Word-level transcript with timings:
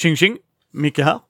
Tjing 0.00 0.16
tjing! 0.16 0.38
Micke 0.70 0.98
här. 0.98 1.20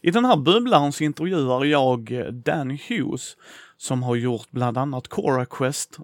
I 0.00 0.10
den 0.10 0.24
här 0.24 0.36
bubblan 0.36 0.92
så 0.92 1.04
intervjuar 1.04 1.64
jag 1.64 2.12
eh, 2.12 2.26
Dan 2.26 2.70
Hughes 2.70 3.36
som 3.76 4.02
har 4.02 4.16
gjort 4.16 4.50
bland 4.50 4.78
annat 4.78 5.08
Cora 5.08 5.46
Quest 5.46 5.98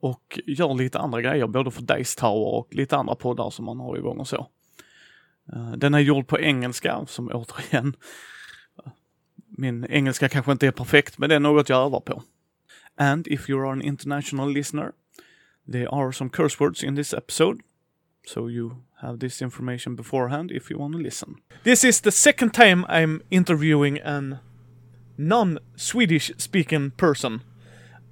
och 0.00 0.40
gör 0.46 0.74
lite 0.74 0.98
andra 0.98 1.22
grejer, 1.22 1.46
både 1.46 1.70
för 1.70 1.82
Dice 1.82 2.20
Tower 2.20 2.54
och 2.54 2.74
lite 2.74 2.96
andra 2.96 3.14
poddar 3.14 3.50
som 3.50 3.64
man 3.64 3.80
har 3.80 3.96
igång 3.96 4.18
och 4.18 4.28
så. 4.28 4.46
Eh, 5.52 5.72
den 5.72 5.94
är 5.94 5.98
gjord 5.98 6.26
på 6.26 6.40
engelska, 6.40 7.06
som 7.06 7.30
återigen, 7.34 7.96
eh, 8.84 8.92
min 9.48 9.84
engelska 9.84 10.28
kanske 10.28 10.52
inte 10.52 10.66
är 10.66 10.72
perfekt, 10.72 11.18
men 11.18 11.28
det 11.28 11.34
är 11.34 11.40
något 11.40 11.68
jag 11.68 11.86
övar 11.86 12.00
på. 12.00 12.22
And 12.96 13.26
if 13.26 13.50
you 13.50 13.60
are 13.60 13.72
an 13.72 13.82
international 13.82 14.52
listener, 14.52 14.92
there 15.72 15.88
are 15.88 16.12
some 16.12 16.30
curse 16.30 16.56
words 16.60 16.84
in 16.84 16.96
this 16.96 17.14
episode, 17.14 17.60
so 18.28 18.46
you 18.46 18.82
have 19.00 19.18
this 19.18 19.40
information 19.40 19.96
beforehand 19.96 20.52
if 20.52 20.70
you 20.70 20.78
want 20.78 20.92
to 20.92 20.98
listen. 20.98 21.36
This 21.64 21.82
is 21.82 22.00
the 22.02 22.10
second 22.10 22.50
time 22.50 22.84
I'm 22.88 23.22
interviewing 23.30 23.98
an 23.98 24.40
non-Swedish 25.16 26.32
speaking 26.36 26.90
person, 26.92 27.42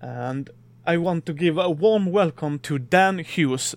and 0.01 0.51
I 0.87 0.97
want 0.97 1.27
to 1.27 1.33
give 1.33 1.59
a 1.59 1.71
warm 1.71 2.07
welcome 2.07 2.59
to 2.61 2.79
Dan 2.79 3.19
Hughes. 3.19 3.75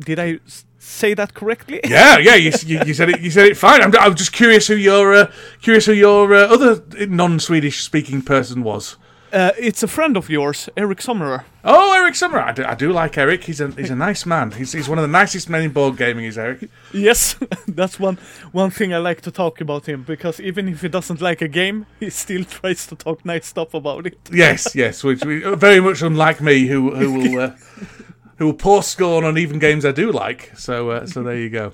Did 0.00 0.18
I 0.18 0.40
say 0.78 1.14
that 1.14 1.34
correctly? 1.34 1.80
Yeah, 1.88 2.18
yeah, 2.18 2.34
you, 2.34 2.52
you, 2.66 2.80
you 2.84 2.94
said 2.94 3.10
it. 3.10 3.20
You 3.20 3.30
said 3.30 3.46
it 3.46 3.56
fine. 3.56 3.82
I'm, 3.82 3.92
I'm 3.98 4.14
just 4.14 4.32
curious 4.32 4.66
who 4.66 4.74
your 4.74 5.14
uh, 5.14 5.32
curious 5.60 5.86
who 5.86 5.92
your 5.92 6.34
uh, 6.34 6.48
other 6.48 6.82
non-Swedish 7.06 7.84
speaking 7.84 8.22
person 8.22 8.64
was. 8.64 8.96
Uh, 9.32 9.52
it's 9.58 9.82
a 9.82 9.88
friend 9.88 10.16
of 10.16 10.28
yours, 10.28 10.68
Eric 10.76 10.98
Summerer. 10.98 11.44
Oh, 11.64 11.94
Eric 11.94 12.14
Summer. 12.14 12.38
I 12.38 12.52
do, 12.52 12.64
I 12.64 12.74
do 12.74 12.92
like 12.92 13.16
Eric. 13.16 13.44
He's 13.44 13.62
a 13.62 13.68
he's 13.70 13.88
a 13.90 13.96
nice 13.96 14.26
man. 14.26 14.50
He's, 14.50 14.72
he's 14.72 14.90
one 14.90 14.98
of 14.98 15.02
the 15.02 15.08
nicest 15.08 15.48
men 15.48 15.62
in 15.62 15.70
board 15.70 15.96
gaming. 15.96 16.26
Is 16.26 16.36
Eric? 16.36 16.68
Yes, 16.92 17.36
that's 17.66 17.98
one 17.98 18.18
one 18.52 18.70
thing 18.70 18.92
I 18.92 18.98
like 18.98 19.22
to 19.22 19.30
talk 19.30 19.62
about 19.62 19.86
him 19.88 20.02
because 20.02 20.38
even 20.38 20.68
if 20.68 20.82
he 20.82 20.88
doesn't 20.88 21.22
like 21.22 21.40
a 21.40 21.48
game, 21.48 21.86
he 21.98 22.10
still 22.10 22.44
tries 22.60 22.86
to 22.88 22.94
talk 22.94 23.24
nice 23.24 23.46
stuff 23.46 23.72
about 23.72 24.06
it. 24.06 24.18
Yes, 24.30 24.74
yes. 24.74 25.02
Which 25.02 25.24
we, 25.24 25.40
very 25.54 25.80
much 25.80 26.02
unlike 26.02 26.42
me, 26.42 26.66
who 26.66 26.94
who 26.94 27.12
will 27.12 27.40
uh, 27.40 27.50
who 28.36 28.46
will 28.46 28.54
pour 28.54 28.82
scorn 28.82 29.24
on 29.24 29.38
even 29.38 29.58
games 29.58 29.86
I 29.86 29.92
do 29.92 30.12
like. 30.12 30.52
So 30.58 30.90
uh, 30.90 31.06
so 31.06 31.22
there 31.22 31.38
you 31.38 31.48
go. 31.48 31.72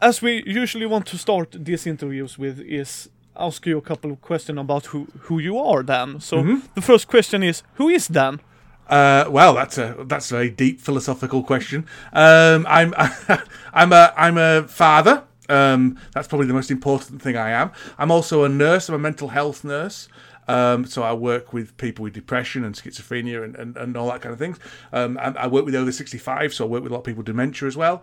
As 0.00 0.20
we 0.20 0.42
usually 0.46 0.86
want 0.86 1.06
to 1.06 1.16
start 1.16 1.64
these 1.64 1.86
interviews 1.86 2.38
with 2.38 2.58
is 2.60 3.08
ask 3.36 3.66
you 3.66 3.78
a 3.78 3.82
couple 3.82 4.12
of 4.12 4.20
questions 4.20 4.58
about 4.58 4.86
who 4.86 5.06
who 5.20 5.38
you 5.38 5.58
are, 5.58 5.82
Dan. 5.82 6.20
So 6.20 6.42
the 6.74 6.82
first 6.82 7.08
question 7.08 7.42
is, 7.42 7.62
who 7.74 7.88
is 7.88 8.08
Dan? 8.08 8.40
Uh, 8.88 9.24
well, 9.30 9.54
that's 9.54 9.78
a 9.78 9.96
that's 10.06 10.30
a 10.30 10.34
very 10.34 10.50
deep 10.50 10.80
philosophical 10.80 11.42
question. 11.42 11.86
Um, 12.12 12.66
I'm 12.68 12.94
I'm 13.72 13.92
a 13.92 14.12
I'm 14.16 14.38
a 14.38 14.68
father. 14.68 15.24
Um, 15.48 15.98
that's 16.12 16.28
probably 16.28 16.46
the 16.46 16.54
most 16.54 16.70
important 16.70 17.20
thing 17.20 17.36
I 17.36 17.50
am. 17.50 17.70
I'm 17.98 18.10
also 18.10 18.44
a 18.44 18.48
nurse. 18.48 18.88
I'm 18.88 18.94
a 18.94 18.98
mental 18.98 19.28
health 19.28 19.64
nurse. 19.64 20.08
Um, 20.46 20.84
so 20.84 21.02
I 21.02 21.12
work 21.12 21.52
with 21.52 21.76
people 21.76 22.02
with 22.02 22.12
depression 22.12 22.64
and 22.64 22.74
schizophrenia 22.74 23.42
and, 23.42 23.56
and, 23.56 23.76
and 23.76 23.96
all 23.96 24.10
that 24.10 24.20
kind 24.20 24.32
of 24.32 24.38
things. 24.38 24.58
Um, 24.92 25.18
I, 25.18 25.34
I 25.38 25.46
work 25.46 25.64
with 25.64 25.74
over 25.74 25.90
65, 25.90 26.52
so 26.52 26.66
I 26.66 26.68
work 26.68 26.82
with 26.82 26.92
a 26.92 26.94
lot 26.94 27.00
of 27.00 27.04
people 27.04 27.20
with 27.20 27.26
dementia 27.26 27.66
as 27.66 27.76
well. 27.76 28.02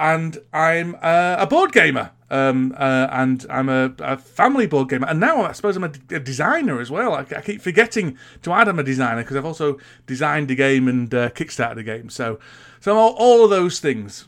And 0.00 0.38
I'm 0.50 0.96
uh, 1.02 1.36
a 1.38 1.46
board 1.46 1.72
gamer, 1.72 2.10
um, 2.30 2.74
uh, 2.78 3.06
and 3.10 3.44
I'm 3.50 3.68
a, 3.68 3.94
a 3.98 4.16
family 4.16 4.66
board 4.66 4.88
gamer. 4.88 5.06
And 5.06 5.20
now 5.20 5.42
I 5.42 5.52
suppose 5.52 5.76
I'm 5.76 5.84
a, 5.84 5.90
d- 5.90 6.14
a 6.14 6.18
designer 6.18 6.80
as 6.80 6.90
well. 6.90 7.12
I, 7.12 7.26
I 7.36 7.42
keep 7.42 7.60
forgetting 7.60 8.16
to 8.40 8.52
add 8.52 8.66
I'm 8.66 8.78
a 8.78 8.82
designer 8.82 9.22
because 9.22 9.36
I've 9.36 9.44
also 9.44 9.78
designed 10.06 10.50
a 10.50 10.54
game 10.54 10.88
and 10.88 11.12
uh, 11.14 11.28
kickstarted 11.28 11.76
a 11.76 11.82
game. 11.82 12.08
So, 12.08 12.40
so 12.80 12.96
all, 12.96 13.12
all 13.18 13.44
of 13.44 13.50
those 13.50 13.78
things. 13.78 14.26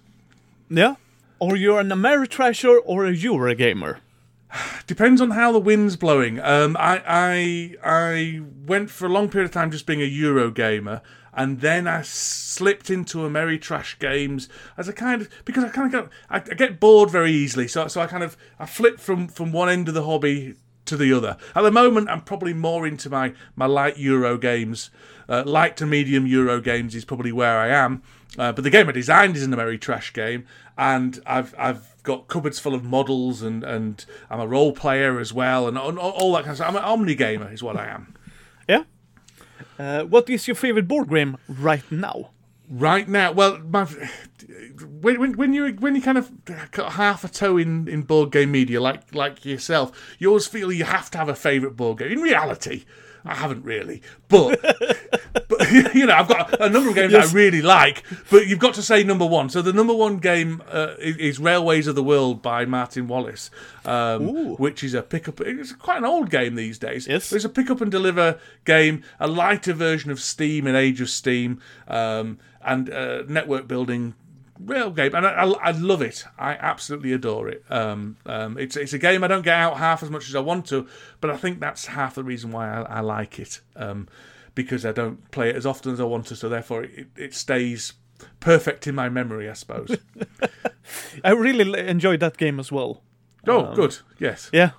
Yeah. 0.69 0.97
Or 1.38 1.56
you're 1.56 1.80
an 1.80 1.88
Ameritrasher 1.88 2.78
or 2.84 3.06
you're 3.10 3.47
a 3.48 3.54
Eurogamer? 3.56 4.00
Depends 4.86 5.22
on 5.22 5.30
how 5.30 5.52
the 5.52 5.58
wind's 5.58 5.97
blowing. 5.97 6.38
Um, 6.41 6.76
I, 6.78 7.02
I 7.06 7.76
I 7.82 8.42
went 8.66 8.91
for 8.91 9.06
a 9.06 9.08
long 9.08 9.30
period 9.30 9.47
of 9.47 9.52
time 9.52 9.70
just 9.70 9.86
being 9.86 10.02
a 10.02 10.04
Euro 10.04 10.50
gamer, 10.50 11.00
and 11.34 11.60
then 11.60 11.87
I 11.87 12.03
slipped 12.03 12.91
into 12.91 13.19
Ameritrash 13.19 13.98
games 13.98 14.48
as 14.76 14.88
a 14.88 14.93
kind 14.93 15.22
of 15.22 15.31
because 15.44 15.65
I 15.65 15.69
kind 15.69 15.93
of 15.94 16.03
get 16.03 16.12
I, 16.28 16.37
I 16.37 16.54
get 16.54 16.81
bored 16.81 17.10
very 17.10 17.32
easily. 17.32 17.69
So 17.69 17.88
so 17.88 18.00
I 18.00 18.06
kind 18.06 18.22
of 18.22 18.37
I 18.59 18.66
flip 18.66 19.00
from 19.00 19.28
from 19.28 19.53
one 19.53 19.69
end 19.69 19.88
of 19.88 19.94
the 19.94 20.04
hobby 20.04 20.54
to 20.84 20.97
the 20.97 21.12
other. 21.12 21.37
At 21.54 21.62
the 21.62 21.71
moment, 21.71 22.09
I'm 22.09 22.22
probably 22.22 22.54
more 22.54 22.87
into 22.87 23.09
my 23.10 23.34
my 23.56 23.66
light 23.66 23.98
Euro 23.98 24.38
games. 24.38 24.91
Uh, 25.28 25.44
light 25.47 25.76
to 25.78 25.87
medium 25.87 26.26
Euro 26.26 26.60
games 26.60 26.94
is 26.94 27.04
probably 27.04 27.32
where 27.32 27.59
I 27.59 27.69
am. 27.69 28.03
Uh, 28.38 28.53
but 28.53 28.65
the 28.65 28.71
game 28.71 28.88
I 28.88 28.92
designed 28.92 29.37
is 29.37 29.42
an 29.42 29.78
trash 29.78 30.12
game, 30.12 30.47
and 30.76 31.21
I've 31.26 31.54
I've 31.59 31.92
got 32.03 32.28
cupboards 32.28 32.59
full 32.59 32.75
of 32.75 32.82
models, 32.82 33.42
and, 33.42 33.62
and 33.62 34.04
I'm 34.31 34.41
a 34.41 34.47
role 34.47 34.72
player 34.72 35.21
as 35.21 35.32
well, 35.32 35.69
and 35.69 35.78
all, 35.78 35.97
all 35.98 36.32
that 36.32 36.44
kind 36.44 36.50
of 36.50 36.56
stuff. 36.56 36.69
I'm 36.69 36.76
an 36.76 36.84
omni 36.84 37.15
gamer, 37.15 37.53
is 37.53 37.62
what 37.62 37.76
I 37.76 37.87
am. 37.88 38.15
Yeah. 38.69 38.84
Uh, 39.82 40.04
what 40.04 40.31
is 40.31 40.47
your 40.47 40.54
favorite 40.54 40.87
board 40.87 41.09
game 41.09 41.37
right 41.48 41.91
now? 41.91 42.31
Right 42.70 43.09
now, 43.09 43.32
well, 43.32 43.59
my, 43.59 43.84
when, 45.00 45.19
when 45.19 45.32
when 45.37 45.53
you 45.53 45.72
when 45.81 45.97
you 45.97 46.00
kind 46.00 46.16
of 46.16 46.31
got 46.70 46.93
half 46.93 47.25
a 47.25 47.28
toe 47.28 47.56
in, 47.59 47.88
in 47.88 48.03
board 48.03 48.31
game 48.31 48.53
media, 48.53 48.81
like 48.81 49.12
like 49.12 49.44
yourself, 49.44 49.91
you 50.21 50.28
always 50.28 50.47
feel 50.47 50.71
you 50.71 50.84
have 50.84 51.10
to 51.10 51.19
have 51.19 51.28
a 51.28 51.34
favourite 51.34 51.76
board 51.76 51.98
game. 51.98 52.12
In 52.12 52.21
reality, 52.21 52.84
I 53.25 53.34
haven't 53.34 53.65
really, 53.65 54.03
but 54.28 54.60
but 55.32 55.72
you 55.94 56.06
know, 56.06 56.15
I've 56.15 56.28
got 56.28 56.60
a 56.60 56.69
number 56.69 56.91
of 56.91 56.94
games 56.94 57.12
that 57.12 57.28
I 57.28 57.32
really 57.32 57.62
like. 57.62 58.03
But 58.31 58.47
you've 58.47 58.59
got 58.59 58.75
to 58.75 58.82
say 58.82 59.03
number 59.03 59.26
one. 59.26 59.48
So 59.48 59.62
the 59.62 59.72
number 59.72 59.94
one 59.94 60.19
game 60.19 60.62
uh, 60.69 60.94
is, 60.98 61.16
is 61.16 61.38
Railways 61.38 61.87
of 61.87 61.94
the 61.94 62.03
World 62.03 62.43
by 62.43 62.65
Martin 62.65 63.09
Wallace, 63.09 63.50
um, 63.84 64.56
which 64.56 64.84
is 64.84 64.94
a 64.94 65.03
pick 65.03 65.28
up. 65.28 65.41
It's 65.41 65.72
quite 65.72 65.98
an 65.98 66.04
old 66.04 66.31
game 66.31 66.54
these 66.54 66.78
days. 66.78 67.06
Yes. 67.06 67.32
It's 67.32 67.44
a 67.44 67.48
pick 67.48 67.71
up 67.71 67.81
and 67.81 67.91
deliver 67.91 68.38
game, 68.65 69.03
a 69.19 69.26
lighter 69.26 69.72
version 69.72 70.10
of 70.10 70.21
Steam 70.21 70.66
in 70.66 70.75
Age 70.75 71.00
of 71.00 71.10
Steam, 71.10 71.60
um, 71.88 72.38
and 72.65 72.91
uh, 72.91 73.22
network 73.26 73.66
building 73.66 74.15
real 74.66 74.91
game, 74.91 75.15
and 75.15 75.26
I, 75.26 75.31
I, 75.31 75.50
I 75.50 75.71
love 75.72 76.03
it. 76.03 76.25
I 76.38 76.53
absolutely 76.54 77.12
adore 77.12 77.48
it. 77.48 77.65
Um, 77.71 78.16
um, 78.26 78.59
it's 78.59 78.76
it's 78.76 78.92
a 78.92 78.98
game 78.98 79.25
I 79.25 79.28
don't 79.28 79.42
get 79.42 79.54
out 79.54 79.78
half 79.78 80.03
as 80.03 80.10
much 80.10 80.28
as 80.28 80.34
I 80.34 80.41
want 80.41 80.66
to, 80.66 80.87
but 81.21 81.31
I 81.31 81.37
think 81.37 81.60
that's 81.60 81.87
half 81.87 82.15
the 82.15 82.25
reason 82.25 82.53
why 82.53 82.69
I, 82.69 82.82
I 82.82 83.00
like 83.00 83.38
it. 83.38 83.60
Um, 83.76 84.09
because 84.54 84.84
I 84.84 84.92
don't 84.92 85.30
play 85.30 85.50
it 85.50 85.56
as 85.56 85.66
often 85.66 85.92
as 85.92 86.00
I 86.00 86.04
want 86.04 86.26
to, 86.26 86.36
so 86.36 86.48
therefore 86.48 86.84
it, 86.84 87.08
it 87.16 87.34
stays 87.34 87.94
perfect 88.40 88.86
in 88.86 88.94
my 88.94 89.08
memory, 89.08 89.48
I 89.48 89.54
suppose. 89.54 89.96
I 91.24 91.30
really 91.30 91.78
enjoyed 91.88 92.20
that 92.20 92.36
game 92.36 92.60
as 92.60 92.70
well. 92.70 93.02
oh, 93.46 93.74
good. 93.74 93.98
Yes. 94.18 94.50
Yeah. 94.52 94.72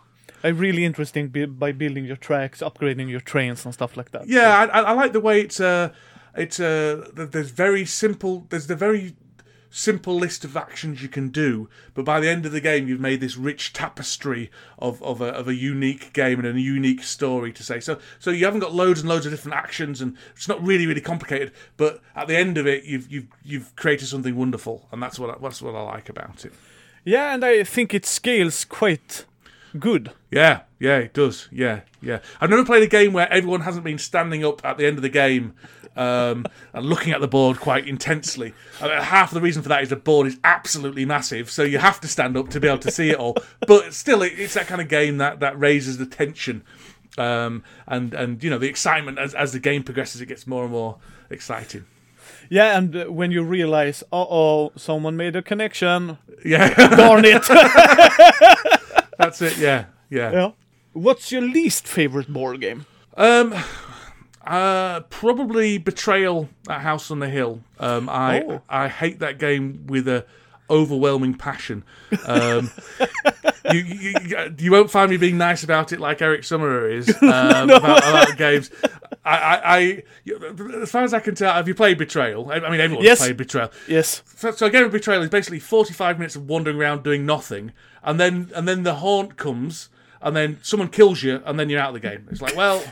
I 0.43 0.49
really 0.49 0.83
interesting 0.83 1.29
by 1.29 1.71
building 1.71 2.03
your 2.05 2.17
tracks, 2.17 2.59
upgrading 2.61 3.09
your 3.09 3.21
trains 3.21 3.63
and 3.63 3.73
stuff 3.73 3.95
like 3.95 4.11
that. 4.11 4.27
Yeah, 4.27 4.67
I, 4.73 4.79
I 4.79 4.81
I 4.81 4.91
like 4.91 5.13
the 5.13 5.21
way 5.21 5.39
it's 5.39 5.61
uh, 5.61 5.93
it's 6.35 6.59
uh, 6.59 7.07
there's 7.13 7.51
very 7.51 7.85
simple. 7.85 8.45
There's 8.49 8.67
the 8.67 8.75
very 8.75 9.15
simple 9.75 10.15
list 10.15 10.45
of 10.45 10.55
actions 10.55 11.01
you 11.01 11.09
can 11.09 11.29
do, 11.29 11.67
but 11.95 12.05
by 12.05 12.19
the 12.19 12.29
end 12.29 12.45
of 12.45 12.51
the 12.51 12.61
game, 12.61 12.87
you've 12.87 12.99
made 12.99 13.19
this 13.19 13.35
rich 13.35 13.73
tapestry 13.73 14.51
of 14.77 15.01
of 15.01 15.19
a, 15.19 15.29
of 15.29 15.47
a 15.47 15.55
unique 15.55 16.13
game 16.13 16.39
and 16.39 16.47
a 16.47 16.61
unique 16.61 17.03
story 17.03 17.51
to 17.51 17.63
say. 17.63 17.79
So 17.79 17.97
so 18.19 18.29
you 18.29 18.45
haven't 18.45 18.59
got 18.59 18.73
loads 18.73 18.99
and 18.99 19.09
loads 19.09 19.25
of 19.25 19.31
different 19.31 19.57
actions, 19.57 19.99
and 19.99 20.15
it's 20.35 20.47
not 20.47 20.63
really 20.63 20.85
really 20.85 21.01
complicated. 21.01 21.51
But 21.75 22.01
at 22.15 22.27
the 22.27 22.37
end 22.37 22.57
of 22.57 22.67
it, 22.67 22.85
you've 22.85 23.11
you've 23.11 23.27
you've 23.43 23.75
created 23.75 24.07
something 24.07 24.35
wonderful, 24.35 24.87
and 24.91 25.01
that's 25.01 25.17
what 25.17 25.41
that's 25.41 25.61
what 25.61 25.75
I 25.75 25.81
like 25.81 26.07
about 26.07 26.45
it. 26.45 26.53
Yeah, 27.03 27.33
and 27.33 27.43
I 27.43 27.63
think 27.63 27.93
it 27.93 28.05
scales 28.05 28.63
quite 28.63 29.25
good. 29.79 30.11
Yeah, 30.31 30.61
yeah, 30.79 30.97
it 30.97 31.13
does. 31.13 31.47
Yeah, 31.51 31.81
yeah. 32.01 32.19
I've 32.39 32.49
never 32.49 32.65
played 32.65 32.83
a 32.83 32.87
game 32.87 33.13
where 33.13 33.31
everyone 33.31 33.61
hasn't 33.61 33.83
been 33.83 33.97
standing 33.97 34.43
up 34.43 34.63
at 34.65 34.77
the 34.77 34.85
end 34.85 34.97
of 34.97 35.01
the 35.01 35.09
game 35.09 35.53
um, 35.95 36.45
and 36.73 36.85
looking 36.85 37.13
at 37.13 37.21
the 37.21 37.27
board 37.27 37.59
quite 37.59 37.87
intensely. 37.87 38.53
I 38.81 38.87
mean, 38.87 39.01
half 39.01 39.31
of 39.31 39.35
the 39.35 39.41
reason 39.41 39.61
for 39.61 39.69
that 39.69 39.83
is 39.83 39.89
the 39.89 39.95
board 39.95 40.27
is 40.27 40.37
absolutely 40.43 41.05
massive, 41.05 41.49
so 41.49 41.63
you 41.63 41.77
have 41.77 41.99
to 42.01 42.07
stand 42.07 42.37
up 42.37 42.49
to 42.49 42.59
be 42.59 42.67
able 42.67 42.79
to 42.79 42.91
see 42.91 43.09
it 43.09 43.17
all. 43.17 43.37
But 43.65 43.93
still, 43.93 44.21
it, 44.21 44.33
it's 44.37 44.55
that 44.55 44.67
kind 44.67 44.81
of 44.81 44.89
game 44.89 45.17
that, 45.17 45.39
that 45.39 45.57
raises 45.57 45.97
the 45.97 46.05
tension 46.05 46.63
um, 47.17 47.63
and 47.87 48.13
and 48.13 48.43
you 48.43 48.49
know 48.49 48.57
the 48.57 48.67
excitement 48.67 49.19
as 49.19 49.33
as 49.33 49.51
the 49.53 49.59
game 49.59 49.83
progresses. 49.83 50.21
It 50.21 50.27
gets 50.27 50.47
more 50.47 50.63
and 50.63 50.71
more 50.71 50.97
exciting. 51.29 51.85
Yeah, 52.49 52.77
and 52.77 52.95
uh, 52.95 53.05
when 53.05 53.31
you 53.31 53.43
realize, 53.43 54.03
uh 54.11 54.25
oh, 54.29 54.71
someone 54.75 55.15
made 55.15 55.35
a 55.35 55.41
connection. 55.41 56.17
Yeah, 56.43 56.73
Darn 56.95 57.23
it! 57.25 57.43
that's 59.17 59.41
it. 59.41 59.57
Yeah, 59.57 59.85
yeah. 60.09 60.31
yeah. 60.31 60.51
What's 60.93 61.31
your 61.31 61.41
least 61.41 61.87
favorite 61.87 62.31
board 62.31 62.61
game? 62.61 62.85
Um, 63.17 63.53
uh, 64.45 65.01
probably 65.01 65.77
Betrayal 65.77 66.49
at 66.69 66.81
House 66.81 67.09
on 67.11 67.19
the 67.19 67.29
Hill. 67.29 67.61
Um, 67.79 68.09
I 68.09 68.41
Oh. 68.41 68.61
I 68.69 68.87
hate 68.87 69.19
that 69.19 69.39
game 69.39 69.85
with 69.87 70.07
a 70.07 70.25
overwhelming 70.69 71.35
passion. 71.35 71.83
Um, 72.25 72.71
you, 73.71 73.79
you 73.79 74.55
you 74.57 74.71
won't 74.71 74.91
find 74.91 75.09
me 75.09 75.17
being 75.17 75.37
nice 75.37 75.63
about 75.63 75.91
it 75.91 75.99
like 75.99 76.21
Eric 76.21 76.41
Summerer 76.41 76.91
is 76.91 77.09
um, 77.21 77.69
about, 77.69 77.99
about 77.99 78.37
games. 78.37 78.69
I, 79.25 79.37
I, 79.37 79.77
I, 79.77 80.03
as 80.81 80.91
far 80.91 81.03
as 81.03 81.13
I 81.13 81.19
can 81.19 81.33
tell, 81.35 81.53
have 81.53 81.67
you 81.67 81.73
played 81.75 81.97
Betrayal? 81.97 82.51
I, 82.51 82.55
I 82.55 82.69
mean, 82.69 82.81
everyone's 82.81 83.05
Yes. 83.05 83.19
played 83.19 83.37
Betrayal. 83.37 83.71
Yes. 83.87 84.21
So, 84.35 84.51
so 84.51 84.65
a 84.65 84.69
game 84.69 84.83
of 84.83 84.91
Betrayal 84.91 85.21
is 85.23 85.29
basically 85.29 85.59
forty-five 85.59 86.17
minutes 86.19 86.35
of 86.35 86.47
wandering 86.49 86.77
around 86.77 87.03
doing 87.03 87.25
nothing, 87.25 87.71
and 88.03 88.19
then 88.19 88.51
and 88.55 88.67
then 88.67 88.83
the 88.83 88.95
haunt 88.95 89.37
comes, 89.37 89.89
and 90.21 90.35
then 90.35 90.59
someone 90.61 90.89
kills 90.89 91.23
you, 91.23 91.41
and 91.45 91.57
then 91.59 91.69
you're 91.69 91.79
out 91.79 91.95
of 91.95 92.01
the 92.01 92.07
game. 92.07 92.27
It's 92.31 92.41
like, 92.41 92.55
well, 92.57 92.83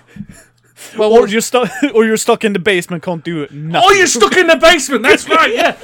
well, 0.97 1.11
Or 1.11 1.27
you're 1.27 1.41
stuck, 1.41 1.69
or 1.93 2.05
you're 2.05 2.15
stuck 2.17 2.45
in 2.45 2.53
the 2.53 2.59
basement, 2.59 3.03
can't 3.03 3.23
do 3.23 3.47
nothing. 3.51 3.89
oh, 3.89 3.93
you're 3.93 4.07
stuck 4.07 4.37
in 4.37 4.47
the 4.47 4.55
basement. 4.57 5.03
That's 5.03 5.27
right. 5.27 5.53
Yeah. 5.53 5.77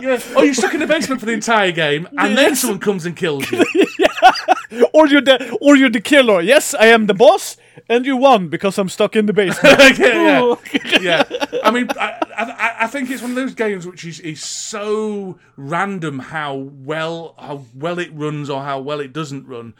Yeah. 0.00 0.18
Oh, 0.34 0.42
you're 0.42 0.54
stuck 0.54 0.74
in 0.74 0.80
the 0.80 0.86
basement 0.86 1.20
for 1.20 1.26
the 1.26 1.32
entire 1.32 1.70
game, 1.70 2.08
and 2.18 2.36
then 2.36 2.56
someone 2.56 2.80
comes 2.80 3.06
and 3.06 3.16
kills 3.16 3.50
you. 3.52 3.64
yeah. 3.98 4.82
or 4.92 5.06
you're 5.06 5.20
the, 5.20 5.56
or 5.60 5.76
you're 5.76 5.90
the 5.90 6.00
killer. 6.00 6.40
Yes, 6.40 6.74
I 6.74 6.86
am 6.86 7.06
the 7.06 7.14
boss, 7.14 7.56
and 7.88 8.06
you 8.06 8.16
won 8.16 8.48
because 8.48 8.78
I'm 8.78 8.88
stuck 8.88 9.16
in 9.16 9.26
the 9.26 9.32
basement. 9.32 9.78
yeah, 9.98 10.54
yeah, 11.00 11.00
yeah. 11.00 11.60
I 11.64 11.70
mean, 11.70 11.88
I, 11.98 12.18
I, 12.36 12.74
I 12.80 12.86
think 12.86 13.10
it's 13.10 13.22
one 13.22 13.32
of 13.32 13.36
those 13.36 13.54
games 13.54 13.86
which 13.86 14.04
is, 14.04 14.20
is 14.20 14.42
so 14.42 15.38
random 15.56 16.18
how 16.18 16.54
well 16.54 17.34
how 17.38 17.64
well 17.74 17.98
it 17.98 18.12
runs 18.12 18.50
or 18.50 18.62
how 18.62 18.80
well 18.80 19.00
it 19.00 19.12
doesn't 19.12 19.46
run 19.46 19.74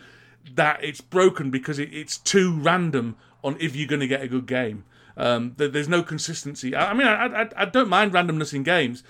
that 0.55 0.83
it's 0.83 1.01
broken 1.01 1.51
because 1.51 1.79
it, 1.79 1.93
it's 1.93 2.19
too 2.19 2.59
random 2.59 3.17
on 3.43 3.57
if 3.61 3.77
you're 3.77 3.89
going 3.89 4.01
to 4.01 4.07
get 4.07 4.23
a 4.23 4.29
good 4.29 4.47
game. 4.47 4.85
Um, 5.17 5.55
there, 5.57 5.69
there's 5.69 5.89
no 5.89 6.03
consistency. 6.03 6.75
I, 6.75 6.91
I 6.91 6.95
mean, 6.95 7.07
I, 7.07 7.43
I, 7.43 7.49
I 7.57 7.65
don't 7.67 7.89
mind 7.89 8.13
randomness 8.13 8.55
in 8.55 8.63
games, 8.63 9.03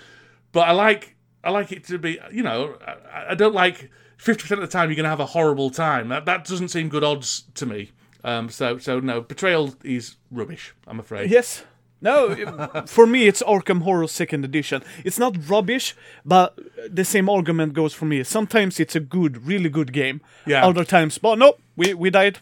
but 0.51 0.67
I 0.67 0.71
like 0.71 1.15
I 1.43 1.51
like 1.51 1.71
it 1.71 1.83
to 1.85 1.97
be. 1.97 2.19
You 2.31 2.43
know, 2.43 2.77
I, 2.85 3.31
I 3.31 3.35
don't 3.35 3.53
like 3.53 3.89
fifty 4.17 4.41
percent 4.41 4.61
of 4.61 4.69
the 4.69 4.71
time 4.71 4.89
you're 4.89 4.95
going 4.95 5.05
to 5.05 5.09
have 5.09 5.19
a 5.19 5.27
horrible 5.27 5.69
time. 5.69 6.09
That 6.09 6.25
that 6.25 6.45
doesn't 6.45 6.69
seem 6.69 6.89
good 6.89 7.03
odds 7.03 7.43
to 7.55 7.65
me. 7.65 7.91
Um, 8.23 8.49
so 8.49 8.77
so 8.77 8.99
no, 8.99 9.21
betrayal 9.21 9.75
is 9.83 10.15
rubbish. 10.31 10.73
I'm 10.87 10.99
afraid. 10.99 11.29
Yes. 11.29 11.63
No, 12.01 12.83
for 12.85 13.07
me 13.07 13.27
it's 13.27 13.41
Arkham 13.43 13.83
Horror 13.83 14.07
Second 14.07 14.43
Edition. 14.43 14.83
It's 15.05 15.17
not 15.17 15.37
rubbish, 15.49 15.95
but 16.25 16.57
the 16.89 17.05
same 17.05 17.29
argument 17.29 17.73
goes 17.73 17.93
for 17.93 18.03
me. 18.05 18.23
Sometimes 18.23 18.77
it's 18.79 18.93
a 18.95 18.99
good, 18.99 19.45
really 19.47 19.69
good 19.69 19.93
game. 19.93 20.19
Yeah. 20.45 20.65
Other 20.65 20.83
times, 20.83 21.17
but 21.17 21.37
no, 21.37 21.55
we 21.77 21.93
we 21.93 22.09
died 22.09 22.39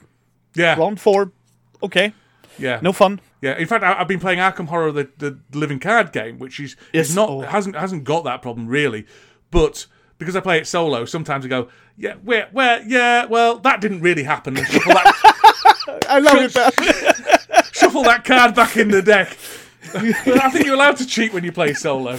Yeah, 0.56 0.76
round 0.80 1.00
four. 1.00 1.32
Okay, 1.84 2.14
yeah, 2.58 2.80
no 2.82 2.92
fun. 2.92 3.20
yeah. 3.42 3.56
In 3.56 3.68
fact, 3.68 3.84
I, 3.84 4.00
I've 4.00 4.08
been 4.08 4.20
playing 4.20 4.40
Arkham 4.40 4.68
Horror, 4.68 4.92
the, 4.92 5.10
the 5.20 5.38
living 5.54 5.80
card 5.80 6.12
game, 6.12 6.40
which 6.40 6.60
is 6.60 6.76
Yes, 6.92 7.10
is 7.10 7.16
not 7.16 7.30
oh. 7.30 7.42
hasn't 7.42 7.76
hasn't 7.76 8.04
got 8.04 8.24
that 8.24 8.42
problem 8.42 8.68
really, 8.68 9.06
but. 9.52 9.86
Because 10.18 10.36
I 10.36 10.40
play 10.40 10.60
it 10.60 10.68
solo, 10.68 11.04
sometimes 11.06 11.46
I 11.46 11.48
go, 11.48 11.68
yeah, 11.98 12.14
where, 12.24 12.48
where, 12.52 12.84
yeah, 12.86 13.26
well, 13.26 13.58
that 13.58 13.82
didn't 13.82 14.02
really 14.02 14.22
happen. 14.22 14.54
That, 14.54 15.40
I 16.12 16.20
love 16.20 16.38
it. 16.40 16.52
shuffle 17.74 18.04
that 18.04 18.24
card 18.26 18.56
back 18.56 18.78
in 18.78 18.90
the 18.90 19.02
deck. 19.02 19.38
I 19.94 20.50
think 20.52 20.66
you're 20.66 20.76
allowed 20.76 20.98
to 20.98 21.06
cheat 21.06 21.34
when 21.34 21.44
you 21.44 21.52
play 21.52 21.74
solo. 21.74 22.18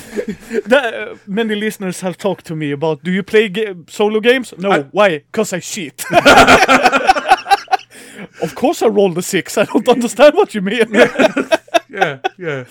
Uh, 0.71 1.17
many 1.27 1.55
listeners 1.55 2.00
have 2.00 2.17
talked 2.19 2.44
to 2.47 2.56
me 2.56 2.71
about. 2.73 3.03
Do 3.05 3.11
you 3.11 3.23
play 3.23 3.49
ga- 3.49 3.75
solo 3.89 4.21
games? 4.21 4.53
No. 4.59 4.71
I- 4.73 4.83
Why? 4.93 5.19
Because 5.19 5.53
I 5.53 5.61
cheat. 5.61 6.05
of 8.43 8.55
course, 8.55 8.83
I 8.83 8.89
rolled 8.89 9.17
a 9.19 9.23
six. 9.23 9.56
I 9.56 9.65
don't 9.65 9.89
understand 9.89 10.35
what 10.35 10.55
you 10.55 10.61
mean. 10.61 10.87
Yeah, 11.89 12.19
yeah. 12.39 12.65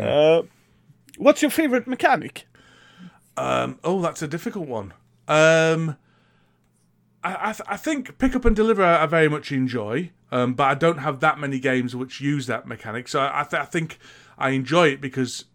Uh, 0.00 0.42
what's 1.18 1.40
your 1.42 1.50
favorite 1.50 1.86
mechanic? 1.86 2.46
Um, 3.36 3.78
oh, 3.82 4.00
that's 4.02 4.22
a 4.22 4.28
difficult 4.28 4.68
one. 4.68 4.92
Um, 5.28 5.96
I, 7.24 7.50
I, 7.50 7.52
th- 7.52 7.68
I 7.68 7.76
think 7.76 8.18
pick 8.18 8.36
up 8.36 8.44
and 8.44 8.54
deliver 8.54 8.84
I, 8.84 9.02
I 9.02 9.06
very 9.06 9.28
much 9.28 9.50
enjoy, 9.50 10.10
um, 10.30 10.54
but 10.54 10.64
I 10.64 10.74
don't 10.74 10.98
have 10.98 11.20
that 11.20 11.38
many 11.38 11.58
games 11.58 11.96
which 11.96 12.20
use 12.20 12.46
that 12.46 12.66
mechanic. 12.66 13.08
So 13.08 13.20
I, 13.20 13.44
th- 13.48 13.60
I 13.62 13.64
think 13.64 13.98
I 14.38 14.50
enjoy 14.50 14.88
it 14.88 15.00
because 15.00 15.46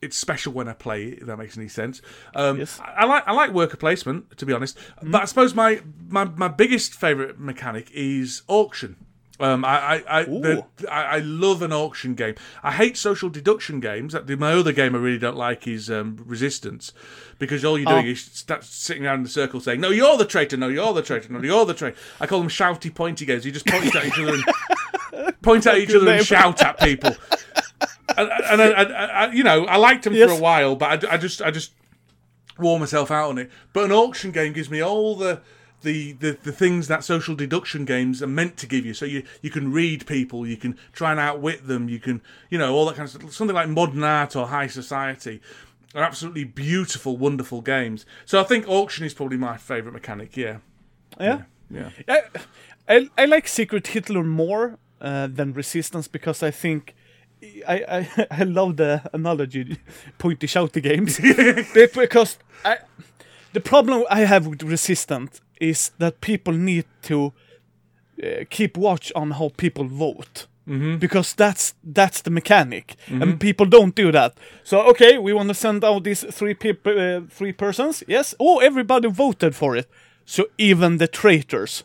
it's 0.00 0.16
special 0.16 0.52
when 0.52 0.68
I 0.68 0.74
play 0.74 1.04
it. 1.06 1.18
If 1.20 1.26
that 1.26 1.36
makes 1.38 1.56
any 1.56 1.68
sense. 1.68 2.00
Um, 2.34 2.58
Yes. 2.58 2.78
I, 2.80 3.02
I 3.02 3.04
like 3.06 3.24
I 3.26 3.32
like 3.32 3.50
worker 3.52 3.76
placement 3.76 4.36
to 4.38 4.46
be 4.46 4.52
honest, 4.52 4.78
but 5.02 5.22
I 5.22 5.24
suppose 5.24 5.54
my, 5.54 5.80
my, 6.08 6.24
my 6.24 6.48
biggest 6.48 6.94
favorite 6.94 7.38
mechanic 7.40 7.90
is 7.92 8.42
auction. 8.46 8.96
Um, 9.40 9.64
I 9.64 10.02
I 10.08 10.20
I, 10.20 10.24
the, 10.24 10.66
I 10.90 11.02
I 11.02 11.18
love 11.18 11.62
an 11.62 11.72
auction 11.72 12.14
game. 12.14 12.34
I 12.62 12.72
hate 12.72 12.96
social 12.96 13.28
deduction 13.28 13.78
games. 13.78 14.14
My 14.26 14.52
other 14.52 14.72
game 14.72 14.94
I 14.94 14.98
really 14.98 15.18
don't 15.18 15.36
like 15.36 15.66
is 15.68 15.88
um, 15.90 16.16
Resistance, 16.26 16.92
because 17.38 17.64
all 17.64 17.78
you're 17.78 17.86
doing 17.90 18.06
Oh. 18.06 18.10
is 18.10 18.20
start 18.22 18.64
sitting 18.64 19.06
around 19.06 19.20
in 19.20 19.26
a 19.26 19.28
circle 19.28 19.60
saying, 19.60 19.80
"No, 19.80 19.90
you're 19.90 20.16
the 20.16 20.24
traitor. 20.24 20.56
No, 20.56 20.66
you're 20.68 20.92
the 20.92 21.02
traitor. 21.02 21.32
No, 21.32 21.40
you're 21.40 21.64
the 21.64 21.74
traitor." 21.74 21.96
I 22.20 22.26
call 22.26 22.40
them 22.40 22.48
shouty, 22.48 22.92
pointy 22.92 23.24
games. 23.26 23.46
You 23.46 23.52
just 23.52 23.66
point 23.66 23.94
at 23.94 24.04
each 24.06 24.18
other 24.18 24.34
and 24.34 25.40
point 25.42 25.66
at 25.68 25.78
each 25.78 25.90
other 25.94 26.04
name. 26.06 26.18
and 26.18 26.26
shout 26.26 26.60
at 26.62 26.80
people. 26.80 27.14
And, 28.16 28.30
and 28.50 28.62
I, 28.62 28.66
I, 28.70 29.04
I, 29.26 29.30
you 29.32 29.44
know, 29.44 29.66
I 29.66 29.76
liked 29.76 30.02
them 30.04 30.14
Yes. 30.14 30.30
for 30.30 30.36
a 30.36 30.40
while, 30.40 30.74
but 30.74 31.04
I, 31.04 31.14
I 31.14 31.16
just 31.16 31.40
I 31.42 31.52
just 31.52 31.72
wore 32.58 32.80
myself 32.80 33.12
out 33.12 33.28
on 33.30 33.38
it. 33.38 33.50
But 33.72 33.84
an 33.84 33.92
auction 33.92 34.32
game 34.32 34.52
gives 34.52 34.68
me 34.68 34.82
all 34.82 35.14
the 35.14 35.40
the, 35.82 36.12
the, 36.12 36.36
the 36.42 36.52
things 36.52 36.88
that 36.88 37.04
social 37.04 37.34
deduction 37.36 37.84
games 37.84 38.22
are 38.22 38.26
meant 38.26 38.56
to 38.58 38.66
give 38.66 38.84
you. 38.84 38.94
So 38.94 39.04
you, 39.04 39.22
you 39.42 39.50
can 39.50 39.70
read 39.72 40.06
people, 40.06 40.46
you 40.46 40.56
can 40.56 40.76
try 40.92 41.10
and 41.12 41.20
outwit 41.20 41.66
them, 41.66 41.88
you 41.88 41.98
can 42.00 42.20
you 42.50 42.58
know 42.58 42.74
all 42.74 42.86
that 42.86 42.96
kind 42.96 43.06
of 43.06 43.10
stuff. 43.10 43.32
Something 43.32 43.54
like 43.54 43.68
modern 43.68 44.02
art 44.02 44.34
or 44.36 44.48
high 44.48 44.66
society 44.66 45.40
are 45.94 46.02
absolutely 46.02 46.44
beautiful, 46.44 47.16
wonderful 47.16 47.60
games. 47.62 48.04
So 48.26 48.40
I 48.40 48.44
think 48.44 48.68
auction 48.68 49.06
is 49.06 49.14
probably 49.14 49.38
my 49.38 49.56
favourite 49.56 49.94
mechanic. 49.94 50.36
Yeah, 50.36 50.58
Yeah. 51.18 51.42
yeah, 51.70 51.90
I, 52.08 52.22
I, 52.88 53.08
I 53.16 53.24
like 53.24 53.48
Secret 53.48 53.86
Hitler 53.88 54.22
more 54.24 54.78
uh, 55.00 55.28
than 55.28 55.52
Resistance 55.52 56.08
because 56.08 56.42
I 56.42 56.50
think 56.50 56.94
I, 57.66 57.84
I, 57.88 58.26
I 58.40 58.42
love 58.44 58.76
the 58.76 59.02
analogy 59.12 59.78
pointy 60.18 60.46
shouty 60.46 60.82
games 60.82 61.18
because 61.94 62.38
I, 62.64 62.78
the 63.52 63.60
problem 63.60 64.04
I 64.10 64.20
have 64.20 64.46
with 64.46 64.62
Resistance 64.62 65.40
is 65.60 65.90
that 65.98 66.20
people 66.20 66.52
need 66.54 66.84
to 67.02 67.32
uh, 68.22 68.44
keep 68.50 68.76
watch 68.76 69.12
on 69.14 69.32
how 69.32 69.50
people 69.56 69.84
vote. 69.84 70.46
Because 70.98 71.34
that's 71.34 71.74
that's 71.82 72.20
the 72.20 72.30
mechanic, 72.30 72.96
and 73.08 73.40
people 73.40 73.64
don't 73.64 73.94
do 73.94 74.12
that. 74.12 74.36
So 74.64 74.80
okay, 74.90 75.16
we 75.16 75.32
want 75.32 75.48
to 75.48 75.54
send 75.54 75.82
out 75.82 76.04
these 76.04 76.26
three 76.30 76.54
people, 76.54 76.92
uh, 76.92 77.20
three 77.30 77.52
persons. 77.52 78.04
Yes. 78.06 78.34
Oh, 78.38 78.58
everybody 78.58 79.08
voted 79.08 79.54
for 79.54 79.76
it. 79.78 79.86
So 80.26 80.44
even 80.58 80.98
the 80.98 81.08
traitors 81.08 81.84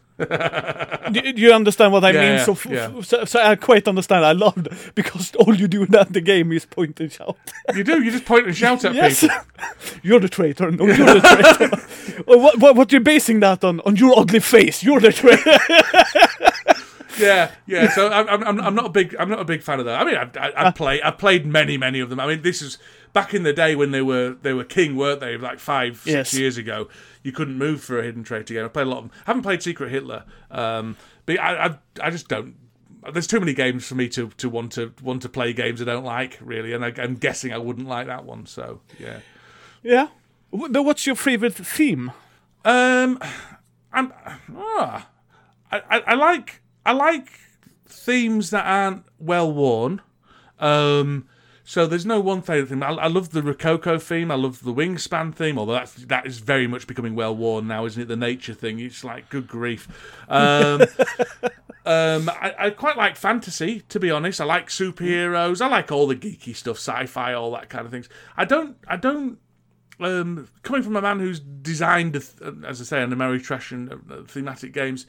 do, 1.11 1.21
do 1.33 1.41
you 1.41 1.51
understand 1.53 1.91
what 1.93 2.03
I 2.03 2.11
Yeah, 2.11 2.21
mean? 2.21 2.29
yeah, 2.37 2.43
so, 2.45 2.51
f- 2.53 2.65
yeah. 2.65 3.01
so, 3.01 3.25
so 3.25 3.39
I 3.41 3.55
quite 3.55 3.87
understand. 3.87 4.25
I 4.25 4.31
love 4.33 4.57
it 4.57 4.71
because 4.95 5.33
all 5.35 5.55
you 5.55 5.67
do 5.67 5.83
in 5.83 5.91
that 5.91 6.13
the 6.13 6.21
game 6.21 6.51
is 6.51 6.65
point 6.65 6.99
and 6.99 7.11
shout. 7.11 7.37
you 7.75 7.83
do. 7.83 8.01
You 8.01 8.11
just 8.11 8.25
point 8.25 8.47
and 8.47 8.55
shout 8.55 8.83
at 8.85 8.93
yes, 8.95 9.21
people. 9.21 9.37
you're 10.03 10.19
the 10.19 10.29
traitor. 10.29 10.71
No, 10.71 10.85
you're 10.85 11.19
the 11.19 11.21
traitor. 11.21 12.23
Well, 12.27 12.39
what, 12.43 12.57
what, 12.59 12.75
what 12.75 12.91
you're 12.91 13.01
basing 13.01 13.39
that 13.41 13.63
on? 13.63 13.79
On 13.81 13.95
your 13.95 14.17
ugly 14.19 14.39
face. 14.39 14.83
You're 14.83 14.99
the 14.99 15.11
traitor. 15.11 15.57
Yeah, 17.19 17.51
yeah. 17.67 17.91
So 17.91 18.09
I'm, 18.11 18.27
I'm- 18.27 18.59
I'm, 18.59 18.73
not 18.73 18.85
a 18.87 18.89
big, 18.89 19.15
I'm 19.19 19.29
not 19.29 19.39
a 19.39 19.45
big 19.45 19.61
fan 19.61 19.79
of 19.79 19.85
that. 19.85 20.01
I 20.01 20.03
mean, 20.03 20.15
I, 20.15 20.23
I, 20.23 20.51
Ah. 20.57 20.67
I 20.67 20.71
play, 20.71 20.99
I 21.03 21.11
played 21.11 21.45
many, 21.45 21.77
many 21.77 21.99
of 21.99 22.09
them. 22.09 22.19
I 22.19 22.25
mean, 22.25 22.41
this 22.41 22.59
is 22.59 22.79
back 23.13 23.35
in 23.35 23.43
the 23.43 23.53
day 23.53 23.75
when 23.75 23.91
they 23.91 24.01
were, 24.01 24.35
they 24.41 24.51
were 24.51 24.63
king, 24.63 24.95
weren't 24.95 25.19
they? 25.19 25.37
Like 25.37 25.59
five, 25.59 25.97
six 25.97 26.07
Yes. 26.07 26.33
years 26.33 26.57
ago, 26.57 26.87
you 27.23 27.31
couldn't 27.31 27.57
move 27.57 27.81
for 27.81 27.99
a 27.99 28.03
hidden 28.03 28.23
traitor 28.23 28.53
game. 28.53 28.65
I 28.65 28.67
played 28.67 28.87
a 28.87 28.89
lot 28.89 28.97
of 28.99 29.03
them. 29.05 29.11
I 29.21 29.23
haven't 29.27 29.43
played 29.43 29.63
Secret 29.63 29.89
Hitler, 29.91 30.25
um, 30.51 30.97
but 31.25 31.39
I, 31.39 31.65
I, 31.65 31.77
I 32.01 32.09
just 32.09 32.27
don't. 32.27 32.55
There's 33.11 33.27
too 33.27 33.39
many 33.39 33.53
games 33.53 33.85
for 33.85 33.95
me 33.95 34.07
to, 34.09 34.29
to 34.29 34.49
want 34.49 34.73
to 34.73 34.93
want 35.01 35.21
to 35.23 35.29
play 35.29 35.51
games 35.53 35.81
I 35.81 35.85
don't 35.85 36.05
like 36.05 36.37
really, 36.41 36.73
and 36.73 36.85
I, 36.85 36.93
I'm 36.97 37.15
guessing 37.15 37.51
I 37.51 37.57
wouldn't 37.57 37.87
like 37.87 38.07
that 38.07 38.25
one. 38.25 38.45
So 38.45 38.81
yeah. 38.99 39.19
yeah. 39.81 40.07
But 40.51 40.83
what's 40.83 41.05
your 41.05 41.15
favorite 41.15 41.55
theme? 41.55 42.11
Um, 42.63 43.19
I'm. 43.91 44.13
Ah, 44.55 45.09
I, 45.71 45.81
I, 45.89 45.99
I 46.07 46.13
like 46.13 46.61
I 46.85 46.91
like 46.91 47.29
themes 47.87 48.51
that 48.51 48.65
aren't 48.65 49.05
well 49.19 49.51
worn. 49.51 50.01
Um, 50.59 51.27
so 51.63 51.87
there's 51.87 52.05
no 52.05 52.19
one 52.19 52.41
favorite 52.41 52.69
theme. 52.69 52.83
I, 52.83 52.89
I 52.89 53.07
love 53.07 53.31
the 53.31 53.41
Rococo 53.41 53.97
theme. 53.97 54.31
I 54.31 54.35
love 54.35 54.63
the 54.63 54.73
Wingspan 54.73 55.33
theme. 55.33 55.57
Although 55.57 55.73
that's 55.73 55.93
that 55.93 56.27
is 56.27 56.39
very 56.39 56.67
much 56.67 56.87
becoming 56.87 57.15
well 57.15 57.35
worn 57.35 57.67
now, 57.67 57.85
isn't 57.85 58.01
it? 58.01 58.07
The 58.07 58.17
nature 58.17 58.53
thing. 58.53 58.79
It's 58.79 59.03
like 59.03 59.29
good 59.29 59.47
grief. 59.47 59.87
Um, 60.27 60.81
um, 61.85 62.29
I, 62.29 62.53
I 62.59 62.69
quite 62.71 62.97
like 62.97 63.15
fantasy, 63.15 63.81
to 63.89 63.99
be 63.99 64.11
honest. 64.11 64.41
I 64.41 64.45
like 64.45 64.67
superheroes. 64.67 65.61
I 65.61 65.67
like 65.67 65.91
all 65.91 66.07
the 66.07 66.15
geeky 66.15 66.55
stuff, 66.55 66.77
sci-fi, 66.77 67.33
all 67.33 67.51
that 67.51 67.69
kind 67.69 67.85
of 67.85 67.91
things. 67.91 68.09
I 68.35 68.43
don't. 68.43 68.77
I 68.87 68.97
don't 68.97 69.39
um, 69.99 70.49
coming 70.63 70.83
from 70.83 70.95
a 70.95 71.01
man 71.01 71.19
who's 71.19 71.39
designed, 71.39 72.15
as 72.15 72.81
I 72.81 72.83
say, 72.83 73.01
an 73.01 73.11
Ameritrash 73.11 73.91
uh, 73.91 74.23
thematic 74.27 74.73
games, 74.73 75.05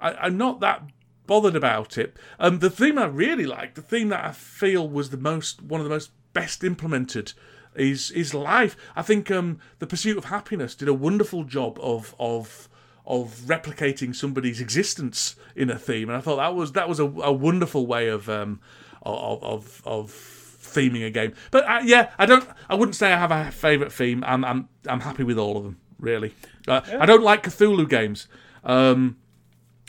I, 0.00 0.12
I'm 0.14 0.36
not 0.36 0.60
that 0.60 0.82
bothered 1.28 1.54
about 1.54 1.96
it. 1.96 2.16
Um, 2.40 2.58
the 2.58 2.70
theme 2.70 2.98
I 2.98 3.04
really 3.04 3.46
like, 3.46 3.74
the 3.74 3.82
theme 3.82 4.08
that 4.08 4.24
I 4.24 4.32
feel 4.32 4.88
was 4.88 5.10
the 5.10 5.16
most, 5.16 5.62
one 5.62 5.80
of 5.80 5.84
the 5.84 5.94
most 5.94 6.10
best 6.32 6.64
implemented, 6.64 7.34
is 7.76 8.10
is 8.10 8.34
life. 8.34 8.76
I 8.96 9.02
think 9.02 9.30
um, 9.30 9.60
the 9.78 9.86
Pursuit 9.86 10.18
of 10.18 10.24
Happiness 10.24 10.74
did 10.74 10.88
a 10.88 10.94
wonderful 10.94 11.44
job 11.44 11.78
of 11.80 12.16
of 12.18 12.68
of 13.06 13.42
replicating 13.46 14.14
somebody's 14.14 14.60
existence 14.60 15.36
in 15.54 15.70
a 15.70 15.78
theme, 15.78 16.08
and 16.08 16.18
I 16.18 16.20
thought 16.20 16.36
that 16.36 16.54
was 16.56 16.72
that 16.72 16.88
was 16.88 16.98
a, 16.98 17.04
a 17.04 17.32
wonderful 17.32 17.86
way 17.86 18.08
of 18.08 18.28
um, 18.28 18.60
of, 19.02 19.42
of 19.44 19.82
of 19.84 20.10
theming 20.10 21.06
a 21.06 21.10
game. 21.10 21.34
But 21.50 21.64
uh, 21.68 21.80
yeah, 21.84 22.10
I 22.18 22.26
don't. 22.26 22.46
I 22.68 22.74
wouldn't 22.74 22.96
say 22.96 23.12
I 23.12 23.18
have 23.18 23.30
a 23.30 23.52
favourite 23.52 23.92
theme. 23.92 24.24
I'm 24.26 24.44
I'm 24.44 24.68
I'm 24.86 25.00
happy 25.00 25.24
with 25.24 25.38
all 25.38 25.56
of 25.56 25.64
them. 25.64 25.78
Really, 26.00 26.34
uh, 26.66 26.80
I 26.98 27.06
don't 27.06 27.22
like 27.22 27.42
Cthulhu 27.42 27.88
games. 27.88 28.28
Um, 28.64 29.16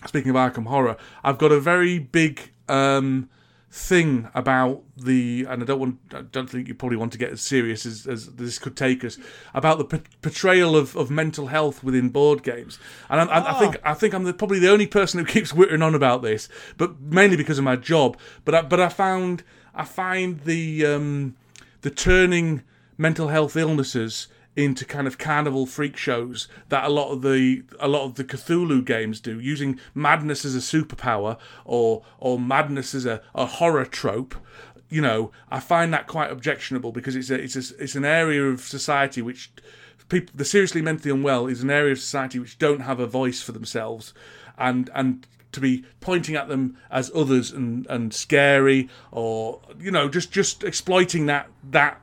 speaking 0.06 0.30
of 0.30 0.36
Arkham 0.36 0.68
Horror, 0.68 0.98
I've 1.24 1.38
got 1.38 1.52
a 1.52 1.60
very 1.60 2.00
big 2.00 2.52
um, 2.68 3.30
thing 3.72 4.30
about 4.34 4.84
the, 4.98 5.46
and 5.48 5.62
I 5.62 5.66
don't 5.66 5.80
want, 5.80 6.00
I 6.14 6.22
don't 6.22 6.50
think 6.50 6.68
you 6.68 6.74
probably 6.74 6.98
want 6.98 7.12
to 7.12 7.18
get 7.18 7.32
as 7.32 7.42
serious 7.42 7.86
as, 7.86 8.08
as 8.08 8.28
this 8.36 8.58
could 8.58 8.76
take 8.76 9.04
us 9.04 9.18
about 9.54 9.78
the 9.78 9.86
p- 9.86 10.10
portrayal 10.22 10.76
of, 10.76 10.96
of 10.96 11.12
mental 11.12 11.48
health 11.48 11.84
within 11.84 12.10
board 12.10 12.42
games. 12.42 12.80
And 13.10 13.20
I, 13.20 13.26
I, 13.26 13.56
I 13.56 13.60
think 13.60 13.78
I 13.84 13.94
think 13.94 14.14
I'm 14.14 14.24
the, 14.24 14.34
probably 14.34 14.60
the 14.60 14.72
only 14.72 14.88
person 14.88 15.20
who 15.20 15.26
keeps 15.32 15.54
whittering 15.54 15.82
on 15.82 15.94
about 15.94 16.22
this, 16.22 16.50
but 16.78 17.00
mainly 17.00 17.38
because 17.38 17.58
of 17.58 17.64
my 17.64 17.76
job. 17.76 18.18
But 18.44 18.56
I, 18.56 18.62
but 18.64 18.80
I 18.80 18.90
found 18.90 19.44
I 19.76 19.86
find 19.86 20.42
the 20.42 20.86
um, 20.86 21.36
the 21.82 21.92
turning 21.92 22.64
mental 22.98 23.28
health 23.28 23.56
illnesses 23.56 24.28
into 24.60 24.84
kind 24.86 25.08
of 25.08 25.18
carnival 25.18 25.66
freak 25.66 25.96
shows 25.96 26.48
that 26.68 26.84
a 26.84 26.90
lot 26.90 27.12
of 27.12 27.22
the 27.22 27.64
a 27.80 27.88
lot 27.88 28.04
of 28.04 28.16
the 28.16 28.24
Cthulhu 28.24 28.84
games 28.84 29.20
do, 29.20 29.40
using 29.40 29.80
madness 29.96 30.44
as 30.44 30.56
a 30.56 30.60
superpower 30.60 31.38
or 31.66 32.04
or 32.18 32.38
madness 32.38 32.94
as 32.94 33.06
a, 33.06 33.22
a 33.34 33.46
horror 33.46 33.86
trope. 33.86 34.36
You 34.90 35.02
know, 35.02 35.32
I 35.50 35.60
find 35.60 35.94
that 35.94 36.08
quite 36.08 36.32
objectionable 36.32 36.92
because 36.92 37.16
it's 37.16 37.30
a, 37.30 37.36
it's 37.36 37.56
a, 37.56 37.84
it's 37.84 37.96
an 37.96 38.06
area 38.06 38.44
of 38.46 38.62
society 38.62 39.22
which 39.22 39.52
people 40.10 40.34
the 40.36 40.46
seriously 40.46 40.82
mentally 40.82 41.14
unwell 41.14 41.48
is 41.48 41.62
an 41.62 41.70
area 41.70 41.94
of 41.94 42.00
society 42.00 42.40
which 42.40 42.58
don't 42.58 42.82
have 42.82 43.00
a 43.00 43.08
voice 43.08 43.42
for 43.42 43.54
themselves, 43.54 44.14
and 44.58 44.90
and 44.94 45.26
to 45.52 45.60
be 45.60 45.86
pointing 46.00 46.36
at 46.36 46.48
them 46.48 46.78
as 46.92 47.12
others 47.16 47.52
and 47.52 47.88
and 47.88 48.14
scary 48.14 48.90
or 49.12 49.62
you 49.80 49.90
know 49.90 50.10
just 50.10 50.32
just 50.32 50.64
exploiting 50.64 51.28
that 51.28 51.48
that 51.64 52.02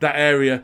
that 0.00 0.16
area 0.16 0.62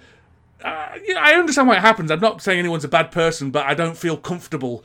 uh, 0.65 0.99
yeah, 1.05 1.17
I 1.19 1.35
understand 1.35 1.69
why 1.69 1.77
it 1.77 1.81
happens. 1.81 2.11
I'm 2.11 2.21
not 2.21 2.43
saying 2.43 2.59
anyone's 2.59 2.85
a 2.85 2.89
bad 2.89 3.11
person, 3.11 3.51
but 3.51 3.67
I 3.67 3.75
don't 3.75 3.97
feel 3.97 4.17
comfortable 4.17 4.85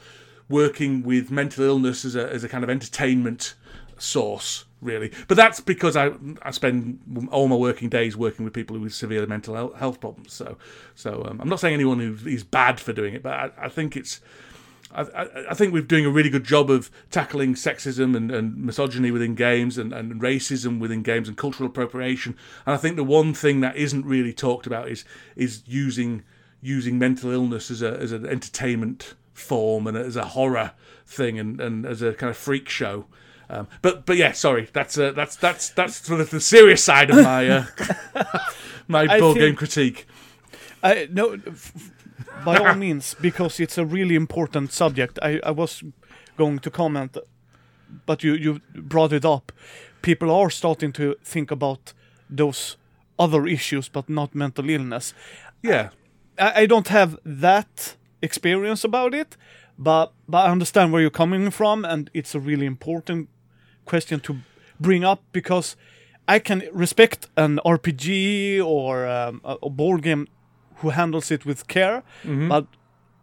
working 0.50 1.04
with 1.04 1.30
mental 1.32 1.64
illness 1.64 2.06
as 2.06 2.16
a 2.16 2.32
as 2.32 2.44
a 2.44 2.50
kind 2.50 2.64
of 2.64 2.70
entertainment 2.70 3.56
source, 3.98 4.66
really. 4.82 5.12
But 5.28 5.38
that's 5.38 5.60
because 5.60 5.96
I 5.96 6.12
I 6.42 6.52
spend 6.52 7.28
all 7.32 7.48
my 7.48 7.56
working 7.56 7.90
days 7.90 8.16
working 8.16 8.46
with 8.46 8.54
people 8.54 8.78
with 8.80 8.94
severe 8.94 9.26
mental 9.26 9.74
health 9.76 10.00
problems. 10.00 10.34
So 10.34 10.58
so 10.96 11.26
um, 11.30 11.42
I'm 11.42 11.50
not 11.50 11.60
saying 11.60 11.74
anyone 11.74 12.00
who 12.00 12.30
is 12.30 12.44
bad 12.44 12.80
for 12.80 12.94
doing 12.94 13.14
it, 13.14 13.24
but 13.24 13.34
I, 13.34 13.52
I 13.58 13.70
think 13.70 13.96
it's 13.96 14.22
I, 14.98 15.28
I, 15.52 15.54
think 15.54 15.74
we're 15.74 15.84
doing 15.84 16.06
a 16.06 16.10
really 16.10 16.30
good 16.30 16.44
job 16.44 16.72
of 16.72 16.90
tackling 17.12 17.54
sexism 17.54 18.16
and, 18.16 18.32
and 18.32 18.58
misogyny 18.58 19.12
within 19.12 19.36
games 19.36 19.78
and, 19.78 19.94
and 19.94 20.20
racism 20.20 20.80
within 20.80 21.04
games 21.04 21.28
and 21.28 21.38
cultural 21.38 21.70
appropriation. 21.70 22.36
And 22.66 22.74
I 22.74 22.78
think 22.78 22.96
the 22.96 23.04
one 23.04 23.34
thing 23.34 23.62
that 23.62 23.76
isn't 23.76 24.06
really 24.06 24.34
talked 24.34 24.66
about 24.66 24.90
is 24.90 25.06
is 25.36 25.62
using 25.68 26.24
using 26.62 26.98
mental 26.98 27.32
illness 27.32 27.70
as 27.70 27.82
a 27.82 27.92
as 27.98 28.12
an 28.12 28.26
entertainment 28.26 29.14
form 29.34 29.86
and 29.86 29.96
as 29.96 30.16
a 30.16 30.26
horror 30.26 30.72
thing 31.06 31.38
and, 31.38 31.62
and 31.62 31.86
as 31.86 32.02
a 32.02 32.14
kind 32.14 32.32
of 32.32 32.38
freak 32.38 32.68
show. 32.68 33.06
Um, 33.50 33.68
but 33.82 34.06
but 34.06 34.18
yeah, 34.18 34.32
sorry, 34.32 34.68
that's 34.74 34.98
uh, 34.98 35.12
that's 35.12 35.36
that's 35.36 35.70
that's 35.70 35.96
sort 35.96 36.22
of 36.22 36.32
the 36.32 36.42
serious 36.42 36.84
side 36.84 37.10
of 37.12 37.18
my 37.18 37.48
uh, 37.48 37.66
my 38.88 39.20
board 39.20 39.36
think, 39.36 39.38
game 39.38 39.56
critique. 39.56 40.08
I 40.84 41.08
no. 41.12 41.40
F- 41.46 41.92
by 42.46 42.58
all 42.58 42.76
means, 42.76 43.16
because 43.22 43.60
it's 43.60 43.78
a 43.78 43.86
really 43.86 44.16
important 44.16 44.72
subject. 44.72 45.20
I, 45.22 45.40
I 45.44 45.52
was 45.52 45.84
going 46.38 46.60
to 46.60 46.70
comment, 46.70 47.18
but 48.06 48.24
you, 48.24 48.34
you 48.34 48.62
brought 48.76 49.14
it 49.14 49.26
up. 49.26 49.52
People 50.02 50.32
are 50.32 50.50
starting 50.50 50.94
to 50.94 51.16
think 51.24 51.52
about 51.52 51.94
those 52.30 52.78
other 53.20 53.48
issues, 53.48 53.90
but 53.90 54.10
not 54.10 54.36
mental 54.36 54.70
illness. 54.70 55.14
Yeah. 55.62 55.90
I, 56.38 56.62
I 56.62 56.66
don't 56.66 56.88
have 56.88 57.18
that 57.26 57.96
experience 58.22 58.84
about 58.84 59.14
it, 59.14 59.38
but, 59.78 60.14
but 60.28 60.46
I 60.46 60.52
understand 60.52 60.92
where 60.92 61.02
you're 61.02 61.10
coming 61.10 61.52
from, 61.52 61.86
and 61.86 62.10
it's 62.14 62.36
a 62.36 62.40
really 62.40 62.66
important 62.66 63.30
question 63.86 64.20
to 64.22 64.38
bring 64.80 65.04
up 65.04 65.24
because 65.32 65.76
I 66.28 66.40
can 66.40 66.64
respect 66.74 67.28
an 67.38 67.60
RPG 67.66 68.64
or 68.64 69.08
um, 69.08 69.42
a 69.44 69.70
board 69.70 70.04
game 70.04 70.28
who 70.78 70.90
handles 70.90 71.32
it 71.32 71.46
with 71.46 71.68
care, 71.68 72.04
mm-hmm. 72.24 72.50
but 72.50 72.68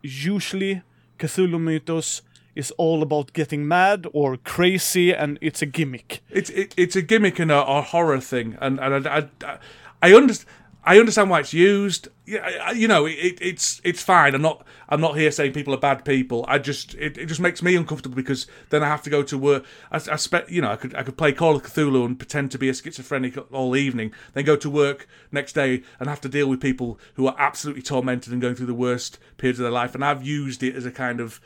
usually 0.03 0.83
Cthulhu 1.19 1.61
Mythos 1.61 2.23
is 2.55 2.71
all 2.73 3.03
about 3.03 3.33
getting 3.33 3.67
mad 3.67 4.07
or 4.13 4.37
crazy, 4.37 5.13
and 5.13 5.39
it's 5.41 5.63
a 5.63 5.67
gimmick. 5.67 6.23
It's 6.31 6.51
it, 6.51 6.75
it's 6.77 6.97
a 6.97 7.03
gimmick 7.03 7.39
and 7.39 7.51
a, 7.51 7.65
a 7.67 7.83
horror 7.83 8.21
thing, 8.21 8.57
and 8.61 8.79
and 8.79 9.07
I 9.07 9.29
I, 9.43 9.59
I 10.03 10.15
understand 10.15 10.49
I 10.87 10.99
understand 10.99 11.31
why 11.31 11.41
it's 11.41 11.55
used. 11.55 12.09
Yeah, 12.27 12.73
you 12.73 12.87
know, 12.89 13.07
it, 13.07 13.39
it's 13.41 13.81
it's 13.85 14.03
fine. 14.03 14.35
I'm 14.35 14.43
not 14.43 14.67
I'm 14.89 15.01
not 15.01 15.17
here 15.17 15.31
saying 15.31 15.53
people 15.53 15.75
are 15.75 15.79
bad 15.79 16.05
people. 16.05 16.45
I 16.47 16.59
just 16.59 16.95
it, 16.95 17.17
it 17.17 17.27
just 17.27 17.41
makes 17.41 17.63
me 17.63 17.75
uncomfortable 17.75 18.17
because 18.17 18.47
then 18.69 18.83
I 18.83 18.87
have 18.87 19.03
to 19.03 19.11
go 19.11 19.23
to 19.23 19.39
work. 19.39 19.65
I, 19.91 19.97
I 19.97 20.17
spe- 20.17 20.49
you 20.49 20.61
know 20.61 20.71
I 20.71 20.77
could 20.77 20.95
I 20.95 21.03
could 21.03 21.17
play 21.17 21.33
Call 21.33 21.57
of 21.57 21.63
Cthulhu 21.63 22.05
and 22.05 22.19
pretend 22.19 22.51
to 22.53 22.59
be 22.59 22.69
a 22.69 22.75
schizophrenic 22.75 23.37
all 23.53 23.77
evening, 23.77 24.13
then 24.35 24.45
go 24.45 24.57
to 24.57 24.69
work 24.69 25.09
next 25.33 25.55
day 25.55 25.83
and 25.99 26.09
have 26.09 26.21
to 26.23 26.29
deal 26.29 26.49
with 26.49 26.61
people 26.61 26.99
who 27.15 27.27
are 27.27 27.37
absolutely 27.39 27.83
tormented 27.83 28.33
and 28.33 28.43
going 28.43 28.55
through 28.55 28.67
the 28.67 28.75
worst 28.75 29.19
periods 29.39 29.59
of 29.59 29.65
their 29.65 29.73
life. 29.73 29.95
And 29.95 30.05
I've 30.05 30.25
used 30.27 30.63
it 30.63 30.77
as 30.77 30.85
a 30.85 30.91
kind 30.91 31.21
of 31.21 31.41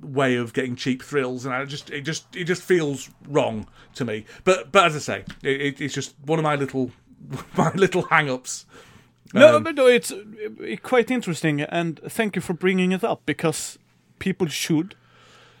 way 0.00 0.34
of 0.34 0.52
getting 0.52 0.74
cheap 0.74 1.02
thrills, 1.02 1.44
and 1.44 1.54
I 1.54 1.64
just 1.64 1.90
it 1.90 2.02
just 2.02 2.34
it 2.34 2.44
just 2.44 2.62
feels 2.62 3.10
wrong 3.28 3.68
to 3.94 4.04
me. 4.04 4.24
But 4.44 4.72
but 4.72 4.86
as 4.86 4.96
I 4.96 4.98
say, 4.98 5.24
it, 5.42 5.80
it's 5.80 5.94
just 5.94 6.14
one 6.24 6.38
of 6.38 6.42
my 6.42 6.56
little 6.56 6.90
my 7.56 7.72
little 7.74 8.02
hang-ups. 8.02 8.66
No, 9.34 9.56
um, 9.56 9.62
but 9.62 9.74
no, 9.74 9.86
it's 9.86 10.12
quite 10.82 11.10
interesting, 11.10 11.62
and 11.62 11.98
thank 12.06 12.36
you 12.36 12.42
for 12.42 12.52
bringing 12.52 12.92
it 12.92 13.02
up 13.02 13.22
because 13.24 13.78
people 14.18 14.46
should 14.46 14.94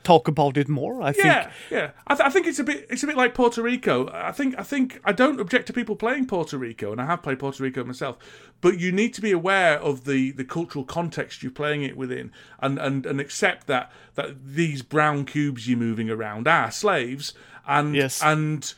talk 0.02 0.28
about 0.28 0.56
it 0.56 0.68
more. 0.68 1.02
I 1.02 1.12
think. 1.12 1.26
Yeah, 1.26 1.50
yeah. 1.70 1.90
I, 2.06 2.14
th- 2.14 2.26
I, 2.26 2.30
think 2.30 2.46
it's 2.46 2.58
a 2.58 2.64
bit. 2.64 2.86
It's 2.90 3.02
a 3.02 3.06
bit 3.06 3.16
like 3.16 3.34
Puerto 3.34 3.62
Rico. 3.62 4.10
I 4.12 4.32
think. 4.32 4.54
I 4.58 4.62
think. 4.62 5.00
I 5.04 5.12
don't 5.12 5.40
object 5.40 5.66
to 5.68 5.72
people 5.72 5.96
playing 5.96 6.26
Puerto 6.26 6.58
Rico, 6.58 6.92
and 6.92 7.00
I 7.00 7.06
have 7.06 7.22
played 7.22 7.38
Puerto 7.38 7.62
Rico 7.62 7.84
myself. 7.84 8.18
But 8.60 8.78
you 8.78 8.92
need 8.92 9.14
to 9.14 9.20
be 9.20 9.32
aware 9.32 9.78
of 9.80 10.04
the 10.04 10.32
the 10.32 10.44
cultural 10.44 10.84
context 10.84 11.42
you're 11.42 11.52
playing 11.52 11.82
it 11.82 11.96
within, 11.96 12.32
and 12.60 12.78
and 12.78 13.06
and 13.06 13.20
accept 13.20 13.66
that 13.68 13.90
that 14.14 14.44
these 14.44 14.82
brown 14.82 15.24
cubes 15.24 15.68
you're 15.68 15.78
moving 15.78 16.10
around 16.10 16.46
are 16.46 16.70
slaves, 16.70 17.32
and 17.66 17.94
yes. 17.94 18.22
and 18.22 18.74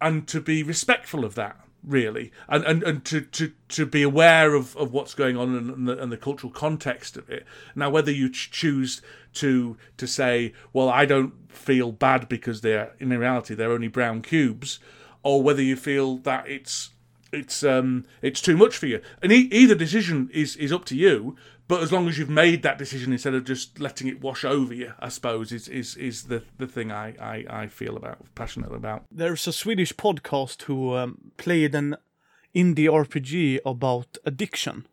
and 0.00 0.26
to 0.28 0.40
be 0.40 0.62
respectful 0.62 1.24
of 1.24 1.34
that 1.34 1.60
really, 1.86 2.32
and 2.48 2.64
and, 2.64 2.82
and 2.82 3.04
to, 3.06 3.20
to, 3.20 3.52
to 3.68 3.86
be 3.86 4.02
aware 4.02 4.54
of, 4.54 4.76
of 4.76 4.92
what's 4.92 5.14
going 5.14 5.36
on 5.36 5.54
and, 5.54 5.88
the, 5.88 6.02
and 6.02 6.10
the 6.10 6.16
cultural 6.16 6.52
context 6.52 7.16
of 7.16 7.28
it. 7.30 7.44
Now, 7.74 7.90
whether 7.90 8.10
you 8.10 8.30
choose 8.30 9.02
to 9.34 9.76
to 9.96 10.06
say, 10.06 10.52
well, 10.72 10.88
I 10.88 11.04
don't 11.04 11.34
feel 11.50 11.92
bad 11.92 12.28
because 12.28 12.60
they're 12.60 12.94
in 12.98 13.10
reality 13.10 13.54
they're 13.54 13.72
only 13.72 13.88
brown 13.88 14.22
cubes, 14.22 14.78
or 15.22 15.42
whether 15.42 15.62
you 15.62 15.76
feel 15.76 16.18
that 16.18 16.48
it's 16.48 16.90
it's 17.32 17.64
um 17.64 18.04
it's 18.22 18.40
too 18.40 18.56
much 18.56 18.76
for 18.76 18.86
you, 18.86 19.00
and 19.22 19.32
e- 19.32 19.48
either 19.50 19.74
decision 19.74 20.30
is 20.32 20.56
is 20.56 20.72
up 20.72 20.84
to 20.86 20.96
you. 20.96 21.36
But 21.66 21.82
as 21.82 21.90
long 21.90 22.08
as 22.08 22.18
you've 22.18 22.28
made 22.28 22.62
that 22.62 22.76
decision 22.76 23.12
instead 23.12 23.34
of 23.34 23.44
just 23.44 23.80
letting 23.80 24.06
it 24.06 24.20
wash 24.20 24.44
over 24.44 24.74
you, 24.74 24.92
I 25.00 25.08
suppose 25.08 25.50
is 25.50 25.66
is, 25.68 25.96
is 25.96 26.24
the, 26.24 26.42
the 26.58 26.66
thing 26.66 26.92
I, 26.92 27.14
I, 27.18 27.62
I 27.62 27.66
feel 27.68 27.96
about 27.96 28.18
passionate 28.34 28.72
about. 28.72 29.04
There's 29.10 29.46
a 29.46 29.52
Swedish 29.52 29.94
podcast 29.94 30.62
who 30.62 30.94
um, 30.94 31.32
played 31.38 31.74
an 31.74 31.96
indie 32.54 32.88
RPG 32.88 33.60
about 33.64 34.18
addiction, 34.26 34.86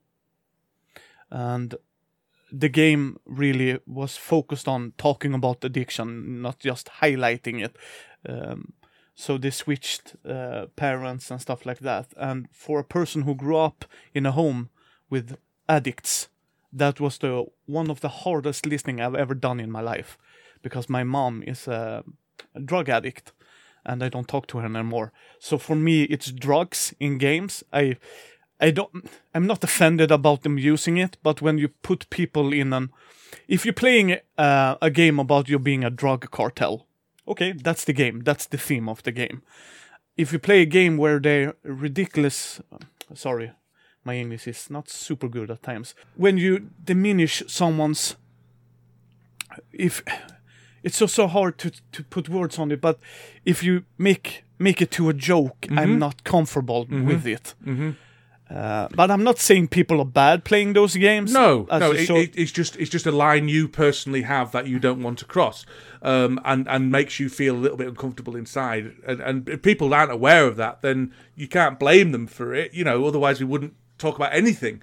and 1.29 1.75
the 2.51 2.69
game 2.69 3.17
really 3.25 3.79
was 3.85 4.17
focused 4.17 4.67
on 4.67 4.93
talking 4.97 5.33
about 5.33 5.63
addiction, 5.63 6.41
not 6.41 6.59
just 6.59 6.89
highlighting 7.01 7.63
it. 7.63 7.75
Um, 8.27 8.73
so 9.15 9.37
they 9.37 9.51
switched 9.51 10.15
uh, 10.27 10.67
parents 10.75 11.31
and 11.31 11.41
stuff 11.41 11.65
like 11.65 11.79
that. 11.79 12.13
And 12.17 12.47
for 12.51 12.79
a 12.79 12.83
person 12.83 13.23
who 13.23 13.35
grew 13.35 13.57
up 13.57 13.85
in 14.13 14.25
a 14.25 14.31
home 14.31 14.69
with 15.09 15.37
addicts, 15.69 16.29
that 16.73 16.99
was 16.99 17.17
the 17.17 17.45
one 17.65 17.89
of 17.89 18.01
the 18.01 18.09
hardest 18.09 18.65
listening 18.65 19.01
I've 19.01 19.15
ever 19.15 19.33
done 19.33 19.59
in 19.59 19.71
my 19.71 19.81
life 19.81 20.17
because 20.61 20.89
my 20.89 21.03
mom 21.03 21.43
is 21.45 21.67
a, 21.67 22.03
a 22.55 22.59
drug 22.59 22.89
addict 22.89 23.33
and 23.85 24.03
I 24.03 24.09
don't 24.09 24.27
talk 24.27 24.47
to 24.47 24.59
her 24.59 24.65
anymore. 24.65 25.11
So 25.39 25.57
for 25.57 25.75
me, 25.75 26.03
it's 26.03 26.31
drugs 26.31 26.93
in 26.99 27.17
games. 27.17 27.63
I, 27.73 27.97
I 28.59 28.71
don't, 28.71 29.09
I'm 29.33 29.47
not 29.47 29.63
offended 29.63 30.11
about 30.11 30.43
them 30.43 30.57
using 30.57 30.97
it, 30.97 31.17
but 31.23 31.41
when 31.41 31.57
you 31.57 31.69
put 31.69 32.09
people 32.09 32.53
in 32.53 32.73
an, 32.73 32.91
if 33.47 33.65
you're 33.65 33.73
playing 33.73 34.17
uh, 34.37 34.75
a 34.81 34.89
game 34.89 35.19
about 35.19 35.49
you 35.49 35.57
being 35.57 35.83
a 35.83 35.89
drug 35.89 36.29
cartel, 36.31 36.85
okay, 37.27 37.53
that's 37.53 37.85
the 37.85 37.93
game. 37.93 38.21
That's 38.23 38.45
the 38.45 38.57
theme 38.57 38.87
of 38.87 39.01
the 39.03 39.11
game. 39.11 39.41
If 40.15 40.31
you 40.31 40.39
play 40.39 40.61
a 40.61 40.65
game 40.65 40.97
where 40.97 41.19
they're 41.19 41.55
ridiculous, 41.63 42.61
sorry, 43.15 43.51
my 44.03 44.15
English 44.15 44.47
is 44.47 44.69
not 44.69 44.89
super 44.89 45.27
good 45.29 45.51
at 45.51 45.61
times. 45.63 45.95
When 46.15 46.37
you 46.37 46.69
diminish 46.83 47.43
someone's 47.47 48.15
if 49.73 50.03
it's 50.83 50.97
so 50.97 51.07
so 51.07 51.27
hard 51.27 51.57
to 51.57 51.71
to 51.91 52.03
put 52.03 52.29
words 52.29 52.57
on 52.59 52.71
it, 52.71 52.81
but 52.81 52.99
if 53.45 53.63
you 53.63 53.83
make 53.97 54.43
make 54.59 54.81
it 54.81 54.91
to 54.91 55.09
a 55.09 55.13
joke, 55.13 55.61
Mm-hmm. 55.61 55.79
I'm 55.79 55.99
not 55.99 56.23
comfortable 56.23 56.85
with 56.89 57.25
it. 57.27 57.55
Uh, 58.49 58.89
but 58.93 59.09
I'm 59.09 59.23
not 59.23 59.39
saying 59.39 59.69
people 59.69 60.01
are 60.01 60.05
bad 60.05 60.43
playing 60.43 60.73
those 60.73 60.97
games. 60.97 61.31
No, 61.31 61.65
no, 61.79 61.91
it, 61.91 62.05
it, 62.17 62.33
it's 62.35 62.51
just 62.51 62.75
it's 62.75 62.89
just 62.89 63.05
a 63.05 63.11
line 63.11 63.47
you 63.47 63.69
personally 63.69 64.23
have 64.23 64.51
that 64.51 64.67
you 64.67 64.77
don't 64.77 65.01
want 65.01 65.19
to 65.19 65.25
cross, 65.25 65.65
um, 66.01 66.37
and 66.43 66.67
and 66.67 66.91
makes 66.91 67.17
you 67.17 67.29
feel 67.29 67.55
a 67.55 67.61
little 67.61 67.77
bit 67.77 67.87
uncomfortable 67.87 68.35
inside. 68.35 68.91
And, 69.07 69.21
and 69.21 69.47
if 69.49 69.61
people 69.61 69.93
aren't 69.93 70.11
aware 70.11 70.45
of 70.47 70.57
that, 70.57 70.81
then 70.81 71.13
you 71.33 71.47
can't 71.47 71.79
blame 71.79 72.11
them 72.11 72.27
for 72.27 72.53
it. 72.53 72.73
You 72.73 72.83
know, 72.83 73.05
otherwise 73.05 73.39
we 73.39 73.45
wouldn't 73.45 73.73
talk 74.01 74.15
about 74.15 74.33
anything. 74.33 74.81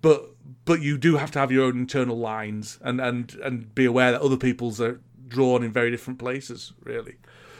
But 0.00 0.20
but 0.64 0.80
you 0.82 0.98
do 0.98 1.16
have 1.16 1.30
to 1.32 1.38
have 1.38 1.50
your 1.54 1.64
own 1.66 1.78
internal 1.78 2.18
lines 2.18 2.78
and 2.82 3.00
and 3.00 3.34
and 3.44 3.74
be 3.74 3.84
aware 3.86 4.12
that 4.12 4.20
other 4.22 4.36
people's 4.36 4.80
are 4.80 5.00
drawn 5.28 5.62
in 5.64 5.72
very 5.72 5.90
different 5.90 6.18
places. 6.18 6.72
Really. 6.84 7.16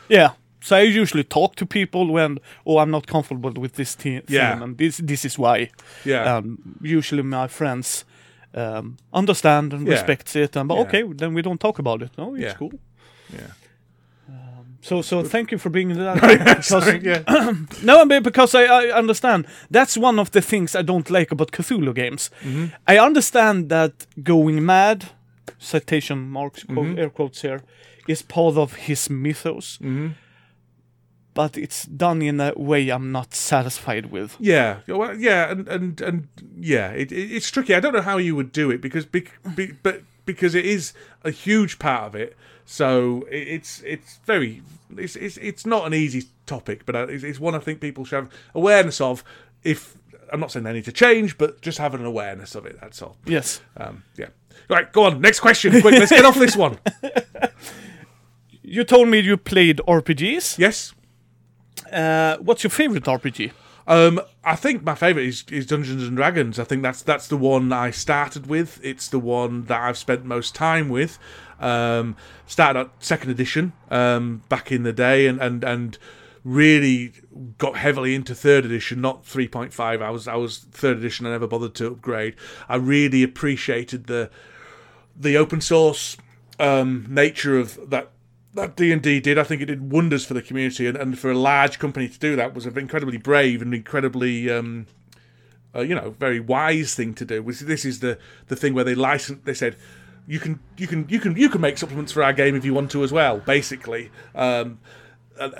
Yeah. 0.09 0.31
So 0.61 0.77
I 0.77 0.81
usually 1.01 1.25
talk 1.25 1.55
to 1.57 1.67
people 1.67 2.13
when, 2.13 2.39
oh, 2.67 2.79
I'm 2.79 2.91
not 2.91 3.07
comfortable 3.07 3.53
with 3.63 3.73
this 3.75 3.95
te- 3.95 4.23
Yeah. 4.29 4.63
and 4.63 4.77
this 4.79 4.97
this 5.07 5.25
is 5.25 5.39
why. 5.39 5.71
Yeah. 6.05 6.37
Um, 6.37 6.59
usually 6.83 7.23
my 7.23 7.49
friends 7.49 8.05
um, 8.55 8.97
understand 9.13 9.73
and 9.73 9.87
Yeah. 9.87 9.93
respect 9.95 10.35
it, 10.37 10.57
and 10.57 10.69
but 10.69 10.75
Yeah. 10.75 10.87
okay, 10.87 11.03
then 11.17 11.35
we 11.35 11.43
don't 11.43 11.61
talk 11.61 11.79
about 11.79 12.03
it. 12.03 12.11
No, 12.19 12.35
it's 12.35 12.43
Yeah. 12.45 12.55
cool. 12.59 12.73
yeah. 13.33 13.53
So 14.81 15.03
so 15.03 15.23
thank 15.25 15.51
you 15.53 15.59
for 15.59 15.71
bringing 15.71 15.97
that. 15.99 16.17
up, 16.23 16.39
because, 16.39 16.67
Sorry, 16.85 17.01
yeah. 17.03 17.23
no, 17.83 18.05
because 18.21 18.55
I, 18.55 18.65
I 18.65 18.99
understand 18.99 19.47
that's 19.71 19.97
one 19.99 20.19
of 20.21 20.31
the 20.31 20.41
things 20.41 20.77
I 20.77 20.83
don't 20.83 21.11
like 21.11 21.33
about 21.33 21.51
Cthulhu 21.51 21.95
games. 21.95 22.31
Mm-hmm. 22.43 22.67
I 22.87 22.99
understand 22.99 23.69
that 23.69 24.07
going 24.23 24.65
mad, 24.65 25.11
citation 25.59 26.31
marks, 26.31 26.63
quote, 26.65 26.87
Mm-hmm. 26.87 26.99
air 26.99 27.11
quotes 27.11 27.43
here, 27.43 27.63
is 28.07 28.23
part 28.23 28.57
of 28.57 28.75
his 28.75 29.11
mythos. 29.11 29.79
Mm-hmm. 29.79 30.09
But 31.35 31.57
it's 31.57 31.85
done 31.85 32.23
in 32.23 32.41
a 32.41 32.53
way 32.57 32.89
I'm 32.89 33.13
not 33.13 33.33
satisfied 33.35 34.07
with. 34.07 34.37
Yeah, 34.41 34.79
well, 34.89 35.15
yeah, 35.17 35.51
and 35.53 35.69
and 35.69 36.01
and 36.01 36.29
yeah, 36.59 36.91
it, 36.91 37.13
it, 37.13 37.33
it's 37.33 37.51
tricky. 37.51 37.75
I 37.75 37.81
don't 37.81 37.93
know 37.95 38.01
how 38.03 38.19
you 38.19 38.35
would 38.35 38.51
do 38.51 38.71
it 38.73 38.81
because, 38.81 39.07
be, 39.07 39.25
be, 39.55 39.73
but 39.83 40.03
because 40.25 40.57
it 40.57 40.65
is 40.65 40.93
a 41.23 41.31
huge 41.31 41.79
part 41.79 42.05
of 42.07 42.15
it. 42.17 42.37
So 42.71 43.27
it's 43.31 43.83
it's 43.83 44.19
very 44.27 44.63
it's, 44.95 45.17
it's 45.17 45.39
it's 45.39 45.65
not 45.65 45.87
an 45.87 45.95
easy 45.95 46.25
topic, 46.45 46.85
but 46.85 46.95
uh, 46.95 47.07
it's, 47.09 47.25
it's 47.25 47.41
one 47.41 47.55
I 47.55 47.61
think 47.61 47.81
people 47.81 48.05
should 48.05 48.17
have 48.17 48.31
awareness 48.55 49.01
of. 49.01 49.25
If 49.65 49.97
I'm 50.31 50.39
not 50.39 50.53
saying 50.53 50.65
they 50.65 50.75
need 50.75 50.85
to 50.85 50.93
change, 50.93 51.39
but 51.39 51.63
just 51.63 51.79
have 51.79 51.95
an 51.95 52.05
awareness 52.05 52.55
of 52.55 52.67
it. 52.67 52.79
That's 52.79 53.01
all. 53.01 53.17
Yes. 53.25 53.63
Um, 53.79 54.05
yeah. 54.19 54.29
Right, 54.69 54.93
go 54.93 55.05
on. 55.05 55.23
Next 55.23 55.41
question. 55.41 55.81
Quick, 55.81 55.95
let's 55.95 56.11
get 56.11 56.27
off 56.27 56.35
this 56.35 56.57
one. 56.57 56.79
You 58.71 58.85
told 58.85 59.09
me 59.09 59.21
you 59.21 59.39
played 59.39 59.79
RPGs. 59.89 60.59
Yes. 60.59 60.93
Uh, 61.91 62.37
what's 62.37 62.63
your 62.63 62.71
favorite 62.71 63.05
RPG? 63.05 63.53
Um, 63.89 64.21
I 64.45 64.55
think 64.55 64.85
my 64.85 64.95
favourite 64.95 65.27
is, 65.27 65.45
is 65.51 65.65
Dungeons 65.65 66.07
and 66.07 66.15
Dragons. 66.15 66.59
I 66.59 66.65
think 66.65 66.83
that's 66.83 67.01
that's 67.01 67.27
the 67.27 67.39
one 67.39 67.73
I 67.73 67.91
started 67.91 68.47
with. 68.47 68.79
It's 68.85 69.09
the 69.09 69.19
one 69.19 69.65
that 69.65 69.81
I've 69.81 69.97
spent 69.97 70.27
most 70.27 70.55
time 70.55 70.91
with. 70.91 71.19
Um, 71.59 72.15
started 72.47 72.81
at 72.81 72.91
second 73.01 73.31
edition 73.31 73.73
um, 73.91 74.43
back 74.51 74.71
in 74.71 74.83
the 74.83 74.93
day, 74.93 75.27
and, 75.27 75.41
and 75.41 75.65
and 75.65 75.99
really 76.45 77.13
got 77.57 77.77
heavily 77.77 78.15
into 78.15 78.35
third 78.35 78.67
edition, 78.67 79.01
not 79.01 79.25
three 79.25 79.49
point 79.49 79.73
five. 79.73 80.03
I 80.03 80.11
was 80.11 80.29
I 80.29 80.37
was 80.37 80.59
third 80.59 80.99
edition. 80.99 81.25
I 81.25 81.31
never 81.31 81.47
bothered 81.47 81.75
to 81.77 81.87
upgrade. 81.89 82.35
I 82.69 82.77
really 82.77 83.23
appreciated 83.23 84.07
the 84.07 84.31
the 85.17 85.39
open 85.39 85.63
source 85.63 86.19
um, 86.59 87.07
nature 87.09 87.59
of 87.59 87.91
that 87.91 88.11
that 88.59 88.77
D 88.77 88.93
and 88.93 89.03
D 89.03 89.21
did. 89.21 89.39
I 89.39 89.43
think 89.43 89.63
it 89.63 89.67
did 89.67 89.91
wonders 89.91 90.25
for 90.25 90.35
the 90.35 90.43
community, 90.43 90.87
and, 90.87 90.97
and 90.97 91.19
for 91.19 91.31
a 91.31 91.39
large 91.39 91.79
company 91.79 92.09
to 92.09 92.19
do 92.19 92.37
that 92.37 92.55
was 92.55 92.67
an 92.67 92.79
incredibly 92.79 93.17
brave 93.17 93.63
and 93.63 93.73
incredibly, 93.73 94.51
um, 94.51 94.87
uh, 95.75 95.81
you 95.81 95.95
know, 95.95 96.11
very 96.19 96.41
wise 96.41 96.95
thing 96.95 97.15
to 97.15 97.25
do. 97.25 97.43
Which 97.43 97.61
this 97.61 97.85
is 97.85 98.01
the 98.01 98.19
the 98.49 98.57
thing 98.57 98.75
where 98.75 98.85
they 98.85 98.95
license. 98.95 99.41
They 99.45 99.55
said. 99.55 99.77
You 100.31 100.39
can, 100.39 100.61
you 100.77 100.87
can, 100.87 101.09
you 101.09 101.21
can, 101.21 101.35
you 101.37 101.49
can 101.49 101.63
make 101.63 101.79
supplements 101.79 102.13
for 102.13 102.23
our 102.23 102.35
game 102.35 102.55
if 102.55 102.63
you 102.63 102.75
want 102.75 102.91
to 102.91 103.03
as 103.03 103.11
well. 103.11 103.39
Basically, 103.39 104.11
um, 104.35 104.79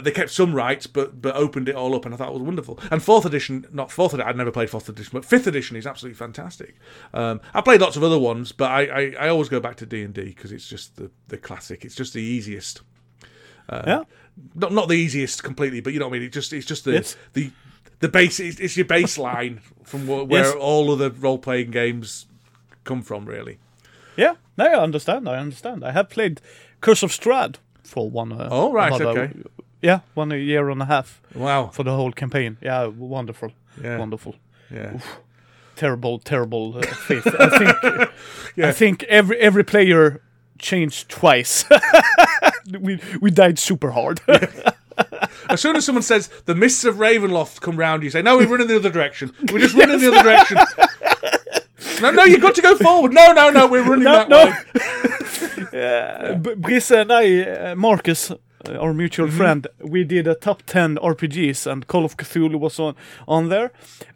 they 0.01 0.11
kept 0.11 0.31
some 0.31 0.55
rights, 0.55 0.87
but 0.87 1.21
but 1.23 1.35
opened 1.37 1.69
it 1.69 1.75
all 1.75 1.95
up, 1.95 2.05
and 2.05 2.15
I 2.15 2.17
thought 2.19 2.29
it 2.29 2.35
was 2.35 2.43
wonderful. 2.43 2.79
And 2.91 3.03
fourth 3.03 3.25
edition, 3.25 3.67
not 3.73 3.91
fourth 3.91 4.15
edition, 4.15 4.29
I'd 4.29 4.37
never 4.37 4.51
played 4.51 4.71
fourth 4.71 4.89
edition, 4.89 5.11
but 5.15 5.25
fifth 5.25 5.47
edition 5.47 5.77
is 5.77 5.87
absolutely 5.87 6.17
fantastic. 6.17 6.77
Um, 7.15 7.41
I 7.55 7.61
played 7.61 7.81
lots 7.81 7.97
of 7.97 8.03
other 8.03 8.19
ones, 8.19 8.53
but 8.53 8.71
I, 8.71 8.83
I, 8.87 9.15
I 9.21 9.29
always 9.29 9.49
go 9.49 9.61
back 9.61 9.77
to 9.77 9.87
D 9.87 10.03
and 10.03 10.13
D 10.15 10.25
because 10.25 10.53
it's 10.53 10.69
just 10.69 10.97
the, 10.97 11.11
the 11.29 11.37
classic. 11.39 11.85
It's 11.85 11.95
just 11.95 12.13
the 12.13 12.23
easiest. 12.23 12.83
yeah. 13.73 14.03
Not 14.55 14.73
not 14.73 14.89
the 14.89 14.95
easiest 14.95 15.43
completely, 15.43 15.81
but 15.81 15.93
you 15.93 15.99
know 15.99 16.07
what 16.09 16.15
I 16.17 16.19
mean. 16.21 16.27
It 16.29 16.33
just 16.33 16.53
it's 16.53 16.67
just 16.67 16.85
the 16.85 16.93
Yes. 16.93 17.17
the 17.33 17.51
the 18.01 18.09
base. 18.09 18.39
It's, 18.41 18.61
it's 18.61 18.77
your 18.77 18.87
baseline 18.87 19.61
from 19.85 20.07
where, 20.07 20.25
where 20.25 20.45
Yes. 20.45 20.55
all 20.55 20.93
of 20.93 20.99
the 21.01 21.11
role 21.11 21.39
playing 21.39 21.71
games 21.73 22.27
come 22.85 23.03
from, 23.03 23.27
really. 23.27 23.59
Yeah, 24.17 24.35
no, 24.57 24.65
I 24.67 24.83
understand. 24.83 25.29
I 25.29 25.37
understand. 25.39 25.85
I 25.85 25.93
have 25.93 26.09
played 26.09 26.41
Curse 26.81 27.03
of 27.03 27.11
Strahd 27.11 27.57
for 27.85 28.09
one. 28.11 28.33
Uh, 28.33 28.49
Oh, 28.51 28.73
right, 28.73 28.93
about 29.01 29.17
a- 29.17 29.21
okay. 29.21 29.33
Yeah, 29.83 30.01
one 30.15 30.31
year 30.31 30.71
and 30.71 30.83
a 30.83 30.85
half 30.87 31.21
Wow. 31.35 31.69
for 31.73 31.85
the 31.85 31.91
whole 31.95 32.13
campaign. 32.13 32.57
Yeah, 32.63 32.87
wonderful, 32.87 33.53
Yeah. 33.83 33.99
wonderful. 33.99 34.35
Yeah. 34.71 35.01
Terrible, 35.77 36.19
terrible 36.19 36.79
uh, 36.79 36.83
faith. 36.83 37.27
I 37.27 37.49
think. 37.59 38.11
I 38.69 38.73
think 38.73 39.03
every 39.05 39.39
every 39.39 39.63
player 39.65 40.21
changed 40.59 41.09
twice. 41.09 41.65
we 42.81 42.99
we 43.21 43.31
died 43.31 43.59
super 43.59 43.93
hard. 43.93 44.21
As 45.49 45.61
soon 45.61 45.77
as 45.77 45.85
someone 45.85 46.03
says 46.03 46.29
the 46.47 46.55
mists 46.55 46.85
of 46.85 46.97
Ravenloft 46.97 47.61
come 47.61 47.77
round, 47.79 48.03
you 48.03 48.11
say, 48.11 48.23
"No, 48.23 48.37
we're 48.37 48.49
running 48.49 48.67
the 48.67 48.77
other 48.77 48.91
direction. 48.91 49.31
We're 49.53 49.61
just 49.61 49.77
running 49.77 50.01
the 50.01 50.09
other 50.13 50.23
direction." 50.23 50.59
No, 52.01 52.13
no, 52.13 52.23
you've 52.25 52.41
got 52.43 52.55
to 52.55 52.63
go 52.63 52.77
forward. 52.77 53.13
No, 53.13 53.33
no, 53.33 53.51
no, 53.51 53.67
we're 53.67 53.83
running 53.83 54.05
No, 54.05 54.13
that 54.13 54.29
no. 54.29 54.45
way. 54.47 54.53
B- 56.39 56.55
Brisse 56.55 56.93
and 57.01 57.13
I, 57.13 57.43
uh, 57.43 57.75
Marcus, 57.75 58.31
our 58.77 58.93
mutual 58.95 59.27
Mm-hmm. 59.29 59.37
friend, 59.37 59.67
we 59.81 60.05
did 60.05 60.27
a 60.27 60.35
top 60.35 60.63
10 60.67 60.97
RPGs 60.97 61.67
and 61.71 61.87
Call 61.87 62.05
of 62.05 62.17
Cthulhu 62.17 62.59
was 62.59 62.79
on, 62.79 62.95
on 63.27 63.49
there. 63.49 63.71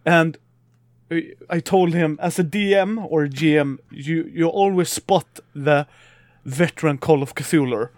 And 0.05 0.37
I- 1.51 1.61
told 1.61 1.93
him, 1.95 2.19
as 2.23 2.39
a 2.39 2.45
DM 2.45 3.07
or 3.11 3.27
GM, 3.27 3.79
you, 3.91 4.31
you 4.33 4.49
always 4.49 4.89
spot 4.89 5.27
the 5.55 5.87
veteran 6.45 6.99
Call 6.99 7.23
of 7.23 7.35
Cthulhu. 7.35 7.89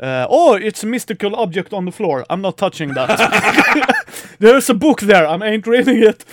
Uh, 0.00 0.26
oh, 0.30 0.54
it's 0.54 0.82
a 0.82 0.86
mystical 0.86 1.36
object 1.36 1.72
on 1.72 1.84
the 1.84 1.92
floor. 1.92 2.24
I'm 2.30 2.40
not 2.40 2.56
touching 2.56 2.94
that. 2.94 3.08
There's 4.38 4.70
a 4.70 4.74
book 4.74 5.00
there. 5.02 5.26
I 5.28 5.36
ain't 5.46 5.66
reading 5.66 6.02
it. 6.02 6.24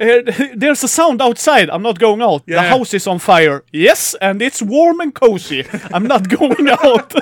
Uh, 0.00 0.22
there's 0.54 0.84
a 0.84 0.88
sound 0.88 1.20
outside. 1.20 1.68
I'm 1.70 1.82
not 1.82 1.98
going 1.98 2.22
out. 2.22 2.46
The 2.46 2.62
house 2.62 2.94
is 2.94 3.08
on 3.08 3.18
fire. 3.18 3.64
Yes, 3.72 4.14
and 4.20 4.40
it's 4.40 4.62
warm 4.62 5.00
and 5.00 5.12
cozy. 5.12 5.66
I'm 5.92 6.04
not 6.06 6.28
going 6.38 6.68
out. 6.68 7.12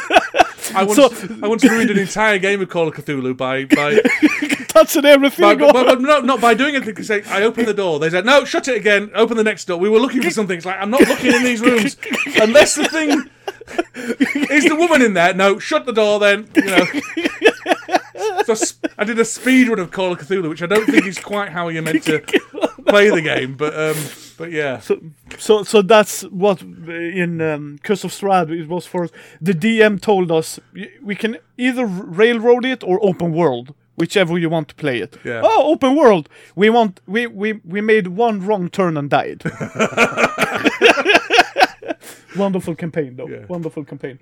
I 0.75 0.85
once, 0.85 0.97
So- 0.97 1.39
I 1.43 1.49
once 1.49 1.65
ruined 1.65 1.91
an 1.91 1.99
entire 1.99 2.39
game 2.39 2.61
of 2.61 2.69
Call 2.69 2.89
of 2.89 2.95
Cthulhu 2.95 3.37
by 3.37 3.65
by, 3.65 4.01
Touching 4.69 5.05
everything. 5.05 5.43
by, 5.43 5.55
by, 5.55 5.73
by 5.73 5.95
no, 5.95 6.21
not 6.21 6.41
by 6.41 6.53
doing 6.55 6.75
anything. 6.75 6.95
Because 6.95 7.11
I 7.11 7.43
opened 7.43 7.67
the 7.69 7.75
door. 7.75 7.99
They 7.99 8.11
said, 8.11 8.27
"No, 8.27 8.45
shut 8.45 8.69
it 8.69 8.77
again. 8.77 9.11
Open 9.15 9.37
the 9.37 9.45
next 9.45 9.65
door." 9.67 9.79
We 9.79 9.89
were 9.89 9.99
looking 10.01 10.23
for 10.23 10.31
something. 10.31 10.57
It's 10.57 10.67
like 10.67 10.79
I'm 10.79 10.91
not 10.91 11.01
looking 11.09 11.33
in 11.33 11.43
these 11.45 11.61
rooms 11.61 11.97
unless 12.41 12.75
the 12.75 12.87
thing 12.89 13.31
is 14.51 14.65
the 14.65 14.77
woman 14.77 15.01
in 15.03 15.15
there. 15.15 15.33
No, 15.35 15.59
shut 15.59 15.87
the 15.87 15.93
door. 15.93 16.19
Then 16.21 16.49
you 16.55 16.65
know. 16.67 16.85
So 18.45 18.55
I 18.99 19.05
did 19.05 19.19
a 19.19 19.25
speed 19.25 19.69
run 19.69 19.79
of 19.79 19.91
Call 19.91 20.13
of 20.13 20.19
Cthulhu, 20.19 20.49
which 20.49 20.63
I 20.63 20.67
don't 20.67 20.87
think 20.87 21.07
is 21.07 21.19
quite 21.19 21.51
how 21.51 21.69
you're 21.69 21.83
meant 21.83 22.03
to 22.05 22.21
play 22.87 23.11
the 23.11 23.23
game. 23.23 23.55
But 23.57 23.75
um, 23.79 23.97
but 24.37 24.51
yeah, 24.53 24.81
So, 24.81 25.01
so 25.39 25.63
so 25.65 25.83
that's 25.83 26.23
what 26.31 26.63
uh, 26.63 26.93
in 26.93 27.41
um, 27.41 27.79
Curse 27.83 28.05
of 28.05 28.13
Strahd 28.13 28.51
it 28.51 28.69
was 28.69 28.87
for. 28.87 29.09
The 29.41 29.53
DM 29.55 30.01
told 30.01 30.31
us 30.31 30.61
we 31.03 31.15
can 31.15 31.37
either 31.57 31.87
railroad 31.87 32.65
it 32.65 32.83
or 32.85 32.99
open 33.03 33.33
world, 33.33 33.75
whichever 33.97 34.39
you 34.39 34.51
want 34.51 34.69
to 34.69 34.75
play 34.75 35.01
it. 35.03 35.17
Yeah. 35.25 35.41
Oh, 35.45 35.73
open 35.73 35.97
world. 35.97 36.29
We 36.55 36.71
want 36.71 37.01
we 37.07 37.27
we 37.27 37.61
we 37.65 37.81
made 37.81 38.07
one 38.09 38.41
wrong 38.47 38.69
turn 38.71 38.97
and 38.97 39.11
died. 39.11 39.43
Wonderful 42.37 42.75
campaign, 42.75 43.17
though. 43.17 43.29
Yeah. 43.29 43.47
Wonderful 43.49 43.85
campaign. 43.85 44.19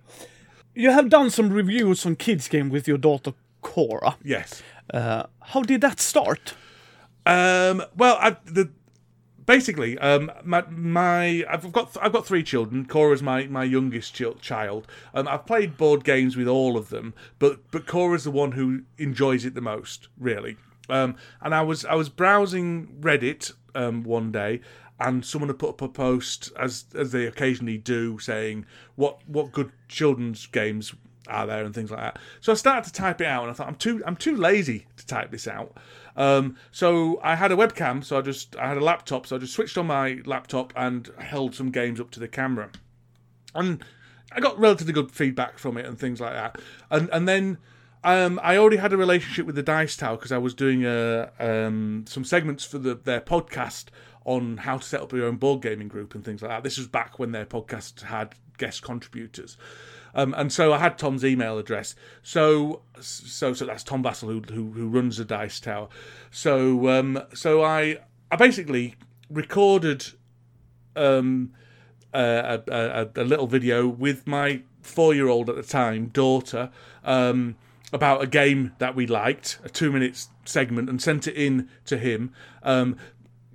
You 0.74 0.90
have 0.90 1.09
done 1.09 1.31
some 1.31 1.50
reviews 1.50 2.05
on 2.07 2.16
kids 2.16 2.48
game 2.48 2.68
with 2.70 2.88
your 2.88 2.98
daughter 2.98 3.33
Cora. 3.62 4.16
yes. 4.24 4.62
Uh, 4.92 5.22
how 5.40 5.62
did 5.62 5.81
that 5.81 5.98
start? 5.98 6.53
Um, 7.24 7.83
well, 7.96 8.18
I, 8.20 8.37
the 8.44 8.68
basically, 9.46 9.98
um, 9.98 10.30
my, 10.42 10.64
my 10.68 11.44
I've 11.48 11.70
got 11.72 11.96
I've 12.00 12.12
got 12.12 12.26
three 12.26 12.42
children. 12.42 12.87
Cora's 12.87 13.22
my 13.22 13.46
my 13.46 13.64
youngest 13.64 14.14
chil- 14.14 14.35
child. 14.35 14.87
Um, 15.12 15.28
I've 15.28 15.46
played 15.46 15.76
board 15.76 16.04
games 16.04 16.37
with 16.37 16.48
all 16.48 16.76
of 16.76 16.90
them, 16.90 17.14
but 17.38 17.70
but 17.70 17.87
Cora's 17.87 18.24
the 18.24 18.30
one 18.30 18.52
who 18.52 18.83
enjoys 18.98 19.44
it 19.44 19.54
the 19.54 19.61
most, 19.61 20.09
really. 20.18 20.57
Um, 20.88 21.16
and 21.40 21.54
I 21.54 21.62
was 21.62 21.85
I 21.85 21.94
was 21.94 22.09
browsing 22.09 22.88
Reddit 23.00 23.52
um, 23.74 24.02
one 24.02 24.30
day, 24.33 24.61
and 25.00 25.24
someone 25.24 25.48
had 25.48 25.59
put 25.59 25.70
up 25.70 25.83
a 25.83 25.88
post 25.88 26.52
as 26.59 26.85
as 26.94 27.12
they 27.12 27.26
occasionally 27.26 27.78
do, 27.78 28.18
saying 28.18 28.66
what 28.96 29.26
what 29.28 29.52
good 29.52 29.72
children's 29.88 30.46
games 30.46 30.94
are 31.28 31.46
there 31.46 31.64
and 31.64 31.74
things 31.74 31.90
like 31.90 32.00
that. 32.00 32.18
So 32.40 32.52
I 32.52 32.54
started 32.54 32.84
to 32.84 32.92
type 32.92 33.20
it 33.20 33.26
out, 33.26 33.42
and 33.42 33.50
I 33.50 33.54
thought 33.54 33.68
I'm 33.68 33.76
too 33.76 34.02
I'm 34.06 34.16
too 34.16 34.37
lazy 34.37 34.87
to 34.96 35.06
type 35.06 35.30
this 35.30 35.48
out. 35.48 35.76
Um, 36.16 36.56
so 36.70 37.20
I 37.22 37.34
had 37.34 37.50
a 37.50 37.56
webcam, 37.56 38.04
so 38.04 38.18
I 38.18 38.20
just 38.20 38.56
I 38.56 38.68
had 38.68 38.76
a 38.76 38.84
laptop, 38.84 39.26
so 39.26 39.37
I 39.37 39.38
just 39.38 39.54
switched 39.54 39.78
on 39.78 39.87
my 39.87 40.20
laptop 40.24 40.72
and 40.76 41.10
held 41.18 41.54
some 41.54 41.70
games 41.70 42.00
up 42.00 42.10
to 42.12 42.20
the 42.20 42.28
camera, 42.28 42.70
and 43.54 43.84
I 44.32 44.40
got 44.40 44.58
relatively 44.58 44.92
good 44.92 45.10
feedback 45.10 45.58
from 45.58 45.76
it 45.76 45.87
and 45.87 45.98
things 45.98 46.20
like 46.20 46.32
that. 46.32 46.60
And 46.90 47.08
and 47.12 47.28
then 47.28 47.58
um, 48.04 48.38
I 48.42 48.58
already 48.58 48.76
had 48.76 48.92
a 48.92 48.98
relationship 48.98 49.46
with 49.46 49.54
the 49.54 49.62
Dice 49.62 49.96
Tower 49.96 50.16
because 50.16 50.30
I 50.30 50.38
was 50.38 50.52
doing 50.52 50.84
a, 50.84 51.30
um, 51.40 52.04
some 52.06 52.22
segments 52.22 52.62
for 52.62 52.78
the, 52.78 52.94
their 52.94 53.22
podcast 53.22 53.87
on 54.26 54.58
how 54.58 54.76
to 54.76 54.84
set 54.84 55.00
up 55.00 55.12
your 55.12 55.26
own 55.26 55.37
board 55.37 55.62
gaming 55.62 55.88
group 55.88 56.14
and 56.14 56.22
things 56.22 56.42
like 56.42 56.50
that. 56.50 56.62
This 56.62 56.76
was 56.76 56.87
back 56.87 57.18
when 57.18 57.32
their 57.32 57.46
podcast 57.46 58.02
had 58.02 58.34
guest 58.58 58.82
contributors. 58.82 59.56
Um, 60.14 60.35
and 60.37 60.53
so 60.53 60.72
I 60.72 60.79
had 60.79 60.96
Tom's 60.96 61.24
email 61.24 61.59
address. 61.59 61.94
So 62.22 62.83
so 63.00 63.53
so 63.53 63.66
that's 63.66 63.83
Tom 63.83 64.03
Vasel 64.03 64.29
who 64.29 64.55
who, 64.55 64.72
who 64.72 64.88
runs 64.88 65.16
the 65.16 65.24
Dice 65.24 65.61
Tower. 65.61 65.88
So 66.31 66.88
um, 66.88 67.22
so 67.35 67.62
I 67.62 67.98
I 68.31 68.37
basically 68.37 68.94
recorded 69.31 70.07
um, 70.96 71.53
a, 72.12 72.62
a, 72.68 73.09
a 73.16 73.24
little 73.24 73.46
video 73.46 73.87
with 73.87 74.27
my 74.27 74.62
four 74.83 75.14
year 75.14 75.29
old 75.29 75.48
at 75.48 75.57
the 75.57 75.62
time 75.62 76.07
daughter 76.07 76.70
um, 77.03 77.57
about 77.92 78.22
a 78.22 78.27
game 78.27 78.72
that 78.79 78.94
we 78.94 79.07
liked, 79.07 79.59
a 79.64 79.68
two 79.68 79.90
minute 79.90 80.27
segment, 80.44 80.88
and 80.88 81.00
sent 81.00 81.27
it 81.27 81.35
in 81.35 81.68
to 81.87 81.98
him. 81.98 82.33
Um, 82.62 82.96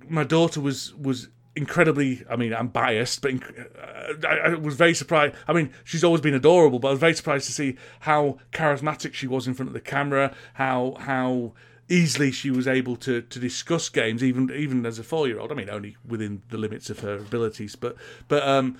my 0.08 0.24
daughter 0.24 0.60
was 0.60 0.94
was 0.94 1.28
incredibly 1.56 2.24
i 2.30 2.36
mean 2.36 2.54
i'm 2.54 2.68
biased 2.68 3.22
but 3.22 3.32
inc- 3.32 4.24
I, 4.24 4.50
I, 4.50 4.54
was 4.54 4.76
very 4.76 4.94
surprised 4.94 5.34
i 5.48 5.52
mean 5.52 5.70
she's 5.84 6.04
always 6.04 6.20
been 6.20 6.34
adorable 6.34 6.78
but 6.78 6.88
i 6.88 6.90
was 6.92 7.00
very 7.00 7.14
surprised 7.14 7.46
to 7.46 7.52
see 7.52 7.76
how 8.00 8.38
charismatic 8.52 9.14
she 9.14 9.26
was 9.26 9.48
in 9.48 9.54
front 9.54 9.68
of 9.68 9.72
the 9.72 9.80
camera 9.80 10.34
how 10.54 10.96
how 11.00 11.52
easily 11.88 12.30
she 12.30 12.50
was 12.52 12.68
able 12.68 12.96
to 12.96 13.22
to 13.22 13.40
discuss 13.40 13.88
games 13.88 14.22
even 14.22 14.50
even 14.54 14.86
as 14.86 14.98
a 15.00 15.02
four 15.02 15.26
year 15.26 15.40
old 15.40 15.50
i 15.50 15.54
mean 15.54 15.68
only 15.68 15.96
within 16.06 16.42
the 16.50 16.56
limits 16.56 16.88
of 16.88 17.00
her 17.00 17.16
abilities 17.16 17.74
but 17.74 17.96
but 18.28 18.46
um 18.46 18.78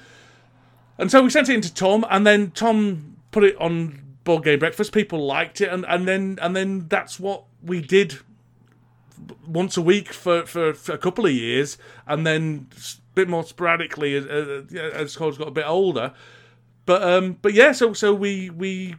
and 0.97 1.11
so 1.11 1.23
we 1.23 1.31
sent 1.31 1.49
it 1.49 1.55
into 1.55 1.75
tom 1.75 2.07
and 2.09 2.25
then 2.25 2.53
tom 2.53 3.17
put 3.33 3.43
it 3.43 3.57
on 3.61 4.11
board 4.25 4.45
game 4.45 4.59
breakfast. 4.59 4.93
People 4.93 5.27
liked 5.27 5.61
it 5.61 5.69
and 5.69 5.85
and 5.89 6.07
then 6.07 6.39
and 6.41 6.55
then 6.55 6.87
that's 6.89 7.19
what 7.19 7.45
we 7.63 7.81
did 7.81 8.19
once 9.53 9.77
a 9.77 9.83
week 9.83 10.13
for, 10.13 10.47
for, 10.47 10.73
for, 10.73 10.93
a 10.93 10.99
couple 10.99 11.27
of 11.27 11.33
years, 11.33 11.79
and 12.07 12.27
then 12.27 12.69
a 12.75 13.15
bit 13.15 13.29
more 13.29 13.45
sporadically 13.45 14.15
as, 14.15 14.27
as 14.75 15.17
Cora's 15.17 15.39
got 15.39 15.49
a 15.49 15.53
bit 15.53 15.67
older. 15.67 16.13
But 16.87 17.03
um, 17.03 17.39
but 17.43 17.55
yeah, 17.55 17.73
so 17.73 17.93
so 17.93 18.15
we 18.15 18.51
we 18.51 18.97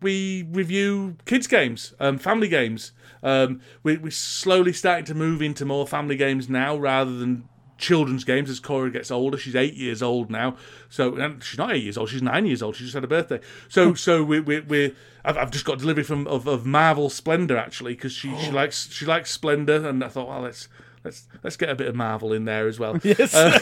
we 0.00 0.44
review 0.50 1.16
kids 1.24 1.46
games, 1.46 1.94
um, 2.00 2.18
family 2.18 2.48
games. 2.48 2.92
Um, 3.22 3.60
we 3.82 3.96
we're 3.96 4.10
slowly 4.10 4.72
starting 4.72 5.04
to 5.06 5.14
move 5.14 5.42
into 5.42 5.64
more 5.64 5.86
family 5.86 6.16
games 6.16 6.48
now, 6.48 6.76
rather 6.76 7.16
than 7.16 7.48
children's 7.84 8.24
games 8.24 8.48
as 8.48 8.60
Cora 8.60 8.90
gets 8.90 9.10
older. 9.10 9.36
She's 9.36 9.54
eight 9.54 9.74
years 9.74 10.02
old 10.02 10.30
now, 10.30 10.56
so 10.88 11.14
and 11.16 11.44
she's 11.44 11.58
not 11.58 11.72
eight 11.72 11.82
years 11.82 11.98
old. 11.98 12.08
She's 12.08 12.22
nine 12.22 12.46
years 12.46 12.62
old. 12.62 12.76
She 12.76 12.84
just 12.84 12.94
had 12.94 13.04
a 13.04 13.08
birthday. 13.08 13.40
So 13.68 13.92
so 13.92 14.24
we 14.24 14.40
we 14.40 14.60
we 14.60 14.94
I've, 15.24 15.36
I've 15.36 15.50
just 15.50 15.66
got 15.66 15.78
delivery 15.78 16.02
from 16.02 16.26
of, 16.26 16.46
of 16.46 16.64
Marvel 16.64 17.10
Splendor 17.10 17.58
actually 17.58 17.94
because 17.94 18.12
she, 18.12 18.32
oh. 18.32 18.38
she 18.38 18.50
likes 18.50 18.90
she 18.90 19.04
likes 19.04 19.30
Splendor, 19.30 19.86
and 19.86 20.02
I 20.02 20.08
thought 20.08 20.28
well 20.28 20.40
let's 20.40 20.68
let's 21.04 21.28
let's 21.42 21.56
get 21.56 21.68
a 21.68 21.74
bit 21.74 21.88
of 21.88 21.94
Marvel 21.94 22.32
in 22.32 22.46
there 22.46 22.66
as 22.66 22.78
well. 22.80 22.98
Yes, 23.04 23.34
uh, 23.34 23.58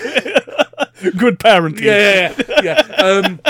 good 1.18 1.40
parenting. 1.40 1.80
Yeah, 1.80 2.34
yeah, 2.62 2.62
yeah. 2.62 3.04
Um, 3.04 3.40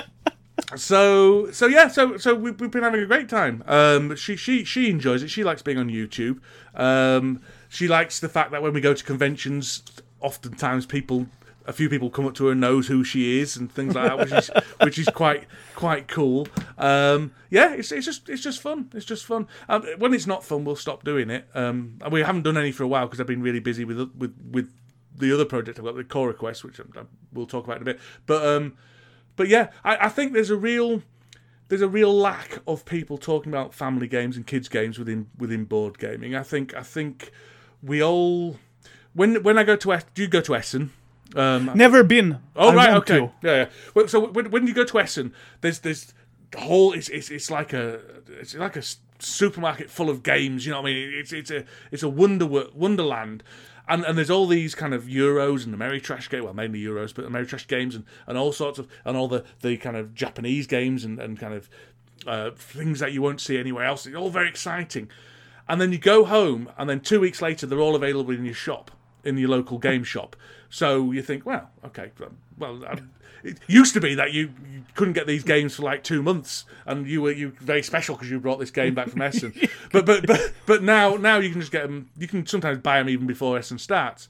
so 0.77 1.51
so 1.51 1.67
yeah 1.67 1.89
so 1.89 2.17
so 2.17 2.35
we've, 2.35 2.59
we've 2.61 2.71
been 2.71 2.83
having 2.83 3.03
a 3.03 3.07
great 3.07 3.29
time 3.29 3.63
um 3.67 4.15
she 4.17 4.37
she 4.37 4.65
she 4.65 4.89
enjoys 4.89 5.23
it 5.23 5.29
she 5.29 5.45
likes 5.45 5.61
being 5.61 5.79
on 5.79 5.89
youtube 5.89 6.41
um 6.75 7.43
she 7.69 7.89
likes 7.89 8.21
the 8.21 8.29
fact 8.29 8.51
that 8.53 8.63
when 8.63 8.73
we 8.73 8.81
go 8.81 8.95
to 8.95 9.05
conventions 9.05 9.83
oftentimes 10.23 10.87
people 10.87 11.27
a 11.67 11.73
few 11.73 11.89
people 11.89 12.11
come 12.11 12.27
up 12.27 12.35
to 12.35 12.47
her 12.47 12.53
and 12.53 12.61
knows 12.61 12.89
who 12.89 13.05
she 13.05 13.41
is 13.41 13.57
and 13.57 13.71
things 13.71 13.95
like 13.95 14.09
that, 14.09 14.19
which 14.19 14.33
is 14.33 14.51
which 14.83 14.99
is 14.99 15.09
quite 15.09 15.45
quite 15.75 16.09
cool. 16.09 16.49
Um, 16.79 17.33
yeah, 17.51 17.75
it's 17.75 17.93
it's 17.93 18.07
just 18.07 18.29
it's 18.29 18.43
just 18.43 18.61
fun. 18.61 18.91
It's 18.95 19.07
just 19.07 19.25
fun. 19.25 19.47
Um, 19.69 19.85
when 19.99 20.15
it's 20.15 20.27
not 20.27 20.45
fun, 20.45 20.65
we'll 20.65 20.77
stop 20.77 21.05
doing 21.05 21.31
it. 21.31 21.49
Um, 21.55 21.99
we 22.11 22.23
haven't 22.23 22.43
done 22.43 22.57
any 22.57 22.73
for 22.73 22.83
a 22.83 22.89
while 22.89 23.07
because 23.07 23.21
I've 23.21 23.27
been 23.27 23.43
really 23.43 23.61
busy 23.61 23.85
with 23.85 23.99
with 24.17 24.35
with 24.51 24.73
the 25.17 25.33
other 25.33 25.45
project 25.45 25.79
I've 25.79 25.85
got, 25.85 25.97
the 25.97 26.05
Cora 26.05 26.35
Quest, 26.35 26.65
which 26.65 26.81
I, 26.81 26.85
we'll 27.33 27.47
talk 27.47 27.65
about 27.65 27.77
in 27.77 27.83
a 27.83 27.87
bit. 27.87 28.01
But 28.27 28.47
um, 28.47 28.77
but 29.37 29.49
yeah, 29.49 29.71
I, 29.85 30.07
I 30.07 30.09
think 30.09 30.33
there's 30.33 30.51
a 30.51 30.57
real 30.57 31.03
there's 31.69 31.83
a 31.83 31.89
real 31.89 32.13
lack 32.13 32.59
of 32.67 32.85
people 32.85 33.19
talking 33.19 33.53
about 33.53 33.73
family 33.73 34.09
games 34.09 34.37
and 34.37 34.47
kids 34.47 34.69
games 34.69 34.99
within 34.99 35.29
within 35.39 35.65
board 35.65 35.99
gaming. 35.99 36.35
I 36.35 36.43
think 36.43 36.75
I 36.75 36.83
think 36.83 37.31
we 37.83 38.03
all 38.03 38.59
when 39.15 39.43
when 39.43 39.59
I 39.59 39.65
go 39.65 39.77
to 39.77 40.03
do 40.15 40.23
you 40.23 40.29
go 40.29 40.41
to 40.41 40.55
Essen? 40.55 40.93
Um, 41.35 41.71
Never 41.75 42.05
been. 42.05 42.39
Oh 42.55 42.71
I 42.71 42.75
right, 42.75 42.95
okay, 42.95 43.19
to. 43.19 43.33
yeah, 43.43 43.57
yeah. 43.57 43.69
Well, 43.95 44.09
so 44.09 44.29
when, 44.29 44.51
when 44.51 44.67
you 44.67 44.75
go 44.75 44.85
to 44.85 45.01
Essen, 45.01 45.33
there's 45.61 45.81
there's 45.81 46.13
the 46.51 46.61
whole 46.61 46.93
it's, 46.93 47.09
it's 47.09 47.31
it's 47.31 47.51
like 47.51 47.73
a 47.73 48.01
it's 48.29 48.55
like 48.55 48.77
a 48.77 48.83
supermarket 49.19 49.91
full 49.91 50.11
of 50.11 50.23
games. 50.23 50.67
You 50.67 50.73
know 50.73 50.83
what 50.83 50.91
I 50.91 50.95
mean? 50.95 51.13
It's 51.15 51.33
it's 51.33 51.51
a 51.51 51.65
it's 51.91 52.03
a 52.03 52.09
wonder 52.09 52.47
wonderland. 52.47 53.43
And, 53.89 54.05
and 54.05 54.17
there's 54.17 54.31
all 54.31 54.47
these 54.47 54.77
kind 54.77 54.95
of 54.95 55.05
Euros 55.05 55.67
and 55.67 55.75
Ameritrash 55.75 56.31
game, 56.31 56.45
well 56.45 56.55
mainly 56.55 56.81
Euros, 56.81 57.13
but 57.13 57.29
Ameritrash 57.29 57.67
games 57.67 57.97
and, 57.97 58.05
and 58.29 58.39
all 58.39 58.53
sorts 58.53 58.79
of 58.79 58.89
and 59.05 59.17
all 59.17 59.27
the, 59.27 59.45
the 59.61 59.77
kind 59.77 59.97
of 59.97 60.15
Japanese 60.15 60.69
games 60.69 61.05
and, 61.05 61.19
and 61.19 61.39
kind 61.39 61.53
of 61.53 61.69
uh, 62.25 62.53
things 62.53 63.01
that 63.01 63.13
you 63.13 63.21
won't 63.21 63.41
see 63.41 63.59
anywhere 63.59 63.85
else. 63.85 64.07
It's 64.07 64.15
all 64.15 64.31
very 64.31 64.49
exciting. 64.49 65.11
And 65.69 65.81
then 65.81 65.91
you 65.91 65.99
go 65.99 66.25
home, 66.25 66.71
and 66.79 66.89
then 66.89 67.01
two 67.01 67.21
weeks 67.21 67.43
later, 67.43 67.67
they're 67.67 67.81
all 67.81 67.97
available 67.97 68.33
in 68.33 68.45
your 68.45 68.55
shop 68.55 68.93
in 69.25 69.39
your 69.39 69.49
local 69.49 69.79
game 69.79 70.05
shop. 70.05 70.37
So 70.71 71.13
you 71.13 71.23
think, 71.23 71.45
well, 71.45 71.71
okay, 71.85 72.11
well, 72.59 72.85
um, 72.87 73.11
it 73.45 73.59
used 73.67 73.95
to 73.95 74.01
be 74.01 74.15
that 74.15 74.33
you, 74.33 74.53
you 74.73 74.85
couldn't 74.95 75.15
get 75.15 75.27
these 75.27 75.45
games 75.45 75.75
for 75.75 75.83
like 75.83 76.05
two 76.05 76.23
months, 76.23 76.65
and 76.87 77.07
you 77.07 77.23
were 77.23 77.33
you 77.33 77.51
very 77.61 77.83
special 77.83 78.15
because 78.15 78.31
you 78.31 78.39
brought 78.41 78.59
this 78.59 78.71
game 78.71 78.95
back 78.95 79.09
from 79.09 79.23
Essen. 79.23 79.53
but 79.93 80.07
but 80.07 80.27
but 80.27 80.53
but 80.67 80.83
now 80.83 81.17
now 81.17 81.39
you 81.39 81.51
can 81.51 81.61
just 81.61 81.73
get 81.73 81.83
them. 81.83 82.09
You 82.17 82.29
can 82.29 82.47
sometimes 82.47 82.79
buy 82.79 82.99
them 82.99 83.09
even 83.09 83.27
before 83.27 83.59
Essen 83.59 83.79
starts. 83.79 84.29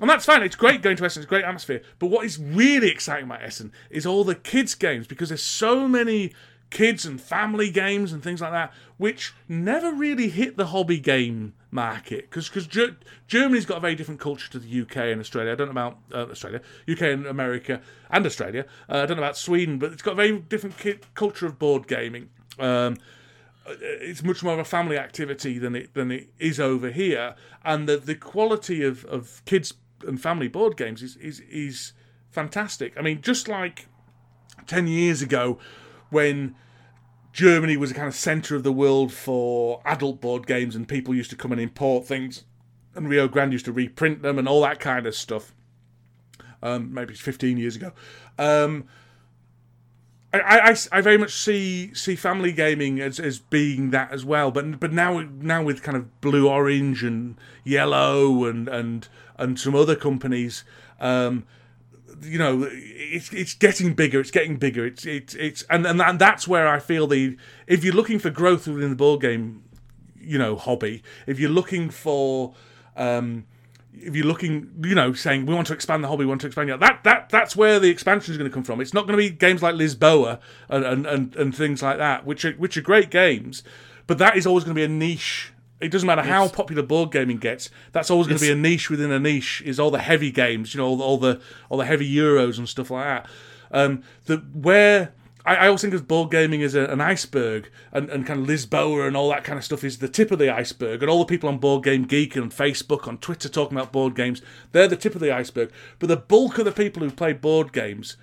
And 0.00 0.10
that's 0.10 0.24
fine. 0.24 0.42
It's 0.42 0.56
great 0.56 0.82
going 0.82 0.96
to 0.96 1.04
Essen. 1.04 1.22
It's 1.22 1.26
a 1.26 1.28
great 1.28 1.44
atmosphere. 1.44 1.82
But 2.00 2.08
what 2.08 2.26
is 2.26 2.38
really 2.38 2.88
exciting 2.88 3.26
about 3.26 3.42
Essen 3.42 3.72
is 3.88 4.04
all 4.04 4.24
the 4.24 4.34
kids' 4.34 4.74
games 4.74 5.06
because 5.06 5.28
there's 5.28 5.42
so 5.42 5.86
many 5.86 6.32
kids 6.70 7.06
and 7.06 7.20
family 7.20 7.70
games 7.70 8.12
and 8.12 8.22
things 8.22 8.40
like 8.40 8.50
that, 8.50 8.72
which 8.96 9.32
never 9.48 9.92
really 9.92 10.28
hit 10.28 10.56
the 10.56 10.66
hobby 10.66 10.98
game 10.98 11.52
market 11.72 12.28
because 12.28 12.48
because 12.48 12.66
Ger- 12.66 12.96
Germany's 13.26 13.64
got 13.66 13.78
a 13.78 13.80
very 13.80 13.94
different 13.94 14.20
culture 14.20 14.48
to 14.52 14.58
the 14.58 14.80
UK 14.82 14.96
and 14.96 15.20
Australia. 15.20 15.52
I 15.52 15.54
don't 15.54 15.68
know 15.68 15.72
about 15.72 15.98
uh, 16.12 16.30
Australia, 16.30 16.60
UK 16.88 17.02
and 17.02 17.26
America 17.26 17.80
and 18.10 18.24
Australia. 18.26 18.66
Uh, 18.88 18.98
I 18.98 19.06
don't 19.06 19.16
know 19.16 19.22
about 19.22 19.38
Sweden, 19.38 19.78
but 19.78 19.92
it's 19.92 20.02
got 20.02 20.12
a 20.12 20.16
very 20.16 20.38
different 20.38 20.78
ki- 20.78 20.98
culture 21.14 21.46
of 21.46 21.58
board 21.58 21.88
gaming. 21.88 22.28
Um, 22.58 22.98
uh, 23.66 23.74
it's 23.80 24.22
much 24.22 24.42
more 24.42 24.52
of 24.52 24.58
a 24.58 24.64
family 24.64 24.98
activity 24.98 25.58
than 25.58 25.74
it 25.74 25.94
than 25.94 26.10
it 26.10 26.28
is 26.38 26.60
over 26.60 26.90
here, 26.90 27.34
and 27.64 27.88
the 27.88 27.96
the 27.96 28.14
quality 28.14 28.84
of, 28.84 29.04
of 29.06 29.42
kids 29.46 29.74
and 30.06 30.20
family 30.20 30.48
board 30.48 30.76
games 30.76 31.02
is 31.02 31.16
is 31.16 31.40
is 31.50 31.92
fantastic. 32.30 32.92
I 32.98 33.02
mean, 33.02 33.22
just 33.22 33.48
like 33.48 33.86
ten 34.66 34.86
years 34.86 35.22
ago, 35.22 35.58
when 36.10 36.54
Germany 37.32 37.76
was 37.76 37.90
a 37.90 37.94
kind 37.94 38.08
of 38.08 38.14
centre 38.14 38.54
of 38.56 38.62
the 38.62 38.72
world 38.72 39.12
for 39.12 39.80
adult 39.84 40.20
board 40.20 40.46
games, 40.46 40.76
and 40.76 40.86
people 40.86 41.14
used 41.14 41.30
to 41.30 41.36
come 41.36 41.52
and 41.52 41.60
import 41.60 42.06
things, 42.06 42.44
and 42.94 43.08
Rio 43.08 43.28
Grande 43.28 43.52
used 43.52 43.64
to 43.64 43.72
reprint 43.72 44.22
them 44.22 44.38
and 44.38 44.48
all 44.48 44.62
that 44.62 44.80
kind 44.80 45.06
of 45.06 45.14
stuff. 45.14 45.54
Um, 46.62 46.94
maybe 46.94 47.14
15 47.14 47.56
years 47.56 47.74
ago. 47.74 47.92
Um, 48.38 48.84
I, 50.34 50.70
I, 50.70 50.76
I 50.92 51.00
very 51.00 51.18
much 51.18 51.32
see 51.32 51.92
see 51.92 52.16
family 52.16 52.52
gaming 52.52 53.00
as, 53.00 53.20
as 53.20 53.38
being 53.38 53.90
that 53.90 54.12
as 54.12 54.24
well, 54.24 54.50
but 54.50 54.80
but 54.80 54.92
now 54.92 55.20
now 55.20 55.62
with 55.62 55.82
kind 55.82 55.96
of 55.96 56.20
blue 56.20 56.48
orange 56.48 57.04
and 57.04 57.36
yellow 57.64 58.44
and 58.44 58.68
and 58.68 59.08
and 59.36 59.58
some 59.58 59.74
other 59.74 59.94
companies, 59.94 60.64
um, 61.00 61.44
you 62.20 62.38
know, 62.38 62.68
it's 62.70 63.32
it's 63.32 63.54
getting 63.54 63.94
bigger. 63.94 64.20
It's 64.20 64.30
getting 64.30 64.56
bigger. 64.56 64.86
It's 64.86 65.06
it's 65.06 65.34
it's 65.34 65.62
and 65.70 65.86
and, 65.86 66.00
and 66.00 66.18
that's 66.18 66.46
where 66.46 66.68
I 66.68 66.78
feel 66.78 67.06
the 67.06 67.36
if 67.66 67.84
you're 67.84 67.94
looking 67.94 68.18
for 68.18 68.30
growth 68.30 68.66
within 68.66 68.90
the 68.90 68.96
board 68.96 69.20
game, 69.20 69.62
you 70.20 70.38
know, 70.38 70.56
hobby. 70.56 71.02
If 71.26 71.38
you're 71.38 71.50
looking 71.50 71.90
for 71.90 72.54
um, 72.96 73.44
if 73.94 74.16
you're 74.16 74.26
looking, 74.26 74.70
you 74.82 74.94
know, 74.94 75.12
saying 75.12 75.46
we 75.46 75.54
want 75.54 75.66
to 75.68 75.74
expand 75.74 76.02
the 76.02 76.08
hobby, 76.08 76.24
we 76.24 76.26
want 76.26 76.40
to 76.42 76.46
expand 76.46 76.70
that, 76.70 76.80
that 76.80 77.04
that 77.04 77.28
that's 77.28 77.54
where 77.54 77.78
the 77.78 77.90
expansion 77.90 78.32
is 78.32 78.38
going 78.38 78.50
to 78.50 78.54
come 78.54 78.64
from. 78.64 78.80
It's 78.80 78.94
not 78.94 79.06
going 79.06 79.18
to 79.18 79.22
be 79.22 79.30
games 79.30 79.62
like 79.62 79.74
Lisboa 79.74 80.40
and, 80.68 80.84
and, 80.84 81.06
and, 81.06 81.36
and 81.36 81.54
things 81.54 81.82
like 81.82 81.98
that, 81.98 82.24
which 82.24 82.44
are 82.44 82.52
which 82.52 82.76
are 82.76 82.82
great 82.82 83.10
games, 83.10 83.62
but 84.06 84.18
that 84.18 84.36
is 84.36 84.46
always 84.46 84.64
going 84.64 84.74
to 84.74 84.78
be 84.78 84.84
a 84.84 84.88
niche 84.88 85.51
It 85.82 85.90
doesn't 85.90 86.06
matter 86.06 86.22
how 86.22 86.48
popular 86.48 86.82
board 86.82 87.10
gaming 87.10 87.38
gets. 87.38 87.68
That's 87.92 88.10
always 88.10 88.28
going 88.28 88.38
to 88.38 88.44
be 88.44 88.52
a 88.52 88.56
niche 88.56 88.88
within 88.88 89.10
a 89.10 89.18
niche. 89.18 89.62
Is 89.64 89.80
all 89.80 89.90
the 89.90 89.98
heavy 89.98 90.30
games, 90.30 90.74
you 90.74 90.78
know, 90.78 90.86
all 90.86 90.96
the 90.96 91.04
all 91.04 91.18
the, 91.18 91.40
all 91.68 91.78
the 91.78 91.84
heavy 91.84 92.10
euros 92.10 92.58
and 92.58 92.68
stuff 92.68 92.90
like 92.90 93.04
that. 93.04 93.30
Um, 93.72 94.02
the 94.26 94.38
where 94.38 95.12
I, 95.44 95.56
I 95.56 95.66
always 95.66 95.80
think 95.80 95.94
of 95.94 96.06
board 96.06 96.30
gaming 96.30 96.62
as 96.62 96.74
a, 96.74 96.84
an 96.86 97.00
iceberg, 97.00 97.70
and, 97.92 98.08
and 98.10 98.26
kind 98.26 98.40
of 98.40 98.46
Lisboa 98.46 99.06
and 99.06 99.16
all 99.16 99.28
that 99.30 99.44
kind 99.44 99.58
of 99.58 99.64
stuff 99.64 99.84
is 99.84 99.98
the 99.98 100.08
tip 100.08 100.30
of 100.30 100.38
the 100.38 100.54
iceberg. 100.54 101.02
And 101.02 101.10
all 101.10 101.18
the 101.18 101.24
people 101.24 101.48
on 101.48 101.58
Board 101.58 101.84
Game 101.84 102.04
Geek 102.04 102.36
and 102.36 102.50
Facebook, 102.50 103.08
on 103.08 103.18
Twitter 103.18 103.48
talking 103.48 103.76
about 103.76 103.92
board 103.92 104.14
games, 104.14 104.42
they're 104.72 104.88
the 104.88 104.96
tip 104.96 105.14
of 105.14 105.20
the 105.20 105.32
iceberg. 105.32 105.70
But 105.98 106.08
the 106.08 106.16
bulk 106.16 106.58
of 106.58 106.64
the 106.64 106.72
people 106.72 107.02
who 107.02 107.10
play 107.10 107.32
board 107.32 107.72
games 107.72 108.16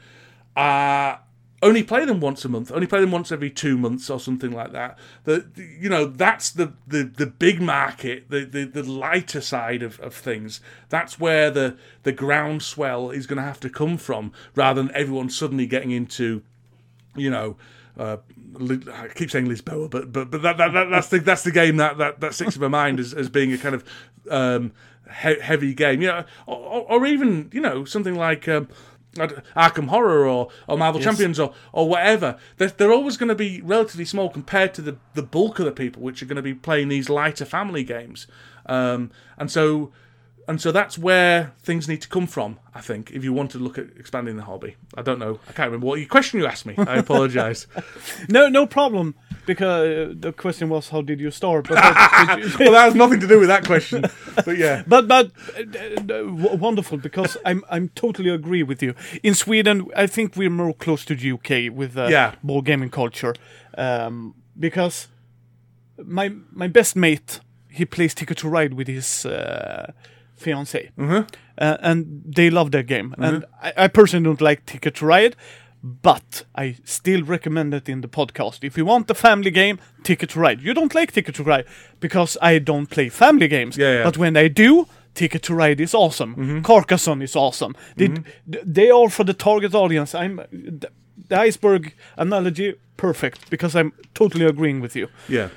are 0.55 1.21
only 1.61 1.83
play 1.83 2.05
them 2.05 2.19
once 2.19 2.45
a 2.45 2.49
month, 2.49 2.71
only 2.71 2.87
play 2.87 3.01
them 3.01 3.11
once 3.11 3.31
every 3.31 3.49
two 3.49 3.77
months 3.77 4.09
or 4.09 4.19
something 4.19 4.51
like 4.51 4.71
that. 4.71 4.97
The- 5.25 5.45
you 5.79 5.89
know 5.89 6.05
that's 6.05 6.49
the, 6.51 6.73
the, 6.87 7.03
the 7.03 7.25
big 7.25 7.61
market, 7.61 8.29
the, 8.29 8.45
the, 8.45 8.65
the 8.65 8.83
lighter 8.83 9.41
side 9.41 9.83
of, 9.83 9.99
of 9.99 10.13
things. 10.13 10.61
That's 10.89 11.19
where 11.19 11.51
the 11.51 11.77
the 12.03 12.11
groundswell 12.11 13.11
is 13.11 13.27
going 13.27 13.37
to 13.37 13.43
have 13.43 13.59
to 13.61 13.69
come 13.69 13.97
from, 13.97 14.31
rather 14.55 14.81
than 14.81 14.95
everyone 14.95 15.29
suddenly 15.29 15.65
getting 15.65 15.91
into, 15.91 16.43
you 17.15 17.29
know. 17.29 17.57
Uh, 17.97 18.17
I 18.93 19.09
keep 19.13 19.29
saying 19.29 19.47
Lisboa, 19.47 19.89
but 19.89 20.13
but 20.13 20.31
but 20.31 20.41
that, 20.41 20.57
that, 20.57 20.71
that 20.71 20.89
that's 20.89 21.09
the 21.09 21.19
that's 21.19 21.43
the 21.43 21.51
game 21.51 21.75
that 21.77 21.97
that, 21.97 22.21
that 22.21 22.33
sticks 22.33 22.55
in 22.55 22.61
my 22.61 22.69
mind 22.69 22.97
as, 22.97 23.13
as 23.13 23.27
being 23.27 23.51
a 23.51 23.57
kind 23.57 23.75
of 23.75 23.83
um, 24.29 24.71
he- 25.21 25.39
heavy 25.41 25.73
game, 25.73 26.01
you 26.01 26.07
know, 26.07 26.23
or, 26.45 26.85
or, 26.89 27.05
even 27.05 27.49
you 27.51 27.59
know 27.59 27.83
something 27.83 28.15
like 28.15 28.47
um, 28.47 28.69
Arkham 29.15 29.87
Horror 29.87 30.27
or, 30.27 30.49
or 30.67 30.77
Marvel 30.77 31.01
Champions 31.01 31.39
or, 31.39 31.53
or 31.71 31.89
whatever, 31.89 32.37
they're, 32.57 32.69
they're 32.69 32.91
always 32.91 33.17
going 33.17 33.29
to 33.29 33.35
be 33.35 33.61
relatively 33.61 34.05
small 34.05 34.29
compared 34.29 34.73
to 34.75 34.81
the, 34.81 34.97
the 35.15 35.23
bulk 35.23 35.59
of 35.59 35.65
the 35.65 35.71
people 35.71 36.01
which 36.01 36.21
are 36.21 36.25
going 36.25 36.35
to 36.35 36.41
be 36.41 36.53
playing 36.53 36.89
these 36.89 37.09
lighter 37.09 37.45
family 37.45 37.83
games. 37.83 38.27
Um, 38.65 39.11
and 39.37 39.49
so 39.49 39.91
and 40.49 40.59
so 40.59 40.71
that's 40.71 40.97
where 40.97 41.53
things 41.61 41.87
need 41.87 42.01
to 42.01 42.07
come 42.07 42.25
from, 42.25 42.57
I 42.73 42.81
think, 42.81 43.11
if 43.11 43.23
you 43.23 43.31
want 43.31 43.51
to 43.51 43.59
look 43.59 43.77
at 43.77 43.85
expanding 43.99 44.35
the 44.35 44.41
hobby. 44.41 44.77
I 44.97 45.03
don't 45.03 45.19
know. 45.19 45.39
I 45.47 45.51
can't 45.51 45.67
remember 45.67 45.85
what 45.85 45.99
your 45.99 46.07
question 46.07 46.39
you 46.39 46.47
asked 46.47 46.65
me. 46.65 46.73
I 46.75 46.97
apologise. 46.97 47.67
No, 48.29 48.49
no 48.49 48.65
problem. 48.65 49.13
Because 49.45 50.09
uh, 50.09 50.13
the 50.17 50.33
question 50.33 50.69
was, 50.69 50.89
how 50.89 51.01
did 51.01 51.19
you 51.19 51.29
start? 51.29 51.67
But, 51.69 51.75
but, 51.75 52.59
well, 52.59 52.71
that 52.71 52.85
has 52.85 52.95
nothing 52.95 53.19
to 53.19 53.27
do 53.27 53.39
with 53.39 53.47
that 53.47 53.63
question. 53.65 54.05
But 54.45 54.57
yeah. 54.57 54.83
but, 54.87 55.07
but 55.07 55.31
uh, 55.55 56.13
uh, 56.13 56.55
wonderful 56.57 56.97
because 56.97 57.37
I'm 57.45 57.63
I'm 57.69 57.89
totally 57.89 58.29
agree 58.29 58.63
with 58.63 58.81
you. 58.83 58.93
In 59.23 59.35
Sweden, 59.35 59.87
I 59.95 60.07
think 60.07 60.35
we're 60.35 60.49
more 60.49 60.73
close 60.73 61.05
to 61.05 61.15
the 61.15 61.31
UK 61.31 61.75
with 61.75 61.97
uh, 61.97 62.07
Yeah. 62.09 62.35
board 62.43 62.65
gaming 62.65 62.89
culture, 62.89 63.33
um, 63.77 64.35
because 64.59 65.07
my 66.03 66.31
my 66.51 66.67
best 66.67 66.95
mate 66.95 67.39
he 67.69 67.85
plays 67.85 68.13
Ticket 68.13 68.37
to 68.39 68.49
Ride 68.49 68.73
with 68.73 68.87
his 68.87 69.25
uh, 69.25 69.91
fiance, 70.39 70.89
Mm-hmm. 70.97 71.27
uh, 71.57 71.77
and 71.81 72.21
they 72.35 72.49
love 72.49 72.71
that 72.71 72.87
game. 72.87 73.13
And 73.17 73.45
I, 73.61 73.73
I 73.85 73.87
personally 73.87 74.23
don't 74.25 74.41
like 74.41 74.65
Ticket 74.65 74.95
to 74.95 75.05
Ride. 75.05 75.35
But 75.81 76.43
I 76.55 76.75
still 76.83 77.23
recommend 77.23 77.73
it 77.73 77.87
in 77.87 78.01
the 78.01 78.09
podcast. 78.09 78.65
If 78.65 78.77
you 78.77 78.83
want 78.85 79.09
a 79.09 79.13
family 79.13 79.49
game, 79.49 79.79
Ticket 80.03 80.31
to 80.31 80.39
Ride. 80.39 80.61
You 80.61 80.73
don't 80.73 80.93
like 80.93 81.13
Ticket 81.13 81.35
to 81.35 81.43
Ride 81.43 81.63
because 82.01 82.37
I 82.41 82.59
don't 82.59 82.87
play 82.89 83.07
family 83.09 83.47
games. 83.47 83.77
Yeah, 83.77 83.93
yeah. 83.93 84.03
But 84.03 84.17
when 84.17 84.35
I 84.35 84.49
do, 84.49 84.87
Ticket 85.13 85.41
to 85.43 85.53
Ride 85.55 85.79
is 85.79 85.93
awesome. 85.93 86.35
Mm-hmm. 86.35 86.61
Carcassonne 86.63 87.21
is 87.21 87.33
awesome. 87.33 87.75
They, 87.95 88.07
th- 88.09 88.25
they 88.65 88.89
are 88.91 89.09
for 89.09 89.23
the 89.23 89.33
target 89.33 89.73
audience. 89.73 90.13
I'm 90.13 90.41
the, 90.51 90.89
the 91.29 91.39
iceberg 91.39 91.93
analogy 92.17 92.73
perfect 92.97 93.49
because 93.49 93.73
I'm 93.73 93.93
totally 94.13 94.45
agreeing 94.45 94.81
with 94.81 94.97
you. 94.97 95.07
Yeah. 95.29 95.47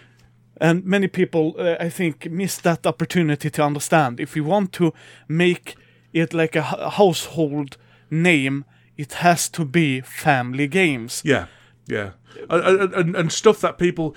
And 0.62 0.84
many 0.84 1.08
people, 1.08 1.56
uh, 1.58 1.74
I 1.80 1.88
think, 1.88 2.30
miss 2.30 2.56
that 2.58 2.86
opportunity 2.86 3.50
to 3.50 3.64
understand. 3.64 4.20
If 4.20 4.36
you 4.36 4.44
want 4.44 4.72
to 4.74 4.94
make 5.26 5.74
it 6.12 6.32
like 6.32 6.54
a 6.54 6.62
household 6.62 7.76
name, 8.10 8.64
it 8.96 9.14
has 9.14 9.48
to 9.48 9.64
be 9.64 10.00
family 10.02 10.68
games. 10.68 11.20
Yeah, 11.24 11.46
yeah, 11.88 12.10
and, 12.48 12.94
and, 12.94 13.16
and 13.16 13.32
stuff 13.32 13.60
that 13.62 13.76
people. 13.76 14.14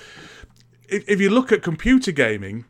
If, 0.88 1.10
if 1.10 1.20
you 1.20 1.32
look 1.32 1.52
at 1.52 1.64
computer 1.64 2.12
gaming, 2.12 2.66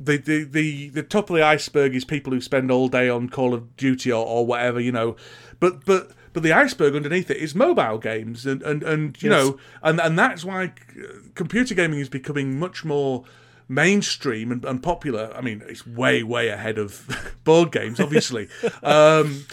the, 0.00 0.16
the 0.16 0.42
the 0.42 0.88
the 0.88 1.02
top 1.04 1.30
of 1.30 1.36
the 1.36 1.44
iceberg 1.44 1.94
is 1.94 2.04
people 2.04 2.32
who 2.32 2.40
spend 2.40 2.72
all 2.72 2.88
day 2.88 3.08
on 3.08 3.28
Call 3.28 3.54
of 3.54 3.76
Duty 3.76 4.10
or, 4.10 4.26
or 4.26 4.44
whatever, 4.44 4.80
you 4.80 4.90
know. 4.90 5.14
But 5.60 5.84
but 5.84 6.10
but 6.32 6.42
the 6.42 6.52
iceberg 6.52 6.94
underneath 6.94 7.30
it 7.30 7.36
is 7.38 7.54
mobile 7.54 7.98
games, 7.98 8.46
and 8.46 8.62
and, 8.62 8.82
and 8.82 9.22
you 9.22 9.30
Yes. 9.30 9.44
know, 9.46 9.58
and 9.82 10.00
and 10.00 10.18
that's 10.18 10.44
why 10.44 10.64
uh, 10.64 11.02
computer 11.34 11.74
gaming 11.74 11.98
is 12.00 12.08
becoming 12.08 12.58
much 12.58 12.84
more 12.84 13.24
mainstream 13.68 14.50
and, 14.52 14.64
and 14.64 14.82
popular. 14.82 15.32
I 15.34 15.40
mean, 15.40 15.62
it's 15.66 15.86
way 15.86 16.22
way 16.22 16.48
ahead 16.48 16.78
of 16.78 17.06
board 17.44 17.72
games, 17.72 18.00
obviously. 18.00 18.48
um, 18.82 19.44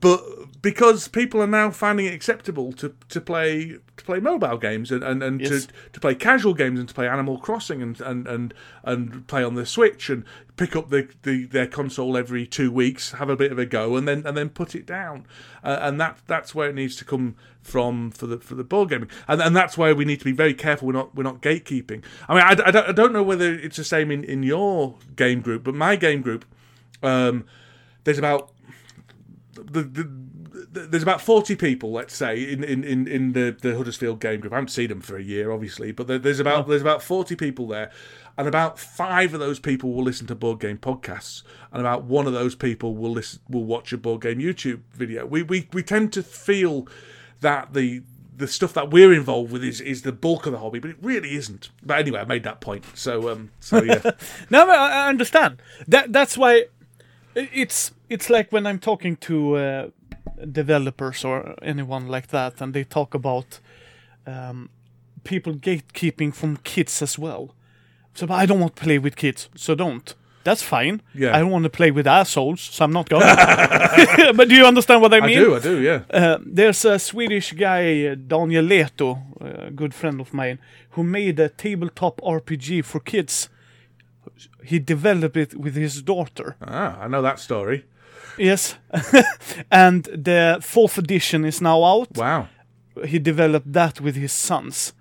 but 0.00 0.22
because 0.62 1.08
people 1.08 1.42
are 1.42 1.46
now 1.46 1.70
finding 1.70 2.06
it 2.06 2.14
acceptable 2.14 2.72
to, 2.72 2.94
to 3.08 3.20
play 3.20 3.78
to 3.96 4.04
play 4.04 4.20
mobile 4.20 4.56
games 4.56 4.90
and, 4.90 5.02
and, 5.02 5.22
and 5.22 5.40
Yes. 5.40 5.66
to, 5.66 5.72
to 5.92 6.00
play 6.00 6.14
casual 6.14 6.54
games 6.54 6.78
and 6.78 6.88
to 6.88 6.94
play 6.94 7.08
Animal 7.08 7.38
Crossing 7.38 7.82
and 7.82 8.00
and, 8.00 8.26
and, 8.26 8.54
and 8.84 9.26
play 9.26 9.42
on 9.44 9.54
the 9.54 9.66
Switch 9.66 10.08
and 10.08 10.24
pick 10.56 10.76
up 10.76 10.90
the, 10.90 11.08
the 11.22 11.44
their 11.46 11.66
console 11.66 12.16
every 12.16 12.46
two 12.46 12.70
weeks, 12.70 13.12
have 13.12 13.28
a 13.28 13.36
bit 13.36 13.50
of 13.52 13.58
a 13.58 13.66
go, 13.66 13.96
and 13.96 14.06
then 14.06 14.24
and 14.24 14.36
then 14.36 14.48
put 14.48 14.74
it 14.74 14.86
down. 14.86 15.26
Uh, 15.64 15.78
and 15.82 16.00
that 16.00 16.18
that's 16.26 16.54
where 16.54 16.70
it 16.70 16.74
needs 16.74 16.96
to 16.96 17.04
come 17.04 17.34
from 17.60 18.10
for 18.10 18.26
the 18.26 18.38
for 18.38 18.54
the 18.54 18.64
board 18.64 18.88
gaming, 18.88 19.10
and 19.26 19.42
and 19.42 19.54
that's 19.56 19.76
why 19.76 19.92
we 19.92 20.04
need 20.04 20.20
to 20.20 20.24
be 20.24 20.32
very 20.32 20.54
careful. 20.54 20.86
We're 20.86 20.94
not 20.94 21.14
we're 21.14 21.22
not 21.24 21.42
gatekeeping. 21.42 22.04
I 22.28 22.34
mean, 22.34 22.42
I, 22.44 22.68
I, 22.68 22.70
don't, 22.70 22.88
I 22.88 22.92
don't 22.92 23.12
know 23.12 23.22
whether 23.22 23.52
it's 23.52 23.76
the 23.76 23.84
same 23.84 24.10
in, 24.12 24.22
in 24.24 24.42
your 24.44 24.96
game 25.16 25.40
group, 25.40 25.64
but 25.64 25.74
my 25.74 25.96
game 25.96 26.22
group, 26.22 26.44
um, 27.02 27.46
there's 28.04 28.18
about 28.18 28.52
the, 29.54 29.82
the, 29.82 30.02
the, 30.04 30.22
there's 30.72 31.02
about 31.02 31.20
40 31.20 31.54
people, 31.56 31.92
let's 31.92 32.14
say, 32.14 32.50
in, 32.50 32.64
in, 32.64 32.82
in, 32.82 33.06
in 33.06 33.32
the, 33.32 33.56
the 33.60 33.76
Huddersfield 33.76 34.20
game 34.20 34.40
group. 34.40 34.52
I 34.52 34.56
haven't 34.56 34.68
seen 34.68 34.88
them 34.88 35.02
for 35.02 35.16
a 35.16 35.22
year, 35.22 35.50
obviously, 35.52 35.92
but 35.92 36.06
there's 36.06 36.40
about 36.40 36.66
there's 36.66 36.80
about 36.80 37.02
40 37.02 37.36
people 37.36 37.68
there, 37.68 37.90
and 38.38 38.48
about 38.48 38.78
five 38.78 39.34
of 39.34 39.40
those 39.40 39.58
people 39.58 39.92
will 39.92 40.02
listen 40.02 40.26
to 40.28 40.34
board 40.34 40.60
game 40.60 40.78
podcasts, 40.78 41.42
and 41.70 41.80
about 41.80 42.04
one 42.04 42.26
of 42.26 42.32
those 42.32 42.54
people 42.54 42.96
will 42.96 43.12
listen 43.12 43.40
will 43.48 43.64
watch 43.64 43.92
a 43.92 43.98
board 43.98 44.22
game 44.22 44.38
YouTube 44.38 44.80
video. 44.92 45.26
We 45.26 45.42
we, 45.42 45.68
we 45.72 45.82
tend 45.82 46.12
to 46.14 46.22
feel 46.22 46.88
that 47.40 47.74
the 47.74 48.02
the 48.34 48.48
stuff 48.48 48.72
that 48.72 48.90
we're 48.90 49.12
involved 49.12 49.52
with 49.52 49.62
is, 49.62 49.80
is 49.80 50.02
the 50.02 50.12
bulk 50.12 50.46
of 50.46 50.52
the 50.52 50.58
hobby, 50.58 50.78
but 50.78 50.90
it 50.90 50.96
really 51.02 51.34
isn't. 51.36 51.68
But 51.84 51.98
anyway, 51.98 52.20
I 52.20 52.24
made 52.24 52.44
that 52.44 52.60
point. 52.60 52.84
So 52.94 53.30
um 53.30 53.50
so 53.60 53.82
yeah. 53.82 54.00
No, 54.50 54.68
I 54.70 55.04
I 55.04 55.08
understand. 55.08 55.60
That 55.86 56.12
that's 56.12 56.38
why 56.38 56.64
it's 57.34 57.92
it's 58.08 58.30
like 58.30 58.50
when 58.50 58.66
I'm 58.66 58.78
talking 58.78 59.16
to 59.16 59.56
uh, 59.56 59.88
developers 60.50 61.24
or 61.24 61.54
anyone 61.62 62.08
like 62.08 62.28
that, 62.28 62.60
and 62.60 62.74
they 62.74 62.84
talk 62.84 63.14
about 63.14 63.60
um, 64.26 64.70
people 65.24 65.54
gatekeeping 65.54 66.34
from 66.34 66.56
kids 66.58 67.02
as 67.02 67.18
well. 67.18 67.54
So, 68.14 68.26
but 68.26 68.34
I 68.34 68.46
don't 68.46 68.60
want 68.60 68.76
to 68.76 68.82
play 68.82 68.98
with 68.98 69.16
kids, 69.16 69.48
so 69.54 69.74
don't. 69.74 70.14
That's 70.44 70.62
fine. 70.62 71.02
Yeah. 71.14 71.36
I 71.36 71.40
don't 71.40 71.50
want 71.50 71.64
to 71.64 71.70
play 71.70 71.90
with 71.90 72.06
assholes, 72.06 72.60
so 72.60 72.84
I'm 72.84 72.92
not 72.92 73.08
going. 73.08 73.22
but 74.36 74.48
do 74.48 74.54
you 74.54 74.66
understand 74.66 75.00
what 75.00 75.14
I 75.14 75.20
mean? 75.20 75.38
I 75.38 75.42
do, 75.42 75.54
I 75.54 75.58
do, 75.60 75.80
yeah. 75.80 76.02
Uh, 76.10 76.38
there's 76.44 76.84
a 76.84 76.98
Swedish 76.98 77.52
guy, 77.52 78.06
uh, 78.06 78.14
Daniel 78.16 78.64
Leto, 78.64 79.18
a 79.40 79.70
good 79.70 79.94
friend 79.94 80.20
of 80.20 80.34
mine, 80.34 80.58
who 80.90 81.04
made 81.04 81.38
a 81.38 81.48
tabletop 81.48 82.20
RPG 82.22 82.84
for 82.84 82.98
kids. 83.00 83.48
He 84.64 84.78
developed 84.78 85.36
it 85.36 85.54
with 85.54 85.76
his 85.76 86.02
daughter. 86.02 86.56
Ah, 86.60 86.98
I 87.00 87.08
know 87.08 87.22
that 87.22 87.38
story. 87.38 87.84
Yes. 88.38 88.76
and 89.70 90.04
the 90.04 90.58
fourth 90.60 90.98
edition 90.98 91.44
is 91.44 91.60
now 91.60 91.84
out. 91.84 92.16
Wow. 92.16 92.48
He 93.04 93.18
developed 93.18 93.72
that 93.72 94.00
with 94.00 94.16
his 94.16 94.32
sons. 94.32 94.92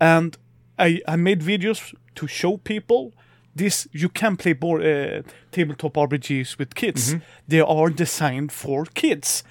And 0.00 0.36
I, 0.78 1.00
I 1.06 1.16
made 1.16 1.40
videos 1.40 1.94
to 2.14 2.26
show 2.26 2.56
people 2.56 3.12
this 3.54 3.88
you 3.92 4.08
can 4.08 4.36
play 4.36 4.52
board, 4.52 4.82
uh, 4.82 5.22
tabletop 5.50 5.94
RPGs 5.94 6.58
with 6.58 6.74
kids. 6.74 7.14
Mm-hmm. 7.14 7.24
They 7.48 7.60
are 7.60 7.90
designed 7.90 8.52
for 8.52 8.84
kids. 8.94 9.42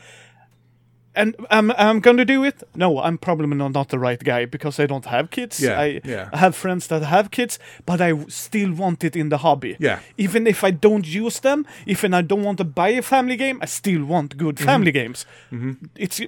And 1.18 1.36
am 1.50 1.72
I'm 1.78 2.00
gonna 2.00 2.26
do 2.26 2.44
it? 2.44 2.64
No, 2.76 3.00
I'm 3.00 3.18
probably 3.18 3.48
not, 3.48 3.72
not 3.74 3.90
the 3.90 4.00
right 4.00 4.24
guy 4.24 4.46
because 4.46 4.80
I 4.84 4.86
don't 4.86 5.06
have 5.06 5.30
kids. 5.32 5.60
Yeah, 5.60 5.80
I, 5.82 6.02
yeah. 6.06 6.30
I 6.32 6.38
have 6.38 6.56
friends 6.56 6.88
that 6.88 7.04
have 7.04 7.30
kids, 7.32 7.60
but 7.86 8.00
I 8.02 8.14
still 8.28 8.72
want 8.74 9.04
it 9.04 9.16
in 9.16 9.30
the 9.30 9.38
hobby. 9.38 9.76
Yeah. 9.80 10.00
Even 10.18 10.48
if 10.48 10.64
I 10.64 10.72
don't 10.72 11.08
use 11.08 11.40
them, 11.40 11.66
even 11.86 12.14
I 12.14 12.22
don't 12.22 12.44
want 12.44 12.58
to 12.60 12.64
buy 12.64 12.90
a 12.90 13.02
family 13.02 13.36
game, 13.36 13.58
I 13.62 13.66
still 13.66 14.06
want 14.06 14.38
good 14.38 14.60
family 14.60 14.92
games. 14.92 15.26
It's 15.96 16.22
uh, 16.22 16.26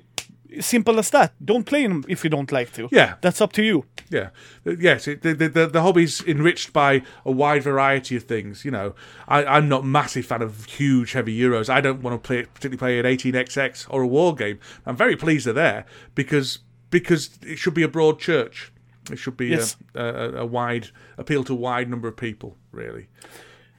simple 0.59 0.99
as 0.99 1.09
that. 1.11 1.33
Don't 1.43 1.63
play 1.65 1.83
them 1.83 2.03
if 2.07 2.23
you 2.23 2.29
don't 2.29 2.51
like 2.51 2.71
to. 2.73 2.87
Yeah. 2.91 3.15
That's 3.21 3.41
up 3.41 3.51
to 3.53 3.63
you. 3.63 3.85
Yeah, 4.11 4.29
Uh, 4.65 4.71
yes. 4.79 5.07
It, 5.07 5.21
the, 5.21 5.33
the 5.35 5.67
the 5.67 5.81
hobby's 5.81 6.23
enriched 6.25 6.73
by 6.73 7.03
a 7.25 7.31
wide 7.31 7.61
variety 7.63 8.15
of 8.15 8.23
things. 8.23 8.65
You 8.65 8.71
know, 8.71 8.95
I, 9.27 9.45
I'm 9.45 9.69
not 9.69 9.85
massive 9.85 10.25
fan 10.25 10.41
of 10.41 10.65
huge, 10.65 11.11
heavy 11.13 11.37
euros. 11.39 11.69
I 11.69 11.79
don't 11.81 12.01
want 12.01 12.15
to 12.23 12.27
play 12.27 12.43
particularly 12.45 12.77
play 12.77 12.99
an 12.99 13.05
18xx 13.05 13.85
or 13.89 14.01
a 14.01 14.07
war 14.07 14.33
game. 14.35 14.57
I'm 14.85 14.95
very 14.97 15.15
pleased 15.15 15.45
they're 15.45 15.53
there 15.53 15.85
because 16.15 16.59
because 16.89 17.29
it 17.43 17.57
should 17.59 17.75
be 17.75 17.83
a 17.83 17.87
broad 17.87 18.19
church. 18.19 18.71
It 19.11 19.17
should 19.19 19.37
be 19.37 19.47
Yes. 19.49 19.77
a, 19.93 20.03
a, 20.03 20.31
a 20.41 20.45
wide 20.45 20.87
appeal 21.17 21.43
to 21.43 21.53
a 21.53 21.55
wide 21.55 21.87
number 21.89 22.07
of 22.07 22.15
people, 22.15 22.57
really. 22.71 23.07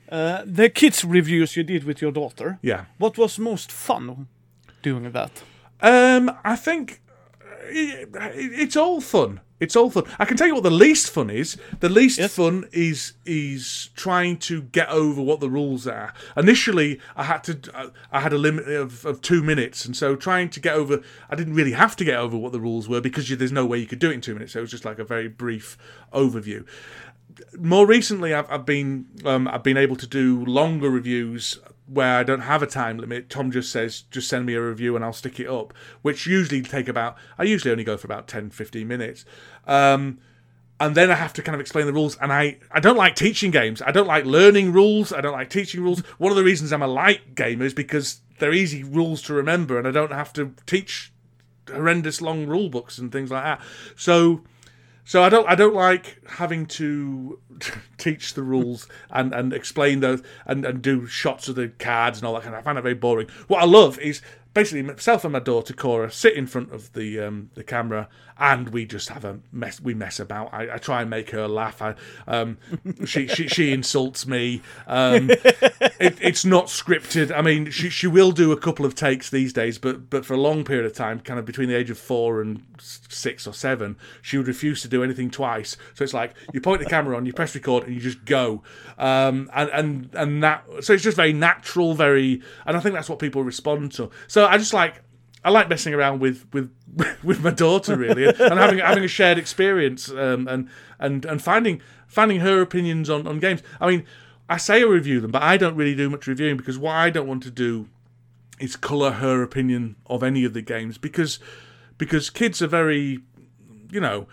Uh, 0.08 0.42
the 0.44 0.68
kids 0.68 1.04
reviews 1.04 1.56
you 1.56 1.62
did 1.64 1.84
with 1.84 2.00
your 2.02 2.12
daughter. 2.12 2.58
Yeah. 2.62 2.84
What 2.98 3.16
was 3.18 3.38
most 3.38 3.70
fun 3.72 4.26
doing 4.82 5.10
that? 5.12 5.42
Um, 5.82 6.30
I 6.44 6.56
think 6.56 7.00
it, 7.64 8.08
it's 8.14 8.76
all 8.76 9.00
fun. 9.00 9.40
It's 9.60 9.76
all 9.76 9.90
fun. 9.90 10.04
I 10.18 10.24
can 10.24 10.38
tell 10.38 10.46
you 10.46 10.54
what 10.54 10.62
the 10.62 10.70
least 10.70 11.10
fun 11.10 11.28
is. 11.28 11.58
The 11.80 11.90
least 11.90 12.18
Yes. 12.18 12.34
fun 12.34 12.64
is 12.72 13.12
is 13.26 13.90
trying 13.94 14.38
to 14.38 14.62
get 14.62 14.88
over 14.88 15.20
what 15.20 15.40
the 15.40 15.50
rules 15.50 15.86
are. 15.86 16.14
Initially, 16.34 16.98
I 17.14 17.24
had 17.24 17.44
to. 17.44 17.92
I 18.10 18.20
had 18.20 18.32
a 18.32 18.38
limit 18.38 18.66
of, 18.68 19.04
of 19.04 19.20
two 19.20 19.42
minutes, 19.42 19.84
and 19.84 19.94
so 19.94 20.16
trying 20.16 20.48
to 20.50 20.60
get 20.60 20.74
over. 20.74 21.02
I 21.28 21.36
didn't 21.36 21.52
really 21.54 21.72
have 21.72 21.94
to 21.96 22.04
get 22.04 22.16
over 22.18 22.38
what 22.38 22.52
the 22.52 22.60
rules 22.60 22.88
were 22.88 23.02
because 23.02 23.28
you, 23.28 23.36
there's 23.36 23.52
no 23.52 23.66
way 23.66 23.76
you 23.76 23.86
could 23.86 23.98
do 23.98 24.10
it 24.10 24.14
in 24.14 24.22
two 24.22 24.32
minutes. 24.32 24.52
So 24.54 24.60
it 24.60 24.62
was 24.62 24.70
just 24.70 24.86
like 24.86 24.98
a 24.98 25.04
very 25.04 25.28
brief 25.28 25.76
overview. 26.10 26.64
More 27.58 27.86
recently, 27.86 28.32
I've, 28.32 28.50
I've 28.50 28.64
been 28.64 29.06
um, 29.26 29.46
I've 29.46 29.62
been 29.62 29.76
able 29.76 29.96
to 29.96 30.06
do 30.06 30.42
longer 30.46 30.88
reviews 30.88 31.58
where 31.90 32.18
I 32.18 32.22
don't 32.22 32.42
have 32.42 32.62
a 32.62 32.66
time 32.68 32.98
limit. 32.98 33.28
Tom 33.28 33.50
just 33.50 33.72
says, 33.72 34.02
just 34.12 34.28
send 34.28 34.46
me 34.46 34.54
a 34.54 34.62
review 34.62 34.94
and 34.94 35.04
I'll 35.04 35.12
stick 35.12 35.40
it 35.40 35.48
up, 35.48 35.74
which 36.02 36.24
usually 36.24 36.62
take 36.62 36.88
about, 36.88 37.16
I 37.36 37.42
usually 37.42 37.72
only 37.72 37.82
go 37.82 37.96
for 37.96 38.06
about 38.06 38.28
10, 38.28 38.50
15 38.50 38.86
minutes. 38.86 39.24
Um, 39.66 40.20
and 40.78 40.94
then 40.94 41.10
I 41.10 41.14
have 41.14 41.32
to 41.34 41.42
kind 41.42 41.54
of 41.54 41.60
explain 41.60 41.86
the 41.86 41.92
rules. 41.92 42.16
And 42.18 42.32
I, 42.32 42.58
I 42.70 42.78
don't 42.78 42.96
like 42.96 43.16
teaching 43.16 43.50
games. 43.50 43.82
I 43.82 43.90
don't 43.90 44.06
like 44.06 44.24
learning 44.24 44.72
rules. 44.72 45.12
I 45.12 45.20
don't 45.20 45.32
like 45.32 45.50
teaching 45.50 45.82
rules. 45.82 46.00
One 46.18 46.30
of 46.30 46.36
the 46.36 46.44
reasons 46.44 46.72
I'm 46.72 46.80
a 46.80 46.86
light 46.86 47.34
gamer 47.34 47.64
is 47.64 47.74
because 47.74 48.20
they're 48.38 48.54
easy 48.54 48.84
rules 48.84 49.20
to 49.22 49.34
remember 49.34 49.76
and 49.76 49.86
I 49.86 49.90
don't 49.90 50.12
have 50.12 50.32
to 50.34 50.54
teach 50.66 51.12
horrendous 51.68 52.22
long 52.22 52.46
rule 52.46 52.68
books 52.68 52.98
and 52.98 53.10
things 53.10 53.32
like 53.32 53.42
that. 53.42 53.60
So, 53.96 54.42
so 55.10 55.24
I 55.24 55.28
don't 55.28 55.48
I 55.48 55.56
don't 55.56 55.74
like 55.74 56.24
having 56.24 56.66
to 56.66 57.40
teach 57.98 58.34
the 58.34 58.44
rules 58.44 58.86
and, 59.10 59.34
and 59.34 59.52
explain 59.52 59.98
those 59.98 60.22
and, 60.46 60.64
and 60.64 60.80
do 60.80 61.08
shots 61.08 61.48
of 61.48 61.56
the 61.56 61.66
cards 61.66 62.18
and 62.20 62.28
all 62.28 62.34
that 62.34 62.44
kind 62.44 62.54
of 62.54 62.60
I 62.60 62.62
find 62.62 62.78
it 62.78 62.82
very 62.82 62.94
boring. 62.94 63.26
What 63.48 63.60
I 63.60 63.64
love 63.64 63.98
is 63.98 64.22
basically 64.54 64.82
myself 64.82 65.24
and 65.24 65.32
my 65.32 65.40
daughter 65.40 65.74
Cora 65.74 66.12
sit 66.12 66.34
in 66.34 66.46
front 66.46 66.72
of 66.72 66.92
the 66.92 67.18
um, 67.18 67.50
the 67.54 67.64
camera 67.64 68.08
and 68.40 68.70
we 68.70 68.86
just 68.86 69.10
have 69.10 69.24
a 69.24 69.38
mess 69.52 69.80
we 69.80 69.92
mess 69.92 70.18
about. 70.18 70.52
I, 70.52 70.74
I 70.74 70.78
try 70.78 71.02
and 71.02 71.10
make 71.10 71.30
her 71.30 71.46
laugh. 71.46 71.82
I, 71.82 71.94
um, 72.26 72.56
she, 73.04 73.28
she 73.28 73.46
she 73.46 73.70
insults 73.72 74.26
me. 74.26 74.62
Um, 74.86 75.28
it, 75.30 76.18
it's 76.20 76.44
not 76.44 76.66
scripted. 76.66 77.36
I 77.36 77.42
mean, 77.42 77.70
she 77.70 77.90
she 77.90 78.06
will 78.06 78.32
do 78.32 78.50
a 78.50 78.56
couple 78.56 78.86
of 78.86 78.94
takes 78.94 79.28
these 79.28 79.52
days, 79.52 79.78
but 79.78 80.08
but 80.08 80.24
for 80.24 80.32
a 80.32 80.40
long 80.40 80.64
period 80.64 80.86
of 80.86 80.94
time, 80.94 81.20
kind 81.20 81.38
of 81.38 81.44
between 81.44 81.68
the 81.68 81.76
age 81.76 81.90
of 81.90 81.98
four 81.98 82.40
and 82.40 82.62
six 82.78 83.46
or 83.46 83.52
seven, 83.52 83.96
she 84.22 84.38
would 84.38 84.48
refuse 84.48 84.80
to 84.82 84.88
do 84.88 85.04
anything 85.04 85.30
twice. 85.30 85.76
So 85.92 86.02
it's 86.02 86.14
like 86.14 86.32
you 86.54 86.62
point 86.62 86.82
the 86.82 86.88
camera 86.88 87.16
on, 87.16 87.26
you 87.26 87.34
press 87.34 87.54
record, 87.54 87.84
and 87.84 87.94
you 87.94 88.00
just 88.00 88.24
go. 88.24 88.62
Um, 88.96 89.50
and 89.52 89.70
and 89.70 90.10
and 90.14 90.42
that 90.42 90.64
so 90.80 90.94
it's 90.94 91.04
just 91.04 91.16
very 91.16 91.34
natural, 91.34 91.92
very, 91.92 92.40
and 92.64 92.74
I 92.74 92.80
think 92.80 92.94
that's 92.94 93.10
what 93.10 93.18
people 93.18 93.44
respond 93.44 93.92
to. 93.92 94.10
So 94.28 94.46
I 94.46 94.56
just 94.56 94.72
like. 94.72 95.02
I 95.44 95.50
like 95.50 95.68
messing 95.68 95.94
around 95.94 96.20
with 96.20 96.46
with 96.52 96.70
with 97.22 97.42
my 97.42 97.50
daughter 97.50 97.96
really, 97.96 98.26
and 98.26 98.38
having 98.38 98.78
having 98.78 99.04
a 99.04 99.08
shared 99.08 99.38
experience, 99.38 100.10
um, 100.10 100.46
and 100.48 100.68
and 100.98 101.24
and 101.24 101.42
finding 101.42 101.80
finding 102.06 102.40
her 102.40 102.60
opinions 102.60 103.08
on 103.08 103.26
on 103.26 103.38
games. 103.38 103.62
I 103.80 103.88
mean, 103.88 104.04
I 104.48 104.56
say 104.56 104.80
I 104.80 104.84
review 104.84 105.20
them, 105.20 105.30
but 105.30 105.42
I 105.42 105.56
don't 105.56 105.76
really 105.76 105.94
do 105.94 106.10
much 106.10 106.26
reviewing 106.26 106.56
because 106.56 106.78
what 106.78 106.94
I 106.94 107.10
don't 107.10 107.26
want 107.26 107.42
to 107.44 107.50
do 107.50 107.88
is 108.58 108.76
colour 108.76 109.12
her 109.12 109.42
opinion 109.42 109.96
of 110.06 110.22
any 110.22 110.44
of 110.44 110.52
the 110.52 110.62
games 110.62 110.98
because 110.98 111.38
because 111.96 112.30
kids 112.30 112.60
are 112.60 112.66
very, 112.66 113.20
you 113.90 114.00
know, 114.00 114.26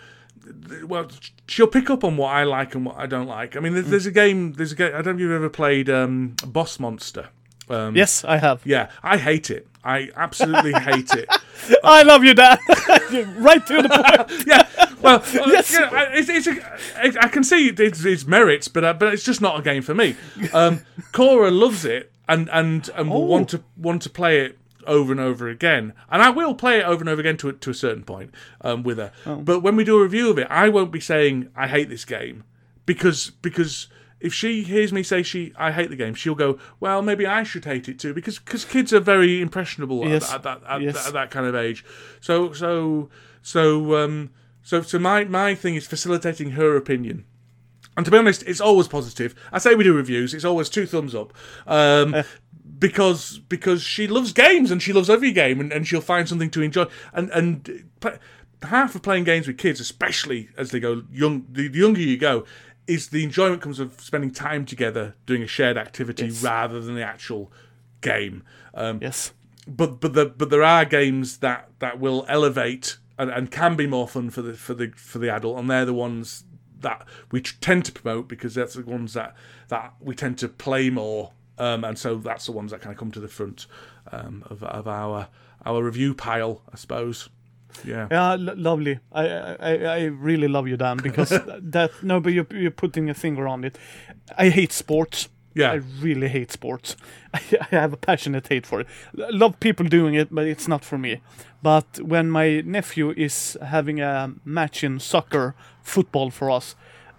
well, 0.85 1.09
she'll 1.47 1.67
pick 1.67 1.89
up 1.89 2.03
on 2.03 2.17
what 2.17 2.29
I 2.33 2.43
like 2.43 2.75
and 2.75 2.85
what 2.85 2.97
I 2.97 3.05
don't 3.05 3.27
like. 3.27 3.55
I 3.55 3.59
mean, 3.59 3.73
there's, 3.73 3.87
there's 3.87 4.05
a 4.05 4.11
game, 4.11 4.53
there's 4.53 4.71
a 4.71 4.75
game. 4.75 4.93
I 4.93 5.01
don't 5.01 5.05
know 5.05 5.11
if 5.15 5.19
you've 5.19 5.31
ever 5.31 5.49
played 5.49 5.89
um, 5.89 6.35
Boss 6.45 6.79
Monster. 6.79 7.29
Um, 7.69 7.95
Yes, 7.95 8.23
I 8.23 8.37
have. 8.37 8.65
Yeah, 8.65 8.89
I 9.03 9.17
hate 9.17 9.49
it. 9.49 9.67
I 9.83 10.09
absolutely 10.15 10.73
hate 10.73 11.13
it. 11.13 11.29
I 11.83 12.03
love 12.03 12.23
you, 12.23 12.33
Dad. 12.33 12.59
right 13.37 13.65
to 13.67 13.81
the 13.81 13.89
point. 13.89 14.43
yeah. 14.47 14.67
Well, 15.01 15.23
yes. 15.33 15.73
it's, 15.79 16.29
it's 16.29 16.47
a, 16.47 17.05
it, 17.05 17.17
I 17.23 17.27
can 17.29 17.43
see 17.43 17.69
its, 17.69 18.03
its 18.03 18.25
merits, 18.25 18.67
but 18.67 18.83
uh, 18.83 18.93
but 18.93 19.13
it's 19.13 19.23
just 19.23 19.39
not 19.41 19.59
a 19.59 19.61
game 19.63 19.81
for 19.81 19.93
me. 19.93 20.15
Um, 20.53 20.81
Cora 21.13 21.51
loves 21.51 21.85
it 21.85 22.11
and 22.27 22.49
and 22.51 22.89
and 22.95 23.09
will 23.09 23.23
Oh. 23.23 23.25
want 23.25 23.49
to 23.49 23.63
want 23.77 24.01
to 24.01 24.09
play 24.09 24.41
it 24.41 24.57
over 24.85 25.11
and 25.11 25.21
over 25.21 25.47
again, 25.47 25.93
and 26.09 26.21
I 26.21 26.31
will 26.31 26.55
play 26.55 26.79
it 26.79 26.83
over 26.85 27.01
and 27.01 27.09
over 27.09 27.21
again 27.21 27.37
to 27.37 27.49
a, 27.49 27.53
to 27.53 27.69
a 27.69 27.73
certain 27.73 28.03
point 28.03 28.33
um, 28.61 28.83
with 28.83 28.97
her. 28.97 29.11
But 29.25 29.61
when 29.61 29.75
we 29.77 29.83
do 29.85 29.97
a 29.99 30.03
review 30.03 30.29
of 30.29 30.37
it, 30.37 30.47
I 30.49 30.67
won't 30.69 30.91
be 30.91 30.99
saying 30.99 31.49
I 31.55 31.67
hate 31.67 31.87
this 31.89 32.03
game 32.05 32.43
because 32.85 33.29
because. 33.41 33.87
If 34.19 34.33
she 34.33 34.63
hears 34.63 34.91
me 34.91 35.03
say 35.03 35.21
she 35.23 35.53
I 35.57 35.71
hate 35.71 35.89
the 35.89 35.95
game, 35.95 36.13
she'll 36.15 36.33
go, 36.35 36.57
well, 36.79 37.01
maybe 37.01 37.25
I 37.27 37.43
should 37.43 37.65
hate 37.65 37.87
it 37.87 37.99
too, 37.99 38.13
because 38.13 38.39
cause 38.39 38.65
kids 38.65 38.91
are 38.93 38.99
very 38.99 39.41
impressionable 39.41 40.03
at- 40.03 40.09
Yes. 40.09 40.33
at, 40.33 40.43
that 40.43 40.61
at, 40.67 40.81
Yes. 40.81 41.07
at 41.07 41.13
that 41.13 41.29
kind 41.31 41.45
of 41.45 41.55
age. 41.55 41.85
So 42.19 42.51
so 42.53 43.09
so 43.41 43.95
um 43.95 44.31
so 44.63 44.81
so 44.81 44.97
my 44.99 45.23
my 45.25 45.53
thing 45.55 45.75
is 45.75 45.85
facilitating 45.85 46.51
her 46.51 46.75
opinion. 46.75 47.25
And 47.95 48.05
to 48.05 48.11
be 48.11 48.17
honest, 48.17 48.43
it's 48.43 48.61
always 48.61 48.87
positive. 48.87 49.33
I 49.51 49.57
say 49.59 49.73
we 49.75 49.83
do 49.83 49.93
reviews, 49.93 50.33
it's 50.33 50.45
always 50.45 50.69
two 50.69 50.85
thumbs 50.87 51.13
up. 51.13 51.31
Um 51.67 52.23
because 52.79 53.39
because 53.49 53.81
she 53.81 54.07
loves 54.07 54.33
games 54.33 54.71
and 54.71 54.81
she 54.81 54.93
loves 54.93 55.09
every 55.09 55.31
game 55.31 55.59
and, 55.59 55.71
and 55.71 55.87
she'll 55.87 56.01
find 56.01 56.27
something 56.29 56.49
to 56.51 56.61
enjoy. 56.61 56.85
And 57.13 57.29
and 57.31 57.89
half 58.63 58.95
of 58.95 59.01
playing 59.03 59.23
games 59.23 59.47
with 59.47 59.57
kids, 59.57 59.79
especially 59.79 60.49
as 60.57 60.71
they 60.71 60.79
go 60.79 61.03
young 61.11 61.45
the 61.51 61.69
younger 61.71 62.01
you 62.01 62.17
go, 62.17 62.45
is 62.87 63.09
the 63.09 63.23
enjoyment 63.23 63.61
comes 63.61 63.79
of 63.79 63.99
spending 63.99 64.31
time 64.31 64.65
together 64.65 65.15
doing 65.25 65.43
a 65.43 65.47
shared 65.47 65.77
activity 65.77 66.29
rather 66.29 66.79
than 66.81 66.95
the 66.95 67.03
actual 67.03 67.51
game. 68.01 68.43
Um, 68.73 68.99
Yes. 69.01 69.33
but 69.67 69.99
but 69.99 70.13
the 70.13 70.25
but 70.25 70.49
there 70.49 70.63
are 70.63 70.85
games 70.85 71.37
that 71.39 71.69
that 71.79 71.99
will 71.99 72.25
elevate 72.27 72.97
and, 73.19 73.29
and 73.29 73.51
can 73.51 73.75
be 73.75 73.87
more 73.87 74.07
fun 74.07 74.29
for 74.29 74.41
the 74.41 74.53
for 74.53 74.73
the 74.73 74.91
for 74.95 75.19
the 75.19 75.29
adult, 75.33 75.57
and 75.59 75.69
they're 75.69 75.85
the 75.85 75.93
ones 75.93 76.43
that 76.79 77.05
we 77.31 77.41
tend 77.41 77.83
to 77.85 77.91
promote 77.91 78.27
because 78.27 78.53
that's 78.53 78.75
the 78.75 78.83
ones 78.83 79.13
that 79.13 79.35
that 79.69 79.93
we 79.99 80.13
tend 80.15 80.37
to 80.37 80.47
play 80.47 80.89
more, 80.89 81.31
um, 81.57 81.83
and 81.83 81.97
so 81.97 82.15
that's 82.15 82.45
the 82.45 82.51
ones 82.51 82.71
that 82.71 82.81
kind 82.81 82.93
of 82.93 82.99
come 82.99 83.11
to 83.11 83.19
the 83.19 83.27
front 83.27 83.65
um, 84.11 84.43
of 84.49 84.63
of 84.63 84.87
our 84.87 85.27
our 85.65 85.83
review 85.83 86.13
pile, 86.13 86.61
I 86.71 86.77
suppose. 86.77 87.29
Yeah. 87.85 88.07
Yeah, 88.11 88.35
lo- 88.35 88.53
lovely. 88.55 88.99
I, 89.11 89.27
I 89.27 89.73
I 89.99 90.03
really 90.05 90.47
love 90.47 90.67
you, 90.67 90.77
Dan, 90.77 90.97
because 90.97 91.29
that 91.71 91.91
no, 92.01 92.19
but 92.19 92.33
you're 92.33 92.47
you're 92.51 92.71
putting 92.71 93.09
a 93.09 93.13
finger 93.13 93.47
on 93.47 93.63
it. 93.63 93.77
I 94.37 94.49
hate 94.49 94.71
sports. 94.73 95.29
Yeah. 95.55 95.71
I 95.71 95.81
really 96.01 96.27
hate 96.27 96.51
sports. 96.51 96.95
I, 97.33 97.39
I 97.71 97.75
have 97.75 97.93
a 97.93 97.97
passionate 97.97 98.47
hate 98.47 98.67
for 98.67 98.81
it. 98.81 98.87
I 99.17 99.29
love 99.31 99.59
people 99.59 99.87
doing 99.87 100.13
it, 100.13 100.27
but 100.31 100.45
it's 100.45 100.67
not 100.67 100.85
for 100.85 100.97
me. 100.99 101.21
But 101.63 101.99
when 102.01 102.29
my 102.29 102.61
nephew 102.61 103.13
is 103.17 103.57
having 103.61 103.99
a 103.99 104.33
match 104.45 104.83
in 104.83 104.99
soccer, 104.99 105.55
football 105.81 106.29
for 106.29 106.51
us, 106.51 106.75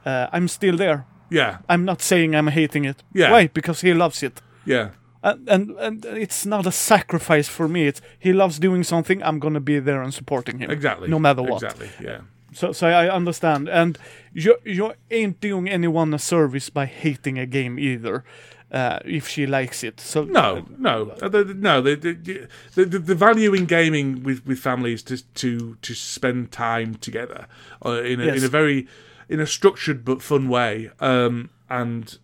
uh, 0.06 0.28
I'm 0.32 0.46
still 0.48 0.76
there. 0.76 1.04
Yeah. 1.30 1.58
I'm 1.68 1.84
not 1.84 2.00
saying 2.00 2.34
I'm 2.36 2.46
hating 2.46 2.84
it. 2.84 3.02
Yeah. 3.12 3.32
Why? 3.32 3.48
Because 3.48 3.80
he 3.80 3.92
loves 3.94 4.22
it. 4.22 4.40
Yeah. 4.64 4.90
And, 5.22 5.48
and 5.48 5.70
and 5.78 6.04
it's 6.04 6.46
not 6.46 6.66
a 6.66 6.70
sacrifice 6.72 7.48
for 7.48 7.68
me. 7.68 7.86
It's 7.88 8.00
he 8.18 8.32
loves 8.32 8.58
doing 8.58 8.84
something. 8.84 9.22
I'm 9.22 9.38
gonna 9.40 9.60
be 9.60 9.80
there 9.80 10.02
and 10.02 10.14
supporting 10.14 10.58
him. 10.60 10.70
Exactly. 10.70 11.08
No 11.08 11.18
matter 11.18 11.42
what. 11.42 11.62
Exactly. 11.62 11.88
Yeah. 12.00 12.20
So, 12.52 12.72
so 12.72 12.86
I 12.86 13.08
understand, 13.14 13.68
and 13.68 13.98
you 14.32 14.56
you 14.64 14.92
ain't 15.10 15.40
doing 15.40 15.68
anyone 15.68 16.14
a 16.14 16.18
service 16.18 16.70
by 16.70 16.86
hating 16.86 17.38
a 17.38 17.46
game 17.46 17.78
either, 17.78 18.24
uh, 18.72 19.00
if 19.04 19.28
she 19.28 19.44
likes 19.46 19.82
it. 19.84 20.00
So 20.00 20.24
No, 20.24 20.64
no, 20.78 21.10
Uh, 21.20 21.28
no. 21.56 21.82
The, 21.82 21.96
the, 21.96 22.48
the, 22.74 22.84
the, 22.84 22.98
the 22.98 23.14
value 23.14 23.52
in 23.54 23.66
gaming 23.66 24.22
with, 24.22 24.46
with 24.46 24.58
families 24.60 25.02
to 25.04 25.16
to 25.34 25.76
to 25.82 25.94
spend 25.94 26.50
time 26.52 26.94
together 26.94 27.46
uh, 27.84 28.02
in 28.02 28.20
a, 28.20 28.24
Yes. 28.26 28.38
in 28.38 28.44
a 28.44 28.48
very 28.48 28.86
in 29.28 29.40
a 29.40 29.46
structured 29.46 30.04
but 30.04 30.22
fun 30.22 30.48
way. 30.48 30.90
Um, 31.00 31.50
and 31.68 32.18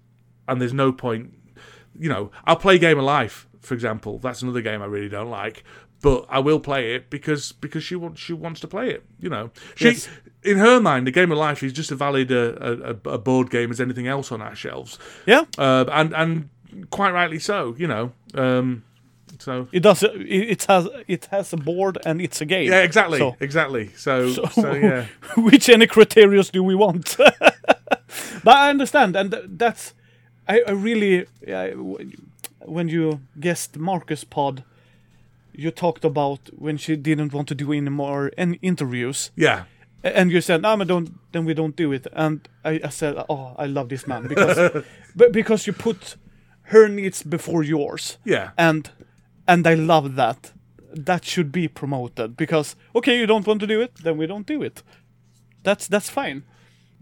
and 0.47 0.61
there's 0.61 0.73
no 0.75 0.93
point. 0.93 1.33
You 1.99 2.09
know, 2.09 2.31
I'll 2.45 2.57
play 2.57 2.79
Game 2.79 2.99
of 2.99 3.05
Life, 3.05 3.47
for 3.61 3.75
example. 3.75 4.19
That's 4.19 4.43
another 4.43 4.61
game 4.63 4.83
I 4.83 4.87
really 4.87 5.09
don't 5.09 5.31
like, 5.31 5.65
but 6.03 6.27
I 6.29 6.39
will 6.41 6.61
play 6.61 6.95
it 6.95 7.09
because 7.11 7.53
because 7.53 7.85
she 7.85 7.97
wants 7.97 8.21
she 8.21 8.33
wants 8.33 8.61
to 8.61 8.69
play 8.69 8.91
it. 8.91 9.05
You 9.21 9.31
know, 9.31 9.51
she 9.75 9.85
Yes. 9.91 10.09
in 10.43 10.59
her 10.59 10.81
mind, 10.81 11.07
the 11.07 11.11
Game 11.13 11.31
of 11.33 11.39
Life 11.39 11.63
is 11.63 11.73
just 11.73 11.91
as 11.93 11.99
valid 11.99 12.31
a, 12.31 12.91
a, 13.07 13.11
a 13.11 13.19
board 13.19 13.51
game 13.51 13.71
as 13.71 13.81
anything 13.81 14.07
else 14.09 14.31
on 14.33 14.43
our 14.43 14.55
shelves 14.57 14.99
yeah, 15.27 15.45
uh, 15.59 15.85
and 15.93 16.13
and 16.15 16.49
quite 16.91 17.13
rightly 17.13 17.39
so. 17.39 17.75
You 17.79 17.87
know, 17.87 18.13
um, 18.35 18.83
so 19.39 19.69
it 19.73 19.81
does. 19.81 20.03
It, 20.03 20.11
it 20.55 20.65
has 20.65 20.89
it 21.07 21.27
has 21.31 21.53
a 21.53 21.57
board 21.57 21.99
and 22.05 22.21
it's 22.21 22.41
a 22.41 22.45
game. 22.47 22.69
yeah, 22.71 22.83
exactly, 22.83 23.19
So, 23.19 23.37
exactly. 23.41 23.91
So, 23.97 24.31
so, 24.33 24.45
so 24.47 24.73
yeah, 24.89 25.07
which 25.37 25.69
any 25.69 25.87
criteria 25.87 26.43
do 26.43 26.63
we 26.65 26.75
want? 26.75 27.17
but 27.19 28.57
I 28.57 28.71
understand, 28.71 29.17
and 29.17 29.35
that's 29.47 29.95
I, 30.49 30.63
I 30.67 30.73
really 30.73 31.27
I, 31.49 31.71
when 32.65 32.89
you 32.89 33.21
guessed 33.39 33.77
Marcus 33.77 34.25
Pod, 34.25 34.65
you 35.53 35.71
talked 35.71 36.05
about 36.05 36.51
when 36.59 36.77
she 36.77 36.97
didn't 36.97 37.33
want 37.33 37.49
to 37.49 37.55
do 37.55 37.73
any 37.73 37.91
more 37.91 38.31
any 38.37 38.59
interviews. 38.63 39.31
yeah, 39.37 39.65
and 40.03 40.31
you 40.31 40.41
said, 40.41 40.63
"No, 40.63 40.77
but 40.77 40.89
don't." 40.89 41.11
Then 41.33 41.45
we 41.45 41.55
don't 41.55 41.77
do 41.77 41.93
it. 41.93 42.07
And 42.13 42.49
I, 42.65 42.81
I 42.85 42.91
said, 42.91 43.17
"Oh, 43.29 43.55
I 43.59 43.67
love 43.67 43.89
this 43.89 44.07
man 44.07 44.29
because, 44.29 44.85
but 45.17 45.33
because 45.33 45.67
you 45.67 45.73
put 45.73 46.17
her 46.65 46.89
needs 46.89 47.23
before 47.23 47.63
yours." 47.63 48.19
Yeah. 48.25 48.51
And 48.57 48.91
and 49.49 49.67
I 49.67 49.75
love 49.75 50.15
that. 50.17 50.53
That 50.93 51.25
should 51.25 51.51
be 51.51 51.69
promoted 51.69 52.37
because 52.37 52.77
okay, 52.95 53.19
you 53.19 53.27
don't 53.27 53.47
want 53.47 53.61
to 53.61 53.67
do 53.67 53.81
it, 53.81 53.95
then 54.03 54.17
we 54.17 54.27
don't 54.27 54.47
do 54.47 54.63
it. 54.63 54.83
That's 55.63 55.89
that's 55.89 56.11
fine. 56.11 56.45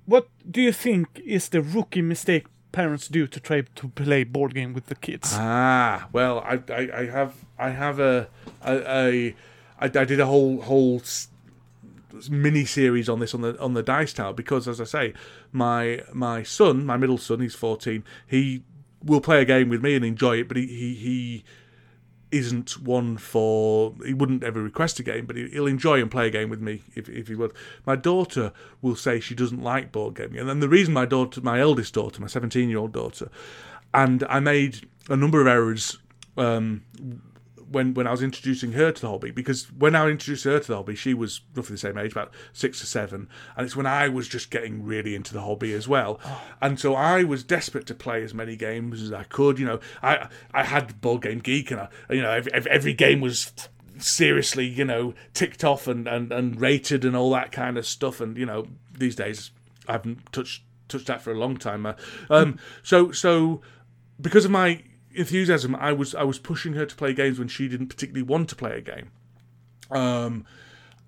What 0.06 0.28
do 0.50 0.60
you 0.60 0.72
think 0.72 1.20
is 1.24 1.48
the 1.48 1.60
rookie 1.60 2.02
mistake 2.02 2.46
parents 2.72 3.08
do 3.08 3.26
to 3.26 3.40
try 3.40 3.62
to 3.62 3.88
play 3.88 4.24
board 4.24 4.54
game 4.54 4.72
with 4.72 4.86
the 4.86 4.94
kids? 4.94 5.32
Ah, 5.34 6.08
well, 6.12 6.40
I, 6.40 6.60
I, 6.72 6.90
I 6.94 7.06
have 7.06 7.34
I 7.58 7.70
have 7.70 8.00
a 8.00 8.28
a, 8.62 8.74
a 8.74 9.34
I, 9.80 9.84
I 9.84 10.04
did 10.04 10.20
a 10.20 10.26
whole 10.26 10.62
whole 10.62 11.02
mini 12.28 12.64
series 12.64 13.08
on 13.08 13.20
this 13.20 13.34
on 13.34 13.40
the 13.42 13.58
on 13.60 13.74
the 13.74 13.82
dice 13.82 14.12
tower 14.12 14.32
because 14.32 14.68
as 14.68 14.80
I 14.80 14.84
say, 14.84 15.14
my 15.52 16.02
my 16.12 16.42
son, 16.42 16.84
my 16.84 16.96
middle 16.96 17.18
son, 17.18 17.40
he's 17.40 17.54
fourteen. 17.54 18.04
He 18.26 18.62
will 19.04 19.20
play 19.20 19.42
a 19.42 19.44
game 19.44 19.68
with 19.68 19.82
me 19.82 19.94
and 19.94 20.04
enjoy 20.04 20.38
it, 20.38 20.48
but 20.48 20.56
he 20.56 20.66
he, 20.66 20.94
he 20.94 21.44
isn't 22.32 22.82
one 22.82 23.16
for 23.16 23.94
he 24.04 24.14
wouldn't 24.14 24.42
ever 24.42 24.62
request 24.62 24.98
a 24.98 25.02
game 25.02 25.26
but 25.26 25.36
he, 25.36 25.48
he'll 25.50 25.66
enjoy 25.66 26.00
and 26.00 26.10
play 26.10 26.26
a 26.26 26.30
game 26.30 26.48
with 26.48 26.60
me 26.60 26.82
if, 26.94 27.08
if 27.08 27.28
he 27.28 27.34
would. 27.34 27.52
My 27.86 27.94
daughter 27.94 28.52
will 28.80 28.96
say 28.96 29.20
she 29.20 29.34
doesn't 29.34 29.62
like 29.62 29.92
board 29.92 30.14
gaming. 30.14 30.38
And 30.38 30.48
then 30.48 30.60
the 30.60 30.68
reason 30.68 30.94
my 30.94 31.04
daughter 31.04 31.40
my 31.40 31.60
eldest 31.60 31.94
daughter 31.94 32.20
my 32.20 32.26
17 32.26 32.68
year 32.68 32.78
old 32.78 32.92
daughter 32.92 33.30
and 33.94 34.24
i 34.28 34.40
made 34.40 34.88
a 35.08 35.16
number 35.16 35.40
of 35.40 35.46
errors 35.46 35.98
um, 36.36 36.82
when 37.72 37.94
when 37.94 38.06
I 38.06 38.10
was 38.10 38.22
introducing 38.22 38.72
her 38.72 38.92
to 38.92 39.00
the 39.00 39.08
hobby 39.08 39.30
because 39.30 39.70
when 39.72 39.94
I 39.94 40.08
introduced 40.08 40.44
her 40.44 40.60
to 40.60 40.66
the 40.68 40.76
hobby, 40.76 40.94
she 40.94 41.14
was 41.14 41.40
roughly 41.54 41.74
the 41.74 41.78
same 41.78 41.98
age, 41.98 42.12
about 42.12 42.32
six 42.52 42.82
or 42.82 42.86
seven, 42.86 43.28
and 43.56 43.64
it's 43.64 43.74
when 43.76 43.86
I 43.86 44.08
was 44.08 44.28
just 44.28 44.50
getting 44.50 44.84
really 44.84 45.14
into 45.14 45.32
the 45.32 45.40
hobby 45.40 45.72
as 45.72 45.88
well, 45.88 46.20
and 46.60 46.78
so 46.78 46.94
I 46.94 47.24
was 47.24 47.42
desperate 47.42 47.86
to 47.86 47.94
play 47.94 48.22
as 48.22 48.34
many 48.34 48.56
games 48.56 49.02
as 49.02 49.12
I 49.12 49.24
could. 49.24 49.58
You 49.58 49.66
know, 49.66 49.80
I 50.02 50.28
I 50.52 50.64
had 50.64 51.00
Board 51.00 51.22
Game 51.22 51.40
Geek, 51.40 51.70
and 51.70 51.80
I, 51.80 51.88
you 52.10 52.22
know 52.22 52.30
every, 52.30 52.52
every- 52.52 52.70
every 52.70 52.92
game 52.94 53.20
was 53.20 53.52
seriously 53.98 54.66
you 54.66 54.84
know 54.84 55.14
ticked 55.34 55.64
off 55.64 55.86
and, 55.86 56.08
and 56.08 56.32
and 56.32 56.60
rated 56.60 57.04
and 57.04 57.14
all 57.14 57.30
that 57.32 57.52
kind 57.52 57.76
of 57.78 57.86
stuff, 57.86 58.20
and 58.20 58.36
you 58.36 58.46
know 58.46 58.66
these 58.96 59.16
days 59.16 59.50
I 59.88 59.92
haven't 59.92 60.32
touched 60.32 60.62
touched 60.88 61.06
that 61.06 61.22
for 61.22 61.32
a 61.32 61.38
long 61.38 61.56
time. 61.56 61.86
Uh, 61.86 61.94
um, 62.30 62.58
so 62.82 63.12
so 63.12 63.60
because 64.20 64.44
of 64.44 64.50
my 64.50 64.82
enthusiasm, 65.14 65.74
I 65.76 65.92
was 65.92 66.14
I 66.14 66.24
was 66.24 66.38
pushing 66.38 66.74
her 66.74 66.86
to 66.86 66.94
play 66.94 67.12
games 67.12 67.38
when 67.38 67.48
she 67.48 67.68
didn't 67.68 67.88
particularly 67.88 68.22
want 68.22 68.48
to 68.50 68.56
play 68.56 68.78
a 68.78 68.80
game. 68.80 69.10
Um, 69.90 70.46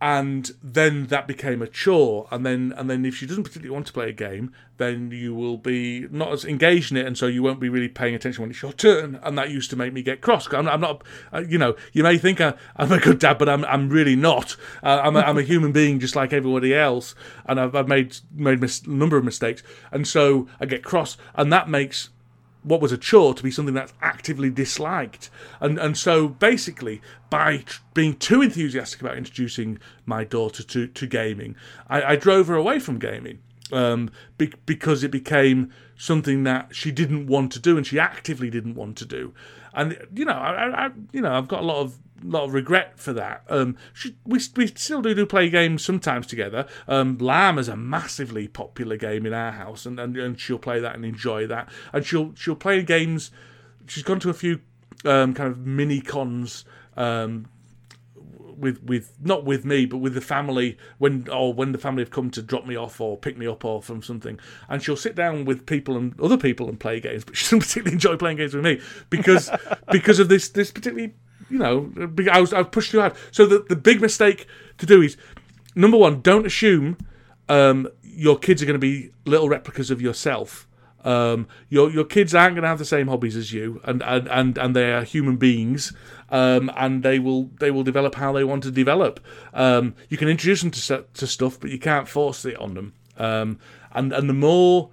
and 0.01 0.51
then 0.63 1.07
that 1.07 1.27
became 1.27 1.63
a 1.63 1.67
chore, 1.67 2.29
and 2.31 2.45
then 2.45 2.75
and 2.77 2.91
then 2.91 3.07
if 3.07 3.17
she 3.17 3.27
doesn't 3.27 3.45
particularly 3.45 3.73
want 3.73 3.87
to 3.87 3.93
play 3.93 4.11
a 4.11 4.13
game, 4.13 4.53
then 4.77 5.11
you 5.11 5.35
will 5.35 5.57
be 5.57 6.07
not 6.11 6.33
as 6.33 6.45
engaged 6.45 6.91
in 6.91 6.99
it, 6.99 7.07
and 7.07 7.17
so 7.17 7.27
you 7.27 7.43
won't 7.43 7.61
be 7.61 7.71
really 7.71 7.89
paying 7.89 8.15
attention 8.15 8.43
when 8.43 8.51
it's 8.51 8.61
your 8.61 8.73
turn, 8.73 9.19
and 9.23 9.39
that 9.39 9.51
used 9.51 9.71
to 9.71 9.77
make 9.77 9.93
me 9.95 10.03
get 10.03 10.21
cross. 10.21 10.53
I'm, 10.53 10.69
I'm 10.69 10.81
not, 10.81 11.03
uh, 11.33 11.43
you 11.49 11.57
know, 11.57 11.75
you 11.93 12.03
may 12.03 12.19
think 12.19 12.41
I, 12.41 12.53
I'm 12.77 12.93
a 12.93 12.99
good 12.99 13.19
dad, 13.19 13.39
but 13.39 13.49
I'm 13.49 13.65
I'm 13.65 13.89
really 13.89 14.17
not. 14.17 14.57
Uh, 14.83 15.01
I'm 15.03 15.17
a, 15.17 15.21
I'm 15.21 15.39
a 15.39 15.43
human 15.55 15.73
being 15.73 16.01
just 16.01 16.17
like 16.17 16.33
everybody 16.33 16.75
else, 16.75 17.15
and 17.47 17.59
I've, 17.59 17.75
I've 17.75 17.89
made 17.89 18.19
made 18.35 18.61
mis- 18.61 18.83
a 18.83 18.91
number 18.91 19.17
of 19.17 19.25
mistakes, 19.25 19.63
and 19.91 20.07
so 20.07 20.49
I 20.61 20.67
get 20.67 20.85
cross, 20.85 21.17
and 21.35 21.53
that 21.53 21.69
makes 21.69 22.11
what 22.65 22.81
was 22.81 22.91
a 22.91 22.99
chore 22.99 23.35
to 23.35 23.43
be 23.43 23.51
something 23.51 23.75
that's 23.75 23.93
actively 24.03 24.51
disliked. 24.51 25.31
And 25.61 25.79
and 25.79 25.97
so 25.97 26.29
basically, 26.29 27.01
by 27.31 27.65
being 27.93 28.17
too 28.17 28.43
enthusiastic 28.43 29.01
about 29.01 29.17
introducing 29.17 29.79
my 30.07 30.25
daughter 30.25 30.63
to, 30.63 30.87
to 30.89 31.07
gaming, 31.07 31.55
I, 31.89 32.03
I 32.03 32.17
drove 32.17 32.49
her 32.49 32.57
away 32.57 32.81
from 32.81 32.99
gaming 32.99 33.39
um, 33.73 34.11
be- 34.39 34.53
because 34.67 35.05
it 35.05 35.11
became 35.11 35.73
something 35.97 36.43
that 36.45 36.75
she 36.75 36.91
didn't 36.91 37.27
want 37.27 37.53
to 37.53 37.61
do 37.61 37.77
and 37.77 37.87
she 37.87 37.99
actively 37.99 38.51
didn't 38.51 38.75
want 38.75 38.97
to 38.99 39.07
do. 39.07 39.33
And 39.73 39.99
you 40.15 40.25
know, 40.25 40.33
I, 40.33 40.87
I 40.87 40.91
you 41.13 41.21
know, 41.21 41.33
I've 41.33 41.49
got 41.49 41.61
a 41.61 41.67
lot 41.67 41.81
of 41.81 41.99
lot 42.23 42.45
of 42.45 42.55
regret 42.55 42.99
for 42.99 43.13
that. 43.13 43.45
Um, 43.49 43.77
she, 43.93 44.17
we 44.25 44.41
we 44.57 44.67
still 44.69 45.03
do 45.03 45.15
do 45.15 45.27
play 45.27 45.49
games 45.51 45.85
sometimes 45.85 46.27
together. 46.27 46.67
Um, 46.87 47.19
Lamb 47.19 47.59
is 47.59 47.69
a 47.69 47.77
massively 47.77 48.49
popular 48.49 48.97
game 48.97 49.27
in 49.27 49.33
our 49.33 49.53
house, 49.53 49.87
and, 49.87 49.99
and, 49.99 50.17
and 50.17 50.39
she'll 50.39 50.59
play 50.59 50.81
that 50.81 50.95
and 50.95 51.05
enjoy 51.05 51.47
that. 51.47 51.69
And 51.93 52.05
she'll 52.05 52.35
she'll 52.35 52.57
play 52.57 52.83
games. 52.83 53.31
She's 53.87 54.03
gone 54.03 54.21
to 54.21 54.31
a 54.31 54.35
few 54.35 54.61
um, 55.05 55.35
kind 55.35 55.51
of 55.51 55.67
mini 55.67 56.01
cons. 56.01 56.65
Um, 56.97 57.47
with 58.57 58.83
with 58.85 59.13
not 59.21 59.45
with 59.45 59.65
me 59.65 59.85
but 59.85 59.99
with 59.99 60.15
the 60.15 60.21
family 60.21 60.79
when 60.99 61.29
or 61.29 61.53
when 61.53 61.73
the 61.73 61.79
family 61.79 62.03
have 62.03 62.11
come 62.11 62.31
to 62.31 62.41
drop 62.41 62.65
me 62.65 62.77
off 62.77 63.01
or 63.01 63.17
pick 63.17 63.37
me 63.37 63.47
up 63.49 63.65
or 63.65 63.83
from 63.83 64.01
something 64.01 64.39
and 64.69 64.81
she'll 64.81 64.97
sit 64.97 65.15
down 65.15 65.45
with 65.45 65.67
people 65.67 65.97
and 65.97 66.19
other 66.21 66.37
people 66.37 66.69
and 66.69 66.79
play 66.79 67.01
games 67.01 67.25
but 67.25 67.37
she 67.37 67.45
doesn't 67.45 67.59
particularly 67.67 67.93
enjoy 67.93 68.17
playing 68.17 68.37
games 68.37 68.55
with 68.55 68.65
me 68.65 68.81
because 69.11 69.51
because 69.91 70.19
of 70.19 70.29
this 70.29 70.49
this 70.51 70.71
particularly 70.71 71.15
you 71.55 71.61
know 71.61 71.91
I 72.31 72.41
was 72.41 72.53
I 72.53 72.59
was 72.59 72.69
pushed 72.71 72.91
too 72.91 73.01
hard 73.01 73.15
so 73.31 73.47
the 73.47 73.65
the 73.69 73.77
big 73.77 74.01
mistake 74.01 74.47
to 74.79 74.87
do 74.87 75.01
is 75.01 75.17
number 75.75 75.97
one 75.97 76.21
don't 76.21 76.47
assume 76.47 76.99
um, 77.49 77.89
your 78.03 78.39
kids 78.39 78.63
are 78.63 78.67
going 78.67 78.81
to 78.81 78.87
be 78.87 79.11
little 79.25 79.49
replicas 79.49 79.91
of 79.91 80.03
yourself 80.03 80.67
um, 81.05 81.47
your 81.69 81.91
your 81.91 82.05
kids 82.05 82.35
aren't 82.35 82.55
going 82.55 82.63
to 82.63 82.69
have 82.69 82.79
the 82.79 82.85
same 82.85 83.09
hobbies 83.09 83.37
as 83.37 83.53
you, 83.53 83.81
and 83.85 84.03
and 84.03 84.27
and, 84.29 84.57
and 84.57 84.75
they 84.75 84.91
are 84.93 85.05
human 85.05 85.37
beings, 85.37 85.93
um, 86.31 86.71
and 86.77 87.03
they 87.03 87.19
will 87.19 87.51
they 87.61 87.71
will 87.71 87.83
develop 87.83 88.15
how 88.15 88.33
they 88.33 88.43
want 88.43 88.63
to 88.63 88.71
develop. 88.71 89.21
Um, 89.53 89.95
you 90.09 90.17
can 90.17 90.29
introduce 90.29 90.63
them 90.63 90.71
to 90.71 91.05
to 91.13 91.27
stuff, 91.27 91.61
but 91.61 91.71
you 91.71 91.79
can't 91.79 92.09
force 92.09 92.45
it 92.47 92.57
on 92.57 92.73
them. 92.73 92.95
Um, 93.19 93.59
and 93.93 94.15
and 94.15 94.31
the 94.31 94.35
more 94.35 94.91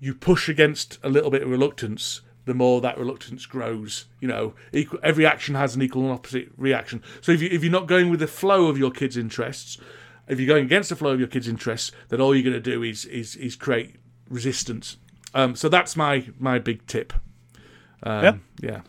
you 0.00 0.14
push 0.14 0.48
against 0.48 0.98
a 1.04 1.08
little 1.08 1.30
bit 1.30 1.42
of 1.42 1.48
reluctance, 1.48 2.22
the 2.46 2.54
more 2.54 2.80
that 2.80 2.96
reluctance 2.98 3.44
grows. 3.46 4.06
You 4.20 4.28
know, 4.28 4.54
equal, 4.72 4.98
every 5.02 5.26
action 5.26 5.54
has 5.54 5.76
an 5.76 5.82
equal 5.82 6.02
and 6.04 6.12
opposite 6.12 6.48
reaction. 6.56 7.02
So 7.20 7.30
if 7.32 7.42
you 7.42 7.48
if 7.52 7.62
you're 7.62 7.72
not 7.72 7.86
going 7.86 8.08
with 8.10 8.20
the 8.20 8.26
flow 8.26 8.66
of 8.68 8.78
your 8.78 8.90
kids' 8.90 9.16
interests, 9.16 9.78
if 10.28 10.40
you're 10.40 10.48
going 10.48 10.64
against 10.64 10.88
the 10.88 10.96
flow 10.96 11.12
of 11.12 11.18
your 11.18 11.28
kids' 11.28 11.46
interests, 11.48 11.92
then 12.08 12.20
all 12.20 12.34
you're 12.34 12.42
going 12.50 12.54
to 12.62 12.70
do 12.70 12.82
is 12.82 13.04
is 13.04 13.36
is 13.36 13.54
create 13.56 13.96
resistance. 14.30 14.96
Um, 15.34 15.54
so 15.54 15.68
that's 15.68 15.96
my 15.96 16.26
my 16.38 16.58
big 16.58 16.86
tip. 16.86 17.12
Um, 18.02 18.22
Yeah. 18.24 18.36
yeah. 18.60 18.80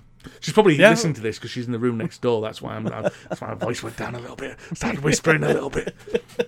She's 0.41 0.53
probably 0.53 0.75
Yeah. 0.75 0.89
listening 0.89 1.13
to 1.15 1.21
this 1.21 1.37
because 1.37 1.51
she's 1.51 1.65
in 1.65 1.71
the 1.71 1.79
room 1.79 1.97
next 1.97 2.21
door. 2.21 2.41
That's 2.41 2.61
why 2.61 2.75
I'm. 2.75 2.85
I'm 2.87 3.03
that's 3.29 3.39
why 3.41 3.47
my 3.49 3.53
voice 3.55 3.81
went 3.83 3.95
down 3.97 4.13
a 4.15 4.19
little 4.19 4.35
bit. 4.35 4.57
Started 4.73 5.01
whispering 5.03 5.43
a 5.43 5.47
little 5.47 5.69
bit, 5.69 5.95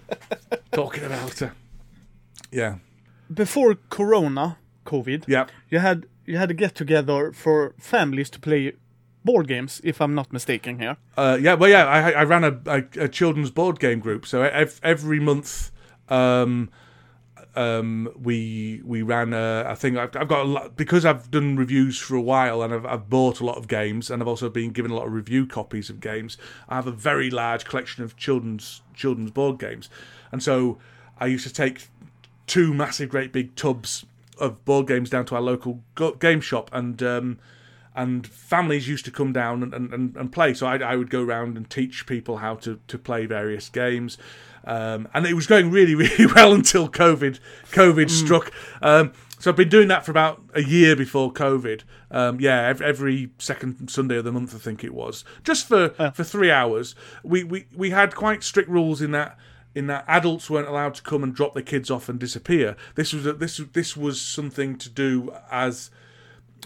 talking 0.71 1.03
about 1.03 1.39
her. 1.39 1.53
Yeah, 2.51 2.75
Before 3.33 3.75
Corona, 3.89 4.57
COVID, 4.85 5.25
yeah, 5.27 5.45
you 5.69 5.79
had 5.79 6.07
you 6.29 6.37
had 6.37 6.51
a 6.51 6.53
get 6.53 6.75
together 6.75 7.31
for 7.31 7.73
families 7.79 8.29
to 8.29 8.39
play 8.39 8.73
board 9.25 9.47
games, 9.47 9.81
if 9.83 9.99
I'm 9.99 10.13
not 10.13 10.31
mistaken 10.31 10.79
here. 10.79 10.97
uh, 11.17 11.37
yeah. 11.41 11.55
Well, 11.55 11.69
yeah. 11.69 11.85
I, 11.85 12.11
I 12.11 12.23
ran 12.23 12.43
a, 12.43 12.59
a, 12.67 13.05
a 13.05 13.07
children's 13.07 13.51
board 13.51 13.79
game 13.79 13.99
group. 13.99 14.25
So 14.27 14.43
every 14.43 15.19
month, 15.19 15.71
um, 16.07 16.69
um, 17.55 18.09
we 18.21 18.81
we 18.85 19.01
ran. 19.01 19.33
A, 19.33 19.65
I 19.67 19.73
think 19.73 19.97
I've, 19.97 20.15
I've 20.15 20.27
got 20.27 20.41
a 20.41 20.49
lot 20.49 20.77
because 20.77 21.03
I've 21.03 21.31
done 21.31 21.55
reviews 21.55 21.97
for 21.97 22.15
a 22.15 22.21
while 22.21 22.61
and 22.61 22.73
I've, 22.73 22.85
I've 22.85 23.09
bought 23.09 23.39
a 23.39 23.45
lot 23.45 23.57
of 23.57 23.67
games 23.67 24.11
and 24.11 24.21
I've 24.21 24.27
also 24.27 24.49
been 24.49 24.71
given 24.71 24.91
a 24.91 24.95
lot 24.95 25.07
of 25.07 25.13
review 25.13 25.47
copies 25.47 25.89
of 25.89 25.99
games. 25.99 26.37
I 26.69 26.75
have 26.75 26.87
a 26.87 26.91
very 26.91 27.31
large 27.31 27.65
collection 27.65 28.03
of 28.03 28.15
children's 28.17 28.81
children's 28.93 29.31
board 29.31 29.59
games, 29.59 29.89
and 30.31 30.43
so 30.43 30.77
I 31.19 31.25
used 31.25 31.47
to 31.47 31.53
take 31.53 31.87
two 32.45 32.73
massive, 32.73 33.09
great 33.09 33.31
big 33.31 33.55
tubs 33.55 34.05
of 34.39 34.63
board 34.65 34.87
games 34.87 35.09
down 35.09 35.25
to 35.25 35.35
our 35.35 35.41
local 35.41 35.83
go- 35.95 36.15
game 36.15 36.41
shop, 36.41 36.69
and 36.73 37.01
um, 37.03 37.39
and 37.95 38.25
families 38.25 38.87
used 38.87 39.05
to 39.05 39.11
come 39.11 39.33
down 39.33 39.61
and, 39.63 39.73
and, 39.73 40.15
and, 40.15 40.31
play. 40.31 40.53
So 40.53 40.67
I, 40.67 40.77
I 40.77 40.95
would 40.95 41.09
go 41.09 41.21
around 41.21 41.57
and 41.57 41.69
teach 41.69 42.05
people 42.05 42.37
how 42.37 42.55
to, 42.55 42.79
to 42.87 42.97
play 42.97 43.25
various 43.25 43.67
games. 43.67 44.17
Um, 44.63 45.07
and 45.13 45.25
it 45.25 45.33
was 45.33 45.47
going 45.47 45.71
really, 45.71 45.95
really 45.95 46.25
well 46.27 46.53
until 46.53 46.87
COVID 46.87 47.39
COVID 47.71 48.09
struck. 48.09 48.51
Um, 48.81 49.11
so 49.39 49.49
I've 49.49 49.57
been 49.57 49.69
doing 49.69 49.87
that 49.87 50.05
for 50.05 50.11
about 50.11 50.41
a 50.53 50.61
year 50.61 50.95
before 50.95 51.31
COVID. 51.31 51.83
Um, 52.11 52.39
yeah, 52.39 52.67
every, 52.67 52.85
every 52.85 53.29
second 53.37 53.89
Sunday 53.89 54.17
of 54.17 54.25
the 54.25 54.31
month, 54.31 54.53
I 54.53 54.59
think 54.59 54.83
it 54.83 54.93
was, 54.93 55.23
just 55.43 55.67
for, 55.67 55.89
for 56.13 56.23
three 56.23 56.51
hours. 56.51 56.93
We, 57.23 57.43
we 57.43 57.67
we 57.75 57.91
had 57.91 58.15
quite 58.15 58.43
strict 58.43 58.69
rules 58.69 59.01
in 59.01 59.11
that 59.11 59.37
in 59.75 59.87
that 59.87 60.03
adults 60.07 60.49
weren't 60.49 60.67
allowed 60.67 60.95
to 60.95 61.01
come 61.01 61.23
and 61.23 61.33
drop 61.33 61.53
their 61.53 61.63
kids 61.63 61.89
off 61.91 62.09
and 62.09 62.19
disappear. 62.19 62.75
This 62.95 63.13
was 63.13 63.25
a, 63.25 63.33
this 63.33 63.57
this 63.73 63.95
was 63.95 64.19
something 64.21 64.77
to 64.77 64.89
do 64.89 65.33
as 65.51 65.91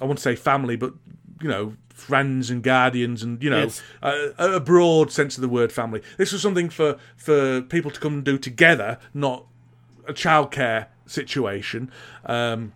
I 0.02 0.06
want 0.06 0.18
to 0.20 0.24
say 0.24 0.36
family, 0.36 0.76
but 0.76 0.94
you 1.42 1.50
know, 1.50 1.74
friends 1.90 2.50
and 2.50 2.64
guardians, 2.64 3.22
and 3.22 3.44
you 3.44 3.50
know, 3.50 3.64
Yes. 3.64 3.82
a, 4.02 4.34
a 4.38 4.60
broad 4.60 5.12
sense 5.12 5.38
of 5.38 5.42
the 5.42 5.50
word 5.50 5.72
family. 5.72 6.02
This 6.18 6.32
was 6.32 6.42
something 6.42 6.70
for 6.70 6.98
for 7.18 7.62
people 7.62 7.92
to 7.92 8.00
come 8.00 8.14
and 8.16 8.24
do 8.24 8.38
together, 8.38 8.98
not 9.14 9.46
a 10.08 10.14
childcare 10.14 10.88
situation. 11.06 11.92
Um, 12.26 12.74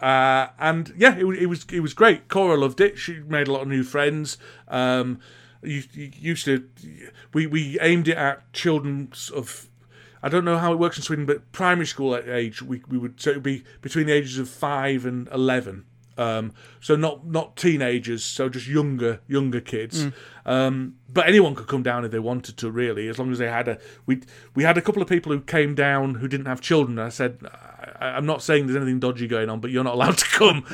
uh, 0.00 0.48
and 0.58 0.92
yeah, 0.96 1.16
it, 1.16 1.24
it 1.24 1.46
was 1.46 1.66
it 1.72 1.80
was 1.80 1.94
great. 1.94 2.28
Cora 2.28 2.56
loved 2.56 2.80
it. 2.80 2.98
She 2.98 3.14
made 3.20 3.48
a 3.48 3.52
lot 3.52 3.62
of 3.62 3.68
new 3.68 3.82
friends. 3.82 4.38
Um, 4.68 5.18
you, 5.66 5.82
you 5.92 6.10
used 6.14 6.44
to 6.46 6.68
we 7.32 7.46
we 7.46 7.78
aimed 7.80 8.08
it 8.08 8.16
at 8.16 8.52
children 8.52 9.12
of 9.34 9.68
I 10.22 10.28
don't 10.28 10.44
know 10.44 10.58
how 10.58 10.72
it 10.72 10.78
works 10.78 10.96
in 10.96 11.02
Sweden, 11.02 11.26
but 11.26 11.52
primary 11.52 11.86
school 11.86 12.16
age 12.16 12.62
we 12.62 12.82
we 12.88 12.98
would 12.98 13.20
so 13.20 13.30
it 13.30 13.34
would 13.36 13.42
be 13.42 13.64
between 13.80 14.06
the 14.06 14.12
ages 14.12 14.38
of 14.38 14.48
five 14.48 15.04
and 15.04 15.28
eleven. 15.28 15.84
Um, 16.18 16.52
so 16.80 16.96
not 16.96 17.26
not 17.26 17.56
teenagers, 17.56 18.24
so 18.24 18.48
just 18.48 18.66
younger 18.66 19.20
younger 19.28 19.60
kids. 19.60 20.06
Um, 20.46 20.96
but 21.12 21.28
anyone 21.28 21.54
could 21.54 21.66
come 21.66 21.82
down 21.82 22.04
if 22.04 22.10
they 22.10 22.18
wanted 22.18 22.56
to, 22.58 22.70
really, 22.70 23.08
as 23.08 23.18
long 23.18 23.32
as 23.32 23.38
they 23.38 23.48
had 23.48 23.68
a. 23.68 23.78
We 24.06 24.22
we 24.54 24.62
had 24.64 24.78
a 24.78 24.82
couple 24.82 25.02
of 25.02 25.08
people 25.08 25.32
who 25.32 25.40
came 25.40 25.74
down 25.74 26.14
who 26.14 26.28
didn't 26.28 26.46
have 26.46 26.60
children. 26.60 26.98
I 26.98 27.10
said, 27.10 27.40
I, 28.00 28.06
I'm 28.06 28.24
not 28.24 28.42
saying 28.42 28.66
there's 28.66 28.76
anything 28.76 28.98
dodgy 29.00 29.28
going 29.28 29.50
on, 29.50 29.60
but 29.60 29.70
you're 29.70 29.84
not 29.84 29.94
allowed 29.94 30.16
to 30.18 30.26
come. 30.26 30.64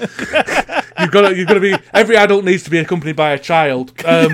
you've 1.03 1.11
got 1.11 1.29
to, 1.29 1.37
you've 1.37 1.49
got 1.49 1.55
to 1.55 1.61
be. 1.61 1.75
Every 1.93 2.17
adult 2.17 2.45
needs 2.45 2.63
to 2.65 2.71
be 2.71 2.79
accompanied 2.79 3.17
by 3.17 3.33
a 3.33 3.39
child. 3.39 3.93
Um, 4.05 4.33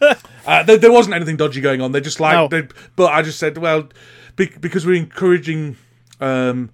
uh, 0.46 0.62
there, 0.64 0.76
there 0.76 0.92
wasn't 0.92 1.14
anything 1.14 1.36
dodgy 1.36 1.60
going 1.60 1.80
on. 1.80 1.92
They 1.92 2.00
just 2.00 2.20
like, 2.20 2.34
No. 2.34 2.48
they, 2.48 2.68
but 2.96 3.12
I 3.12 3.22
just 3.22 3.38
said, 3.38 3.56
well, 3.58 3.88
be, 4.36 4.46
because 4.60 4.86
we're 4.86 4.96
encouraging. 4.96 5.76
Um, 6.20 6.70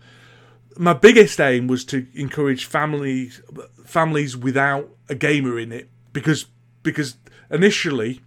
my 0.77 0.93
biggest 0.93 1.41
aim 1.41 1.67
was 1.67 1.85
to 1.87 2.07
encourage 2.15 2.65
families 2.65 3.43
families 3.85 4.37
without 4.37 4.89
a 5.09 5.15
gamer 5.15 5.59
in 5.59 5.73
it 5.73 5.89
because 6.13 6.47
because 6.83 7.17
initially 7.51 8.21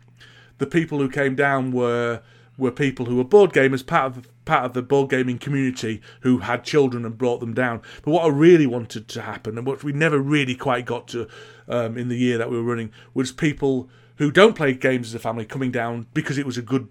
the 0.58 0.66
people 0.66 0.98
who 1.00 1.08
came 1.10 1.36
down 1.36 1.72
were 1.72 2.22
were 2.58 2.72
people 2.72 3.06
who 3.06 3.16
were 3.16 3.24
board 3.24 3.52
gamers 3.52 3.86
part 3.86 4.18
of 4.18 4.28
part 4.46 4.66
of 4.66 4.74
the 4.74 4.82
board 4.82 5.10
gaming 5.10 5.38
community 5.38 6.02
who 6.22 6.40
had 6.40 6.64
children 6.64 7.06
and 7.06 7.18
brought 7.18 7.40
them 7.40 7.54
down 7.54 7.82
but 8.04 8.12
what 8.12 8.26
I 8.26 8.28
really 8.28 8.68
wanted 8.68 9.08
to 9.10 9.22
happen 9.22 9.58
and 9.58 9.66
what 9.66 9.84
we 9.84 9.94
never 9.94 10.20
really 10.20 10.56
quite 10.56 10.86
got 10.86 11.08
to 11.10 11.28
um, 11.68 11.98
in 11.98 12.10
the 12.10 12.18
year 12.18 12.38
that 12.38 12.50
we 12.50 12.58
were 12.58 12.64
running 12.64 12.92
was 13.14 13.32
people 13.32 13.90
who 14.18 14.32
don't 14.32 14.56
play 14.56 14.74
games 14.74 15.08
as 15.08 15.16
a 15.16 15.20
family 15.20 15.46
coming 15.46 15.72
down 15.72 16.08
because 16.14 16.38
it 16.38 16.46
was 16.46 16.58
a 16.58 16.62
good 16.62 16.88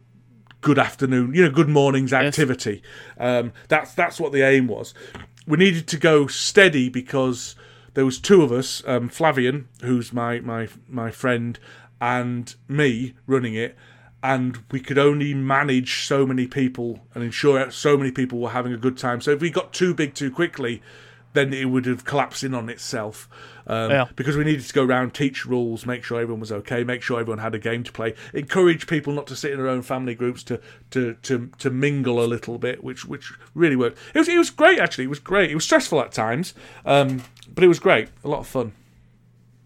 good 0.61 0.79
afternoon, 0.79 1.35
you 1.35 1.43
know, 1.43 1.51
good 1.51 1.69
morning's 1.69 2.13
activity. 2.13 2.83
Um, 3.19 3.53
that's 3.69 3.95
that's 3.95 4.21
what 4.21 4.33
the 4.33 4.43
aim 4.43 4.67
was. 4.67 4.95
We 5.47 5.57
needed 5.59 5.87
to 5.89 5.97
go 5.97 6.27
steady 6.27 6.89
because 6.89 7.55
there 7.95 8.05
was 8.05 8.19
two 8.19 8.43
of 8.43 8.53
us, 8.53 8.83
um, 8.87 9.09
Flavian, 9.09 9.69
who's 9.83 10.13
my 10.13 10.41
my 10.41 10.69
my 10.89 11.11
friend, 11.11 11.59
and 12.01 12.55
me 12.69 13.15
running 13.27 13.55
it, 13.55 13.77
and 14.23 14.59
we 14.71 14.81
could 14.81 14.99
only 14.99 15.35
manage 15.35 16.05
so 16.05 16.27
many 16.27 16.47
people 16.47 17.01
and 17.15 17.25
ensure 17.25 17.71
so 17.71 17.97
many 17.97 18.11
people 18.11 18.39
were 18.39 18.51
having 18.51 18.73
a 18.73 18.77
good 18.77 18.99
time. 18.99 19.21
So 19.21 19.31
if 19.31 19.41
we 19.41 19.51
got 19.51 19.73
too 19.73 19.95
big 19.95 20.15
too 20.15 20.31
quickly, 20.31 20.83
then 21.33 21.53
it 21.55 21.67
would 21.67 21.87
have 21.87 22.05
collapsed 22.05 22.43
in 22.43 22.55
on 22.55 22.69
itself. 22.69 23.29
Um, 23.67 23.91
Yeah. 23.91 24.07
Because 24.17 24.37
we 24.37 24.45
needed 24.45 24.67
to 24.67 24.75
go 24.75 24.85
around, 24.85 25.15
teach 25.15 25.47
rules, 25.47 25.87
make 25.87 26.03
sure 26.03 26.21
everyone 26.21 26.41
was 26.41 26.51
okay, 26.51 26.83
make 26.83 27.03
sure 27.03 27.21
everyone 27.21 27.39
had 27.39 27.55
a 27.55 27.59
game 27.59 27.85
to 27.85 27.93
play, 27.93 28.15
encourage 28.35 28.87
people 28.87 29.13
not 29.13 29.27
to 29.29 29.37
sit 29.37 29.53
in 29.53 29.59
their 29.59 29.69
own 29.69 29.83
family 29.83 30.15
groups 30.15 30.43
to 30.45 30.61
to 30.91 31.15
to, 31.23 31.51
to 31.59 31.71
mingle 31.71 32.23
a 32.23 32.27
little 32.27 32.59
bit, 32.59 32.83
which 32.83 33.05
which 33.07 33.33
really 33.55 33.77
worked. 33.77 33.97
It 34.13 34.19
was 34.19 34.29
it 34.29 34.39
was 34.39 34.51
great 34.51 34.81
actually. 34.81 35.05
It 35.05 35.11
was 35.11 35.21
great. 35.21 35.51
It 35.51 35.55
was 35.55 35.65
stressful 35.65 36.01
at 36.01 36.13
times, 36.13 36.53
um, 36.85 37.23
but 37.55 37.63
it 37.63 37.69
was 37.69 37.79
great. 37.79 38.09
A 38.25 38.29
lot 38.29 38.41
of 38.41 38.47
fun. 38.49 38.73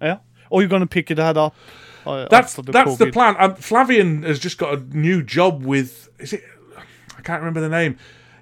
Yeah. 0.03 0.19
Or 0.51 0.61
you're 0.61 0.69
gonna 0.69 0.87
pick 0.87 1.09
that 1.09 1.37
up. 1.37 1.57
That's 2.31 2.55
that's 2.73 2.91
the 2.99 3.05
plan. 3.13 3.37
Um, 3.39 3.55
Flavian 3.57 4.23
has 4.25 4.39
just 4.39 4.59
got 4.59 4.75
a 4.79 4.97
new 4.97 5.23
job 5.23 5.65
with. 5.65 6.09
Is 6.19 6.33
it? 6.33 6.43
I 7.17 7.23
can't 7.23 7.41
remember 7.41 7.61
the 7.61 7.69
name. 7.69 7.97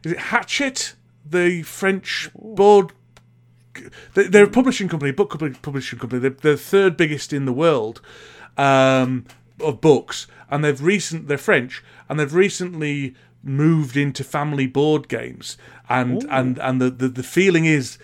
Is 0.05 0.13
it 0.13 0.19
Hachette? 0.19 0.95
The 1.25 1.63
French 1.63 2.29
board. 2.35 2.93
they- 4.15 4.27
They're 4.27 4.45
a 4.45 4.51
publishing 4.51 4.89
company, 4.89 5.13
book 5.13 5.31
publishing 5.63 5.99
company. 5.99 6.21
They're, 6.21 6.31
the 6.31 6.57
third 6.57 6.97
biggest 6.97 7.33
in 7.33 7.45
the 7.45 7.53
world 7.53 8.01
um, 8.59 9.25
of 9.61 9.81
books, 9.81 10.27
and 10.51 10.65
they've 10.65 10.83
recent. 10.83 11.29
They're 11.29 11.39
French, 11.39 11.83
and 12.09 12.19
they've 12.19 12.35
recently 12.35 13.15
moved 13.45 13.97
into 13.97 14.23
family 14.25 14.67
board 14.67 15.09
games. 15.09 15.57
And 15.89 16.25
and 16.31 16.59
and 16.59 16.81
the, 16.81 16.91
the 16.91 17.09
the 17.09 17.23
feeling 17.23 17.65
is 17.65 17.99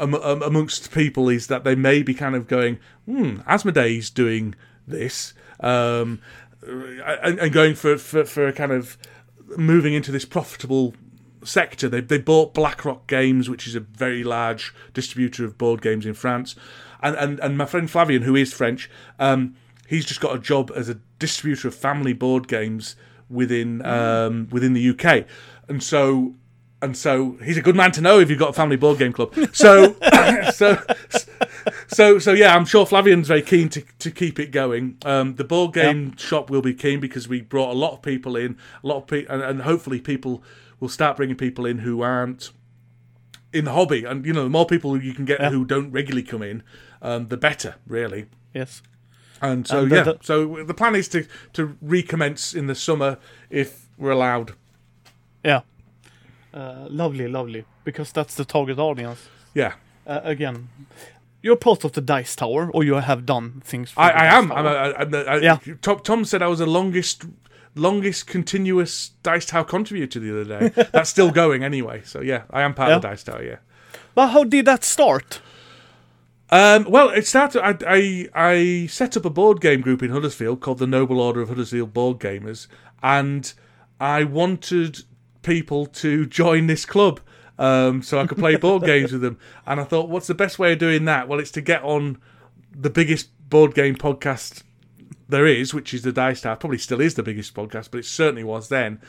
am- 0.00 0.14
am- 0.14 0.42
amongst 0.42 0.90
people 0.92 1.28
is 1.28 1.46
that 1.46 1.64
they 1.64 1.74
may 1.74 2.02
be 2.02 2.14
kind 2.14 2.34
of 2.34 2.46
going, 2.48 2.78
hmm, 3.06 3.38
Asmodee's 3.46 4.10
doing 4.10 4.54
this, 4.88 5.34
um, 5.60 6.20
and, 6.62 7.38
and 7.38 7.52
going 7.52 7.74
for, 7.74 7.96
for, 7.98 8.24
for 8.24 8.46
a 8.46 8.52
kind 8.52 8.72
of 8.72 8.98
moving 9.56 9.94
into 9.94 10.12
this 10.12 10.24
profitable 10.24 10.94
sector. 11.44 11.88
They, 11.88 12.00
they 12.00 12.18
bought 12.18 12.54
BlackRock 12.54 13.06
Games, 13.06 13.48
which 13.48 13.66
is 13.66 13.74
a 13.74 13.80
very 13.80 14.24
large 14.24 14.74
distributor 14.92 15.44
of 15.44 15.56
board 15.56 15.82
games 15.82 16.06
in 16.06 16.14
France. 16.14 16.54
And, 17.00 17.16
and, 17.16 17.40
and 17.40 17.56
my 17.56 17.64
friend 17.64 17.90
Flavian, 17.90 18.22
who 18.22 18.34
is 18.34 18.52
French, 18.52 18.90
um, 19.18 19.54
he's 19.86 20.04
just 20.04 20.20
got 20.20 20.34
a 20.34 20.38
job 20.38 20.70
as 20.74 20.88
a 20.88 20.98
distributor 21.18 21.68
of 21.68 21.74
family 21.74 22.12
board 22.12 22.48
games 22.48 22.96
within 23.28 23.84
um, 23.84 24.48
within 24.50 24.72
the 24.72 24.90
UK. 24.90 25.26
And 25.68 25.82
so 25.82 26.34
and 26.80 26.96
so 26.96 27.36
he's 27.42 27.56
a 27.56 27.62
good 27.62 27.76
man 27.76 27.92
to 27.92 28.00
know 28.00 28.20
if 28.20 28.30
you've 28.30 28.38
got 28.38 28.50
a 28.50 28.54
family 28.54 28.76
board 28.76 28.98
game 28.98 29.12
club. 29.12 29.34
So, 29.52 29.96
so, 30.52 30.80
so, 31.88 32.18
so 32.18 32.32
yeah, 32.32 32.54
I'm 32.54 32.64
sure 32.64 32.86
Flavian's 32.86 33.28
very 33.28 33.42
keen 33.42 33.68
to, 33.70 33.82
to 33.98 34.10
keep 34.10 34.38
it 34.38 34.50
going. 34.52 34.98
Um, 35.04 35.34
the 35.36 35.44
board 35.44 35.72
game 35.74 36.16
shop 36.16 36.50
will 36.50 36.62
be 36.62 36.74
keen 36.74 37.00
because 37.00 37.28
we 37.28 37.40
brought 37.40 37.70
a 37.70 37.78
lot 37.78 37.92
of 37.92 38.02
people 38.02 38.36
in, 38.36 38.56
a 38.84 38.86
lot 38.86 38.96
of 38.98 39.06
people, 39.06 39.34
and, 39.34 39.42
and 39.42 39.62
hopefully 39.62 40.00
people 40.00 40.42
will 40.80 40.88
start 40.88 41.16
bringing 41.16 41.36
people 41.36 41.66
in 41.66 41.78
who 41.78 42.02
aren't 42.02 42.50
in 43.52 43.64
the 43.64 43.72
hobby. 43.72 44.04
And 44.04 44.24
you 44.26 44.32
know, 44.32 44.44
the 44.44 44.50
more 44.50 44.66
people 44.66 45.02
you 45.02 45.14
can 45.14 45.24
get 45.24 45.40
Yeah. 45.40 45.50
who 45.50 45.64
don't 45.64 45.90
regularly 45.90 46.22
come 46.22 46.42
in, 46.42 46.62
um, 47.02 47.28
the 47.28 47.36
better, 47.36 47.76
really. 47.86 48.26
Yes. 48.54 48.82
And 49.40 49.66
so 49.66 49.82
And 49.82 49.90
the- 49.92 49.96
yeah, 49.96 50.02
the- 50.02 50.18
so 50.20 50.62
the 50.64 50.74
plan 50.74 50.94
is 50.94 51.08
to 51.08 51.26
to 51.54 51.76
recommence 51.80 52.54
in 52.54 52.66
the 52.66 52.74
summer 52.74 53.18
if 53.50 53.86
we're 53.96 54.10
allowed. 54.10 54.52
Yeah. 55.44 55.60
Uh, 56.52 56.86
lovely, 56.90 57.28
lovely. 57.28 57.64
Because 57.84 58.10
that's 58.12 58.34
the 58.34 58.44
target 58.44 58.78
audience. 58.78 59.28
Yeah. 59.54 59.74
Uh, 60.06 60.20
again, 60.24 60.68
you're 61.42 61.56
part 61.56 61.84
of 61.84 61.92
the 61.92 62.00
Dice 62.00 62.34
Tower, 62.36 62.70
or 62.72 62.84
you 62.84 62.94
have 62.94 63.24
done 63.26 63.62
things. 63.64 63.90
For 63.92 64.00
I, 64.00 64.08
the 64.08 64.18
I 64.18 64.24
am. 64.38 64.52
I'm 64.52 64.66
a, 64.66 64.70
I'm 64.70 65.14
a, 65.14 65.18
I, 65.18 65.36
Yeah. 65.38 65.58
Tom, 65.82 66.00
Tom 66.00 66.24
said 66.24 66.42
I 66.42 66.48
was 66.48 66.58
the 66.58 66.66
longest, 66.66 67.24
longest 67.74 68.26
continuous 68.26 69.10
Dice 69.22 69.46
Tower 69.46 69.64
contributor 69.64 70.18
the 70.20 70.40
other 70.40 70.68
day. 70.70 70.88
That's 70.92 71.10
still 71.10 71.30
going 71.30 71.62
anyway. 71.64 72.02
So 72.04 72.20
yeah, 72.20 72.42
I 72.50 72.62
am 72.62 72.74
part 72.74 72.90
of 72.92 73.02
Yeah. 73.02 73.10
Dice 73.10 73.22
Tower. 73.24 73.42
Yeah. 73.42 73.56
But 74.14 74.28
how 74.28 74.44
did 74.44 74.64
that 74.66 74.82
start? 74.84 75.40
Um, 76.50 76.84
well, 76.88 77.10
it 77.10 77.26
started. 77.26 77.62
I, 77.62 77.76
I 77.86 78.28
I 78.34 78.86
set 78.86 79.16
up 79.16 79.24
a 79.26 79.30
board 79.30 79.60
game 79.60 79.80
group 79.82 80.02
in 80.02 80.10
Huddersfield 80.10 80.60
called 80.60 80.78
the 80.78 80.86
Noble 80.86 81.20
Order 81.20 81.42
of 81.42 81.50
Huddersfield 81.50 81.92
Board 81.92 82.18
Gamers, 82.18 82.68
and 83.02 83.52
I 84.00 84.24
wanted 84.24 85.00
people 85.42 85.84
to 85.86 86.24
join 86.26 86.66
this 86.66 86.86
club 86.86 87.20
um, 87.58 88.02
so 88.02 88.18
I 88.18 88.26
could 88.26 88.38
play 88.38 88.56
board 88.56 88.84
games 88.84 89.12
with 89.12 89.22
them. 89.22 89.38
And 89.66 89.80
I 89.80 89.84
thought, 89.84 90.08
what's 90.08 90.26
the 90.26 90.34
best 90.34 90.58
way 90.58 90.72
of 90.72 90.78
doing 90.78 91.04
that? 91.06 91.28
Well, 91.28 91.40
it's 91.40 91.50
to 91.52 91.60
get 91.60 91.82
on 91.82 92.18
the 92.70 92.90
biggest 92.90 93.30
board 93.48 93.74
game 93.74 93.96
podcast 93.96 94.62
there 95.28 95.46
is, 95.46 95.74
which 95.74 95.92
is 95.92 96.02
the 96.02 96.12
Dice 96.12 96.40
Tower. 96.40 96.56
Probably 96.56 96.78
still 96.78 97.00
is 97.00 97.14
the 97.14 97.22
biggest 97.22 97.54
podcast, 97.54 97.90
but 97.90 97.98
it 97.98 98.04
certainly 98.04 98.44
was 98.44 98.68
then. 98.68 99.00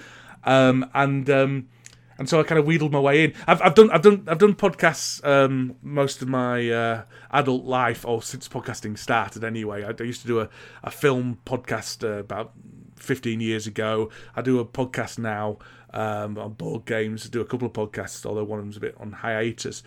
Um, 0.44 0.90
and 0.94 1.30
um, 1.30 1.70
and 2.18 2.28
so 2.28 2.40
I 2.40 2.44
kind 2.44 2.60
of 2.60 2.66
wheedled 2.66 2.92
my 2.92 3.00
way 3.00 3.24
in. 3.24 3.34
I've, 3.48 3.62
I've 3.62 3.76
done 3.76 3.90
I've 3.92 4.02
done 4.02 4.26
I've 4.28 4.40
done 4.40 4.56
podcasts 4.56 5.26
um, 5.26 5.76
most 5.82 6.22
of 6.22 6.28
my 6.28 6.70
uh, 6.70 7.04
adult 7.32 7.64
life, 7.64 8.06
or 8.06 8.22
since 8.22 8.48
podcasting 8.48 8.98
started. 8.98 9.44
Anyway, 9.44 9.84
I, 9.84 9.90
I 9.98 10.04
used 10.04 10.22
to 10.22 10.28
do 10.28 10.42
a, 10.42 10.50
a 10.84 10.92
film 10.92 11.40
podcast 11.46 12.04
uh, 12.04 12.20
about 12.20 12.52
fifteen 12.96 13.40
years 13.40 13.68
ago. 13.68 14.10
I 14.36 14.42
do 14.42 14.60
a 14.60 14.66
podcast 14.66 15.18
now 15.20 15.60
um, 15.94 16.38
on 16.38 16.54
board 16.54 16.86
games. 16.86 17.30
Do 17.30 17.42
a 17.42 17.46
couple 17.46 17.68
of 17.68 17.74
podcasts, 17.74 18.26
although 18.26 18.44
one 18.44 18.60
of 18.60 18.66
them's 18.66 18.78
a 18.78 18.82
bit 18.82 18.96
on 19.00 19.12
hiatus. 19.12 19.84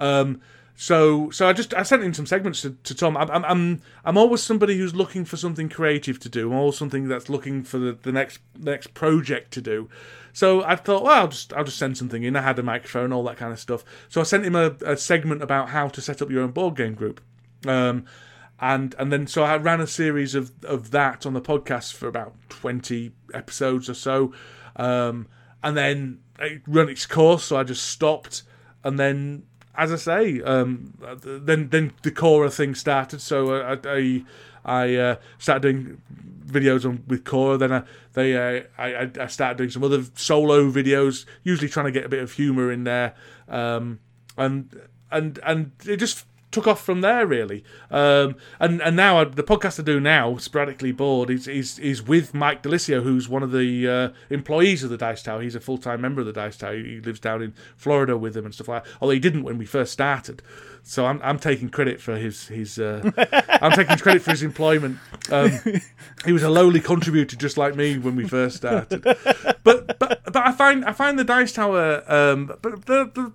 Um, 0.00 0.40
so, 0.78 1.30
so 1.30 1.48
I 1.48 1.54
just 1.54 1.72
I 1.72 1.82
sent 1.82 2.02
in 2.02 2.12
some 2.12 2.26
segments 2.26 2.60
to, 2.62 2.76
to 2.84 2.94
Tom. 2.94 3.16
I'm, 3.16 3.30
I'm 3.30 3.80
I'm 4.04 4.18
always 4.18 4.42
somebody 4.42 4.76
who's 4.76 4.94
looking 4.94 5.24
for 5.24 5.38
something 5.38 5.70
creative 5.70 6.20
to 6.20 6.28
do. 6.28 6.52
I'm 6.52 6.58
always 6.58 6.76
something 6.76 7.08
that's 7.08 7.30
looking 7.30 7.62
for 7.64 7.78
the, 7.78 7.98
the 8.02 8.12
next 8.12 8.40
next 8.58 8.92
project 8.92 9.52
to 9.54 9.62
do. 9.62 9.88
So 10.34 10.62
I 10.64 10.76
thought, 10.76 11.02
well, 11.02 11.22
I'll 11.22 11.28
just 11.28 11.54
I'll 11.54 11.64
just 11.64 11.78
send 11.78 11.96
something 11.96 12.22
in. 12.22 12.36
I 12.36 12.42
had 12.42 12.58
a 12.58 12.62
microphone, 12.62 13.10
all 13.10 13.24
that 13.24 13.38
kind 13.38 13.54
of 13.54 13.58
stuff. 13.58 13.84
So 14.10 14.20
I 14.20 14.24
sent 14.24 14.44
him 14.44 14.54
a, 14.54 14.76
a 14.84 14.98
segment 14.98 15.42
about 15.42 15.70
how 15.70 15.88
to 15.88 16.02
set 16.02 16.20
up 16.20 16.30
your 16.30 16.42
own 16.42 16.50
board 16.50 16.76
game 16.76 16.94
group. 16.94 17.22
Um, 17.66 18.04
and 18.60 18.94
and 18.98 19.10
then 19.10 19.26
so 19.26 19.44
I 19.44 19.56
ran 19.56 19.80
a 19.80 19.86
series 19.86 20.34
of, 20.34 20.52
of 20.62 20.90
that 20.90 21.24
on 21.24 21.32
the 21.32 21.40
podcast 21.40 21.94
for 21.94 22.06
about 22.06 22.34
twenty 22.50 23.12
episodes 23.32 23.88
or 23.88 23.94
so, 23.94 24.34
um, 24.76 25.26
and 25.66 25.76
then 25.76 26.20
it 26.38 26.62
ran 26.68 26.88
its 26.88 27.06
course. 27.06 27.42
So 27.42 27.56
I 27.56 27.64
just 27.64 27.86
stopped, 27.86 28.44
and 28.84 29.00
then 29.00 29.42
as 29.74 29.92
I 29.92 29.96
say, 29.96 30.40
um, 30.42 30.94
then 31.24 31.70
then 31.70 31.92
the 32.02 32.12
Cora 32.12 32.50
thing 32.50 32.76
started. 32.76 33.20
So 33.20 33.52
I 33.52 33.78
I, 33.84 34.24
I 34.64 34.94
uh, 34.94 35.16
started 35.38 35.62
doing 35.62 36.02
videos 36.46 36.84
on 36.88 37.02
with 37.08 37.24
Cora. 37.24 37.58
Then 37.58 37.72
I 37.72 37.82
they 38.12 38.36
uh, 38.36 38.62
I 38.78 39.10
I 39.20 39.26
started 39.26 39.58
doing 39.58 39.70
some 39.70 39.82
other 39.82 40.04
solo 40.14 40.70
videos, 40.70 41.26
usually 41.42 41.68
trying 41.68 41.86
to 41.86 41.92
get 41.92 42.04
a 42.04 42.08
bit 42.08 42.22
of 42.22 42.30
humour 42.30 42.70
in 42.70 42.84
there, 42.84 43.16
um, 43.48 43.98
and 44.36 44.80
and 45.10 45.40
and 45.42 45.72
it 45.84 45.96
just 45.96 46.26
took 46.56 46.66
off 46.66 46.82
from 46.82 47.02
there 47.02 47.26
really. 47.26 47.62
Um, 47.90 48.36
and 48.58 48.80
and 48.80 48.96
now 48.96 49.22
the 49.24 49.42
podcast 49.42 49.78
I 49.78 49.82
do 49.82 50.00
now, 50.00 50.38
sporadically 50.38 50.90
bored, 50.90 51.28
is 51.28 51.46
is 51.46 51.78
is 51.78 52.02
with 52.02 52.32
Mike 52.32 52.62
DiLisio, 52.62 53.02
who's 53.02 53.28
one 53.28 53.42
of 53.42 53.52
the 53.52 53.86
uh, 53.86 54.08
employees 54.30 54.82
of 54.82 54.88
the 54.88 54.96
Dice 54.96 55.22
Tower. 55.22 55.42
He's 55.42 55.54
a 55.54 55.60
full 55.60 55.76
time 55.76 56.00
member 56.00 56.22
of 56.22 56.26
the 56.26 56.32
Dice 56.32 56.56
Tower. 56.56 56.76
He 56.76 57.00
lives 57.00 57.20
down 57.20 57.42
in 57.42 57.52
Florida 57.76 58.16
with 58.16 58.32
them 58.32 58.46
and 58.46 58.54
stuff 58.54 58.68
like. 58.68 58.84
that. 58.84 58.92
Although 59.02 59.12
he 59.12 59.20
didn't 59.20 59.42
when 59.42 59.58
we 59.58 59.66
first 59.66 59.92
started. 59.92 60.40
So 60.82 61.04
I'm 61.04 61.20
I'm 61.22 61.38
taking 61.38 61.68
credit 61.68 62.00
for 62.00 62.16
his 62.16 62.48
his 62.48 62.78
uh, 62.78 63.10
I'm 63.60 63.72
taking 63.72 63.98
credit 63.98 64.22
for 64.22 64.30
his 64.30 64.42
employment. 64.42 64.98
Um, 65.30 65.50
he 66.24 66.32
was 66.32 66.42
a 66.42 66.48
lowly 66.48 66.80
contributor 66.80 67.36
just 67.36 67.58
like 67.58 67.76
me 67.76 67.98
when 67.98 68.16
we 68.16 68.26
first 68.26 68.56
started. 68.56 69.02
But 69.02 69.98
but 69.98 69.98
but 70.24 70.36
I 70.36 70.52
find 70.52 70.86
I 70.86 70.92
find 70.92 71.18
the 71.18 71.24
Dice 71.24 71.52
Tower 71.52 72.02
um, 72.10 72.46
but 72.62 72.86
the, 72.86 73.10
the 73.14 73.32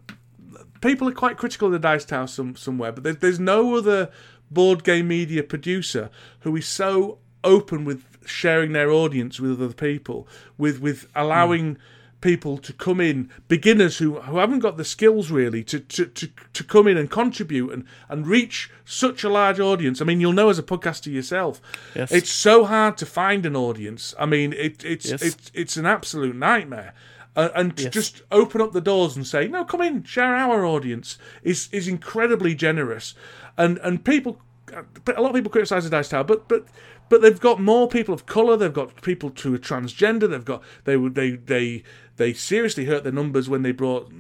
people 0.82 1.08
are 1.08 1.14
quite 1.14 1.38
critical 1.38 1.68
of 1.68 1.72
the 1.74 1.80
Dice 1.80 2.06
Tower 2.06 2.28
some 2.28 2.56
somewhere. 2.56 2.92
But 2.92 3.04
there, 3.04 3.14
there's 3.14 3.40
no 3.40 3.76
other 3.76 4.10
board 4.50 4.84
game 4.84 5.08
media 5.08 5.44
producer 5.44 6.10
who 6.42 6.56
is 6.56 6.68
so 6.68 7.20
open 7.44 7.86
with 7.86 8.04
sharing 8.26 8.74
their 8.74 8.92
audience 8.92 9.40
with 9.40 9.62
other 9.62 9.74
people, 9.74 10.28
with 10.58 10.80
with 10.82 11.08
allowing 11.16 11.78
people 12.20 12.60
to 12.60 12.72
come 12.72 13.02
in, 13.02 13.28
beginners 13.48 13.98
who, 13.98 14.20
who 14.22 14.38
haven't 14.38 14.60
got 14.60 14.78
the 14.78 14.86
skills 14.86 15.32
really 15.32 15.64
to, 15.64 15.80
to, 15.80 16.06
to, 16.06 16.30
to 16.54 16.64
come 16.64 16.88
in 16.88 16.96
and 16.96 17.10
contribute 17.10 17.72
and, 17.74 17.84
and 18.10 18.28
reach 18.28 18.70
such 18.86 19.24
a 19.24 19.30
large 19.30 19.60
audience. 19.60 20.00
I 20.02 20.06
mean, 20.06 20.22
you'll 20.22 20.32
know 20.32 20.50
as 20.52 20.60
a 20.60 20.64
podcaster 20.64 21.12
yourself, 21.12 21.60
Yes. 21.96 22.12
it's 22.12 22.30
so 22.30 22.66
hard 22.66 22.96
to 22.98 23.08
find 23.08 23.44
an 23.48 23.56
audience. 23.56 24.14
I 24.20 24.28
mean, 24.28 24.54
it, 24.54 24.86
it's 24.86 25.10
Yes. 25.10 25.22
it's 25.24 25.52
it's 25.56 25.78
an 25.78 25.88
absolute 25.88 26.36
nightmare. 26.36 26.94
Uh, 27.36 27.50
and 27.56 27.78
to 27.78 27.84
Yes. 27.84 27.94
just 27.94 28.22
open 28.32 28.60
up 28.62 28.74
the 28.74 28.82
doors 28.82 29.16
and 29.16 29.26
say, 29.26 29.48
"No, 29.48 29.64
come 29.64 29.82
in, 29.82 30.04
share 30.04 30.36
our 30.36 30.66
audience," 30.66 31.18
is 31.44 31.70
is 31.72 31.88
incredibly 31.88 32.54
generous. 32.56 33.14
And 33.58 33.78
and 33.80 34.04
people, 34.04 34.42
a 34.74 35.22
lot 35.22 35.30
of 35.30 35.36
people 35.36 35.52
criticise 35.52 35.86
the 35.86 35.90
Dice 35.90 36.10
Tower, 36.10 36.26
but 36.26 36.48
but 36.50 36.66
but 37.08 37.22
they've 37.22 37.40
got 37.40 37.62
more 37.62 37.88
people 37.88 38.14
of 38.14 38.26
color. 38.26 38.58
They've 38.58 38.74
got 38.74 39.02
people 39.02 39.32
who 39.44 39.54
are 39.54 39.58
transgender. 39.58 40.30
They've 40.30 40.44
got 40.44 40.62
they 40.84 40.98
they 40.98 41.32
they 41.32 41.84
they 42.18 42.34
seriously 42.34 42.86
hurt 42.86 43.04
their 43.04 43.14
numbers 43.14 43.48
when 43.50 43.62
they 43.64 43.72
brought 43.72 44.12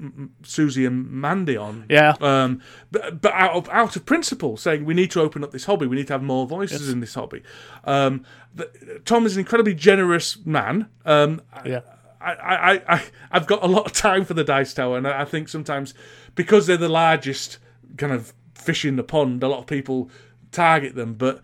Susie 0.43 0.86
and 0.86 1.09
Mandi 1.12 1.55
on. 1.57 1.86
Yeah. 1.89 2.16
Um, 2.22 2.62
but, 2.91 3.22
but 3.22 3.34
out 3.34 3.51
of 3.55 3.70
out 3.70 3.95
of 3.97 4.05
principle, 4.05 4.55
saying 4.55 4.86
we 4.86 4.93
need 4.93 5.12
to 5.12 5.22
open 5.22 5.43
up 5.43 5.51
this 5.51 5.66
hobby, 5.66 5.86
we 5.86 5.97
need 5.97 6.07
to 6.07 6.14
have 6.14 6.24
more 6.24 6.47
voices 6.47 6.89
in 6.89 7.01
this 7.01 7.14
hobby. 7.14 7.43
Um, 7.84 8.24
Tom 9.03 9.26
is 9.26 9.36
an 9.36 9.41
incredibly 9.41 9.74
generous 9.76 10.38
man. 10.45 10.88
Um, 11.05 11.41
Yeah. 11.66 11.82
I, 12.24 12.34
I, 12.74 12.96
I, 12.96 13.04
I've 13.32 13.48
got 13.48 13.64
a 13.64 13.68
lot 13.68 13.86
of 13.86 13.94
time 13.94 14.26
for 14.26 14.34
the 14.34 14.44
Dice 14.44 14.74
Tower, 14.74 14.98
and 14.98 15.08
I 15.08 15.22
I 15.22 15.26
think 15.26 15.50
sometimes 15.50 15.94
because 16.36 16.68
they're 16.68 16.78
the 16.78 16.90
largest 16.90 17.58
kind 17.98 18.14
of 18.14 18.34
fish 18.56 18.86
in 18.86 18.96
the 18.96 19.04
pond, 19.04 19.44
a 19.44 19.48
lot 19.48 19.60
of 19.60 19.68
people 19.68 20.10
target 20.52 20.96
them. 20.96 21.16
But 21.16 21.42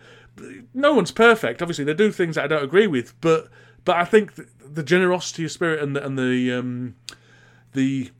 no 0.73 0.93
one's 0.93 1.11
perfect. 1.11 1.61
Obviously, 1.61 1.85
they 1.85 1.93
do 1.93 2.11
things 2.11 2.35
that 2.35 2.45
I 2.45 2.47
don't 2.47 2.63
agree 2.63 2.87
with, 2.87 3.19
but 3.21 3.49
but 3.85 3.95
I 3.95 4.05
think 4.05 4.33
the 4.59 4.83
generosity 4.83 5.45
of 5.45 5.51
spirit 5.51 5.81
and 5.81 5.95
the, 5.95 6.05
and 6.05 6.17
the 6.17 6.53
um, 6.53 6.95
the 7.73 8.11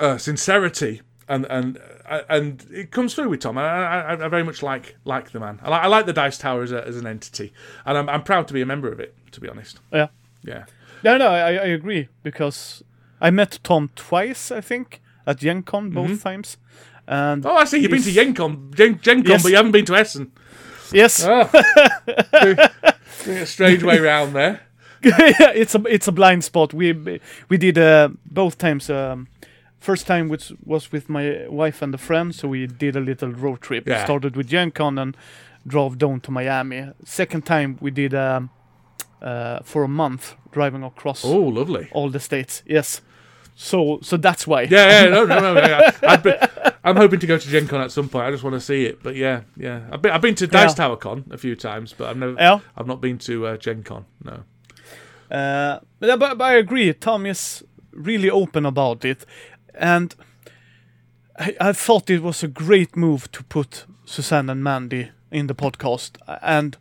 uh, 0.00 0.18
sincerity 0.18 1.02
and 1.28 1.46
and 1.46 1.78
uh, 2.08 2.22
and 2.28 2.66
it 2.70 2.90
comes 2.90 3.14
through 3.14 3.28
with 3.28 3.40
Tom. 3.40 3.58
I, 3.58 3.64
I, 3.64 4.12
I 4.24 4.28
very 4.28 4.42
much 4.44 4.62
like 4.62 4.96
like 5.04 5.30
the 5.30 5.40
man. 5.40 5.60
I 5.62 5.70
like, 5.70 5.82
I 5.82 5.86
like 5.86 6.06
the 6.06 6.12
Dice 6.12 6.38
Tower 6.38 6.62
as, 6.62 6.72
a, 6.72 6.86
as 6.86 6.96
an 6.96 7.06
entity, 7.06 7.52
and 7.84 7.98
I'm, 7.98 8.08
I'm 8.08 8.22
proud 8.22 8.48
to 8.48 8.54
be 8.54 8.62
a 8.62 8.66
member 8.66 8.90
of 8.90 9.00
it. 9.00 9.14
To 9.32 9.40
be 9.40 9.48
honest, 9.48 9.80
Yeah. 9.92 10.08
yeah. 10.42 10.64
No, 11.02 11.16
no, 11.18 11.28
I, 11.28 11.50
I 11.52 11.66
agree 11.66 12.08
because 12.22 12.82
I 13.20 13.30
met 13.30 13.58
Tom 13.62 13.90
twice, 13.94 14.50
I 14.50 14.60
think, 14.60 15.00
at 15.26 15.38
Gen 15.38 15.62
Con 15.62 15.90
both 15.90 16.22
times. 16.22 16.56
And 17.08 17.46
Oh, 17.46 17.54
I 17.56 17.64
see. 17.64 17.78
You've 17.78 17.90
been 17.90 18.02
to 18.02 18.10
he's- 18.10 18.26
Yencon, 18.26 18.74
Gen, 18.74 18.98
Gen 19.00 19.22
Con, 19.22 19.30
Yes. 19.32 19.42
but 19.42 19.50
you 19.50 19.56
haven't 19.56 19.72
been 19.72 19.84
to 19.86 19.94
Essen. 19.96 20.32
Yes, 20.92 21.24
Oh. 21.28 21.48
Doing 23.24 23.38
a 23.38 23.46
strange 23.46 23.82
way 23.82 23.98
round 23.98 24.34
there. 24.34 24.60
it's 25.02 25.74
a 25.74 25.82
it's 25.86 26.08
a 26.08 26.12
blind 26.12 26.42
spot. 26.44 26.72
We 26.74 27.20
we 27.48 27.58
did 27.58 27.78
uh, 27.78 28.08
both 28.24 28.58
times. 28.58 28.90
Um, 28.90 29.28
first 29.78 30.06
time 30.06 30.28
which 30.28 30.52
was 30.64 30.90
with 30.90 31.08
my 31.08 31.46
wife 31.48 31.82
and 31.82 31.94
a 31.94 31.98
friend, 31.98 32.34
so 32.34 32.48
we 32.48 32.66
did 32.66 32.96
a 32.96 33.00
little 33.00 33.30
road 33.30 33.60
trip. 33.60 33.86
Yeah. 33.86 34.04
Started 34.04 34.36
with 34.36 34.48
Gen 34.48 34.70
Con 34.70 34.98
and 34.98 35.16
drove 35.66 35.98
down 35.98 36.20
to 36.20 36.30
Miami. 36.30 36.88
Second 37.04 37.44
time 37.46 37.76
we 37.80 37.90
did 37.90 38.14
um, 38.14 38.50
uh, 39.22 39.60
for 39.62 39.82
a 39.84 39.88
month 39.88 40.34
driving 40.52 40.82
across 40.82 41.24
Oh, 41.24 41.36
lovely. 41.42 41.88
all 41.92 42.10
the 42.10 42.20
states. 42.20 42.62
Yes, 42.66 43.00
so 43.54 43.98
so 44.02 44.16
that's 44.16 44.46
why. 44.46 44.62
Yeah, 44.62 45.04
yeah, 45.04 45.08
no, 45.10 45.24
no, 45.24 45.38
no. 45.40 45.54
no. 46.02 46.16
Be, 46.18 46.32
I'm 46.84 46.96
hoping 46.96 47.18
to 47.20 47.26
go 47.26 47.36
to 47.38 47.48
Gen 47.48 47.66
Con 47.66 47.80
at 47.80 47.90
some 47.90 48.08
point. 48.08 48.26
I 48.26 48.30
just 48.30 48.44
want 48.44 48.54
to 48.54 48.60
see 48.60 48.84
it. 48.84 49.02
But 49.02 49.16
yeah, 49.16 49.40
yeah. 49.56 49.88
I've 49.90 50.00
been, 50.02 50.12
I've 50.12 50.20
been 50.20 50.34
to 50.36 50.46
Dice 50.46 50.70
Yeah. 50.70 50.74
Tower 50.74 50.96
Con 50.96 51.24
a 51.30 51.36
few 51.38 51.56
times, 51.56 51.92
but 51.96 52.08
I've 52.10 52.16
never, 52.16 52.34
Yeah. 52.38 52.60
I've 52.76 52.86
not 52.86 53.00
been 53.00 53.18
to 53.18 53.46
uh, 53.46 53.56
Gen 53.56 53.82
Con. 53.82 54.04
No. 54.22 54.44
Uh, 55.30 55.80
but, 55.98 56.18
but, 56.18 56.38
but 56.38 56.44
I 56.44 56.54
agree. 56.54 56.92
Tom 56.94 57.26
is 57.26 57.64
really 57.92 58.30
open 58.30 58.64
about 58.66 59.04
it, 59.04 59.26
and 59.74 60.14
I, 61.38 61.56
I 61.60 61.72
thought 61.72 62.08
it 62.10 62.22
was 62.22 62.42
a 62.44 62.48
great 62.48 62.96
move 62.96 63.30
to 63.32 63.42
put 63.42 63.84
Suzanne 64.04 64.48
and 64.50 64.62
Mandi 64.62 65.10
in 65.32 65.48
the 65.48 65.54
podcast. 65.54 66.18
And 66.42 66.76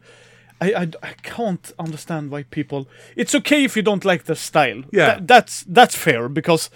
I, 0.62 0.74
I, 0.74 0.82
I 1.04 1.14
can't 1.24 1.72
understand 1.78 2.32
why 2.32 2.44
people. 2.44 2.88
It's 3.16 3.36
okay 3.36 3.64
if 3.64 3.76
you 3.76 3.82
don't 3.82 4.06
like 4.06 4.24
the 4.24 4.36
style. 4.36 4.84
Yeah. 4.92 5.16
Tha- 5.16 5.22
that's 5.26 5.64
that's 5.68 5.96
fair 5.96 6.30
because 6.30 6.70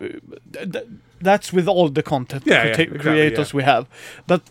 uh, 0.00 0.08
th- 0.52 0.72
th- 0.72 0.86
that's 1.22 1.52
with 1.52 1.68
all 1.68 1.90
the 1.90 2.02
content 2.02 2.44
Yeah, 2.46 2.64
crita- 2.64 2.66
yeah, 2.78 2.82
exactly, 2.84 2.98
creators 2.98 3.52
we 3.54 3.62
have. 3.62 3.86
But 4.26 4.42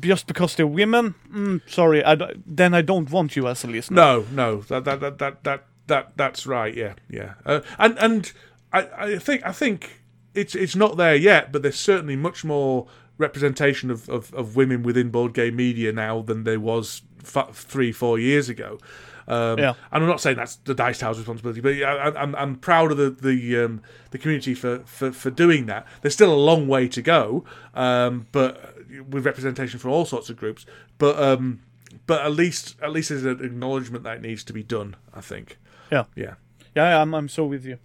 just 0.00 0.26
because 0.26 0.54
they're 0.56 0.66
women, 0.66 1.14
mm, 1.30 1.60
sorry, 1.66 2.02
I 2.02 2.14
d- 2.14 2.24
then 2.46 2.72
I 2.72 2.80
don't 2.82 3.10
want 3.10 3.36
you 3.36 3.46
as 3.46 3.62
a 3.64 3.66
listener. 3.66 3.96
No, 3.96 4.26
no, 4.32 4.60
that 4.62 4.84
that 4.84 5.00
that 5.00 5.18
that 5.18 5.44
that, 5.44 5.64
that 5.86 6.12
that's 6.16 6.46
right. 6.46 6.74
Yeah, 6.74 6.94
yeah. 7.10 7.34
Uh, 7.44 7.60
and 7.78 7.98
and 7.98 8.32
I, 8.72 8.88
I 8.98 9.18
think 9.18 9.44
I 9.44 9.52
think 9.52 10.00
it's 10.34 10.54
it's 10.54 10.74
not 10.74 10.96
there 10.96 11.14
yet, 11.14 11.52
but 11.52 11.60
there's 11.62 11.78
certainly 11.78 12.16
much 12.16 12.42
more 12.42 12.86
representation 13.18 13.90
of, 13.90 14.08
of, 14.08 14.32
of 14.34 14.56
women 14.56 14.82
within 14.82 15.10
board 15.10 15.34
game 15.34 15.56
media 15.56 15.92
now 15.92 16.22
than 16.22 16.44
there 16.44 16.58
was 16.58 17.02
f- 17.24 17.54
three 17.54 17.92
four 17.92 18.18
years 18.18 18.48
ago. 18.48 18.78
Um, 19.26 19.58
Yeah. 19.58 19.74
And 19.90 20.02
I'm 20.04 20.08
not 20.08 20.20
saying 20.20 20.36
that's 20.36 20.56
the 20.56 20.74
Dice 20.74 20.98
Tower's 20.98 21.16
responsibility, 21.18 21.60
but 21.60 21.72
I, 21.82 22.08
I- 22.10 22.22
I'm 22.22 22.34
I'm 22.34 22.56
proud 22.56 22.90
of 22.92 22.98
the 22.98 23.10
the 23.10 23.64
um, 23.64 23.80
the 24.10 24.18
community 24.18 24.54
for, 24.54 24.80
for, 24.84 25.12
for 25.12 25.30
doing 25.30 25.66
that. 25.66 25.86
There's 26.02 26.14
still 26.14 26.32
a 26.32 26.36
long 26.36 26.68
way 26.68 26.88
to 26.88 27.00
go, 27.02 27.44
um, 27.74 28.26
but 28.32 28.74
with 29.08 29.24
representation 29.24 29.78
for 29.78 29.88
all 29.88 30.04
sorts 30.04 30.28
of 30.30 30.36
groups. 30.36 30.66
But 30.98 31.18
um, 31.18 31.60
but 32.06 32.20
at 32.24 32.32
least 32.32 32.76
at 32.82 32.92
least 32.92 33.08
there's 33.08 33.24
an 33.24 33.42
acknowledgement 33.44 34.04
that 34.04 34.16
it 34.18 34.22
needs 34.22 34.44
to 34.44 34.52
be 34.52 34.62
done. 34.62 34.96
I 35.14 35.20
think. 35.22 35.58
Yeah. 35.90 36.04
Yeah. 36.14 36.34
Yeah, 36.76 37.00
I'm, 37.00 37.14
I'm 37.14 37.28
so 37.28 37.46
with 37.46 37.64
you. 37.64 37.78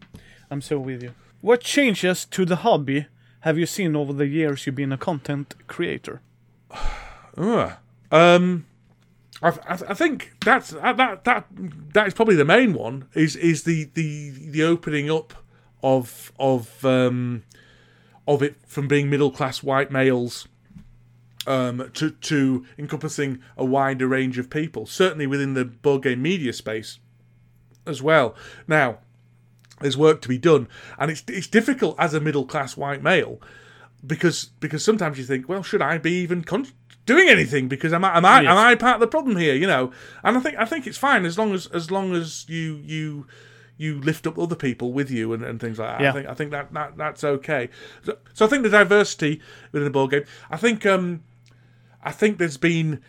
I'm 0.51 0.61
so 0.61 0.79
with 0.79 1.03
you. 1.03 1.11
What 1.41 1.61
changes 1.61 2.25
to 2.25 2.43
the 2.43 2.57
hobby 2.57 3.05
have 3.41 3.57
you 3.57 3.65
seen 3.67 3.95
over 3.95 4.11
the 4.11 4.25
years 4.27 4.65
you've 4.65 4.75
been 4.75 4.91
a 4.91 4.97
content 4.97 5.53
creator? 5.67 6.21
Ugh. 7.37 7.73
Um, 8.11 8.65
I, 9.41 9.57
I, 9.67 9.93
think 9.93 10.33
that's 10.43 10.71
that 10.71 10.97
that 10.97 11.23
that 11.23 11.45
that 11.93 12.07
is 12.07 12.13
probably 12.13 12.35
the 12.35 12.45
main 12.45 12.73
one. 12.73 13.07
Is 13.13 13.35
is 13.35 13.63
the 13.63 13.85
the 13.93 14.31
the 14.31 14.63
opening 14.63 15.09
up 15.09 15.33
of 15.81 16.33
of 16.37 16.83
um 16.83 17.43
of 18.27 18.43
it 18.43 18.57
from 18.67 18.87
being 18.87 19.09
middle 19.09 19.31
class 19.31 19.63
white 19.63 19.91
males 19.91 20.47
um, 21.47 21.89
to 21.93 22.11
to 22.11 22.65
encompassing 22.77 23.39
a 23.57 23.65
wider 23.65 24.07
range 24.07 24.37
of 24.37 24.49
people. 24.49 24.85
Certainly 24.85 25.27
within 25.27 25.53
the 25.53 25.65
board 25.65 26.03
game 26.03 26.21
media 26.21 26.53
space 26.53 26.99
as 27.87 28.01
well. 28.01 28.35
Now, 28.67 28.99
there's 29.81 29.97
work 29.97 30.21
to 30.21 30.29
be 30.29 30.37
done, 30.37 30.67
and 30.97 31.09
it's 31.09 31.23
it's 31.27 31.47
difficult 31.47 31.95
as 31.97 32.13
a 32.13 32.19
middle 32.19 32.45
class 32.45 32.75
white 32.75 33.01
male 33.01 33.41
because 34.05 34.45
because 34.59 34.83
sometimes 34.83 35.17
you 35.17 35.23
think, 35.23 35.49
well, 35.49 35.63
should 35.63 35.81
I 35.81 35.97
be 35.97 36.13
even 36.21 36.43
con- 36.43 36.67
doing 37.09 37.27
anything? 37.29 37.67
Because 37.67 37.91
am 37.91 38.05
I 38.05 38.15
am 38.17 38.23
I 38.25 38.41
Yes. 38.41 38.51
am 38.51 38.57
I 38.57 38.75
part 38.75 38.95
of 38.95 39.01
the 39.01 39.07
problem 39.07 39.35
here? 39.35 39.55
You 39.55 39.67
know, 39.67 39.91
and 40.23 40.37
I 40.37 40.39
think 40.39 40.55
I 40.57 40.65
think 40.65 40.87
it's 40.87 40.97
fine 40.97 41.25
as 41.25 41.37
long 41.37 41.53
as 41.53 41.67
as 41.67 41.91
long 41.91 42.13
as 42.15 42.45
you 42.47 42.79
you 42.85 43.25
you 43.77 43.99
lift 44.01 44.27
up 44.27 44.37
other 44.37 44.55
people 44.55 44.91
with 44.93 45.09
you 45.09 45.31
and, 45.33 45.41
and 45.43 45.59
things 45.59 45.79
like 45.79 45.89
that. 45.97 46.01
Yeah. 46.03 46.09
I 46.09 46.13
think 46.13 46.27
I 46.27 46.33
think 46.33 46.51
that, 46.51 46.73
that 46.73 46.97
that's 46.97 47.23
okay. 47.23 47.69
So, 48.03 48.17
so 48.33 48.45
I 48.45 48.49
think 48.49 48.63
the 48.63 48.69
diversity 48.69 49.41
within 49.71 49.85
the 49.85 49.91
board 49.91 50.11
game. 50.11 50.23
I 50.49 50.57
think 50.57 50.85
um 50.85 51.23
I 52.03 52.11
think 52.11 52.37
there's 52.37 52.57
been 52.57 53.01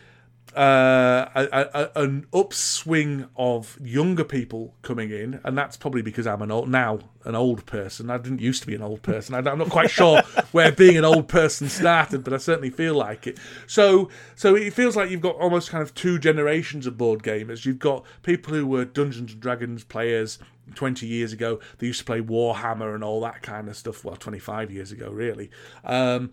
uh, 0.57 1.29
a, 1.35 1.69
a, 1.75 2.03
an 2.03 2.27
upswing 2.33 3.29
of 3.37 3.79
younger 3.81 4.25
people 4.25 4.75
coming 4.83 5.11
in, 5.11 5.41
and 5.45 5.57
that's 5.57 5.77
probably 5.77 6.03
because 6.03 6.27
I'm 6.27 6.43
an 6.43 6.51
old 6.51 6.69
now 6.69 7.01
an 7.25 7.35
old 7.35 7.67
person. 7.67 8.11
I 8.11 8.19
didn't 8.19 8.41
used 8.41 8.63
to 8.63 8.67
be 8.67 8.75
an 8.75 8.83
old 8.83 9.03
person. 9.03 9.35
I, 9.35 9.39
I'm 9.51 9.59
not 9.59 9.69
quite 9.69 9.91
sure 9.91 10.23
where 10.53 10.73
being 10.73 10.97
an 10.97 11.05
old 11.05 11.29
person 11.29 11.69
started, 11.69 12.25
but 12.25 12.33
I 12.33 12.39
certainly 12.39 12.71
feel 12.71 12.95
like 12.95 13.27
it. 13.27 13.39
So, 13.67 14.09
so 14.35 14.55
it 14.55 14.73
feels 14.73 14.97
like 14.97 15.11
you've 15.11 15.21
got 15.21 15.37
almost 15.37 15.71
kind 15.71 15.83
of 15.83 15.95
two 15.95 16.19
generations 16.19 16.87
of 16.87 16.97
board 16.97 17.23
gamers. 17.23 17.65
You've 17.67 17.79
got 17.79 18.05
people 18.23 18.55
who 18.55 18.67
were 18.67 18.85
Dungeons 18.85 19.33
and 19.33 19.41
Dragons 19.41 19.85
players 19.85 20.39
20 20.75 21.07
years 21.07 21.33
ago. 21.33 21.61
They 21.79 21.89
used 21.89 22.01
to 22.01 22.05
play 22.05 22.21
Warhammer 22.21 22.95
and 22.95 23.05
all 23.05 23.21
that 23.23 23.43
kind 23.43 23.69
of 23.69 23.77
stuff. 23.77 24.05
Well, 24.05 24.17
25 24.17 24.71
years 24.71 24.93
ago, 24.93 25.11
really. 25.11 25.51
Um, 25.85 26.33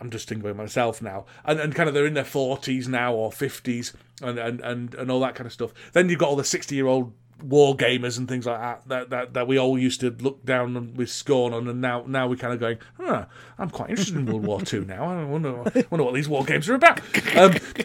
I'm 0.00 0.10
just 0.10 0.28
thinking 0.28 0.48
about 0.48 0.56
myself 0.56 1.02
now, 1.02 1.26
and, 1.44 1.60
and 1.60 1.74
kind 1.74 1.88
of 1.88 1.94
they're 1.94 2.06
in 2.06 2.14
their 2.14 2.24
40s 2.24 2.88
now 2.88 3.12
or 3.14 3.30
50s, 3.30 3.94
and, 4.22 4.38
and, 4.38 4.60
and, 4.60 4.94
and 4.94 5.10
all 5.10 5.20
that 5.20 5.34
kind 5.34 5.46
of 5.46 5.52
stuff. 5.52 5.72
Then 5.92 6.08
you've 6.08 6.18
got 6.18 6.30
all 6.30 6.36
the 6.36 6.44
60 6.44 6.74
year 6.74 6.86
old 6.86 7.12
war 7.42 7.76
gamers 7.76 8.18
and 8.18 8.28
things 8.28 8.46
like 8.46 8.60
that, 8.60 8.88
that 8.88 9.10
that 9.10 9.34
that 9.34 9.46
we 9.46 9.58
all 9.58 9.78
used 9.78 10.00
to 10.00 10.10
look 10.10 10.44
down 10.44 10.94
with 10.94 11.10
scorn 11.10 11.52
on, 11.52 11.68
and 11.68 11.80
now 11.80 12.04
now 12.06 12.26
we're 12.28 12.36
kind 12.36 12.52
of 12.52 12.60
going, 12.60 12.78
huh, 12.98 13.26
I'm 13.58 13.70
quite 13.70 13.90
interested 13.90 14.16
in 14.16 14.26
World 14.26 14.44
War 14.44 14.60
Two 14.60 14.84
now. 14.84 15.04
I 15.04 15.24
wonder 15.24 15.52
wonder 15.90 16.04
what 16.04 16.14
these 16.14 16.28
war 16.28 16.44
games 16.44 16.68
are 16.68 16.74
about. 16.74 17.00
Um, 17.36 17.52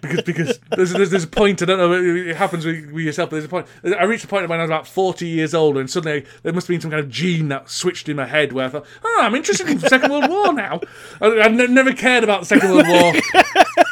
because 0.00 0.22
because 0.22 0.58
there's, 0.70 0.92
there's 0.92 1.10
there's 1.10 1.24
a 1.24 1.28
point 1.28 1.62
I 1.62 1.66
don't 1.66 1.78
know 1.78 1.92
it 1.92 2.36
happens 2.36 2.64
with, 2.64 2.90
with 2.90 3.04
yourself. 3.04 3.30
But 3.30 3.36
there's 3.36 3.44
a 3.44 3.48
point. 3.48 3.66
I 3.84 4.04
reached 4.04 4.24
a 4.24 4.28
point 4.28 4.48
when 4.48 4.58
I 4.58 4.62
was 4.62 4.70
about 4.70 4.86
40 4.86 5.26
years 5.26 5.54
old, 5.54 5.76
and 5.76 5.90
suddenly 5.90 6.26
there 6.42 6.52
must 6.52 6.66
have 6.66 6.74
been 6.74 6.80
some 6.80 6.90
kind 6.90 7.02
of 7.02 7.10
gene 7.10 7.48
that 7.48 7.70
switched 7.70 8.08
in 8.08 8.16
my 8.16 8.26
head 8.26 8.52
where 8.52 8.66
I 8.66 8.68
thought, 8.68 8.86
oh, 9.04 9.18
I'm 9.20 9.34
interested 9.34 9.68
in 9.68 9.78
Second 9.80 10.10
World 10.10 10.28
War 10.28 10.52
now. 10.52 10.80
I, 11.20 11.26
I 11.26 11.46
n- 11.46 11.74
never 11.74 11.92
cared 11.92 12.24
about 12.24 12.40
the 12.40 12.46
Second 12.46 12.70
World 12.72 12.88
War. 12.88 13.14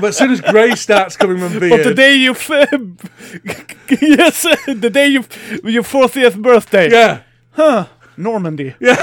But 0.00 0.04
as 0.04 0.16
soon 0.16 0.30
as 0.30 0.40
grey 0.40 0.74
starts 0.74 1.16
coming 1.16 1.38
from 1.38 1.58
beard, 1.58 1.70
But 1.70 1.84
the 1.84 1.94
day 1.94 2.14
you 2.16 2.32
yes, 4.00 4.42
the 4.66 4.90
day 4.92 5.08
you 5.08 5.24
your 5.64 5.82
40th 5.82 6.40
birthday. 6.40 6.90
yeah, 6.90 7.22
Huh. 7.52 7.86
Normandy. 8.16 8.74
Yeah, 8.80 8.96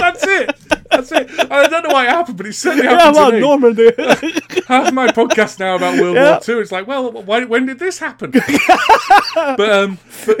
that's 0.00 0.24
it. 0.26 0.56
That's 0.90 1.12
it. 1.12 1.30
I 1.50 1.66
don't 1.68 1.82
know 1.84 1.90
why 1.94 2.04
it 2.06 2.10
happened, 2.10 2.36
but 2.36 2.46
it 2.46 2.52
certainly 2.54 2.84
Yeah, 2.84 2.98
happened 3.12 3.16
well, 3.16 3.30
to 3.30 3.36
me. 3.36 3.40
Normandy. 3.40 3.90
half 4.68 4.92
my 4.92 5.08
podcast 5.08 5.58
now 5.58 5.76
about 5.76 5.98
World 6.00 6.16
Yeah. 6.16 6.32
War 6.32 6.40
Two. 6.40 6.60
It's 6.60 6.70
like, 6.72 6.86
well, 6.86 7.10
why, 7.10 7.44
when 7.44 7.66
did 7.66 7.78
this 7.78 7.98
happen? 7.98 8.30
but, 8.30 9.70
um, 9.70 9.98
but, 10.26 10.38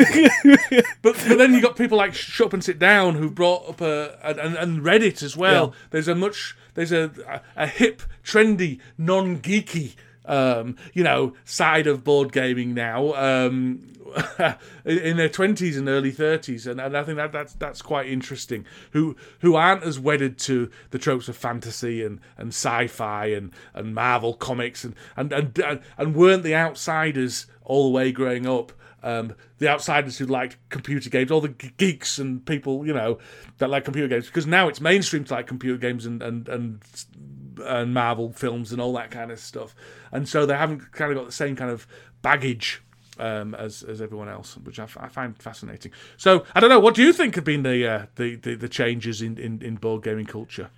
but 1.02 1.16
but 1.28 1.38
then 1.38 1.54
you 1.54 1.60
got 1.62 1.76
people 1.76 1.96
like 1.98 2.14
Shut 2.14 2.48
Up 2.48 2.52
and 2.52 2.62
Sit 2.64 2.78
Down 2.78 3.14
who 3.14 3.30
brought 3.30 3.68
up 3.68 3.80
a 3.80 4.18
and, 4.22 4.38
and, 4.38 4.56
and 4.56 4.82
Reddit 4.82 5.22
as 5.22 5.36
well. 5.36 5.68
Yeah. 5.74 5.78
There's 5.90 6.08
a 6.08 6.14
much 6.14 6.56
there's 6.74 6.92
a 6.92 7.10
a, 7.28 7.64
a 7.64 7.66
hip, 7.66 8.02
trendy, 8.24 8.80
non 8.98 9.38
geeky. 9.38 9.94
Um, 10.24 10.76
you 10.94 11.02
know, 11.02 11.34
side 11.44 11.88
of 11.88 12.04
board 12.04 12.30
gaming 12.30 12.74
now, 12.74 13.12
um, 13.14 13.92
in, 14.84 15.16
their 15.16 15.28
twenties 15.28 15.76
and 15.76 15.88
early 15.88 16.10
thirties, 16.10 16.66
and, 16.66 16.80
and 16.80 16.96
I 16.96 17.02
think 17.02 17.16
that 17.16 17.32
that's 17.32 17.54
that's 17.54 17.82
quite 17.82 18.08
interesting. 18.08 18.64
Who 18.92 19.16
who 19.40 19.54
aren't 19.54 19.82
as 19.82 19.98
wedded 19.98 20.38
to 20.40 20.70
the 20.90 20.98
tropes 20.98 21.28
of 21.28 21.36
fantasy 21.36 22.04
and, 22.04 22.20
and 22.36 22.48
sci-fi 22.48 23.26
and, 23.26 23.52
and 23.74 23.94
Marvel 23.94 24.34
comics 24.34 24.84
and, 24.84 24.94
and 25.16 25.32
and 25.32 25.80
and 25.96 26.14
weren't 26.14 26.42
the 26.42 26.54
outsiders 26.54 27.46
all 27.64 27.84
the 27.84 27.96
way 27.96 28.12
growing 28.12 28.46
up. 28.46 28.72
Um, 29.02 29.34
the 29.58 29.68
outsiders 29.68 30.18
who 30.18 30.26
liked 30.26 30.56
computer 30.68 31.10
games, 31.10 31.30
all 31.30 31.40
the 31.40 31.48
geeks 31.48 32.18
and 32.18 32.44
people, 32.46 32.86
you 32.86 32.92
know, 32.94 33.18
that 33.58 33.68
like 33.68 33.84
computer 33.84 34.08
games, 34.08 34.26
because 34.26 34.46
now 34.46 34.68
it's 34.68 34.80
mainstream 34.80 35.24
to 35.24 35.34
like 35.34 35.46
computer 35.46 35.78
games 35.78 36.06
and 36.06 36.22
and 36.22 36.48
and 36.48 36.80
and 37.64 37.92
Marvel 37.94 38.32
films 38.32 38.72
and 38.72 38.80
all 38.80 38.92
that 38.94 39.10
kind 39.10 39.30
of 39.30 39.38
stuff, 39.38 39.74
and 40.12 40.28
so 40.28 40.46
they 40.46 40.56
haven't 40.56 40.92
kind 40.92 41.10
of 41.10 41.16
got 41.18 41.26
the 41.26 41.32
same 41.32 41.54
kind 41.56 41.70
of 41.70 41.86
baggage 42.22 42.80
um, 43.18 43.54
as 43.56 43.82
as 43.82 44.00
everyone 44.00 44.28
else, 44.28 44.56
which 44.58 44.78
I, 44.78 44.84
f- 44.84 44.96
I 45.00 45.08
find 45.08 45.36
fascinating. 45.40 45.92
So 46.16 46.44
I 46.54 46.60
don't 46.60 46.70
know. 46.70 46.80
What 46.80 46.94
do 46.94 47.02
you 47.02 47.12
think 47.12 47.34
have 47.34 47.44
been 47.44 47.62
the 47.62 47.86
uh, 47.86 48.06
the, 48.16 48.36
the 48.36 48.54
the 48.54 48.68
changes 48.68 49.20
in, 49.20 49.36
in 49.38 49.60
in 49.62 49.74
board 49.76 50.02
gaming 50.02 50.26
culture? 50.26 50.70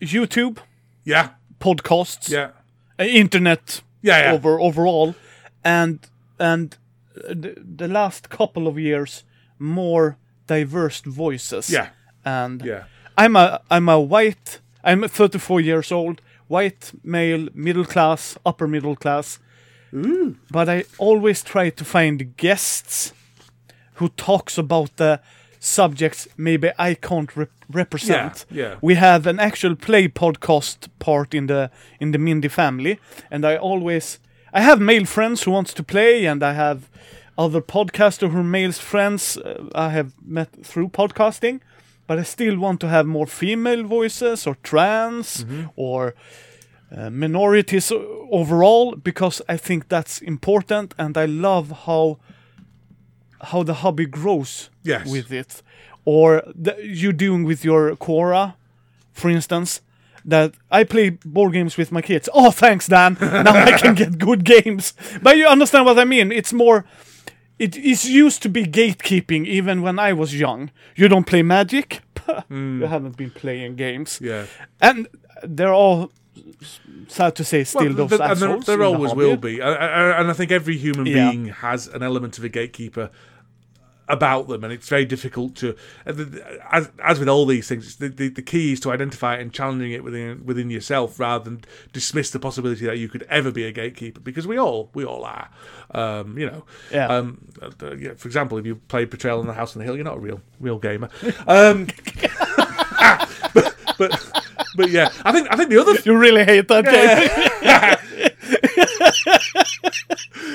YouTube, 0.00 0.58
Yeah, 1.04 1.30
podcasts, 1.60 2.28
yeah, 2.30 2.50
internet 2.98 3.80
yeah, 4.02 4.24
yeah. 4.24 4.32
over 4.32 4.60
overall, 4.60 5.14
and 5.64 5.98
and 6.38 6.76
the, 7.28 7.54
the 7.76 7.88
last 7.88 8.28
couple 8.28 8.66
of 8.66 8.78
years 8.78 9.24
more 9.58 10.16
diverse 10.46 11.00
voices. 11.00 11.70
Yeah. 11.70 11.88
and 12.24 12.64
yeah. 12.64 12.84
I'm 13.16 13.36
a 13.36 13.60
I'm 13.70 13.88
a 13.88 13.98
white. 14.00 14.60
I'm 14.84 15.08
34 15.08 15.60
years 15.60 15.92
old, 15.92 16.20
white 16.46 16.92
male, 17.02 17.48
middle 17.54 17.84
class, 17.84 18.38
upper 18.46 18.68
middle 18.68 18.96
class. 18.96 19.38
But 20.50 20.68
I 20.68 20.84
always 20.98 21.42
try 21.42 21.70
to 21.70 21.84
find 21.84 22.36
guests 22.36 23.12
who 23.94 24.08
talks 24.10 24.58
about 24.58 24.96
the 24.96 25.20
subjects 25.60 26.28
maybe 26.36 26.70
I 26.78 26.94
can't 26.94 27.34
rep- 27.36 27.64
represent. 27.70 28.46
Yeah, 28.50 28.62
yeah. 28.62 28.74
We 28.80 28.94
have 28.94 29.26
an 29.26 29.40
actual 29.40 29.74
play 29.76 30.08
podcast 30.08 30.88
part 30.98 31.34
in 31.34 31.46
the 31.46 31.70
in 32.00 32.12
the 32.12 32.18
Mindy 32.18 32.48
family, 32.48 32.98
and 33.30 33.44
I 33.44 33.56
always 33.56 34.18
I 34.52 34.60
have 34.60 34.80
male 34.80 35.06
friends 35.06 35.42
who 35.42 35.52
wants 35.52 35.74
to 35.74 35.82
play, 35.82 36.26
and 36.26 36.42
I 36.42 36.52
have 36.52 36.88
other 37.38 37.60
podcaster 37.62 38.28
who 38.30 38.38
are 38.38 38.44
male 38.44 38.72
friends 38.72 39.36
uh, 39.38 39.64
I 39.74 39.88
have 39.90 40.10
met 40.26 40.48
through 40.66 40.88
podcasting, 40.88 41.60
but 42.06 42.18
I 42.18 42.24
still 42.24 42.58
want 42.58 42.80
to 42.80 42.88
have 42.88 43.06
more 43.06 43.26
female 43.26 43.84
voices 43.84 44.46
or 44.46 44.56
trans 44.62 45.44
or 45.76 46.14
uh, 46.96 47.10
minorities 47.10 47.92
overall 48.30 48.96
because 48.96 49.42
I 49.48 49.56
think 49.58 49.88
that's 49.88 50.20
important, 50.22 50.94
and 50.98 51.16
I 51.16 51.26
love 51.26 51.70
how 51.86 52.18
how 53.40 53.62
the 53.62 53.74
hobby 53.74 54.06
grows 54.06 54.70
Yes. 54.82 55.06
with 55.12 55.30
it, 55.32 55.62
or 56.04 56.42
the, 56.64 56.74
you 56.82 57.12
doing 57.12 57.44
with 57.46 57.64
your 57.64 57.94
Cora, 57.96 58.56
for 59.12 59.30
instance. 59.30 59.80
That 60.24 60.52
I 60.70 60.84
play 60.84 61.10
board 61.24 61.52
games 61.52 61.78
with 61.78 61.90
my 61.92 62.02
kids. 62.02 62.28
Oh, 62.34 62.50
thanks, 62.50 62.86
Dan. 62.88 63.16
Now 63.20 63.54
I 63.54 63.78
can 63.78 63.94
get 64.02 64.18
good 64.18 64.44
games. 64.44 64.92
But 65.22 65.36
you 65.38 65.46
understand 65.46 65.86
what 65.86 65.98
I 65.98 66.04
mean? 66.04 66.32
It's 66.32 66.52
more. 66.52 66.84
It 67.58 67.76
is 67.76 68.08
used 68.08 68.42
to 68.42 68.48
be 68.48 68.64
gatekeeping 68.64 69.46
even 69.46 69.82
when 69.82 69.98
I 69.98 70.12
was 70.12 70.38
young. 70.38 70.70
You 70.96 71.08
don't 71.08 71.26
play 71.26 71.42
Magic. 71.42 72.00
Hmm. 72.48 72.82
You 72.82 72.86
haven't 72.88 73.16
been 73.16 73.30
playing 73.30 73.76
games. 73.76 74.20
Yeah. 74.22 74.44
And 74.82 75.08
they're 75.42 75.72
all 75.72 76.10
sad 77.08 77.34
to 77.36 77.44
say 77.44 77.64
still 77.64 77.84
Well, 77.86 77.94
those 77.94 78.10
th- 78.10 78.20
and 78.20 78.38
there, 78.38 78.60
there 78.60 78.74
in 78.74 78.80
the 78.80 78.84
always 78.86 79.14
will 79.14 79.36
be, 79.38 79.62
I- 79.62 80.20
and 80.20 80.28
I 80.30 80.34
think 80.34 80.52
every 80.52 80.76
human 80.76 81.06
Yeah. 81.06 81.30
being 81.30 81.46
has 81.46 81.86
an 81.88 82.02
element 82.02 82.36
of 82.36 82.44
a 82.44 82.50
gatekeeper 82.50 83.08
about 84.08 84.48
them, 84.48 84.64
and 84.64 84.72
it's 84.72 84.88
very 84.88 85.04
difficult 85.04 85.54
to, 85.56 85.76
as, 86.06 86.90
as 87.04 87.18
with 87.18 87.28
all 87.28 87.46
these 87.46 87.68
things, 87.68 87.86
it's 87.86 87.96
the, 87.96 88.08
the, 88.08 88.28
the 88.28 88.42
key 88.42 88.72
is 88.72 88.80
to 88.80 88.90
identify 88.90 89.36
it 89.36 89.40
and 89.40 89.52
challenging 89.52 89.92
it 89.92 90.02
within 90.02 90.44
within 90.44 90.70
yourself, 90.70 91.20
rather 91.20 91.44
than 91.44 91.64
dismiss 91.92 92.30
the 92.30 92.38
possibility 92.38 92.86
that 92.86 92.98
you 92.98 93.08
could 93.08 93.24
ever 93.24 93.50
be 93.50 93.64
a 93.64 93.72
gatekeeper, 93.72 94.20
because 94.20 94.46
we 94.46 94.58
all 94.58 94.90
we 94.94 95.04
all 95.04 95.24
are, 95.24 95.48
um, 95.92 96.38
you 96.38 96.46
know. 96.46 96.64
Yeah. 96.90 97.06
Um, 97.06 97.46
uh, 97.60 97.70
uh, 97.82 97.94
yeah, 97.96 98.14
for 98.14 98.28
example, 98.28 98.58
if 98.58 98.66
you 98.66 98.76
play 98.76 99.04
Betrayal 99.04 99.40
in 99.40 99.46
the 99.46 99.54
House 99.54 99.76
on 99.76 99.80
the 99.80 99.84
Hill, 99.84 99.96
you're 99.96 100.04
not 100.04 100.16
a 100.16 100.20
real 100.20 100.40
real 100.60 100.78
gamer. 100.78 101.10
Um, 101.46 101.86
but, 103.54 103.74
but 103.96 104.32
but 104.76 104.90
yeah, 104.90 105.08
I 105.24 105.32
think 105.32 105.48
I 105.50 105.56
think 105.56 105.70
the 105.70 105.78
other 105.78 105.94
You 106.04 106.16
really 106.16 106.44
hate 106.44 106.68
that 106.68 106.84
game. 106.84 107.96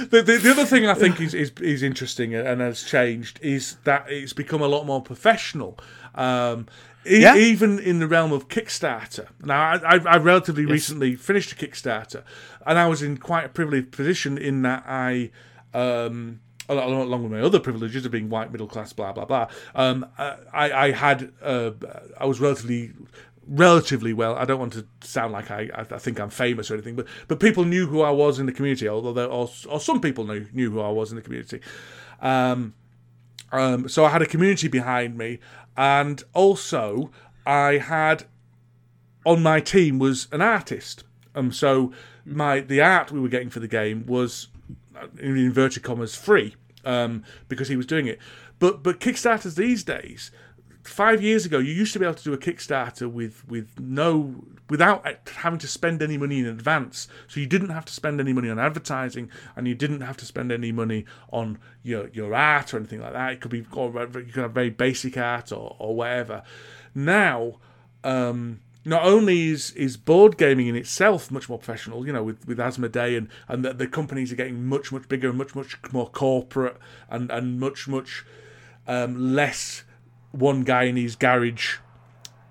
the, 0.10 0.22
the, 0.22 0.38
the 0.38 0.52
other 0.52 0.66
thing 0.66 0.86
I 0.88 0.94
think 0.94 1.20
is, 1.22 1.34
is 1.34 1.52
is 1.62 1.84
interesting 1.84 2.34
and 2.36 2.62
has 2.62 2.84
changed 2.84 3.40
is 3.42 3.78
that 3.84 4.06
it's 4.10 4.34
become 4.34 4.62
a 4.62 4.68
lot 4.68 4.86
more 4.86 5.02
professional. 5.02 5.78
Um, 6.16 6.68
e- 7.06 7.22
Yeah. 7.22 7.36
Even 7.36 7.80
in 7.80 8.00
the 8.00 8.08
realm 8.08 8.32
of 8.32 8.48
Kickstarter. 8.48 9.28
Now, 9.44 9.62
I, 9.62 9.96
I, 9.96 10.00
I 10.06 10.18
relatively 10.18 10.66
recently 10.66 11.16
finished 11.16 11.52
a 11.52 11.56
Kickstarter, 11.56 12.24
and 12.66 12.78
I 12.80 12.88
was 12.88 13.02
in 13.02 13.18
quite 13.18 13.46
a 13.46 13.50
privileged 13.50 13.92
position 13.92 14.38
in 14.38 14.62
that 14.64 14.84
I. 14.88 15.32
Um, 15.74 16.40
along 16.70 16.94
along 16.94 17.24
with 17.24 17.32
my 17.32 17.42
other 17.42 17.60
privileges 17.60 18.06
of 18.06 18.12
being 18.12 18.30
white, 18.30 18.52
middle 18.52 18.68
class, 18.68 18.94
blah 18.94 19.12
blah 19.12 19.26
blah. 19.26 19.48
Um, 19.76 20.06
I, 20.18 20.72
I 20.72 20.92
had 20.92 21.32
uh, 21.42 21.72
I 22.18 22.26
was 22.26 22.40
relatively 22.40 22.94
relatively 23.48 24.14
well. 24.14 24.36
I 24.36 24.46
don't 24.46 24.60
want 24.60 24.74
to 24.74 24.86
sound 25.02 25.34
like 25.34 25.52
I, 25.52 25.70
I 25.76 25.98
think 25.98 26.20
I'm 26.20 26.30
famous 26.30 26.72
or 26.72 26.76
anything, 26.76 26.96
but 26.96 27.08
but 27.28 27.39
people 27.39 27.66
knew 27.66 27.88
who 27.88 28.02
I 28.02 28.12
was 28.12 28.39
in 28.39 28.46
the 28.46 28.52
community, 28.52 28.88
although 28.88 29.14
there, 29.14 29.28
or 29.28 29.50
or 29.68 29.80
some 29.80 30.02
people 30.02 30.26
knew 30.26 30.48
knew 30.54 30.72
who 30.72 30.82
I 30.82 30.89
was 30.89 31.12
in 31.12 31.16
the 31.16 31.22
community. 31.22 31.60
Um, 32.22 32.74
um, 33.52 33.88
so 33.88 34.06
I 34.06 34.10
had 34.10 34.22
a 34.22 34.26
community 34.26 34.68
behind 34.68 35.18
me, 35.18 35.39
and 35.78 36.24
also 36.34 37.12
I 37.46 37.78
had 37.78 38.26
on 39.26 39.44
my 39.44 39.60
team 39.60 40.00
was 40.00 40.28
an 40.32 40.41
artist. 40.41 41.04
Um, 41.36 41.52
so 41.52 41.91
my 42.26 42.60
the 42.62 42.82
art 42.82 43.12
we 43.12 43.20
were 43.20 43.30
getting 43.30 43.50
for 43.50 43.60
the 43.60 43.68
game 43.68 44.06
was 44.06 44.48
uh, 44.96 45.08
in 45.20 45.38
inverted 45.38 45.84
commas 45.84 46.16
free 46.16 46.56
um, 46.86 47.24
because 47.48 47.68
he 47.68 47.76
was 47.76 47.86
doing 47.86 48.08
it. 48.08 48.20
But 48.60 48.84
but 48.84 49.00
Kickstarters 49.00 49.56
these 49.56 49.84
days, 49.84 50.32
five 50.84 51.22
years 51.22 51.46
ago, 51.46 51.60
you 51.60 51.74
used 51.74 51.94
to 51.94 52.00
be 52.00 52.06
able 52.06 52.16
to 52.16 52.24
do 52.24 52.34
a 52.34 52.38
Kickstarter 52.38 53.12
with 53.12 53.48
with 53.48 53.80
no 53.80 54.44
without 54.70 55.06
having 55.36 55.60
to 55.60 55.68
spend 55.68 56.02
any 56.02 56.18
money 56.18 56.40
in 56.40 56.46
advance. 56.46 57.08
So 57.28 57.40
you 57.40 57.46
didn't 57.46 57.70
have 57.70 57.86
to 57.86 57.94
spend 57.94 58.20
any 58.20 58.34
money 58.34 58.50
on 58.50 58.60
advertising, 58.60 59.30
and 59.56 59.68
you 59.68 59.76
didn't 59.76 60.02
have 60.02 60.18
to 60.18 60.26
spend 60.26 60.52
any 60.52 60.72
money 60.72 61.06
on 61.32 61.58
your 61.84 62.10
your 62.10 62.34
art 62.36 62.74
or 62.74 62.78
anything 62.78 63.02
like 63.02 63.14
that. 63.14 63.34
It 63.34 63.42
could 63.42 63.52
be 63.52 63.60
you 63.60 63.66
could 64.32 64.44
have 64.44 64.52
very 64.52 64.70
basic 64.70 65.18
art 65.18 65.52
or 65.52 65.76
or 65.80 65.96
whatever. 65.96 66.44
Now. 66.94 67.60
Um, 68.04 68.60
not 68.86 69.04
only 69.06 69.48
is, 69.48 69.72
is 69.72 69.96
board 69.96 70.38
gaming 70.38 70.68
in 70.68 70.76
itself 70.76 71.32
much 71.32 71.48
more 71.48 71.58
professional, 71.58 72.06
you 72.06 72.12
know, 72.12 72.22
with, 72.22 72.46
with 72.46 72.58
Asmodee 72.58 73.18
and, 73.18 73.30
and 73.48 73.64
the, 73.64 73.74
the 73.74 73.88
companies 73.88 74.30
are 74.34 74.36
getting 74.36 74.66
much, 74.66 74.92
much 74.92 75.08
bigger 75.08 75.30
and 75.30 75.38
much, 75.38 75.56
much 75.56 75.78
more 75.94 76.10
corporate 76.10 76.76
and, 77.10 77.32
and 77.32 77.62
much, 77.62 77.88
much 77.88 78.26
um, 78.86 79.34
less 79.34 79.84
one 80.34 80.64
guy 80.64 80.84
in 80.84 80.98
his 80.98 81.16
garage 81.16 81.78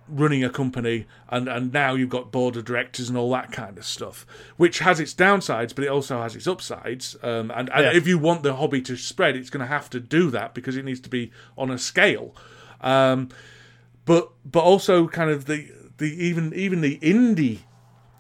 running 0.09 0.43
a 0.45 0.51
company 0.51 1.07
and 1.31 1.49
and 1.49 1.73
now 1.73 1.95
you've 1.95 2.09
got 2.11 2.31
board 2.33 2.57
of 2.57 2.65
directors 2.65 3.09
and 3.09 3.17
all 3.17 3.31
that 3.31 3.51
kind 3.53 3.79
of 3.79 3.85
stuff 3.85 4.27
which 4.57 4.81
has 4.81 4.99
its 5.01 5.15
downsides 5.15 5.75
but 5.75 5.85
it 5.85 5.89
also 5.89 6.21
has 6.21 6.35
its 6.37 6.47
upsides 6.47 7.17
um, 7.23 7.51
and, 7.53 7.71
and 7.71 7.85
Yeah. 7.85 7.93
if 7.95 8.07
you 8.07 8.19
want 8.19 8.43
the 8.43 8.57
hobby 8.57 8.83
to 8.83 8.97
spread 8.97 9.37
it's 9.37 9.49
going 9.51 9.61
to 9.63 9.67
have 9.67 9.89
to 9.91 10.01
do 10.01 10.31
that 10.31 10.55
because 10.55 10.77
it 10.77 10.85
needs 10.85 11.01
to 11.01 11.09
be 11.09 11.31
on 11.57 11.71
a 11.71 11.79
scale 11.79 12.35
um, 12.83 13.29
but 14.05 14.31
but 14.45 14.61
also 14.65 15.07
kind 15.09 15.31
of 15.31 15.47
the 15.47 15.71
the 15.99 16.07
even 16.25 16.53
even 16.55 16.81
the 16.83 16.99
indie 16.99 17.61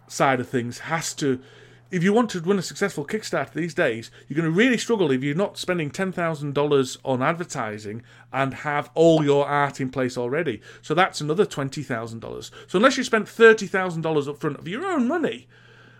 side 0.08 0.40
of 0.40 0.48
things 0.48 0.80
has 0.80 1.12
to 1.14 1.40
if 1.92 2.02
you 2.02 2.12
want 2.12 2.30
to 2.30 2.40
run 2.40 2.58
a 2.58 2.62
successful 2.62 3.04
Kickstarter 3.04 3.52
these 3.52 3.74
days, 3.74 4.10
you're 4.26 4.36
going 4.36 4.50
to 4.50 4.56
really 4.58 4.78
struggle 4.78 5.10
if 5.12 5.22
you're 5.22 5.34
not 5.36 5.58
spending 5.58 5.90
ten 5.90 6.10
thousand 6.10 6.54
dollars 6.54 6.98
on 7.04 7.22
advertising 7.22 8.02
and 8.32 8.54
have 8.54 8.90
all 8.94 9.22
your 9.24 9.46
art 9.46 9.80
in 9.80 9.90
place 9.90 10.16
already. 10.18 10.60
So 10.80 10.94
that's 10.94 11.20
another 11.20 11.44
twenty 11.44 11.82
thousand 11.82 12.20
dollars. 12.20 12.50
So 12.66 12.78
unless 12.78 12.96
you 12.96 13.04
spent 13.04 13.28
thirty 13.28 13.66
thousand 13.66 14.02
dollars 14.02 14.26
up 14.26 14.38
front 14.40 14.58
of 14.58 14.66
your 14.66 14.84
own 14.86 15.06
money, 15.06 15.46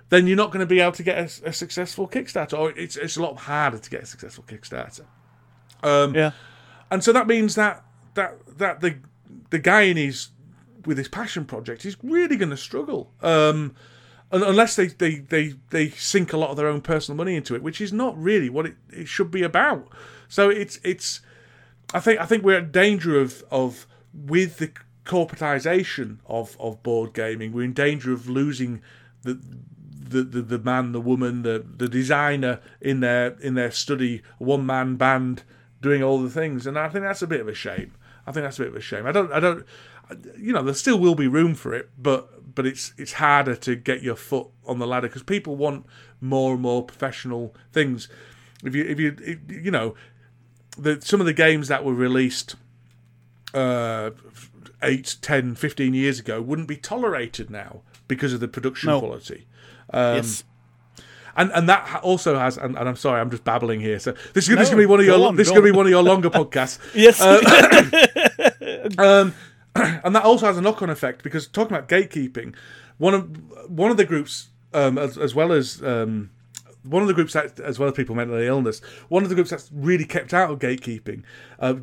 then 0.08 0.26
you're 0.26 0.36
not 0.36 0.50
going 0.50 0.60
to 0.60 0.66
be 0.66 0.80
able 0.80 0.92
to 0.92 1.02
get 1.02 1.18
a, 1.18 1.48
a 1.50 1.52
successful 1.52 2.08
Kickstarter, 2.08 2.58
or 2.58 2.70
it's 2.70 2.96
it's 2.96 3.16
a 3.18 3.22
lot 3.22 3.36
harder 3.36 3.78
to 3.78 3.90
get 3.90 4.02
a 4.02 4.06
successful 4.06 4.44
Kickstarter. 4.48 5.04
Um, 5.82 6.14
Yeah. 6.14 6.30
and 6.90 7.04
so 7.04 7.12
that 7.12 7.26
means 7.26 7.54
that 7.54 7.84
that 8.14 8.38
that 8.58 8.80
the 8.80 8.96
the 9.50 9.58
guy 9.58 9.82
in 9.82 9.96
his 9.98 10.28
with 10.86 10.96
his 10.98 11.08
passion 11.08 11.44
project 11.44 11.84
is 11.84 11.96
really 12.02 12.36
going 12.36 12.50
to 12.50 12.56
struggle 12.56 13.12
um, 13.22 13.74
unless 14.32 14.76
they, 14.76 14.86
they, 14.86 15.16
they, 15.16 15.54
they 15.70 15.90
sink 15.90 16.32
a 16.32 16.36
lot 16.36 16.50
of 16.50 16.56
their 16.56 16.66
own 16.66 16.80
personal 16.80 17.16
money 17.16 17.36
into 17.36 17.54
it, 17.54 17.62
which 17.62 17.80
is 17.80 17.92
not 17.92 18.20
really 18.20 18.48
what 18.48 18.66
it, 18.66 18.76
it 18.90 19.06
should 19.06 19.30
be 19.30 19.42
about. 19.42 19.88
So 20.28 20.48
it's 20.48 20.80
it's 20.82 21.20
I 21.92 22.00
think 22.00 22.20
I 22.20 22.24
think 22.24 22.42
we're 22.42 22.58
in 22.58 22.70
danger 22.70 23.20
of 23.20 23.44
of 23.50 23.86
with 24.14 24.58
the 24.58 24.72
corporatization 25.04 26.18
of, 26.26 26.56
of 26.60 26.82
board 26.82 27.12
gaming, 27.12 27.52
we're 27.52 27.64
in 27.64 27.72
danger 27.72 28.12
of 28.12 28.28
losing 28.28 28.82
the 29.22 29.38
the, 30.12 30.22
the, 30.22 30.42
the 30.42 30.58
man, 30.58 30.92
the 30.92 31.00
woman, 31.00 31.42
the, 31.42 31.64
the 31.76 31.88
designer 31.88 32.60
in 32.82 33.00
their 33.00 33.28
in 33.40 33.54
their 33.54 33.70
study, 33.70 34.22
one 34.38 34.66
man 34.66 34.96
band 34.96 35.42
doing 35.80 36.02
all 36.02 36.20
the 36.20 36.30
things, 36.30 36.66
and 36.66 36.78
I 36.78 36.88
think 36.88 37.04
that's 37.04 37.22
a 37.22 37.26
bit 37.26 37.40
of 37.40 37.48
a 37.48 37.54
shame. 37.54 37.94
I 38.26 38.32
think 38.32 38.44
that's 38.44 38.58
a 38.58 38.62
bit 38.62 38.68
of 38.68 38.76
a 38.76 38.80
shame. 38.80 39.06
I 39.06 39.12
don't 39.12 39.32
I 39.32 39.40
don't 39.40 39.64
you 40.38 40.52
know 40.52 40.62
there 40.62 40.74
still 40.74 40.98
will 40.98 41.14
be 41.14 41.26
room 41.28 41.54
for 41.54 41.74
it, 41.74 41.90
but 41.98 42.54
but 42.54 42.66
it's 42.66 42.92
it's 42.98 43.14
harder 43.14 43.56
to 43.56 43.74
get 43.76 44.02
your 44.02 44.16
foot 44.16 44.48
on 44.66 44.78
the 44.78 44.86
ladder 44.86 45.08
because 45.08 45.22
people 45.22 45.56
want 45.56 45.86
more 46.20 46.52
and 46.52 46.62
more 46.62 46.82
professional 46.84 47.54
things. 47.72 48.08
If 48.64 48.74
you 48.74 48.84
if 48.84 49.00
you 49.00 49.16
if, 49.20 49.38
you 49.64 49.70
know 49.70 49.94
the 50.76 51.00
some 51.02 51.20
of 51.20 51.26
the 51.26 51.32
games 51.32 51.68
that 51.68 51.84
were 51.84 51.94
released 51.94 52.56
uh 53.54 54.10
8 54.82 55.16
10 55.20 55.54
15 55.54 55.92
years 55.94 56.18
ago 56.18 56.40
wouldn't 56.40 56.66
be 56.68 56.76
tolerated 56.76 57.50
now 57.50 57.82
because 58.08 58.32
of 58.32 58.40
the 58.40 58.48
production 58.48 58.88
No. 58.88 59.00
quality 59.00 59.46
Um, 59.92 60.16
yes. 60.16 60.44
and 61.36 61.52
and 61.52 61.68
that 61.68 62.00
also 62.02 62.38
has 62.38 62.56
and, 62.56 62.76
and 62.78 62.88
I'm 62.88 62.96
sorry 62.96 63.20
I'm 63.20 63.30
just 63.30 63.44
babbling 63.44 63.80
here 63.80 63.98
so 63.98 64.12
this 64.32 64.48
is, 64.48 64.56
this 64.56 64.68
is 64.68 64.70
going 64.70 64.70
to 64.70 64.76
be 64.76 64.86
one 64.86 65.00
of 65.00 65.04
your 65.06 65.22
on, 65.26 65.36
this 65.36 65.48
is 65.48 65.50
go 65.50 65.56
going 65.60 65.66
to 65.66 65.72
be 65.72 65.76
one 65.76 65.84
of 65.86 65.90
your 65.90 66.02
longer 66.02 66.30
podcasts 66.30 66.78
Yes. 66.94 67.20
um, 68.98 69.34
and 69.74 70.14
that 70.14 70.24
also 70.24 70.46
has 70.46 70.58
a 70.58 70.60
knock-on 70.60 70.90
effect 70.90 71.22
because 71.22 71.46
talking 71.46 71.76
about 71.76 71.88
gatekeeping, 71.88 72.54
one 72.98 73.14
of 73.14 73.70
one 73.70 73.90
of 73.90 73.96
the 73.96 74.04
groups, 74.04 74.48
um, 74.74 74.98
as, 74.98 75.16
as 75.16 75.34
well 75.34 75.52
as 75.52 75.82
um, 75.82 76.30
one 76.82 77.02
of 77.02 77.08
the 77.08 77.14
groups 77.14 77.32
that, 77.32 77.58
as 77.60 77.78
well 77.78 77.88
as 77.88 77.94
people 77.94 78.14
with 78.14 78.28
mental 78.28 78.44
illness, 78.44 78.80
one 79.08 79.22
of 79.22 79.28
the 79.28 79.34
groups 79.34 79.50
that's 79.50 79.70
really 79.72 80.04
kept 80.04 80.34
out 80.34 80.50
of 80.50 80.58
gatekeeping, 80.58 81.22
uh, 81.58 81.74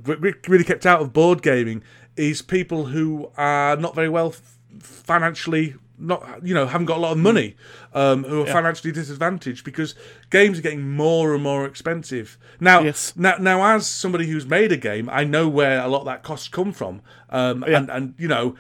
really 0.47 0.63
kept 0.63 0.85
out 0.85 1.01
of 1.01 1.13
board 1.13 1.41
gaming, 1.41 1.83
is 2.15 2.41
people 2.41 2.85
who 2.85 3.31
are 3.37 3.75
not 3.75 3.95
very 3.95 4.09
well 4.09 4.33
financially. 4.79 5.75
Not 5.99 6.45
you 6.45 6.53
know 6.53 6.65
haven't 6.65 6.85
got 6.85 6.97
a 6.97 7.01
lot 7.01 7.11
of 7.11 7.17
money, 7.17 7.57
um, 7.93 8.23
who 8.23 8.41
are 8.41 8.45
financially 8.45 8.93
disadvantaged 8.93 9.65
because 9.65 9.95
games 10.29 10.57
are 10.57 10.61
getting 10.61 10.89
more 10.95 11.33
and 11.33 11.43
more 11.43 11.65
expensive 11.65 12.37
now. 12.59 12.79
Yes. 12.79 13.13
Now, 13.17 13.35
now, 13.37 13.75
as 13.75 13.85
somebody 13.85 14.27
who's 14.27 14.45
made 14.45 14.71
a 14.71 14.77
game, 14.77 15.09
I 15.09 15.25
know 15.25 15.49
where 15.49 15.81
a 15.81 15.87
lot 15.87 15.99
of 15.99 16.05
that 16.05 16.23
costs 16.23 16.47
come 16.47 16.71
from, 16.71 17.01
um, 17.29 17.63
and 17.63 17.89
and 17.89 18.13
you 18.17 18.29
know, 18.29 18.55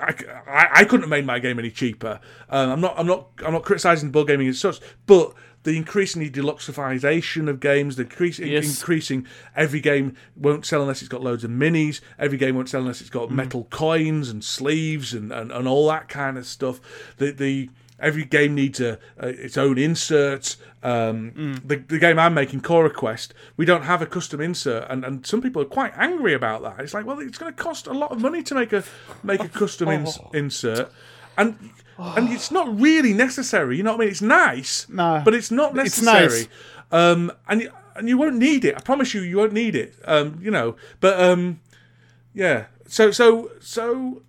I, 0.00 0.14
I, 0.46 0.68
I 0.72 0.84
couldn't 0.84 1.02
have 1.02 1.10
made 1.10 1.26
my 1.26 1.38
game 1.38 1.58
any 1.58 1.70
cheaper. 1.70 2.20
Um, 2.48 2.70
I'm 2.70 2.80
not 2.80 2.98
I'm 2.98 3.06
not 3.06 3.28
I'm 3.44 3.52
not 3.52 3.62
criticizing 3.62 4.10
board 4.10 4.28
gaming 4.28 4.48
as 4.48 4.58
such, 4.58 4.80
but 5.06 5.34
the 5.64 5.76
increasingly 5.76 6.28
deluxeization 6.30 7.48
of 7.48 7.60
games, 7.60 7.96
the 7.96 8.02
increase, 8.02 8.38
Yes. 8.38 8.80
increasing 8.80 9.26
every 9.54 9.80
game 9.80 10.16
won't 10.36 10.66
sell 10.66 10.82
unless 10.82 11.00
it's 11.02 11.08
got 11.08 11.22
loads 11.22 11.44
of 11.44 11.50
minis. 11.50 12.00
Every 12.18 12.38
game 12.38 12.54
won't 12.56 12.68
sell 12.68 12.80
unless 12.80 13.00
it's 13.00 13.10
got 13.10 13.30
metal 13.30 13.64
coins 13.70 14.28
and 14.28 14.42
sleeves 14.44 15.12
and, 15.14 15.32
and, 15.32 15.52
and 15.52 15.68
all 15.68 15.88
that 15.88 16.08
kind 16.08 16.36
of 16.38 16.46
stuff. 16.46 16.80
The 17.18 17.30
the 17.32 17.70
every 18.00 18.24
game 18.24 18.54
needs 18.56 18.80
a, 18.80 18.98
a 19.18 19.28
its 19.28 19.56
own 19.56 19.78
insert. 19.78 20.56
Um, 20.84 21.60
the, 21.64 21.76
the 21.76 22.00
game 22.00 22.18
I'm 22.18 22.34
making, 22.34 22.62
Cora 22.62 22.90
Quest, 22.90 23.34
we 23.56 23.64
don't 23.64 23.84
have 23.84 24.02
a 24.02 24.06
custom 24.06 24.40
insert, 24.40 24.90
and, 24.90 25.04
and 25.04 25.24
some 25.24 25.40
people 25.40 25.62
are 25.62 25.66
quite 25.66 25.92
angry 25.96 26.34
about 26.34 26.62
that. 26.62 26.80
It's 26.80 26.92
like, 26.92 27.06
well, 27.06 27.20
it's 27.20 27.38
going 27.38 27.54
to 27.54 27.62
cost 27.62 27.86
a 27.86 27.92
lot 27.92 28.10
of 28.10 28.20
money 28.20 28.42
to 28.42 28.54
make 28.56 28.72
a 28.72 28.82
make 29.22 29.44
a 29.44 29.48
custom 29.48 29.88
ins- 29.96 30.18
insert, 30.34 30.90
and 31.38 31.56
and 31.98 32.30
it's 32.30 32.50
not 32.50 32.80
really 32.80 33.12
necessary. 33.12 33.76
You 33.76 33.82
know 33.82 33.92
what 33.92 34.00
I 34.00 34.04
mean? 34.04 34.08
It's 34.10 34.22
nice, 34.22 34.88
No. 34.88 35.22
but 35.24 35.34
it's 35.34 35.50
not 35.50 35.76
It's 35.78 36.00
necessary. 36.02 36.42
nice. 36.42 36.48
Um, 36.90 37.32
and 37.48 37.62
you, 37.62 37.70
and 37.96 38.08
you 38.08 38.18
won't 38.18 38.36
need 38.36 38.64
it. 38.64 38.74
I 38.76 38.80
promise 38.80 39.14
you, 39.14 39.20
you 39.22 39.36
won't 39.38 39.52
need 39.52 39.74
it. 39.74 39.94
Um, 40.04 40.38
you 40.42 40.50
know, 40.50 40.76
but 41.00 41.20
um, 41.20 41.60
yeah. 42.34 42.66
So 42.86 43.10
so 43.10 43.50
so, 43.60 44.22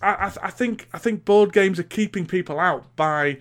I 0.00 0.26
I, 0.26 0.28
th- 0.28 0.38
I 0.42 0.50
think 0.50 0.88
I 0.92 0.98
think 0.98 1.24
board 1.24 1.52
games 1.52 1.78
are 1.78 1.82
keeping 1.84 2.26
people 2.26 2.58
out 2.60 2.94
by 2.96 3.38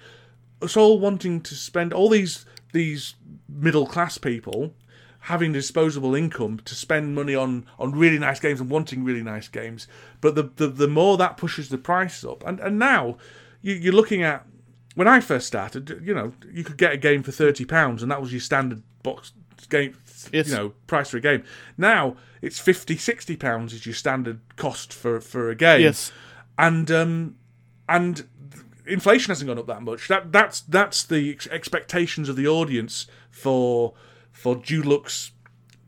us 0.61 0.75
all 0.75 0.99
wanting 0.99 1.41
to 1.41 1.55
spend 1.55 1.93
all 1.93 2.09
these 2.09 2.45
these 2.73 3.15
middle 3.47 3.85
class 3.87 4.17
people 4.17 4.73
having 5.21 5.51
disposable 5.51 6.15
income 6.15 6.59
to 6.63 6.73
spend 6.75 7.13
money 7.15 7.35
on 7.35 7.65
on 7.79 7.91
really 7.91 8.19
nice 8.19 8.39
games 8.39 8.59
and 8.61 8.69
wanting 8.69 9.03
really 9.03 9.23
nice 9.23 9.47
games. 9.47 9.87
But 10.21 10.35
the 10.35 10.43
the, 10.55 10.67
the 10.67 10.87
more 10.87 11.17
that 11.17 11.37
pushes 11.37 11.69
the 11.69 11.77
price 11.77 12.23
up, 12.25 12.43
and 12.45 12.59
and 12.59 12.77
now 12.79 13.17
you, 13.61 13.73
you're 13.75 13.93
looking 13.93 14.23
at 14.23 14.45
when 14.95 15.07
I 15.07 15.19
first 15.19 15.45
started, 15.47 16.01
you 16.03 16.13
know, 16.13 16.33
you 16.51 16.63
could 16.63 16.77
get 16.77 16.91
a 16.93 16.97
game 16.97 17.23
for 17.23 17.31
thirty 17.31 17.65
pounds, 17.65 18.01
and 18.01 18.11
that 18.11 18.21
was 18.21 18.31
your 18.31 18.41
standard 18.41 18.81
box 19.03 19.31
game, 19.69 19.95
Yes. 20.31 20.49
you 20.49 20.55
know, 20.55 20.69
price 20.87 21.09
for 21.09 21.17
a 21.17 21.21
game. 21.21 21.43
Now 21.77 22.15
it's 22.41 22.59
50, 22.59 22.97
60 22.97 23.35
pounds 23.35 23.73
is 23.73 23.85
your 23.85 23.95
standard 23.95 24.39
cost 24.55 24.93
for 24.93 25.19
for 25.21 25.49
a 25.49 25.55
game. 25.55 25.81
Yes. 25.81 26.11
and 26.57 26.89
um, 26.91 27.35
and 27.89 28.27
inflation 28.85 29.29
hasn't 29.31 29.47
gone 29.47 29.57
up 29.59 29.67
that 29.67 29.81
much. 29.81 30.07
That 30.07 30.31
that's 30.31 30.61
that's 30.61 31.03
the 31.03 31.31
ex- 31.31 31.47
expectations 31.47 32.29
of 32.29 32.35
the 32.35 32.47
audience 32.47 33.07
for 33.31 33.93
for 34.31 34.55
deluxe 34.55 35.31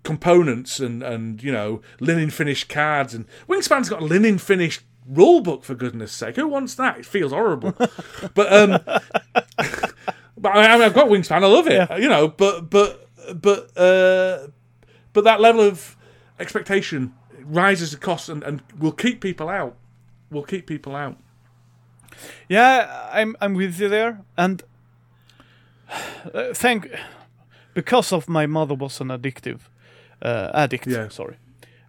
components 0.04 0.80
and 0.80 1.04
and 1.04 1.44
you 1.44 1.52
know 1.52 1.82
linen 2.00 2.30
finished 2.30 2.68
cards 2.70 3.14
and 3.14 3.26
Wingspan's 3.48 3.90
got 3.90 4.02
linen 4.02 4.38
finished 4.38 4.82
rule 5.10 5.42
book 5.42 5.64
for 5.64 5.76
goodness 5.76 6.12
sake. 6.12 6.36
Who 6.36 6.48
wants 6.48 6.76
that? 6.76 7.00
It 7.00 7.06
feels 7.06 7.32
horrible. 7.32 7.72
but 8.34 8.54
um, 8.54 8.80
but 10.38 10.56
I, 10.56 10.86
I've 10.86 10.94
got 10.94 11.08
Wingspan. 11.08 11.44
I 11.44 11.48
love 11.48 11.68
it. 11.68 12.02
You 12.02 12.10
know, 12.10 12.28
but 12.28 12.70
but 12.70 13.10
but 13.36 13.78
uh, 13.78 14.48
but 15.14 15.24
that 15.24 15.42
level 15.42 15.62
of 15.62 15.98
expectation 16.40 17.14
rises 17.44 17.92
the 17.92 17.98
cost 17.98 18.30
and, 18.30 18.44
and 18.44 18.62
will 18.78 18.92
keep 18.92 19.22
people 19.22 19.50
out. 19.50 19.76
Will 20.32 20.44
keep 20.44 20.68
people 20.68 20.96
out. 20.96 21.18
Yeah, 22.48 23.10
I'm 23.12 23.36
I'm 23.42 23.54
with 23.54 23.80
you 23.80 23.90
there, 23.90 24.22
and 24.38 24.64
uh, 26.34 26.54
thank 26.54 26.90
because 27.74 28.12
of 28.12 28.28
my 28.28 28.46
mother 28.46 28.76
was 28.76 29.02
an 29.02 29.08
addictive 29.08 29.62
uh, 30.22 30.52
addict. 30.54 30.88
Yeah. 30.88 31.10
Sorry, 31.10 31.38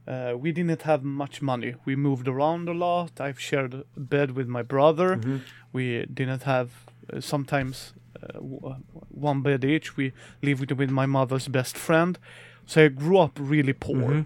uh, 0.07 0.35
we 0.37 0.53
didn't 0.53 0.83
have 0.83 1.05
much 1.05 1.43
money. 1.43 1.75
We 1.85 1.97
moved 1.97 2.29
around 2.29 2.69
a 2.69 2.73
lot. 2.73 3.21
I've 3.21 3.41
shared 3.41 3.75
a 3.75 3.85
bed 3.97 4.33
with 4.33 4.49
my 4.49 4.63
brother. 4.63 5.17
Mm-hmm. 5.17 5.37
We 5.73 6.07
didn't 6.07 6.43
have 6.43 6.71
uh, 7.13 7.21
sometimes 7.21 7.93
uh, 8.23 8.33
w- 8.35 8.77
one 9.09 9.43
bed 9.43 9.65
each. 9.65 9.97
We 9.97 10.13
lived 10.43 10.73
with 10.73 10.91
my 10.91 11.07
mother's 11.07 11.49
best 11.49 11.77
friend, 11.77 12.19
so 12.67 12.85
I 12.85 12.89
grew 12.89 13.19
up 13.19 13.39
really 13.41 13.73
poor. 13.73 14.11
Mm-hmm. 14.11 14.21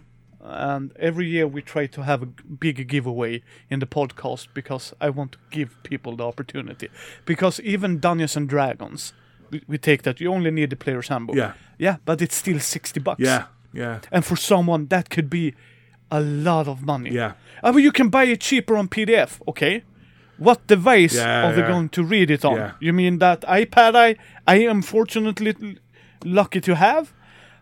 And 0.47 0.93
every 0.99 1.27
year 1.27 1.47
we 1.47 1.63
try 1.63 1.87
to 1.87 2.03
have 2.03 2.23
a 2.23 2.27
big 2.27 2.87
giveaway 2.87 3.43
in 3.71 3.81
the 3.81 3.87
podcast 3.87 4.49
because 4.53 4.93
I 5.01 5.09
want 5.09 5.33
to 5.33 5.39
give 5.51 5.83
people 5.83 6.17
the 6.17 6.25
opportunity. 6.27 6.91
Because 7.25 7.61
even 7.61 7.99
Dungeons 7.99 8.37
and 8.37 8.47
Dragons, 8.47 9.15
we, 9.51 9.63
we 9.67 9.79
take 9.79 10.03
that 10.03 10.21
you 10.21 10.31
only 10.31 10.51
need 10.51 10.69
the 10.69 10.77
player's 10.77 11.09
handbook. 11.09 11.37
Yeah. 11.37 11.53
Yeah, 11.79 11.97
but 12.05 12.21
it's 12.21 12.37
still 12.37 12.61
sixty 12.61 13.01
bucks. 13.01 13.21
Yeah, 13.21 13.47
yeah, 13.75 13.99
And 14.13 14.25
for 14.25 14.37
someone 14.37 14.87
that 14.89 15.09
could 15.11 15.29
be 15.29 15.55
a 16.11 16.21
lot 16.21 16.69
of 16.69 16.83
money. 16.87 17.11
yeah. 17.11 17.33
Uh, 17.63 17.73
but 17.73 17.83
you 17.83 17.93
can 17.93 18.09
buy 18.11 18.25
it 18.25 18.41
cheaper 18.41 18.77
on 18.77 18.89
PDF, 18.89 19.41
okay? 19.49 19.83
What 20.39 20.67
device 20.67 21.15
Yeah, 21.17 21.45
are 21.49 21.53
they 21.55 21.63
yeah. 21.63 21.69
going 21.69 21.89
to 21.91 22.03
read 22.05 22.31
it 22.31 22.45
on? 22.45 22.57
Yeah. 22.57 22.73
You 22.81 22.93
mean 22.93 23.19
that 23.19 23.41
iPad 23.43 23.95
I 23.97 24.17
I 24.47 24.57
am 24.69 24.83
fortunately 24.83 25.55
lucky 26.25 26.61
to 26.61 26.75
have? 26.75 27.13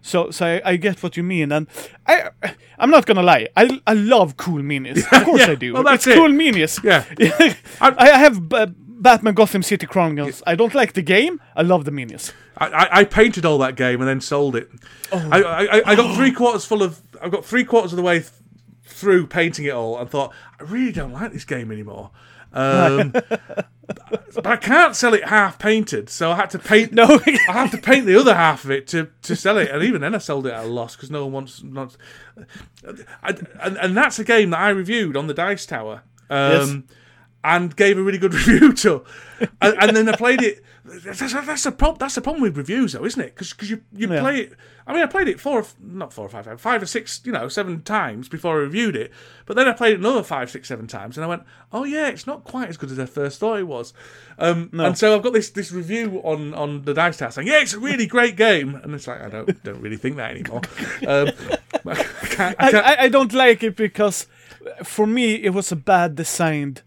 So, 0.05 0.31
so 0.33 0.45
I, 0.47 0.61
I 0.73 0.77
get 0.77 1.01
what 1.03 1.17
you 1.17 1.23
mean, 1.23 1.53
and 1.53 1.67
I, 2.07 2.31
I'm 2.79 2.91
not 2.91 3.07
gonna 3.07 3.23
lie. 3.23 3.47
I, 3.57 3.81
I 3.87 3.95
love 3.95 4.37
cool 4.37 4.61
minis. 4.63 5.05
Of 5.13 5.25
course 5.25 5.41
Yeah, 5.43 5.53
I 5.53 5.55
do. 5.55 5.73
well, 5.75 5.85
that's 5.85 6.07
it's 6.07 6.17
it. 6.17 6.19
cool 6.19 6.31
minis. 6.33 6.83
Yeah. 6.83 7.05
I, 7.81 7.95
I 8.15 8.19
have 8.19 8.49
B- 8.49 8.75
Batman 9.03 9.35
Gotham 9.35 9.63
City 9.63 9.87
Chronicles. 9.87 10.43
I 10.47 10.55
don't 10.55 10.75
like 10.75 10.93
the 10.93 11.03
game. 11.03 11.41
I 11.57 11.63
love 11.63 11.85
the 11.85 11.91
minis. 11.91 12.33
I, 12.57 12.69
I, 12.69 12.99
I 13.01 13.05
painted 13.05 13.45
all 13.45 13.59
that 13.59 13.75
game 13.75 14.01
and 14.01 14.09
then 14.09 14.21
sold 14.21 14.55
it. 14.55 14.71
Oh. 15.11 15.29
I, 15.31 15.41
I, 15.41 15.83
I 15.91 15.95
got 15.97 16.15
three 16.15 16.31
quarters 16.31 16.65
full 16.65 16.83
of. 16.83 17.01
I've 17.21 17.33
got 17.33 17.45
three 17.45 17.65
quarters 17.65 17.93
of 17.93 17.97
the 17.97 18.03
way 18.03 18.21
th- 18.21 18.31
through 18.85 19.27
painting 19.27 19.65
it 19.65 19.71
all 19.71 19.99
and 19.99 20.09
thought 20.09 20.33
I 20.61 20.63
really 20.65 20.93
don't 20.93 21.13
like 21.13 21.33
this 21.33 21.45
game 21.45 21.73
anymore. 21.73 22.13
Um, 22.53 23.11
but 23.11 24.47
I 24.47 24.57
can't 24.57 24.95
sell 24.95 25.15
it 25.15 25.29
half 25.29 25.59
painted, 25.59 26.09
so 26.09 26.31
I 26.31 26.37
had 26.37 26.51
to 26.51 26.59
paint. 26.61 26.93
No. 26.93 27.21
I 27.27 27.53
had 27.53 27.73
to 27.73 27.79
paint 27.79 28.07
the 28.07 28.19
other 28.19 28.35
half 28.35 28.65
of 28.65 28.71
it 28.71 28.87
to, 28.89 29.09
to 29.23 29.35
sell 29.35 29.59
it, 29.59 29.71
and 29.71 29.83
even 29.83 30.01
then 30.01 30.15
I 30.15 30.19
sold 30.19 30.47
it 30.47 30.53
at 30.53 30.65
a 30.65 30.69
loss 30.69 30.95
because 30.95 31.11
no 31.11 31.25
one 31.25 31.33
wants. 31.33 31.63
Not, 31.63 31.97
I, 33.23 33.37
and, 33.61 33.77
and 33.79 33.97
that's 33.97 34.21
a 34.21 34.25
game 34.25 34.51
that 34.51 34.61
I 34.61 34.69
reviewed 34.69 35.17
on 35.17 35.27
the 35.27 35.35
Dice 35.35 35.67
Tower. 35.67 36.03
Um, 36.31 36.85
and 37.45 37.75
gave 37.77 37.99
a 37.99 38.03
really 38.03 38.19
good 38.19 38.35
review 38.47 38.73
to, 38.73 39.05
and, 39.61 39.75
and 39.81 39.97
then 39.97 40.09
I 40.09 40.17
played 40.17 40.43
it. 40.43 40.63
That's, 40.85 41.21
that's 41.33 41.63
the 41.63 41.71
problem. 41.73 41.99
That's 42.01 42.17
the 42.17 42.21
problem 42.21 42.43
with 42.43 42.57
reviews, 42.57 42.93
though, 42.93 43.05
isn't 43.05 43.21
it? 43.21 43.35
Because 43.37 43.71
you 43.71 43.83
you 43.93 44.09
Yeah. 44.13 44.21
play 44.21 44.41
it. 44.41 44.53
I 44.85 44.93
mean, 44.93 45.03
I 45.03 45.07
played 45.07 45.29
it 45.29 45.39
four, 45.39 45.65
not 45.81 46.13
four 46.13 46.27
or 46.27 46.29
five, 46.29 46.61
five 46.61 46.83
or 46.83 46.87
six, 46.87 47.21
you 47.25 47.31
know, 47.31 47.47
seven 47.47 47.83
times 47.83 48.29
before 48.29 48.57
I 48.57 48.63
reviewed 48.63 48.97
it. 48.97 49.13
But 49.47 49.55
then 49.55 49.69
I 49.69 49.73
played 49.75 49.93
it 49.93 50.01
another 50.01 50.25
five, 50.25 50.51
six, 50.51 50.67
seven 50.67 50.89
times, 50.89 51.17
and 51.17 51.25
I 51.25 51.29
went, 51.29 51.45
"Oh 51.73 51.85
yeah, 51.85 52.09
it's 52.09 52.27
not 52.27 52.43
quite 52.43 52.69
as 52.69 52.77
good 52.77 52.91
as 52.91 52.99
I 52.99 53.07
first 53.07 53.39
thought 53.39 53.61
it 53.61 53.69
was." 53.69 53.93
Um, 54.41 54.71
And 54.73 54.99
so 54.99 55.15
I've 55.15 55.23
got 55.23 55.33
this 55.35 55.51
this 55.51 55.71
review 55.71 56.21
on 56.25 56.53
on 56.55 56.83
the 56.83 56.95
Dice 56.95 57.19
Tower 57.19 57.31
saying, 57.31 57.47
"Yeah, 57.47 57.61
it's 57.61 57.75
a 57.75 57.79
really 57.81 58.07
great 58.07 58.35
game," 58.37 58.75
and 58.75 58.93
it's 58.93 59.07
like 59.07 59.23
I 59.23 59.29
don't 59.29 59.63
don't 59.63 59.81
really 59.81 59.97
think 59.99 60.17
that 60.17 60.33
anymore. 60.33 60.63
Um, 61.07 61.29
I 61.87 61.95
can't, 61.95 62.57
I, 62.59 62.71
can't, 62.73 62.87
I, 62.87 62.97
I 63.05 63.09
don't 63.09 63.33
like 63.33 63.63
it 63.63 63.77
because, 63.77 64.27
for 64.85 65.07
me, 65.07 65.35
it 65.35 65.51
was 65.51 65.71
a 65.73 65.77
bad 65.77 66.17
designed 66.17 66.83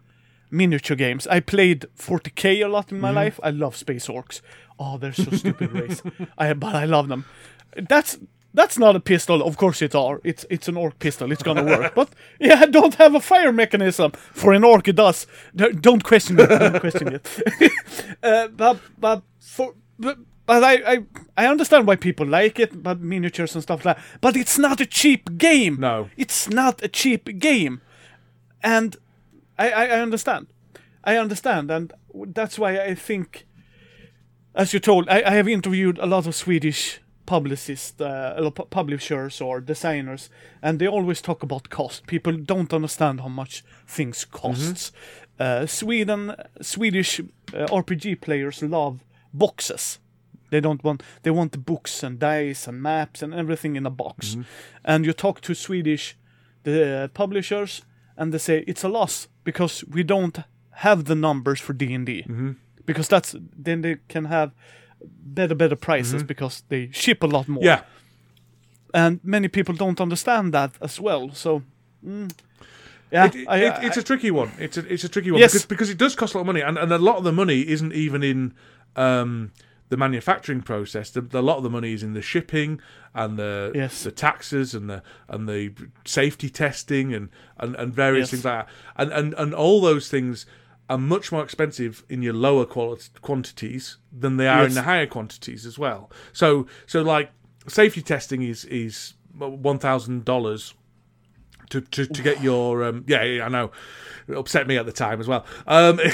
miniature 0.55 0.97
games. 0.97 1.27
I 1.27 1.39
played 1.39 1.85
40k 1.97 2.63
a 2.65 2.67
lot 2.67 2.91
in 2.91 2.99
my 2.99 3.11
life. 3.11 3.39
I 3.43 3.49
love 3.49 3.75
Space 3.75 4.07
Orcs. 4.07 4.41
Oh, 4.79 4.97
they're 4.97 5.13
so 5.13 5.31
stupid 5.31 5.71
race. 5.71 6.01
I 6.37 6.53
but 6.53 6.75
I 6.75 6.85
love 6.85 7.07
them. 7.07 7.25
That's 7.89 8.17
that's 8.55 8.77
not 8.77 8.95
a 8.95 8.99
pistol. 8.99 9.43
Of 9.43 9.57
course 9.57 9.81
it 9.81 9.93
are. 9.95 10.21
It's 10.23 10.45
it's 10.49 10.67
an 10.67 10.77
orc 10.77 10.97
pistol. 10.99 11.31
It's 11.31 11.43
gonna 11.43 11.63
work. 11.63 11.93
but 11.93 12.09
yeah, 12.39 12.65
don't 12.69 12.95
have 12.95 13.13
a 13.15 13.19
fire 13.19 13.51
mechanism. 13.51 14.11
For 14.11 14.53
an 14.53 14.63
orc, 14.63 14.87
it 14.87 14.95
does. 14.95 15.27
Don't 15.55 16.03
question 16.03 16.39
it. 16.39 16.47
Don't 16.47 16.79
question 16.79 17.13
it. 17.13 17.71
uh, 18.23 18.47
but 18.47 18.79
but 18.97 19.23
for 19.39 19.73
but, 19.99 20.17
but 20.45 20.63
I, 20.63 20.93
I 20.93 21.03
I 21.37 21.47
understand 21.47 21.85
why 21.85 21.97
people 21.97 22.25
like 22.25 22.59
it, 22.59 22.81
but 22.81 23.01
miniatures 23.01 23.55
and 23.55 23.63
stuff 23.63 23.85
like. 23.85 23.97
that. 23.97 24.05
But 24.21 24.35
it's 24.35 24.57
not 24.57 24.81
a 24.81 24.85
cheap 24.85 25.37
game. 25.37 25.77
No. 25.79 26.09
it's 26.17 26.49
not 26.49 26.83
a 26.83 26.87
cheap 26.87 27.39
game, 27.39 27.81
and 28.63 28.95
I 29.57 29.69
I, 29.69 29.85
I 29.85 29.99
understand. 30.01 30.47
I 31.05 31.17
understand, 31.17 31.69
and 31.69 31.93
that's 32.33 32.57
why 32.57 32.79
I 32.79 32.95
think, 32.95 33.45
as 34.55 34.73
you 34.73 34.79
told, 34.79 35.07
I, 35.07 35.21
I 35.21 35.31
have 35.31 35.47
interviewed 35.47 35.99
a 35.99 36.07
lot 36.07 36.25
of 36.25 36.33
Swedish 36.33 36.99
publicists, 37.27 38.01
uh, 38.01 38.49
publishers, 38.69 39.41
or 39.41 39.61
designers, 39.61 40.29
and 40.61 40.79
they 40.79 40.87
always 40.87 41.21
talk 41.21 41.43
about 41.43 41.69
cost. 41.69 42.07
People 42.07 42.33
don't 42.33 42.73
understand 42.73 43.21
how 43.21 43.27
much 43.27 43.63
things 43.87 44.25
costs. 44.25 44.91
Uh, 45.39 45.65
Sweden, 45.67 46.33
Swedish 46.61 47.19
uh, 47.19 47.67
RPG 47.67 48.21
players 48.21 48.63
love 48.63 49.03
boxes. 49.33 49.99
They 50.49 50.61
don't 50.61 50.83
want. 50.83 51.03
They 51.23 51.31
want 51.31 51.51
the 51.51 51.57
books 51.57 52.03
and 52.03 52.19
dice 52.19 52.67
and 52.67 52.81
maps 52.81 53.21
and 53.21 53.33
everything 53.33 53.75
in 53.75 53.85
a 53.85 53.91
box. 53.91 54.37
And 54.83 55.05
you 55.05 55.13
talk 55.13 55.41
to 55.41 55.53
Swedish 55.53 56.17
the 56.63 57.03
uh, 57.03 57.07
publishers, 57.09 57.83
and 58.17 58.33
they 58.33 58.39
say 58.39 58.63
it's 58.67 58.83
a 58.83 58.89
loss 58.89 59.27
because 59.45 59.85
we 59.87 60.03
don't 60.03 60.39
have 60.71 61.05
the 61.05 61.15
numbers 61.15 61.61
for 61.61 61.71
D 61.73 61.93
and 61.93 62.05
D. 62.05 62.25
Because 62.85 63.07
that's 63.07 63.35
then 63.63 63.81
they 63.81 63.95
can 64.09 64.25
have 64.25 64.51
better 65.07 65.55
better 65.55 65.77
prices 65.77 66.23
because 66.23 66.63
they 66.67 66.89
ship 66.91 67.23
a 67.23 67.27
lot 67.27 67.47
more. 67.47 67.63
yeah. 67.63 67.81
And 68.93 69.19
many 69.23 69.47
people 69.47 69.75
don't 69.75 69.99
understand 70.01 70.53
that 70.53 70.71
as 70.81 70.99
well. 71.01 71.29
So. 71.33 71.61
mm, 72.05 72.31
yeah, 73.11 73.25
It- 73.25 73.35
it- 73.35 73.47
I- 73.47 73.65
I- 73.65 73.81
it's 73.85 73.97
a 73.97 74.03
tricky 74.03 74.31
one. 74.31 74.51
It's 74.59 74.77
a 74.77 74.93
it's 74.93 75.03
a 75.03 75.09
tricky 75.09 75.31
one 75.31 75.39
Yes. 75.41 75.51
because 75.53 75.65
because 75.65 75.89
it 75.89 75.97
does 75.97 76.15
cost 76.15 76.33
a 76.33 76.37
lot 76.37 76.41
of 76.41 76.47
money, 76.47 76.61
and, 76.61 76.77
and 76.77 76.91
a 76.91 76.97
lot 76.97 77.17
of 77.17 77.23
the 77.23 77.31
money 77.33 77.61
isn't 77.67 77.93
even 77.93 78.23
in 78.23 78.53
um, 78.95 79.51
the 79.89 79.97
manufacturing 79.97 80.61
process. 80.61 81.09
The, 81.11 81.21
the- 81.21 81.39
a 81.39 81.41
lot 81.41 81.57
of 81.57 81.63
the 81.63 81.69
money 81.69 81.93
is 81.93 82.01
in 82.03 82.13
the 82.13 82.21
shipping 82.21 82.79
and 83.13 83.37
the 83.37 83.71
Yes. 83.75 84.03
the 84.03 84.11
taxes 84.11 84.73
and 84.73 84.89
the 84.89 85.03
and 85.27 85.47
the 85.47 85.73
safety 86.05 86.49
testing 86.49 87.13
and 87.13 87.29
and, 87.57 87.75
and 87.75 87.93
various 87.93 88.25
Yes. 88.27 88.31
things 88.31 88.45
like 88.45 88.65
that. 88.67 88.73
And, 88.97 89.11
and 89.11 89.33
and 89.35 89.53
all 89.53 89.81
those 89.81 90.09
things 90.09 90.45
are 90.89 90.97
much 90.99 91.31
more 91.31 91.43
expensive 91.43 92.03
in 92.09 92.21
your 92.21 92.33
lower 92.33 92.65
quality 92.65 93.09
quantities 93.21 93.97
than 94.11 94.37
they 94.37 94.47
are 94.47 94.65
in 94.65 94.73
the 94.75 94.83
higher 94.83 95.07
quantities 95.07 95.65
as 95.65 95.79
well. 95.79 96.11
So 96.33 96.67
so 96.85 97.01
like 97.01 97.31
safety 97.67 98.01
testing 98.01 98.41
is 98.43 98.65
is 98.65 99.13
one 99.37 99.79
thousand 99.79 100.25
dollars 100.25 100.73
to, 101.71 101.81
to, 101.81 102.05
to 102.05 102.21
get 102.21 102.41
your 102.43 102.83
um, 102.83 103.03
yeah, 103.07 103.23
yeah 103.23 103.45
I 103.45 103.49
know 103.49 103.71
it 104.27 104.37
upset 104.37 104.67
me 104.67 104.77
at 104.77 104.85
the 104.85 104.91
time 104.91 105.19
as 105.19 105.27
well. 105.27 105.43
Um, 105.65 105.99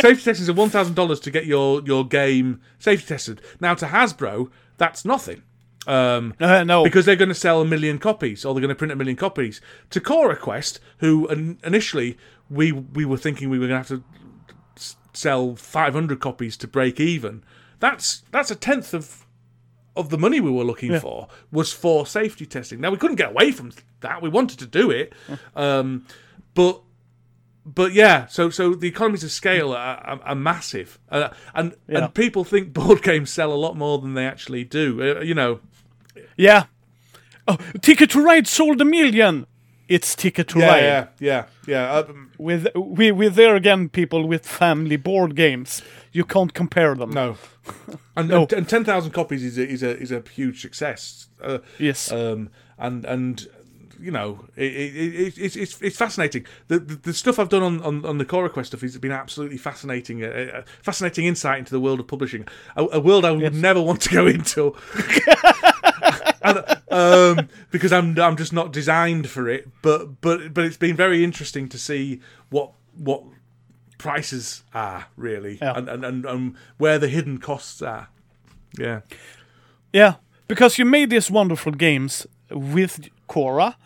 safety 0.00 0.24
testing 0.24 0.44
is 0.44 0.52
one 0.52 0.70
thousand 0.70 0.94
dollars 0.94 1.20
to 1.20 1.30
get 1.30 1.46
your 1.46 1.82
your 1.82 2.06
game 2.06 2.60
safety 2.78 3.06
tested. 3.06 3.40
Now 3.60 3.74
to 3.74 3.86
Hasbro, 3.86 4.50
that's 4.76 5.04
nothing. 5.04 5.42
Um, 5.86 6.34
Uh, 6.38 6.64
no, 6.64 6.84
because 6.84 7.06
they're 7.06 7.16
going 7.16 7.30
to 7.30 7.34
sell 7.34 7.62
a 7.62 7.64
million 7.64 7.98
copies 7.98 8.44
or 8.44 8.52
they're 8.52 8.60
going 8.60 8.68
to 8.68 8.74
print 8.74 8.92
a 8.92 8.96
million 8.96 9.16
copies. 9.16 9.60
To 9.90 10.00
Cora 10.00 10.36
Quest, 10.36 10.80
who 10.98 11.26
in, 11.28 11.58
initially 11.64 12.18
we 12.50 12.72
we 12.72 13.04
were 13.04 13.16
thinking 13.16 13.48
we 13.48 13.58
were 13.58 13.68
going 13.68 13.82
to 13.82 13.88
have 13.94 14.02
to 14.02 14.04
s- 14.76 14.96
sell 15.14 15.56
500 15.56 16.20
copies 16.20 16.56
to 16.58 16.68
break 16.68 17.00
even. 17.00 17.42
That's 17.80 18.22
that's 18.32 18.50
a 18.50 18.54
tenth 18.56 18.92
of 18.92 19.24
of 19.96 20.10
the 20.10 20.18
money 20.18 20.40
we 20.40 20.50
were 20.50 20.62
looking 20.64 20.92
for 21.00 21.28
was 21.50 21.72
for 21.72 22.06
safety 22.06 22.44
testing. 22.46 22.80
Now 22.80 22.90
we 22.90 22.98
couldn't 22.98 23.16
get 23.16 23.30
away 23.30 23.50
from 23.50 23.72
that. 24.00 24.20
We 24.22 24.28
wanted 24.28 24.58
to 24.60 24.66
do 24.66 24.90
it, 24.90 25.12
um, 25.56 26.04
but 26.54 26.82
but 27.74 27.92
yeah. 27.92 28.26
So 28.26 28.50
so 28.50 28.74
the 28.74 28.88
economies 28.88 29.24
of 29.24 29.30
scale 29.30 29.72
are, 29.72 29.96
are, 29.98 30.20
are 30.22 30.34
massive, 30.34 30.98
uh, 31.10 31.28
and 31.54 31.74
Yeah. 31.88 32.04
and 32.04 32.14
people 32.14 32.44
think 32.44 32.72
board 32.72 33.02
games 33.02 33.30
sell 33.30 33.52
a 33.52 33.56
lot 33.56 33.76
more 33.76 33.98
than 33.98 34.14
they 34.14 34.26
actually 34.26 34.64
do. 34.64 35.00
Uh, 35.02 35.20
you 35.22 35.34
know, 35.34 35.60
yeah. 36.36 36.64
Oh, 37.46 37.56
Ticket 37.80 38.10
to 38.10 38.22
Ride 38.22 38.46
sold 38.46 38.80
a 38.80 38.84
million. 38.84 39.46
It's 39.88 40.14
Ticket 40.14 40.48
to 40.48 40.58
yeah, 40.58 40.66
Ride. 40.68 40.82
yeah, 40.82 41.06
yeah, 41.18 41.44
yeah. 41.66 41.94
Um, 41.94 42.30
With 42.38 42.66
we 42.76 43.10
with 43.10 43.34
there 43.36 43.56
again 43.56 43.88
people 43.88 44.28
with 44.28 44.46
family 44.46 44.96
board 44.96 45.34
games. 45.34 45.82
You 46.12 46.24
can't 46.24 46.52
compare 46.52 46.94
them. 46.94 47.10
no, 47.10 47.36
and 48.16 48.28
No. 48.28 48.42
and, 48.42 48.52
and 48.52 48.68
ten 48.68 48.84
thousand 48.84 49.12
copies 49.12 49.42
is 49.42 49.56
a, 49.58 49.66
is 49.66 49.82
a 49.82 49.96
is 49.98 50.12
a 50.12 50.22
huge 50.34 50.60
success. 50.60 51.28
Uh, 51.42 51.58
Yes. 51.78 52.12
um, 52.12 52.50
and 52.78 53.04
and 53.06 53.46
you 54.00 54.10
know 54.10 54.44
it, 54.56 54.64
it, 54.72 54.96
it, 54.96 55.38
it's 55.38 55.56
it's 55.56 55.80
it's 55.82 55.96
fascinating. 55.96 56.46
The, 56.68 56.78
the 56.78 56.94
the 56.96 57.12
stuff 57.12 57.38
I've 57.38 57.48
done 57.48 57.62
on 57.62 57.82
on, 57.82 58.04
on 58.04 58.18
the 58.18 58.24
Cora 58.24 58.50
Quest 58.50 58.68
stuff 58.68 58.80
has 58.82 58.96
been 58.98 59.12
absolutely 59.12 59.58
fascinating. 59.58 60.24
Uh, 60.24 60.50
uh, 60.58 60.62
fascinating 60.82 61.26
insight 61.26 61.58
into 61.58 61.70
the 61.72 61.80
world 61.80 62.00
of 62.00 62.06
publishing, 62.06 62.46
a, 62.76 62.84
a 62.92 63.00
world 63.00 63.24
I 63.24 63.30
would 63.32 63.54
never 63.54 63.80
want 63.82 64.00
to 64.02 64.10
go 64.10 64.26
into. 64.26 64.74
and, 66.42 66.64
um, 66.90 67.48
because 67.70 67.92
I'm 67.92 68.18
I'm 68.18 68.36
just 68.36 68.52
not 68.52 68.72
designed 68.72 69.28
for 69.28 69.48
it. 69.48 69.68
But 69.82 70.20
but 70.20 70.54
but 70.54 70.64
it's 70.64 70.76
been 70.76 70.96
very 70.96 71.24
interesting 71.24 71.68
to 71.70 71.78
see 71.78 72.20
what 72.50 72.72
what 72.96 73.22
prices 73.98 74.62
are 74.74 75.06
really, 75.16 75.58
Yeah. 75.60 75.76
and, 75.76 75.88
and 75.88 76.04
and 76.04 76.24
and 76.24 76.56
where 76.78 76.98
the 76.98 77.08
hidden 77.08 77.38
costs 77.38 77.82
are. 77.82 78.08
Yeah. 78.78 79.00
Yeah, 79.92 80.14
because 80.48 80.78
you 80.78 80.84
made 80.84 81.08
these 81.10 81.30
wonderful 81.30 81.72
games 81.72 82.26
with 82.50 83.08
Cora, 83.26 83.76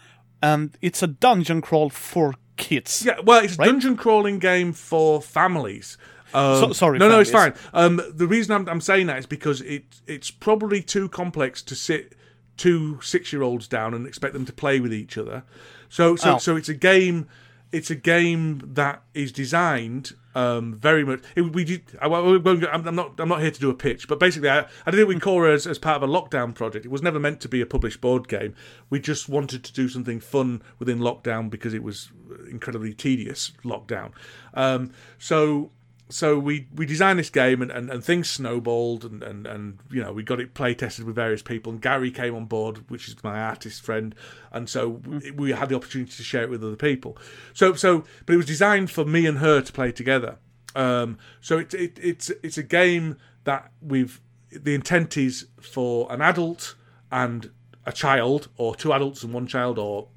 and 0.42 0.76
it's 0.82 1.02
a 1.02 1.06
dungeon 1.06 1.60
crawl 1.60 1.88
for 1.90 2.34
kids. 2.56 3.04
Yeah, 3.06 3.20
well, 3.24 3.42
it's 3.44 3.54
a 3.54 3.64
dungeon 3.64 3.96
crawling 3.96 4.38
game 4.38 4.72
for 4.72 5.22
families. 5.22 5.96
Um, 6.34 6.60
So- 6.60 6.72
sorry, 6.72 6.98
no, 6.98 7.08
no, 7.08 7.20
it's 7.20 7.30
fine. 7.30 7.52
Um, 7.74 8.00
the 8.14 8.26
reason 8.26 8.54
I'm, 8.54 8.68
I'm 8.68 8.80
saying 8.80 9.06
that 9.06 9.18
is 9.18 9.26
because 9.26 9.60
it 9.62 9.84
it's 10.06 10.30
probably 10.30 10.82
too 10.82 11.08
complex 11.08 11.62
to 11.62 11.74
sit 11.74 12.14
two 12.56 13.00
six 13.02 13.32
year 13.32 13.42
olds 13.42 13.68
down 13.68 13.94
and 13.94 14.06
expect 14.06 14.32
them 14.34 14.44
to 14.46 14.52
play 14.52 14.80
with 14.80 14.92
each 14.94 15.16
other. 15.18 15.42
So, 15.88 16.16
so, 16.16 16.34
Oh. 16.34 16.38
so 16.38 16.56
it's 16.56 16.68
a 16.70 16.74
game. 16.74 17.26
It's 17.70 17.90
a 17.90 17.94
game 17.94 18.60
that 18.74 19.02
is 19.14 19.30
designed 19.32 20.12
um, 20.34 20.74
very 20.74 21.04
much. 21.04 21.20
It, 21.36 21.42
we 21.52 21.64
did. 21.64 21.82
I, 22.00 22.06
I 22.06 22.20
won't 22.20 22.60
go- 22.60 22.68
I'm, 22.72 22.86
I'm 22.86 22.94
not. 22.94 23.18
I'm 23.18 23.28
not 23.28 23.40
here 23.40 23.50
to 23.50 23.60
do 23.60 23.70
a 23.70 23.74
pitch, 23.74 24.08
but 24.08 24.18
basically, 24.18 24.50
I, 24.50 24.66
I 24.86 24.90
did 24.90 25.00
it 25.00 25.08
with 25.08 25.20
Cora 25.20 25.52
as, 25.52 25.66
as 25.66 25.78
part 25.78 26.02
of 26.02 26.08
a 26.08 26.12
lockdown 26.12 26.54
project. 26.54 26.84
It 26.86 26.90
was 26.90 27.02
never 27.02 27.18
meant 27.18 27.40
to 27.42 27.48
be 27.48 27.60
a 27.60 27.66
published 27.66 28.00
board 28.00 28.28
game. 28.28 28.54
We 28.90 29.00
just 29.00 29.28
wanted 29.28 29.64
to 29.64 29.72
do 29.72 29.88
something 29.88 30.20
fun 30.20 30.62
within 30.78 30.98
lockdown 30.98 31.50
because 31.50 31.74
it 31.74 31.82
was 31.82 32.10
incredibly 32.50 32.94
tedious 32.94 33.52
lockdown. 33.64 34.12
Um, 34.54 34.92
so 35.18 35.70
so 36.08 36.38
we 36.38 36.68
we 36.74 36.84
designed 36.84 37.18
this 37.18 37.30
game 37.30 37.62
and, 37.62 37.70
and, 37.70 37.90
and 37.90 38.04
things 38.04 38.28
snowballed 38.28 39.04
and, 39.04 39.22
and, 39.22 39.46
and 39.46 39.78
you 39.90 40.02
know 40.02 40.12
we 40.12 40.22
got 40.22 40.40
it 40.40 40.54
play 40.54 40.74
tested 40.74 41.06
with 41.06 41.14
various 41.14 41.42
people 41.42 41.72
and 41.72 41.80
Gary 41.80 42.10
came 42.10 42.34
on 42.34 42.44
board 42.44 42.90
which 42.90 43.08
is 43.08 43.22
my 43.24 43.40
artist 43.40 43.82
friend. 43.82 44.14
And 44.50 44.68
so 44.68 45.00
we 45.34 45.52
had 45.52 45.70
the 45.70 45.76
opportunity 45.76 46.12
to 46.12 46.22
share 46.22 46.42
it 46.42 46.50
with 46.50 46.62
other 46.62 46.76
people. 46.76 47.16
So 47.54 47.74
so 47.74 48.04
but 48.26 48.34
it 48.34 48.36
was 48.36 48.46
designed 48.46 48.90
for 48.90 49.04
me 49.04 49.26
and 49.26 49.38
her 49.38 49.62
to 49.62 49.72
play 49.72 49.92
together. 49.92 50.38
Um, 50.74 51.18
so 51.40 51.58
it, 51.58 51.72
it 51.74 51.98
it's 52.02 52.30
it's 52.42 52.58
a 52.58 52.62
game 52.62 53.16
that 53.44 53.70
we've 53.80 54.20
the 54.50 54.74
intent 54.74 55.16
is 55.16 55.46
for 55.60 56.10
an 56.12 56.20
adult 56.20 56.74
and 57.10 57.50
a 57.86 57.92
child 57.92 58.48
or 58.56 58.74
two 58.74 58.92
adults 58.92 59.22
and 59.22 59.32
one 59.32 59.46
child 59.46 59.78
or 59.78 60.08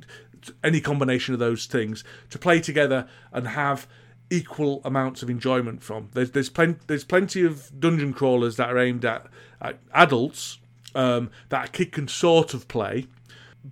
any 0.63 0.79
combination 0.79 1.33
of 1.33 1.39
those 1.39 1.65
things 1.65 2.03
to 2.29 2.37
play 2.37 2.59
together 2.59 3.07
and 3.31 3.47
have 3.47 3.87
equal 4.29 4.81
amounts 4.83 5.23
of 5.23 5.29
enjoyment 5.29 5.83
from. 5.83 6.09
There's 6.13 6.31
there's 6.31 6.49
plenty 6.49 6.79
there's 6.87 7.03
plenty 7.03 7.43
of 7.43 7.79
dungeon 7.79 8.13
crawlers 8.13 8.57
that 8.57 8.69
are 8.69 8.77
aimed 8.77 9.05
at, 9.05 9.27
at 9.61 9.79
adults 9.93 10.59
um, 10.93 11.29
that 11.49 11.69
a 11.69 11.71
kid 11.71 11.91
can 11.91 12.07
sort 12.07 12.53
of 12.53 12.67
play, 12.67 13.07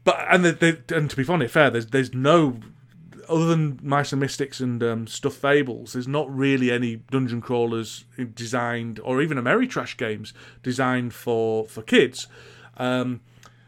but 0.03 0.17
and 0.29 0.45
they, 0.45 0.51
they, 0.51 0.95
and 0.95 1.09
to 1.09 1.15
be 1.15 1.23
funny 1.23 1.47
fair, 1.47 1.69
there's 1.69 1.87
there's 1.87 2.13
no 2.13 2.59
other 3.29 3.45
than 3.45 3.79
Mice 3.81 4.11
and 4.11 4.19
Mystics 4.19 4.59
and 4.59 4.81
um, 4.83 5.07
Stuffed 5.07 5.37
Fables, 5.37 5.93
there's 5.93 6.07
not 6.07 6.33
really 6.33 6.71
any 6.71 6.97
dungeon 6.97 7.41
crawlers 7.41 8.05
designed, 8.33 8.99
or 8.99 9.21
even 9.21 9.37
Ameritrash 9.37 9.97
games 9.97 10.33
designed 10.61 11.13
for 11.13 11.65
for 11.65 11.81
kids. 11.81 12.27
Um, 12.77 13.21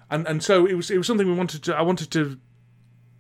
and 0.10 0.28
and 0.28 0.44
so 0.44 0.66
it 0.66 0.74
was 0.74 0.92
it 0.92 0.98
was 0.98 1.08
something 1.08 1.28
we 1.28 1.34
wanted 1.34 1.64
to. 1.64 1.76
I 1.76 1.82
wanted 1.82 2.12
to 2.12 2.40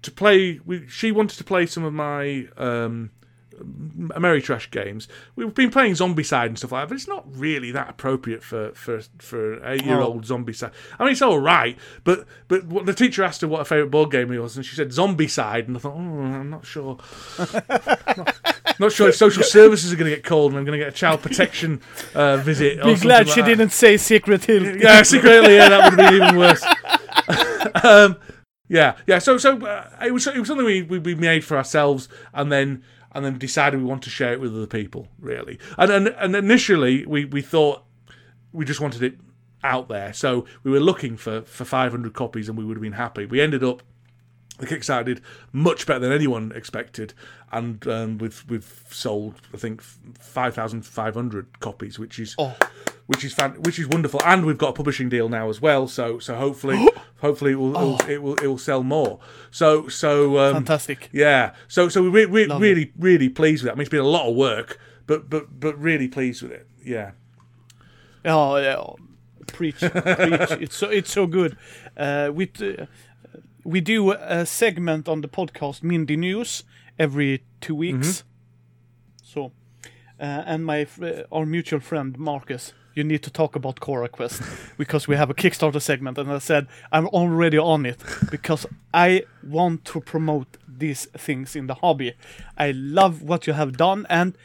to 0.01 0.11
play. 0.11 0.59
We, 0.66 0.88
she 0.88 1.11
wanted 1.11 1.38
to 1.38 1.43
play 1.43 1.66
some 1.66 1.84
of 1.84 1.93
my 1.93 2.47
um, 2.57 3.11
Ameritrash 3.60 4.70
games. 4.72 5.08
We've 5.36 5.53
been 5.53 5.70
playing 5.72 5.93
Zombicide 5.93 6.47
and 6.47 6.58
stuff 6.58 6.72
like 6.72 6.84
that, 6.84 6.89
but 6.89 6.95
it's 6.95 7.08
not 7.08 7.24
really 7.28 7.72
that 7.72 7.89
appropriate 7.89 8.43
for 8.43 8.72
for 8.74 9.01
for 9.20 9.53
an 9.53 9.62
eight 9.66 9.86
year 9.86 9.99
old 9.99 10.26
Oh. 10.30 10.36
Zombicide. 10.36 10.72
I 10.99 11.03
mean, 11.03 11.14
it's 11.14 11.22
all 11.22 11.39
right, 11.39 11.78
but 12.03 12.26
but 12.47 12.66
what, 12.66 12.86
the 12.86 12.93
teacher 12.93 13.24
asked 13.24 13.41
her 13.41 13.47
what 13.47 13.60
her 13.60 13.66
favorite 13.66 13.91
board 13.91 14.12
game 14.12 14.30
was, 14.30 14.56
and 14.56 14.66
she 14.66 14.76
said 14.76 14.89
Zombicide, 14.89 15.68
and 15.68 15.78
I 15.78 15.80
thought, 15.80 15.95
oh, 15.95 15.99
I'm 15.99 16.49
not 16.49 16.66
sure. 16.66 16.97
not, 17.39 18.80
not 18.80 18.91
sure 18.91 19.10
if 19.10 19.16
social 19.16 19.43
services 19.43 19.93
are 19.93 19.95
going 19.95 20.10
to 20.10 20.16
get 20.16 20.26
called, 20.26 20.51
and 20.51 20.60
I'm 20.60 20.66
going 20.66 20.78
to 20.78 20.84
get 20.86 20.93
a 20.93 20.97
child 20.97 21.22
protection 21.22 21.82
uh, 22.14 22.38
visit. 22.38 22.84
Be 22.84 22.95
glad 22.95 23.30
she 23.30 23.41
that. 23.41 23.47
didn't 23.47 23.72
say 23.72 23.97
Secret 23.97 24.43
Hitler. 24.45 24.78
Yeah, 24.86 25.01
secretly, 25.03 25.56
yeah, 25.56 25.70
that 25.70 25.91
would 25.91 25.99
have 25.99 26.12
been 26.12 26.22
even 26.22 26.36
worse. 26.38 26.64
um, 27.84 28.18
yeah, 28.68 28.97
yeah. 29.08 29.20
So, 29.20 29.38
so 29.38 29.64
uh, 29.66 29.89
it 30.06 30.12
was 30.12 30.28
it 30.28 30.38
was 30.38 30.47
something 30.47 30.66
we, 30.66 30.82
we 30.82 30.99
we 30.99 31.16
made 31.16 31.43
for 31.43 31.56
ourselves, 31.58 32.10
and 32.34 32.51
then 32.51 32.84
and 33.16 33.26
then 33.26 33.39
decided 33.39 33.80
we 33.80 33.86
want 33.86 34.03
to 34.03 34.09
share 34.11 34.34
it 34.34 34.39
with 34.39 34.53
other 34.55 34.68
people, 34.68 35.07
really. 35.20 35.57
And 35.80 35.89
and, 35.91 36.07
and 36.09 36.36
initially, 36.36 37.03
we 37.07 37.26
we 37.26 37.41
thought 37.41 37.84
we 38.51 38.66
just 38.66 38.80
wanted 38.82 39.01
it 39.01 39.18
out 39.63 39.88
there, 39.89 40.13
so 40.13 40.45
we 40.61 40.70
were 40.70 40.80
looking 40.80 41.18
for 41.18 41.41
for 41.41 41.66
500 41.66 42.13
copies, 42.13 42.47
and 42.49 42.57
we 42.57 42.63
would 42.63 42.78
have 42.78 42.84
been 42.84 42.91
happy. 42.93 43.26
We 43.26 43.41
ended 43.41 43.63
up 43.63 43.82
the 44.59 44.68
Kickstarter 44.68 45.03
did 45.05 45.22
much 45.51 45.86
better 45.86 45.99
than 45.99 46.11
anyone 46.13 46.51
expected, 46.55 47.13
and 47.51 47.86
um, 47.88 48.18
we've 48.20 48.45
we've 48.47 48.84
sold 48.89 49.36
I 49.53 49.57
think 49.57 49.82
five 49.82 50.53
thousand 50.53 50.86
five 50.86 51.13
hundred 51.16 51.59
copies, 51.59 51.97
which 51.99 52.20
is 52.20 52.36
Oh. 52.38 52.55
which 53.07 53.24
is 53.26 53.34
fan- 53.34 53.61
which 53.63 53.80
is 53.80 53.88
wonderful, 53.88 54.22
and 54.24 54.45
we've 54.45 54.57
got 54.57 54.70
a 54.70 54.74
publishing 54.74 55.09
deal 55.09 55.28
now 55.30 55.49
as 55.49 55.59
well. 55.61 55.88
So 55.88 56.20
so 56.20 56.36
hopefully 56.36 56.88
hopefully 57.26 57.52
it 57.52 57.60
will, 57.60 57.76
Oh. 57.78 57.98
it 58.08 58.22
will 58.22 58.36
it 58.44 58.48
will 58.48 58.56
it 58.56 58.60
sell 58.60 58.84
more. 58.84 59.20
So 59.52 59.88
so 59.90 60.38
um, 60.40 60.54
Fantastic. 60.54 61.10
yeah. 61.12 61.54
So 61.68 61.90
so 61.90 61.98
we're 62.10 62.28
re- 62.28 62.46
Love 62.48 62.62
really 62.62 62.92
really 62.98 63.30
pleased 63.30 63.64
with 63.64 63.70
it. 63.70 63.74
I 63.74 63.76
mean, 63.76 63.82
it's 63.82 63.90
been 63.98 64.00
a 64.12 64.18
lot 64.18 64.30
of 64.30 64.36
work, 64.36 64.80
but 65.08 65.30
but 65.30 65.60
but 65.60 65.74
really 65.80 66.08
pleased 66.08 66.42
with 66.44 66.52
it. 66.52 66.68
Yeah. 66.84 67.12
Oh, 68.26 68.56
yeah. 68.58 68.84
Preach, 69.48 69.78
preach. 69.80 70.52
It's 70.66 70.76
so 70.76 70.90
it's 70.90 71.12
so 71.12 71.28
good. 71.28 71.56
Uh, 71.98 72.32
we 72.34 72.50
uh, 72.62 72.86
we 73.64 73.82
do 73.82 74.12
a 74.12 74.46
segment 74.46 75.08
on 75.08 75.22
the 75.22 75.28
podcast 75.28 75.84
Mindy 75.84 76.18
News 76.18 76.64
every 76.98 77.44
two 77.62 77.76
weeks. 77.76 78.24
So, 79.24 79.52
uh, 80.20 80.44
and 80.48 80.66
my 80.66 80.86
fr- 80.86 81.26
our 81.32 81.46
mutual 81.46 81.80
friend 81.82 82.18
Marcus, 82.18 82.74
you 82.96 83.04
need 83.04 83.22
to 83.24 83.30
talk 83.30 83.56
about 83.56 83.80
Cora 83.80 84.10
Quest 84.10 84.41
because 84.78 85.08
we 85.08 85.16
have 85.16 85.30
a 85.30 85.34
Kickstarter 85.34 85.82
segment, 85.82 86.18
and 86.18 86.32
I 86.32 86.39
said 86.39 86.68
I'm 86.91 87.08
already 87.08 87.58
on 87.58 87.86
it 87.86 88.02
because 88.32 88.66
I 88.93 89.24
want 89.43 89.86
to 89.86 90.02
promote 90.02 90.58
these 90.68 91.06
things 91.18 91.56
in 91.56 91.68
the 91.68 91.76
hobby. 91.76 92.14
I 92.58 92.72
love 92.72 93.22
what 93.22 93.48
you 93.48 93.54
have 93.54 93.78
done 93.78 94.08
and 94.10 94.38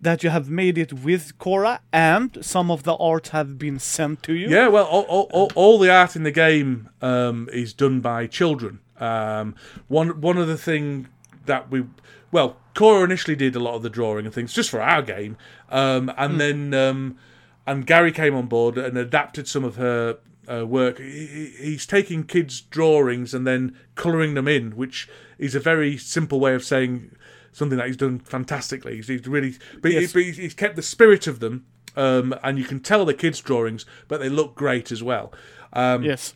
that 0.00 0.22
you 0.22 0.30
have 0.30 0.48
made 0.48 0.78
it 0.78 0.92
with 0.92 1.38
Cora, 1.38 1.80
and 1.92 2.38
some 2.40 2.70
of 2.70 2.84
the 2.84 2.94
art 2.96 3.28
have 3.28 3.58
been 3.58 3.78
sent 3.78 4.22
to 4.24 4.34
you. 4.34 4.48
Yeah, 4.48 4.68
well, 4.68 4.84
all, 4.84 5.02
all, 5.04 5.28
all, 5.32 5.50
all 5.54 5.78
the 5.78 5.90
art 5.90 6.14
in 6.14 6.22
the 6.22 6.30
game 6.30 6.90
um, 7.00 7.48
is 7.52 7.72
done 7.72 8.00
by 8.00 8.26
children. 8.26 8.80
Um, 8.98 9.54
one 9.88 10.20
one 10.20 10.38
of 10.38 10.48
the 10.48 10.56
thing 10.58 11.08
that 11.46 11.70
we, 11.70 11.84
well, 12.30 12.56
Cora 12.74 13.04
initially 13.04 13.36
did 13.36 13.56
a 13.56 13.58
lot 13.58 13.74
of 13.74 13.82
the 13.82 13.90
drawing 13.90 14.26
and 14.26 14.34
things 14.34 14.52
just 14.52 14.70
for 14.70 14.80
our 14.80 15.02
game, 15.02 15.36
um, 15.70 16.12
and 16.16 16.40
then 16.40 16.74
um, 16.74 17.18
and 17.66 17.86
Gary 17.86 18.12
came 18.12 18.34
on 18.34 18.46
board 18.46 18.78
and 18.78 18.96
adapted 18.96 19.48
some 19.48 19.64
of 19.64 19.76
her 19.76 20.18
uh, 20.50 20.66
work. 20.66 20.98
He, 20.98 21.26
he- 21.26 21.54
he's 21.58 21.86
taking 21.86 22.24
kids' 22.24 22.60
drawings 22.60 23.34
and 23.34 23.46
then 23.46 23.76
colouring 23.94 24.34
them 24.34 24.46
in, 24.48 24.76
which 24.76 25.08
is 25.38 25.54
a 25.54 25.60
very 25.60 25.96
simple 25.96 26.38
way 26.40 26.54
of 26.54 26.64
saying 26.64 27.10
something 27.52 27.78
that 27.78 27.86
he's 27.86 27.96
done 27.96 28.18
fantastically. 28.20 28.96
He's, 28.96 29.08
he's 29.08 29.26
really, 29.26 29.54
but, 29.82 29.90
he, 29.90 30.00
Yes. 30.00 30.12
but 30.12 30.22
he's, 30.22 30.36
he's 30.36 30.54
kept 30.54 30.76
the 30.76 30.82
spirit 30.82 31.26
of 31.26 31.40
them, 31.40 31.66
um, 31.96 32.34
and 32.44 32.58
you 32.58 32.64
can 32.64 32.80
tell 32.80 33.04
the 33.04 33.14
kids' 33.14 33.40
drawings, 33.40 33.84
but 34.08 34.20
they 34.20 34.28
look 34.28 34.54
great 34.54 34.92
as 34.92 35.02
well. 35.02 35.32
Um, 35.72 36.02
Yes. 36.04 36.34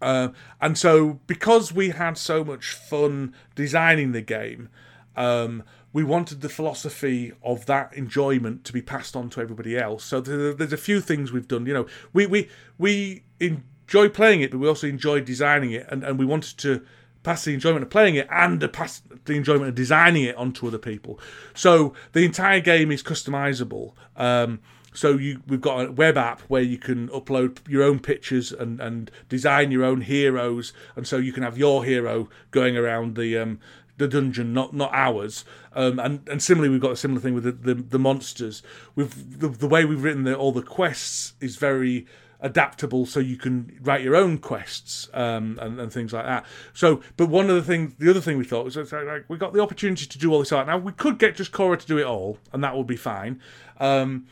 uh, 0.00 0.28
and 0.60 0.76
so, 0.78 1.20
because 1.26 1.72
we 1.72 1.90
had 1.90 2.16
so 2.18 2.44
much 2.44 2.72
fun 2.72 3.34
designing 3.54 4.12
the 4.12 4.20
game, 4.22 4.68
um, 5.16 5.62
we 5.92 6.04
wanted 6.04 6.40
the 6.40 6.48
philosophy 6.48 7.32
of 7.42 7.66
that 7.66 7.92
enjoyment 7.94 8.64
to 8.64 8.72
be 8.72 8.82
passed 8.82 9.16
on 9.16 9.28
to 9.30 9.40
everybody 9.40 9.76
else. 9.76 10.04
So 10.04 10.20
there's 10.20 10.72
a 10.72 10.76
few 10.76 11.00
things 11.00 11.32
we've 11.32 11.48
done. 11.48 11.66
You 11.66 11.74
know, 11.74 11.86
we 12.12 12.26
we 12.26 12.48
we 12.78 13.24
enjoy 13.40 14.08
playing 14.08 14.42
it, 14.42 14.50
but 14.50 14.58
we 14.58 14.68
also 14.68 14.86
enjoy 14.86 15.20
designing 15.20 15.72
it, 15.72 15.86
and, 15.88 16.04
and 16.04 16.18
we 16.18 16.24
wanted 16.24 16.58
to 16.58 16.84
pass 17.22 17.44
the 17.44 17.52
enjoyment 17.52 17.82
of 17.82 17.90
playing 17.90 18.14
it 18.14 18.26
and 18.30 18.60
the 18.60 18.68
pass 18.68 19.02
the 19.24 19.34
enjoyment 19.34 19.68
of 19.68 19.74
designing 19.74 20.24
it 20.24 20.36
onto 20.36 20.66
other 20.66 20.78
people. 20.78 21.18
So 21.54 21.94
the 22.12 22.24
entire 22.24 22.60
game 22.60 22.90
is 22.90 23.02
customizable. 23.02 23.92
Um, 24.16 24.60
so 24.92 25.16
you, 25.16 25.40
we've 25.46 25.60
got 25.60 25.86
a 25.86 25.92
web 25.92 26.16
app 26.16 26.40
where 26.42 26.62
you 26.62 26.76
can 26.76 27.08
upload 27.10 27.58
your 27.68 27.84
own 27.84 28.00
pictures 28.00 28.50
and, 28.50 28.80
and 28.80 29.10
design 29.28 29.70
your 29.70 29.84
own 29.84 30.00
heroes, 30.00 30.72
and 30.96 31.06
so 31.06 31.16
you 31.18 31.32
can 31.32 31.44
have 31.44 31.56
your 31.56 31.84
hero 31.84 32.28
going 32.50 32.76
around 32.76 33.16
the 33.16 33.38
um, 33.38 33.60
the 34.00 34.08
dungeon, 34.08 34.52
not 34.52 34.74
not 34.74 34.90
ours. 34.92 35.44
Um, 35.74 36.00
and 36.00 36.28
and 36.28 36.42
similarly, 36.42 36.70
we've 36.70 36.80
got 36.80 36.92
a 36.92 36.96
similar 36.96 37.20
thing 37.20 37.34
with 37.34 37.44
the 37.44 37.52
the, 37.52 37.74
the 37.74 37.98
monsters. 37.98 38.62
With 38.96 39.38
the, 39.38 39.48
the 39.48 39.68
way 39.68 39.84
we've 39.84 40.02
written 40.02 40.24
the, 40.24 40.36
all 40.36 40.52
the 40.52 40.62
quests 40.62 41.34
is 41.40 41.56
very 41.56 42.06
adaptable, 42.40 43.06
so 43.06 43.20
you 43.20 43.36
can 43.36 43.78
write 43.82 44.02
your 44.02 44.16
own 44.16 44.38
quests 44.38 45.08
um, 45.12 45.58
and, 45.60 45.78
and 45.78 45.92
things 45.92 46.12
like 46.12 46.24
that. 46.24 46.46
So, 46.72 47.02
but 47.16 47.26
one 47.28 47.50
of 47.50 47.56
the 47.56 47.62
things, 47.62 47.94
the 47.98 48.08
other 48.08 48.20
thing 48.20 48.38
we 48.38 48.44
thought 48.44 48.64
was 48.64 48.76
like 48.76 49.24
we 49.28 49.36
got 49.36 49.52
the 49.52 49.60
opportunity 49.60 50.06
to 50.06 50.18
do 50.18 50.32
all 50.32 50.40
this 50.40 50.50
art. 50.50 50.66
Now 50.66 50.78
we 50.78 50.92
could 50.92 51.18
get 51.18 51.36
just 51.36 51.52
Cora 51.52 51.76
to 51.76 51.86
do 51.86 51.98
it 51.98 52.06
all, 52.06 52.38
and 52.52 52.64
that 52.64 52.76
would 52.76 52.86
be 52.86 52.96
fine. 52.96 53.40
Um, 53.78 54.26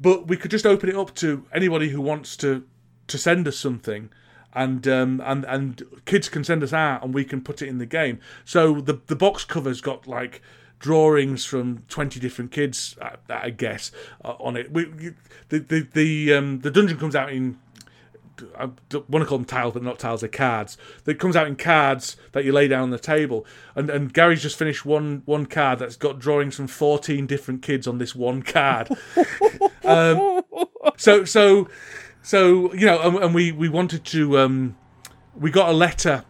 but 0.00 0.28
we 0.28 0.36
could 0.36 0.50
just 0.50 0.66
open 0.66 0.88
it 0.88 0.96
up 0.96 1.14
to 1.16 1.44
anybody 1.52 1.90
who 1.90 2.00
wants 2.00 2.36
to 2.38 2.64
to 3.06 3.18
send 3.18 3.48
us 3.48 3.56
something 3.56 4.10
and 4.58 4.88
um, 4.88 5.22
and 5.24 5.44
and 5.44 5.82
kids 6.04 6.28
can 6.28 6.42
send 6.42 6.62
us 6.62 6.72
art 6.72 7.02
and 7.02 7.14
we 7.14 7.24
can 7.24 7.40
put 7.40 7.62
it 7.62 7.68
in 7.68 7.78
the 7.78 7.86
game 7.86 8.18
so 8.44 8.80
the 8.80 9.00
the 9.06 9.16
box 9.16 9.44
cover's 9.44 9.80
got 9.80 10.06
like 10.06 10.42
drawings 10.80 11.44
from 11.44 11.82
20 11.88 12.20
different 12.20 12.50
kids 12.50 12.96
uh, 13.00 13.16
i 13.30 13.50
guess 13.50 13.90
uh, 14.24 14.34
on 14.40 14.56
it 14.56 14.72
we, 14.72 14.84
the 15.48 15.60
the 15.60 15.86
the, 15.92 16.32
um, 16.34 16.60
the 16.60 16.70
dungeon 16.70 16.98
comes 16.98 17.16
out 17.16 17.32
in 17.32 17.58
I 18.56 18.66
want 18.66 19.22
to 19.22 19.24
call 19.24 19.38
them 19.38 19.44
tiles, 19.44 19.74
but 19.74 19.82
not 19.82 19.98
tiles. 19.98 20.20
They're 20.20 20.28
cards. 20.28 20.78
That 21.02 21.18
comes 21.18 21.34
out 21.34 21.48
in 21.48 21.56
cards 21.56 22.16
that 22.30 22.44
you 22.44 22.52
lay 22.52 22.68
down 22.68 22.82
on 22.82 22.90
the 22.90 22.98
table. 22.98 23.44
And 23.74 23.90
and 23.90 24.14
Gary's 24.14 24.42
just 24.42 24.56
finished 24.56 24.86
one 24.86 25.22
one 25.24 25.46
card 25.46 25.80
that's 25.80 25.96
got 25.96 26.20
drawings 26.20 26.54
from 26.54 26.68
fourteen 26.68 27.26
different 27.26 27.62
kids 27.62 27.88
on 27.88 27.98
this 27.98 28.14
one 28.14 28.44
card. 28.44 28.90
um, 29.84 30.42
so 30.96 31.24
so 31.24 31.68
so 32.22 32.72
you 32.74 32.86
know, 32.86 33.00
and, 33.00 33.16
and 33.16 33.34
we 33.34 33.52
we 33.52 33.68
wanted 33.68 34.04
to 34.06 34.38
um, 34.38 34.76
we 35.34 35.50
got 35.50 35.68
a 35.68 35.72
letter. 35.72 36.24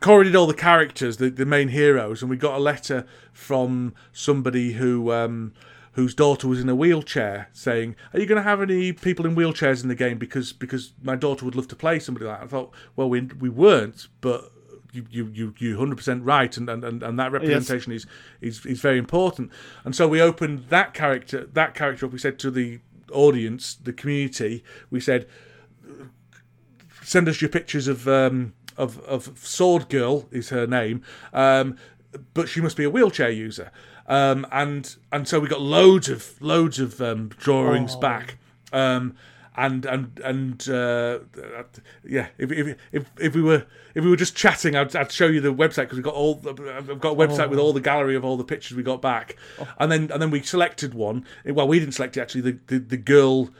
Cora 0.00 0.24
did 0.24 0.36
all 0.36 0.46
the 0.46 0.54
characters, 0.54 1.16
the, 1.16 1.28
the 1.28 1.44
main 1.44 1.68
heroes, 1.68 2.22
and 2.22 2.30
we 2.30 2.36
got 2.36 2.54
a 2.54 2.60
letter 2.60 3.04
from 3.32 3.94
somebody 4.12 4.74
who 4.74 5.10
um, 5.12 5.52
whose 5.92 6.14
daughter 6.14 6.46
was 6.48 6.60
in 6.60 6.68
a 6.68 6.74
wheelchair, 6.74 7.48
saying, 7.52 7.96
"Are 8.12 8.20
you 8.20 8.26
going 8.26 8.36
to 8.36 8.48
have 8.48 8.62
any 8.62 8.92
people 8.92 9.26
in 9.26 9.34
wheelchairs 9.34 9.82
in 9.82 9.88
the 9.88 9.94
game? 9.94 10.18
Because 10.18 10.52
because 10.52 10.92
my 11.02 11.16
daughter 11.16 11.44
would 11.44 11.56
love 11.56 11.68
to 11.68 11.76
play 11.76 11.98
somebody 11.98 12.26
like." 12.26 12.38
That. 12.38 12.44
I 12.44 12.48
thought, 12.48 12.72
well, 12.96 13.08
we 13.08 13.22
we 13.22 13.48
weren't, 13.48 14.08
but 14.20 14.52
you 14.92 15.06
you 15.10 15.30
you 15.32 15.54
you 15.58 15.78
hundred 15.78 15.96
percent 15.96 16.24
right, 16.24 16.56
and, 16.56 16.68
and 16.68 16.84
and 16.84 17.02
and 17.02 17.18
that 17.18 17.32
representation 17.32 17.92
is 17.92 18.06
is 18.40 18.64
is 18.66 18.80
very 18.80 18.98
important. 18.98 19.50
And 19.84 19.96
so 19.96 20.06
we 20.06 20.20
opened 20.20 20.66
that 20.68 20.94
character 20.94 21.48
that 21.52 21.74
character 21.74 22.06
up. 22.06 22.12
We 22.12 22.18
said 22.18 22.38
to 22.40 22.50
the 22.50 22.80
audience, 23.12 23.74
the 23.74 23.92
community, 23.92 24.62
we 24.90 25.00
said, 25.00 25.26
send 27.02 27.28
us 27.28 27.40
your 27.40 27.48
pictures 27.50 27.88
of 27.88 28.06
um, 28.08 28.54
of 28.76 28.98
of 29.00 29.36
Sword 29.38 29.88
Girl 29.88 30.28
is 30.30 30.48
her 30.50 30.66
name, 30.66 31.02
um, 31.32 31.76
but 32.34 32.48
she 32.48 32.60
must 32.60 32.76
be 32.76 32.84
a 32.84 32.90
wheelchair 32.90 33.30
user. 33.30 33.70
Um, 34.06 34.46
and 34.50 34.96
and 35.12 35.28
so 35.28 35.38
we 35.40 35.48
got 35.48 35.60
loads 35.60 36.08
of 36.08 36.40
loads 36.40 36.78
of 36.78 37.00
um, 37.00 37.28
drawings 37.28 37.94
Oh. 37.96 38.00
back. 38.00 38.38
And 39.54 39.84
and 39.84 40.18
and 40.24 40.68
uh, 40.70 41.18
yeah, 42.06 42.28
if, 42.38 42.50
if 42.50 42.76
if 42.90 43.10
if 43.20 43.34
we 43.34 43.42
were 43.42 43.66
if 43.94 44.02
we 44.02 44.08
were 44.08 44.16
just 44.16 44.34
chatting, 44.34 44.74
I'd, 44.74 44.96
I'd 44.96 45.12
show 45.12 45.26
you 45.26 45.42
the 45.42 45.52
website 45.52 45.82
because 45.84 45.98
we 45.98 46.02
got 46.02 46.14
all. 46.14 46.36
the- 46.36 46.74
I've 46.74 46.98
got 47.00 47.12
a 47.12 47.16
website 47.16 47.50
with 47.50 47.58
all 47.58 47.74
the 47.74 47.80
gallery 47.82 48.16
of 48.16 48.24
all 48.24 48.38
the 48.38 48.44
pictures 48.44 48.76
we 48.78 48.82
got 48.82 49.02
back, 49.02 49.36
and 49.78 49.92
then 49.92 50.10
and 50.10 50.22
then 50.22 50.30
we 50.30 50.40
selected 50.42 50.94
one. 50.94 51.26
Well, 51.44 51.68
we 51.68 51.78
didn't 51.78 51.92
select 51.92 52.16
it 52.16 52.20
actually. 52.22 52.40
The 52.42 52.58
the, 52.68 52.78
the 52.78 52.96
girl. 52.96 53.50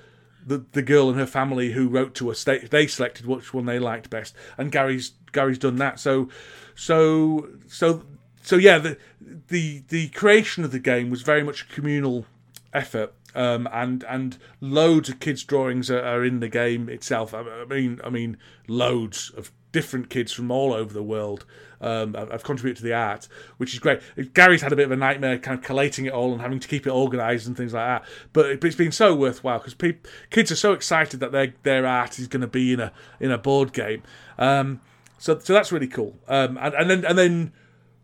The, 0.45 0.65
the 0.73 0.83
girl 0.83 1.09
and 1.09 1.17
her 1.21 1.27
family 1.27 1.71
who 1.71 1.87
wrote 1.87 2.17
to 2.17 2.29
us 2.29 2.43
they, 2.43 2.59
they 2.59 2.89
selected 2.89 3.27
which 3.27 3.55
one 3.55 3.65
they 3.67 3.79
liked 3.79 4.11
best 4.11 4.35
and 4.59 4.73
Gary's 4.73 5.13
Gary's 5.31 5.57
done 5.57 5.77
that 5.77 6.01
so 6.01 6.29
so 6.75 7.49
so 7.69 8.03
so 8.43 8.57
yeah 8.57 8.79
the 8.79 8.99
the 9.47 9.85
the 9.87 10.09
creation 10.09 10.65
of 10.65 10.73
the 10.73 10.81
game 10.81 11.11
was 11.11 11.23
very 11.23 11.45
much 11.45 11.63
a 11.63 11.67
communal 11.73 12.27
effort 12.73 13.15
um, 13.35 13.69
and 13.73 14.05
and 14.09 14.39
loads 14.61 15.09
of 15.09 15.21
kids 15.21 15.45
drawings 15.45 15.91
are, 15.91 16.03
are 16.03 16.25
in 16.25 16.41
the 16.41 16.49
game 16.49 16.89
itself. 16.89 17.35
I, 17.35 17.65
mean 17.69 18.01
I 18.05 18.11
mean 18.11 18.37
loads 18.69 19.31
of 19.37 19.51
different 19.73 20.11
kids 20.11 20.33
from 20.33 20.51
all 20.51 20.75
over 20.75 20.93
the 20.93 21.03
world 21.03 21.47
um, 21.81 22.13
have 22.15 22.45
contributed 22.45 22.77
to 22.77 22.83
the 22.83 22.93
art 22.93 23.27
which 23.57 23.73
is 23.73 23.79
great. 23.79 24.01
Gary's 24.35 24.61
had 24.61 24.73
a 24.73 24.77
bit 24.77 24.85
of 24.85 24.93
a 24.93 24.97
nightmare 24.97 25.39
kind 25.39 25.59
of 25.59 25.65
collating 25.65 26.05
it 26.05 26.13
all 26.13 26.33
and 26.33 26.43
having 26.43 26.61
to 26.61 26.69
keep 26.69 26.87
it 26.87 26.91
organized 26.91 27.47
and 27.47 27.57
things 27.57 27.73
like 27.73 27.87
that. 27.87 28.09
But 28.33 28.47
it- 28.47 28.65
it's 28.65 28.77
been 28.77 28.93
so 28.93 29.15
worthwhile 29.15 29.59
because 29.59 29.75
peop 29.75 30.07
kids 30.31 30.53
are 30.53 30.57
so 30.57 30.73
excited 30.73 31.21
that 31.21 31.33
their 31.33 31.55
their 31.63 31.87
art 31.87 32.19
is 32.19 32.29
going 32.29 32.43
to 32.43 32.47
be 32.47 32.73
in 32.75 32.81
a 32.81 32.93
in 33.19 33.31
a 33.31 33.39
board 33.39 33.73
game. 33.73 34.03
Um, 34.39 34.81
so 35.19 35.39
so 35.39 35.53
that's 35.55 35.73
really 35.73 35.89
cool. 35.89 36.19
Um, 36.29 36.59
and, 36.61 36.75
and 36.75 36.91
then 36.91 37.05
and 37.05 37.17
then 37.19 37.53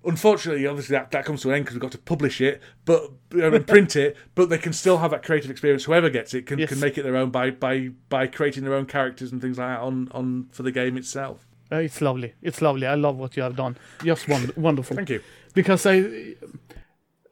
unfortunately, 0.05 0.67
obviously 0.67 0.95
that, 0.95 1.11
that 1.11 1.25
comes 1.25 1.43
to 1.43 1.49
an 1.51 1.57
end 1.57 1.65
because 1.65 1.75
we've 1.75 1.83
got 1.83 1.93
to 1.93 1.99
publish 1.99 2.41
it, 2.41 2.61
but 2.85 3.11
and 3.33 3.67
print 3.67 3.97
it. 3.97 4.17
But 4.35 4.49
they 4.51 4.59
can 4.59 4.73
still 4.73 4.99
have 4.99 5.11
that 5.11 5.23
creative 5.25 5.51
experience. 5.51 5.85
Whoever 5.85 6.09
gets 6.11 6.35
it 6.35 6.47
can, 6.47 6.59
Yes. 6.59 6.69
can 6.71 6.81
make 6.81 6.97
it 6.99 7.03
their 7.03 7.17
own 7.17 7.31
by, 7.31 7.51
by 7.51 7.91
by 8.09 8.27
creating 8.27 8.65
their 8.65 8.75
own 8.75 8.87
characters 8.87 9.33
and 9.33 9.41
things 9.41 9.59
like 9.59 9.69
that 9.77 9.81
on, 9.81 10.09
on 10.13 10.49
for 10.53 10.63
the 10.63 10.73
game 10.73 10.97
itself. 10.97 11.47
Uh, 11.71 11.77
it's 11.77 12.01
lovely. 12.01 12.33
It's 12.43 12.63
lovely. 12.63 12.87
I 12.87 12.95
love 12.95 13.17
what 13.19 13.37
you 13.37 13.43
have 13.43 13.57
done. 13.57 13.77
Just 14.03 14.27
won- 14.29 14.53
wonderful. 14.57 14.97
Thank 14.97 15.11
you. 15.11 15.21
because 15.55 15.85
I, 15.87 16.35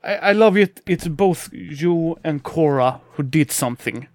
I 0.05 0.15
I 0.31 0.33
love 0.33 0.57
it. 0.57 0.83
It's 0.87 1.09
both 1.09 1.49
you 1.53 2.19
and 2.23 2.43
Cora 2.43 3.01
who 3.13 3.23
did 3.23 3.51
something, 3.51 4.09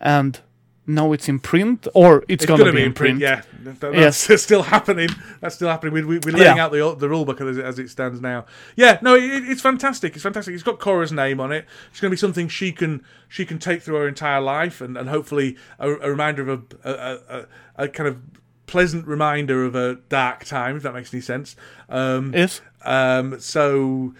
and 0.00 0.40
now 0.86 1.12
it's 1.12 1.28
in 1.28 1.38
print, 1.40 1.88
or 1.94 2.18
it's, 2.28 2.44
It's 2.44 2.46
gonna, 2.46 2.62
going 2.64 2.74
to 2.74 2.80
be, 2.80 2.84
in 2.84 2.92
print. 2.92 3.18
Yeah, 3.20 3.42
That- 3.64 3.80
that's 3.80 4.28
Yes. 4.30 4.42
still 4.42 4.62
happening. 4.62 5.08
That's 5.40 5.54
still 5.56 5.68
happening. 5.68 5.92
We, 5.94 6.04
we, 6.04 6.18
we're 6.18 6.32
laying 6.32 6.56
Yeah. 6.56 6.64
out 6.64 6.70
the 6.72 6.94
the 6.94 7.08
rule 7.08 7.24
book 7.24 7.40
as 7.40 7.56
it, 7.58 7.64
as 7.64 7.78
it 7.78 7.90
stands 7.90 8.20
now. 8.20 8.46
Yeah, 8.76 8.98
no, 9.02 9.14
it, 9.14 9.22
it's 9.48 9.60
fantastic. 9.60 10.14
It's 10.14 10.22
fantastic. 10.22 10.54
It's 10.54 10.62
got 10.62 10.78
Cora's 10.78 11.10
name 11.12 11.40
on 11.40 11.50
it. 11.52 11.66
It's 11.90 12.00
going 12.00 12.10
to 12.10 12.14
be 12.14 12.18
something 12.18 12.48
she 12.48 12.70
can 12.72 13.02
she 13.28 13.44
can 13.44 13.58
take 13.58 13.82
through 13.82 13.96
her 13.96 14.08
entire 14.08 14.40
life, 14.40 14.80
and, 14.80 14.96
and 14.96 15.08
hopefully 15.08 15.56
a, 15.78 15.90
a 15.90 16.10
reminder 16.10 16.48
of 16.48 16.62
a, 16.84 16.88
a, 16.88 17.36
a, 17.38 17.46
a 17.84 17.88
kind 17.88 18.08
of 18.08 18.18
pleasant 18.66 19.06
reminder 19.06 19.64
of 19.64 19.74
a 19.74 19.96
dark 20.08 20.44
time, 20.44 20.76
if 20.76 20.82
that 20.82 20.92
makes 20.94 21.12
any 21.14 21.20
sense. 21.20 21.56
Um, 21.88 22.32
Yes. 22.34 22.60
um, 22.84 23.38
so 23.40 24.14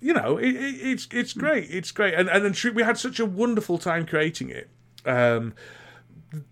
you 0.00 0.12
know, 0.14 0.36
it, 0.38 0.54
it, 0.54 0.74
it's 0.82 1.08
it's 1.12 1.32
great. 1.34 1.68
It's 1.70 1.90
great, 1.92 2.14
and 2.14 2.28
and 2.30 2.44
then 2.44 2.74
we 2.74 2.82
had 2.82 2.96
such 2.98 3.20
a 3.20 3.26
wonderful 3.26 3.76
time 3.78 4.06
creating 4.06 4.48
it. 4.50 4.70
Um, 5.04 5.54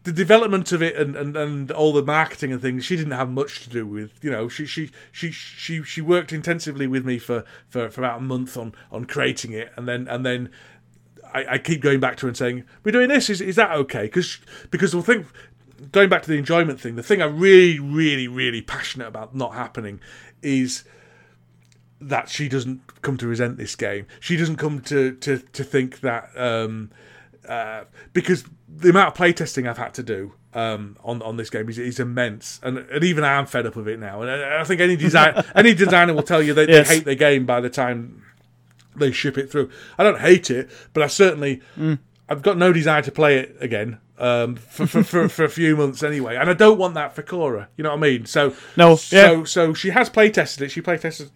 the 0.05 0.13
development 0.13 0.73
of 0.73 0.83
it 0.83 0.97
and, 0.97 1.17
and, 1.17 1.37
and 1.37 1.71
all 1.71 1.93
the 1.93 2.03
marketing 2.03 2.53
and 2.53 2.61
things 2.61 2.85
she 2.85 2.97
didn't 2.97 3.13
have 3.13 3.31
much 3.31 3.63
to 3.63 3.71
do 3.71 3.87
with 3.87 4.13
you 4.23 4.31
know 4.31 4.49
she 4.49 4.67
she 4.67 4.91
she 5.13 5.31
she, 5.31 5.83
she 5.83 6.01
worked 6.01 6.33
intensively 6.33 6.87
with 6.87 7.05
me 7.05 7.19
for, 7.19 7.45
for, 7.69 7.91
for 7.91 8.01
about 8.01 8.19
a 8.19 8.23
month 8.23 8.57
on 8.57 8.75
on 8.91 9.05
creating 9.05 9.53
it. 9.53 9.73
And 9.77 9.89
then 9.89 10.09
and 10.09 10.25
then 10.25 10.51
I, 11.33 11.47
I 11.53 11.59
keep 11.59 11.81
going 11.81 12.01
back 12.01 12.17
to 12.19 12.27
her 12.27 12.29
and 12.29 12.37
saying 12.37 12.65
we're 12.83 12.93
doing 12.93 13.09
this. 13.09 13.29
Is, 13.29 13.41
is 13.41 13.57
that 13.57 13.73
okay? 13.73 14.03
Because 14.03 14.39
because 14.71 14.93
the 14.93 15.03
thing 15.03 15.27
going 15.93 16.09
back 16.09 16.23
to 16.23 16.31
the 16.31 16.39
enjoyment 16.39 16.81
thing 16.81 16.97
the 16.97 17.03
thing 17.03 17.21
I'm 17.21 17.39
really 17.39 17.79
really 17.79 18.29
really 18.29 18.63
passionate 18.63 19.09
about 19.09 19.35
not 19.35 19.55
happening 19.55 20.01
is 20.43 20.85
that 22.01 22.29
she 22.29 22.49
doesn't 22.49 23.03
come 23.03 23.17
to 23.17 23.27
resent 23.27 23.57
this 23.57 23.77
game. 23.77 24.07
She 24.21 24.37
doesn't 24.37 24.57
come 24.57 24.81
to 24.83 25.13
to 25.17 25.39
to 25.39 25.65
think 25.65 26.01
that 26.01 26.31
um, 26.37 26.91
uh, 27.49 27.85
because 28.13 28.45
the 28.77 28.91
amount 28.91 29.09
of 29.09 29.15
playtesting 29.15 29.69
I've 29.69 29.79
had 29.79 29.95
to 29.95 30.03
do 30.03 30.33
um, 30.53 30.97
on 31.05 31.23
on 31.23 31.37
this 31.37 31.51
game 31.51 31.69
is, 31.69 31.79
is 31.79 32.01
immense, 32.01 32.61
and 32.63 32.79
and 32.79 33.05
even 33.05 33.25
I'm 33.25 33.47
fed 33.47 33.67
up 33.67 33.77
of 33.77 33.89
it 33.89 33.99
now. 33.99 34.23
And 34.23 34.31
I, 34.31 34.61
I 34.61 34.65
think 34.65 34.81
any 34.81 34.97
design 34.97 35.43
any 35.55 35.75
designer 35.75 36.15
will 36.15 36.23
tell 36.23 36.43
you 36.43 36.55
they, 36.55 36.67
Yes. 36.69 36.89
they 36.89 36.95
hate 36.97 37.05
their 37.05 37.15
game 37.15 37.47
by 37.47 37.61
the 37.61 37.71
time 37.71 38.23
they 38.97 39.11
ship 39.13 39.37
it 39.39 39.51
through. 39.51 39.71
I 39.99 40.03
don't 40.05 40.21
hate 40.21 40.51
it, 40.51 40.71
but 40.93 41.03
I 41.03 41.07
certainly 41.09 41.61
I've 42.29 42.43
got 42.43 42.57
no 42.57 42.73
desire 42.73 43.03
to 43.03 43.13
play 43.13 43.39
it 43.39 43.57
again. 43.61 43.99
Um, 44.17 44.55
for, 44.55 44.87
for, 44.87 45.03
for, 45.03 45.29
for 45.29 45.45
a 45.45 45.49
few 45.51 45.77
months 45.77 46.05
anyway, 46.05 46.37
and 46.37 46.49
I 46.49 46.53
don't 46.55 46.79
want 46.79 46.95
that 46.95 47.17
for 47.17 47.23
Cora. 47.23 47.69
You 47.77 47.83
know 47.83 47.91
what 47.91 47.97
I 47.97 48.01
mean? 48.01 48.27
So 48.27 48.55
No, 48.77 48.97
yeah. 49.11 49.43
so 49.43 49.75
she 49.75 49.91
has 49.91 50.09
play 50.09 50.31
tested 50.31 50.63
it. 50.67 50.69
She 50.71 50.81
play 50.81 50.97
tested 50.99 51.27
e- 51.27 51.31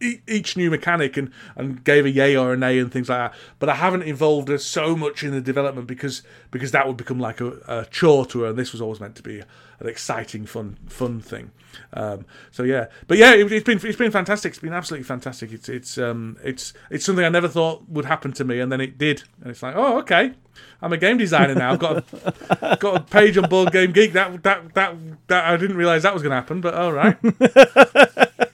each 0.00 0.56
new 0.56 0.70
mechanic 0.70 1.16
and, 1.16 1.32
and 1.56 1.82
gave 1.84 2.04
a 2.04 2.10
yay 2.10 2.36
or 2.36 2.52
a 2.52 2.56
nay 2.56 2.78
and 2.78 2.92
things 2.92 3.08
like 3.08 3.32
that. 3.32 3.38
But 3.58 3.68
I 3.68 3.74
haven't 3.74 4.02
involved 4.02 4.48
her 4.48 4.58
so 4.58 4.96
much 4.96 5.22
in 5.22 5.32
the 5.32 5.40
development 5.40 5.86
because 5.86 6.22
because 6.50 6.70
that 6.72 6.86
would 6.86 6.96
become 6.96 7.18
like 7.18 7.40
a, 7.40 7.52
a 7.66 7.86
chore 7.90 8.26
to 8.26 8.42
her, 8.42 8.48
and 8.48 8.58
this 8.58 8.72
was 8.72 8.80
always 8.80 9.00
meant 9.00 9.16
to 9.16 9.22
be 9.22 9.40
an 9.80 9.86
exciting, 9.86 10.46
fun 10.46 10.78
fun 10.88 11.20
thing. 11.20 11.50
Um, 11.92 12.26
so 12.50 12.62
yeah, 12.62 12.86
but 13.06 13.18
yeah, 13.18 13.34
it, 13.34 13.50
it's 13.52 13.64
been 13.64 13.80
it's 13.82 13.98
been 13.98 14.10
fantastic. 14.10 14.50
It's 14.50 14.60
been 14.60 14.72
absolutely 14.72 15.04
fantastic. 15.04 15.52
It's 15.52 15.68
it's 15.68 15.98
um 15.98 16.36
it's 16.42 16.72
it's 16.90 17.04
something 17.04 17.24
I 17.24 17.28
never 17.28 17.48
thought 17.48 17.88
would 17.88 18.04
happen 18.04 18.32
to 18.32 18.44
me, 18.44 18.60
and 18.60 18.70
then 18.70 18.80
it 18.80 18.98
did, 18.98 19.24
and 19.40 19.50
it's 19.50 19.62
like 19.62 19.74
oh 19.76 19.98
okay. 19.98 20.34
I'm 20.80 20.92
a 20.92 20.96
game 20.96 21.18
designer 21.18 21.54
now. 21.54 21.72
I've 21.72 21.78
got 21.78 22.04
a, 22.12 22.76
got 22.80 22.96
a 22.96 23.00
page 23.00 23.36
on 23.38 23.48
Board 23.48 23.72
Game 23.72 23.92
Geek. 23.92 24.12
That 24.12 24.42
that 24.42 24.74
that 24.74 24.94
that 25.28 25.44
I 25.44 25.56
didn't 25.56 25.76
realize 25.76 26.02
that 26.02 26.14
was 26.14 26.22
going 26.22 26.30
to 26.30 26.36
happen, 26.36 26.60
but 26.60 26.74
all 26.74 26.92
right. 26.92 27.16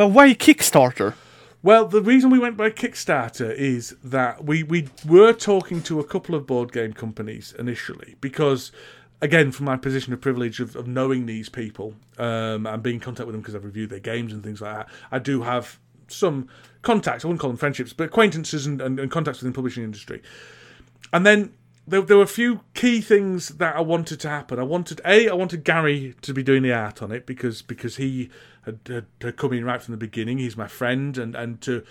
But 0.00 0.12
why 0.12 0.32
Kickstarter? 0.32 1.12
Well, 1.62 1.84
the 1.84 2.00
reason 2.00 2.30
we 2.30 2.38
went 2.38 2.56
by 2.56 2.70
Kickstarter 2.70 3.54
is 3.54 3.94
that 4.02 4.42
we, 4.42 4.62
we 4.62 4.88
were 5.04 5.34
talking 5.34 5.82
to 5.82 6.00
a 6.00 6.04
couple 6.04 6.34
of 6.34 6.46
board 6.46 6.72
game 6.72 6.94
companies 6.94 7.54
initially 7.58 8.16
because, 8.22 8.72
again, 9.20 9.52
from 9.52 9.66
my 9.66 9.76
position 9.76 10.14
of 10.14 10.22
privilege 10.22 10.58
of, 10.58 10.74
of 10.74 10.86
knowing 10.86 11.26
these 11.26 11.50
people 11.50 11.96
um, 12.16 12.64
and 12.64 12.82
being 12.82 12.94
in 12.94 13.00
contact 13.00 13.26
with 13.26 13.34
them 13.34 13.42
because 13.42 13.54
I've 13.54 13.66
reviewed 13.66 13.90
their 13.90 14.00
games 14.00 14.32
and 14.32 14.42
things 14.42 14.62
like 14.62 14.74
that, 14.74 14.88
I 15.12 15.18
do 15.18 15.42
have 15.42 15.78
some 16.08 16.48
contacts. 16.80 17.22
I 17.22 17.28
wouldn't 17.28 17.42
call 17.42 17.50
them 17.50 17.58
friendships, 17.58 17.92
but 17.92 18.04
acquaintances 18.04 18.64
and, 18.66 18.80
and, 18.80 18.98
and 18.98 19.10
contacts 19.10 19.40
within 19.40 19.52
the 19.52 19.56
publishing 19.56 19.84
industry. 19.84 20.22
And 21.12 21.26
then 21.26 21.52
there, 21.86 22.00
there 22.00 22.16
were 22.16 22.22
a 22.22 22.26
few 22.26 22.60
key 22.72 23.00
things 23.00 23.48
that 23.48 23.76
I 23.76 23.80
wanted 23.80 24.20
to 24.20 24.28
happen. 24.28 24.58
I 24.58 24.62
wanted 24.62 25.00
a, 25.04 25.28
I 25.28 25.34
wanted 25.34 25.64
Gary 25.64 26.14
to 26.22 26.32
be 26.32 26.42
doing 26.42 26.62
the 26.62 26.72
art 26.72 27.02
on 27.02 27.12
it 27.12 27.26
because 27.26 27.62
because 27.62 27.96
he 27.96 28.30
had, 28.64 28.80
had, 28.86 29.06
had 29.20 29.36
come 29.36 29.52
in 29.52 29.64
right 29.64 29.82
from 29.82 29.92
the 29.92 29.98
beginning. 29.98 30.38
He's 30.38 30.56
my 30.56 30.68
friend, 30.68 31.16
and 31.16 31.34
and 31.34 31.60
to 31.62 31.84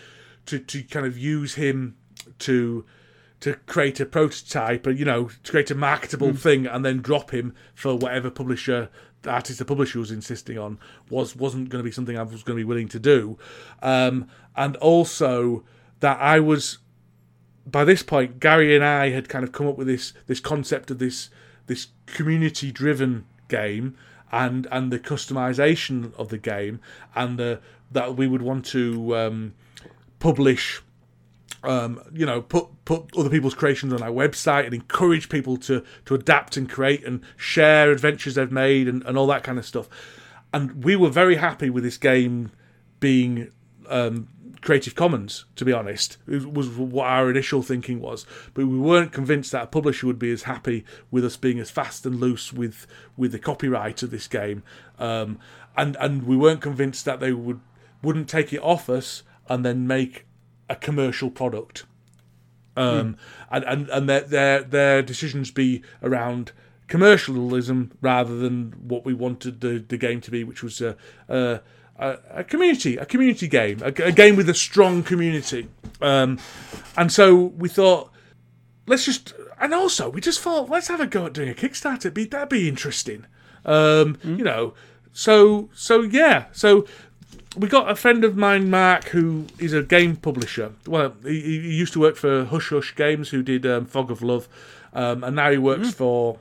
to 0.47 0.59
to 0.59 0.83
kind 0.83 1.05
of 1.05 1.17
use 1.17 1.55
him 1.55 1.95
to 2.39 2.85
to 3.41 3.53
create 3.67 3.99
a 3.99 4.05
prototype, 4.05 4.85
and 4.85 4.99
you 4.99 5.05
know, 5.05 5.29
to 5.43 5.51
create 5.51 5.71
a 5.71 5.75
marketable 5.75 6.33
thing, 6.33 6.65
and 6.65 6.83
then 6.83 7.01
drop 7.01 7.31
him 7.31 7.55
for 7.73 7.95
whatever 7.95 8.29
publisher 8.29 8.89
the 9.21 9.31
artist 9.31 9.59
the 9.59 9.65
publisher 9.65 9.99
was 9.99 10.11
insisting 10.11 10.57
on 10.57 10.79
was 11.09 11.35
wasn't 11.35 11.69
going 11.69 11.79
to 11.79 11.83
be 11.83 11.91
something 11.91 12.17
I 12.17 12.23
was 12.23 12.43
going 12.43 12.57
to 12.57 12.63
be 12.63 12.67
willing 12.67 12.87
to 12.89 12.99
do, 12.99 13.37
um, 13.81 14.27
and 14.55 14.75
also 14.77 15.63
that 15.99 16.19
I 16.19 16.39
was 16.39 16.79
by 17.65 17.83
this 17.83 18.03
point, 18.03 18.39
Gary 18.39 18.75
and 18.75 18.83
I 18.83 19.09
had 19.09 19.29
kind 19.29 19.43
of 19.43 19.51
come 19.51 19.67
up 19.67 19.77
with 19.77 19.87
this 19.87 20.13
this 20.27 20.39
concept 20.39 20.91
of 20.91 20.99
this 20.99 21.29
this 21.67 21.87
community 22.05 22.71
driven 22.71 23.25
game 23.47 23.95
and 24.31 24.67
and 24.71 24.91
the 24.91 24.99
customization 24.99 26.13
of 26.15 26.29
the 26.29 26.37
game 26.37 26.79
and 27.15 27.37
the 27.37 27.59
that 27.91 28.15
we 28.15 28.27
would 28.27 28.41
want 28.41 28.65
to 28.65 29.17
um, 29.17 29.53
publish 30.19 30.81
um, 31.63 32.01
you 32.13 32.25
know, 32.25 32.41
put 32.41 32.67
put 32.85 33.15
other 33.17 33.29
people's 33.29 33.53
creations 33.53 33.93
on 33.93 34.01
our 34.01 34.11
website 34.11 34.65
and 34.65 34.73
encourage 34.73 35.29
people 35.29 35.57
to 35.57 35.83
to 36.05 36.15
adapt 36.15 36.57
and 36.57 36.69
create 36.69 37.03
and 37.05 37.21
share 37.35 37.91
adventures 37.91 38.35
they've 38.35 38.51
made 38.51 38.87
and, 38.87 39.03
and 39.03 39.17
all 39.17 39.27
that 39.27 39.43
kind 39.43 39.59
of 39.59 39.65
stuff. 39.65 39.89
And 40.53 40.83
we 40.83 40.95
were 40.95 41.09
very 41.09 41.35
happy 41.35 41.69
with 41.69 41.83
this 41.83 41.97
game 41.97 42.51
being 42.99 43.51
um, 43.87 44.29
Creative 44.61 44.95
Commons, 44.95 45.45
to 45.55 45.65
be 45.65 45.71
honest. 45.71 46.17
It 46.27 46.53
was 46.53 46.69
what 46.69 47.07
our 47.07 47.29
initial 47.29 47.61
thinking 47.61 47.99
was. 47.99 48.25
But 48.53 48.67
we 48.67 48.77
weren't 48.77 49.11
convinced 49.11 49.51
that 49.51 49.63
a 49.63 49.67
publisher 49.67 50.07
would 50.07 50.19
be 50.19 50.31
as 50.31 50.43
happy 50.43 50.85
with 51.11 51.23
us 51.23 51.37
being 51.37 51.59
as 51.59 51.71
fast 51.71 52.05
and 52.05 52.19
loose 52.19 52.51
with 52.51 52.85
with 53.15 53.31
the 53.31 53.39
copyright 53.39 54.03
of 54.03 54.11
this 54.11 54.27
game. 54.27 54.63
Um, 54.97 55.39
and 55.77 55.95
and 55.99 56.23
we 56.23 56.35
weren't 56.35 56.61
convinced 56.61 57.05
that 57.05 57.19
they 57.19 57.31
would 57.31 57.61
wouldn't 58.01 58.29
take 58.29 58.53
it 58.53 58.61
off 58.61 58.89
us 58.89 59.23
and 59.47 59.65
then 59.65 59.87
make 59.87 60.25
a 60.69 60.75
commercial 60.75 61.29
product. 61.29 61.85
Um, 62.75 63.17
and 63.51 63.63
and 63.65 63.89
and 63.89 64.09
their 64.09 64.21
their 64.21 64.63
their 64.63 65.01
decisions 65.01 65.51
be 65.51 65.83
around 66.01 66.51
commercialism 66.89 67.91
rather 68.01 68.35
than 68.37 68.71
what 68.79 69.05
we 69.05 69.13
wanted 69.13 69.61
the, 69.61 69.83
the 69.87 69.97
game 69.97 70.19
to 70.21 70.31
be, 70.31 70.43
which 70.43 70.63
was 70.63 70.81
a, 70.81 70.97
a, 71.29 71.61
a, 71.99 72.17
a 72.31 72.43
community, 72.43 72.97
a 72.97 73.05
community 73.05 73.47
game, 73.47 73.81
a, 73.81 73.93
a 74.03 74.11
game 74.11 74.35
with 74.35 74.49
a 74.49 74.53
strong 74.53 75.03
community. 75.03 75.67
Um, 76.01 76.39
and 76.95 77.11
so 77.11 77.35
we 77.35 77.69
thought, 77.69 78.11
let's 78.87 79.05
just, 79.05 79.33
and 79.59 79.73
also 79.73 80.09
we 80.09 80.21
just 80.21 80.39
thought, 80.39 80.69
let's 80.69 80.87
have 80.87 81.01
a 81.01 81.07
go 81.07 81.25
at 81.25 81.33
doing 81.33 81.49
a 81.49 81.53
Kickstarter. 81.53 82.05
It'd 82.05 82.13
be, 82.13 82.25
that'd 82.25 82.49
be 82.49 82.67
interesting. 82.67 83.25
Um, 83.65 84.17
You 84.23 84.43
know, 84.45 84.73
so 85.11 85.69
so 85.73 86.01
yeah, 86.01 86.45
so 86.53 86.85
we 87.57 87.67
got 87.67 87.91
a 87.91 87.95
friend 87.95 88.23
of 88.23 88.37
mine, 88.37 88.69
Mark, 88.69 89.09
who 89.09 89.47
is 89.57 89.73
a 89.73 89.83
game 89.83 90.15
publisher. 90.15 90.71
Well, 90.87 91.13
he, 91.23 91.41
he 91.41 91.73
used 91.75 91.93
to 91.93 91.99
work 91.99 92.15
for 92.15 92.45
Hush 92.45 92.69
Hush 92.69 92.95
Games, 92.95 93.29
who 93.29 93.43
did 93.43 93.65
um, 93.65 93.85
Fog 93.85 94.11
of 94.11 94.21
Love, 94.21 94.47
um, 94.93 95.23
and 95.25 95.35
now 95.35 95.51
he 95.51 95.57
works 95.57 95.93
for 95.93 96.37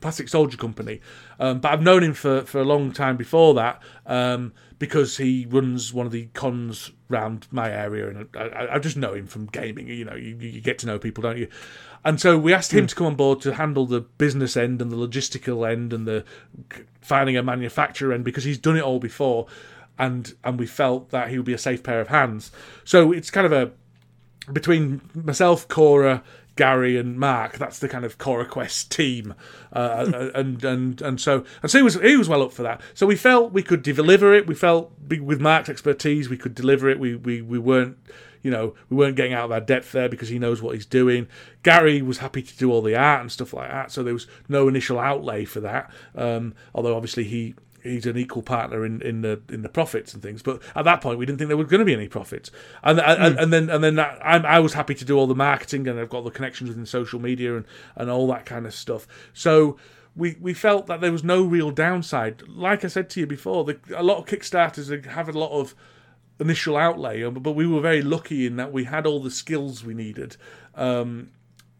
Plastic 0.00 0.28
Soldier 0.28 0.56
Company. 0.56 1.00
Um, 1.38 1.60
but 1.60 1.72
I've 1.72 1.82
known 1.82 2.02
him 2.02 2.14
for, 2.14 2.42
for 2.42 2.60
a 2.60 2.64
long 2.64 2.92
time 2.92 3.16
before 3.16 3.54
that 3.54 3.82
um, 4.06 4.52
because 4.82 5.16
he 5.16 5.46
runs 5.48 5.94
one 5.94 6.06
of 6.06 6.12
the 6.12 6.26
cons 6.34 6.90
round 7.08 7.46
my 7.52 7.70
area, 7.70 8.08
and 8.08 8.28
I, 8.36 8.40
I, 8.40 8.74
I 8.74 8.78
just 8.80 8.96
know 8.96 9.14
him 9.14 9.28
from 9.28 9.46
gaming. 9.46 9.86
You 9.86 10.04
know, 10.04 10.16
you, 10.16 10.34
you 10.34 10.60
get 10.60 10.80
to 10.80 10.86
know 10.86 10.98
people, 10.98 11.22
don't 11.22 11.38
you? 11.38 11.46
And 12.04 12.20
so 12.20 12.36
we 12.36 12.52
asked 12.52 12.74
him 12.74 12.80
hmm. 12.80 12.86
to 12.88 12.94
come 12.96 13.06
on 13.06 13.14
board 13.14 13.40
to 13.42 13.54
handle 13.54 13.86
the 13.86 14.00
business 14.00 14.56
end 14.56 14.82
and 14.82 14.90
the 14.90 14.96
logistical 14.96 15.70
end 15.70 15.92
and 15.92 16.04
the 16.04 16.24
finding 17.00 17.36
a 17.36 17.44
manufacturer 17.44 18.12
end 18.12 18.24
because 18.24 18.42
he's 18.42 18.58
done 18.58 18.76
it 18.76 18.82
all 18.82 18.98
before, 18.98 19.46
and 20.00 20.34
and 20.42 20.58
we 20.58 20.66
felt 20.66 21.10
that 21.10 21.28
he 21.28 21.36
would 21.36 21.46
be 21.46 21.52
a 21.52 21.58
safe 21.58 21.84
pair 21.84 22.00
of 22.00 22.08
hands. 22.08 22.50
So 22.82 23.12
it's 23.12 23.30
kind 23.30 23.46
of 23.46 23.52
a 23.52 23.70
between 24.52 25.00
myself, 25.14 25.68
Cora, 25.68 26.24
Gary, 26.56 26.96
and 26.96 27.18
Mark. 27.18 27.58
That's 27.58 27.78
the 27.78 27.88
kind 27.88 28.04
of 28.04 28.18
Cora 28.18 28.46
Quest 28.46 28.90
team, 28.90 29.34
uh, 29.72 30.30
and 30.34 30.62
and 30.64 31.02
and 31.02 31.20
so 31.20 31.44
and 31.62 31.70
so 31.70 31.78
he 31.78 31.82
was 31.82 31.94
he 31.94 32.16
was 32.16 32.28
well 32.28 32.42
up 32.42 32.52
for 32.52 32.62
that. 32.62 32.80
So 32.94 33.06
we 33.06 33.16
felt 33.16 33.52
we 33.52 33.62
could 33.62 33.82
deliver 33.82 34.34
it. 34.34 34.46
We 34.46 34.54
felt 34.54 34.92
with 35.08 35.40
Mark's 35.40 35.68
expertise 35.68 36.28
we 36.28 36.36
could 36.36 36.54
deliver 36.54 36.88
it. 36.88 36.98
We 36.98 37.16
we 37.16 37.42
we 37.42 37.58
weren't. 37.58 37.96
You 38.42 38.50
know, 38.50 38.74
we 38.90 38.96
weren't 38.96 39.14
getting 39.14 39.34
out 39.34 39.44
of 39.44 39.52
our 39.52 39.60
depth 39.60 39.92
there 39.92 40.08
because 40.08 40.28
he 40.28 40.36
knows 40.36 40.60
what 40.60 40.74
he's 40.74 40.84
doing. 40.84 41.28
Gary 41.62 42.02
was 42.02 42.18
happy 42.18 42.42
to 42.42 42.56
do 42.56 42.72
all 42.72 42.82
the 42.82 42.96
art 42.96 43.20
and 43.20 43.30
stuff 43.30 43.54
like 43.54 43.70
that, 43.70 43.92
so 43.92 44.02
there 44.02 44.12
was 44.12 44.26
no 44.48 44.66
initial 44.66 44.98
outlay 44.98 45.44
for 45.44 45.60
that. 45.60 45.92
Um, 46.16 46.52
although 46.74 46.96
obviously 46.96 47.22
he 47.22 47.54
he's 47.82 48.06
an 48.06 48.16
equal 48.16 48.42
partner 48.42 48.84
in, 48.84 49.02
in 49.02 49.22
the 49.22 49.40
in 49.48 49.62
the 49.62 49.68
profits 49.68 50.14
and 50.14 50.22
things. 50.22 50.42
But 50.42 50.62
at 50.74 50.84
that 50.84 51.00
point, 51.00 51.18
we 51.18 51.26
didn't 51.26 51.38
think 51.38 51.48
there 51.48 51.56
were 51.56 51.64
going 51.64 51.80
to 51.80 51.84
be 51.84 51.94
any 51.94 52.08
profits. 52.08 52.50
And 52.82 53.00
and, 53.00 53.38
and 53.38 53.52
then 53.52 53.70
and 53.70 53.82
then 53.82 53.96
that, 53.96 54.18
I, 54.24 54.36
I 54.38 54.58
was 54.60 54.74
happy 54.74 54.94
to 54.94 55.04
do 55.04 55.16
all 55.16 55.26
the 55.26 55.34
marketing, 55.34 55.88
and 55.88 55.98
I've 55.98 56.10
got 56.10 56.24
the 56.24 56.30
connections 56.30 56.68
within 56.68 56.86
social 56.86 57.20
media 57.20 57.56
and, 57.56 57.66
and 57.96 58.10
all 58.10 58.26
that 58.28 58.46
kind 58.46 58.66
of 58.66 58.74
stuff. 58.74 59.06
So. 59.32 59.76
We, 60.14 60.36
we 60.42 60.52
felt 60.52 60.88
that 60.88 61.00
there 61.00 61.10
was 61.10 61.24
no 61.24 61.42
real 61.42 61.70
downside. 61.70 62.42
Like 62.46 62.84
I 62.84 62.88
said 62.88 63.08
to 63.08 63.20
you 63.20 63.26
before, 63.26 63.64
the, 63.64 63.78
a 63.96 64.02
lot 64.02 64.18
of 64.18 64.26
Kickstarters 64.26 65.06
have 65.06 65.26
a 65.26 65.32
lot 65.32 65.58
of 65.58 65.74
initial 66.38 66.76
outlay, 66.76 67.22
but 67.30 67.52
we 67.52 67.66
were 67.66 67.80
very 67.80 68.02
lucky 68.02 68.44
in 68.44 68.56
that 68.56 68.72
we 68.72 68.84
had 68.84 69.06
all 69.06 69.22
the 69.22 69.30
skills 69.30 69.82
we 69.82 69.94
needed 69.94 70.36
um, 70.74 71.30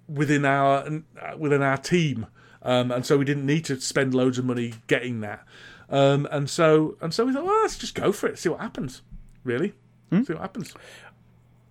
within 0.09 0.47
our 0.47 1.03
within 1.37 1.61
our 1.61 1.77
team, 1.77 2.27
um, 2.63 2.91
and 2.91 3.05
so 3.05 3.19
we 3.19 3.27
didn't 3.27 3.45
need 3.45 3.67
to 3.67 3.79
spend 3.81 4.15
loads 4.15 4.39
of 4.39 4.47
money 4.47 4.75
getting 4.87 5.21
that. 5.21 5.45
Um, 5.93 6.27
and 6.33 6.49
so 6.51 6.97
and 7.01 7.13
so 7.15 7.27
we 7.27 7.33
thought, 7.33 7.45
well, 7.45 7.63
let's 7.63 7.77
just 7.79 7.95
go 7.95 8.11
for 8.11 8.27
it, 8.27 8.39
see 8.39 8.49
what 8.49 8.61
happens. 8.61 9.03
Really, 9.45 9.75
see 10.11 10.33
what 10.33 10.39
happens. 10.41 10.75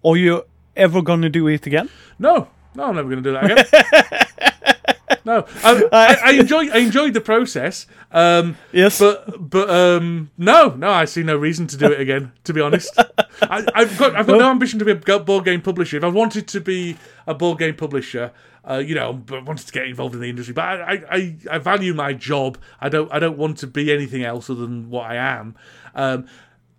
Are 0.06 0.15
you 0.15 0.43
ever 0.76 1.02
gonna 1.02 1.30
do 1.30 1.48
it 1.48 1.65
again? 1.68 1.89
No, 2.19 2.48
no, 2.76 2.84
I'm 2.85 2.95
never 2.95 3.10
going 3.10 3.22
to 3.23 3.30
do 3.30 3.34
that 3.34 3.52
again. 3.52 5.18
no, 5.26 5.45
I, 5.64 5.84
I, 5.91 6.18
I 6.23 6.31
enjoy 6.34 6.69
I 6.72 6.77
enjoyed 6.77 7.14
the 7.14 7.22
process. 7.22 7.85
Um, 8.11 8.57
Yes. 8.72 8.99
but 8.99 9.49
but 9.49 9.69
um, 9.69 10.31
no, 10.38 10.69
no, 10.69 10.89
I 10.89 11.06
see 11.06 11.23
no 11.23 11.35
reason 11.35 11.68
to 11.68 11.77
do 11.77 11.91
it 11.91 11.99
again. 11.99 12.31
To 12.45 12.53
be 12.53 12.61
honest, 12.61 12.98
I, 13.41 13.65
I've 13.76 13.98
got 13.98 14.15
I've 14.15 14.27
got 14.27 14.39
no 14.39 14.49
ambition 14.49 14.80
to 14.80 14.85
be 14.85 14.91
a 14.91 15.19
board 15.19 15.45
game 15.45 15.61
publisher. 15.61 15.98
If 15.98 16.03
I 16.03 16.07
wanted 16.07 16.48
to 16.49 16.61
be 16.61 16.98
a 17.27 17.34
board 17.34 17.60
game 17.60 17.76
publisher, 17.76 18.31
uh, 18.69 18.77
you 18.77 18.93
know, 18.93 19.13
but 19.13 19.45
wanted 19.45 19.65
to 19.65 19.73
get 19.73 19.88
involved 19.88 20.13
in 20.13 20.21
the 20.21 20.29
industry, 20.29 20.53
but 20.53 20.63
I, 20.63 21.03
I, 21.09 21.38
I, 21.49 21.57
value 21.57 21.93
my 21.93 22.13
job. 22.13 22.57
I 22.79 22.89
don't 22.89 23.11
I 23.11 23.19
don't 23.19 23.38
want 23.38 23.57
to 23.59 23.67
be 23.67 23.91
anything 23.91 24.23
else 24.23 24.49
other 24.49 24.61
than 24.61 24.89
what 24.89 25.09
I 25.09 25.15
am. 25.15 25.55
Um, 25.95 26.27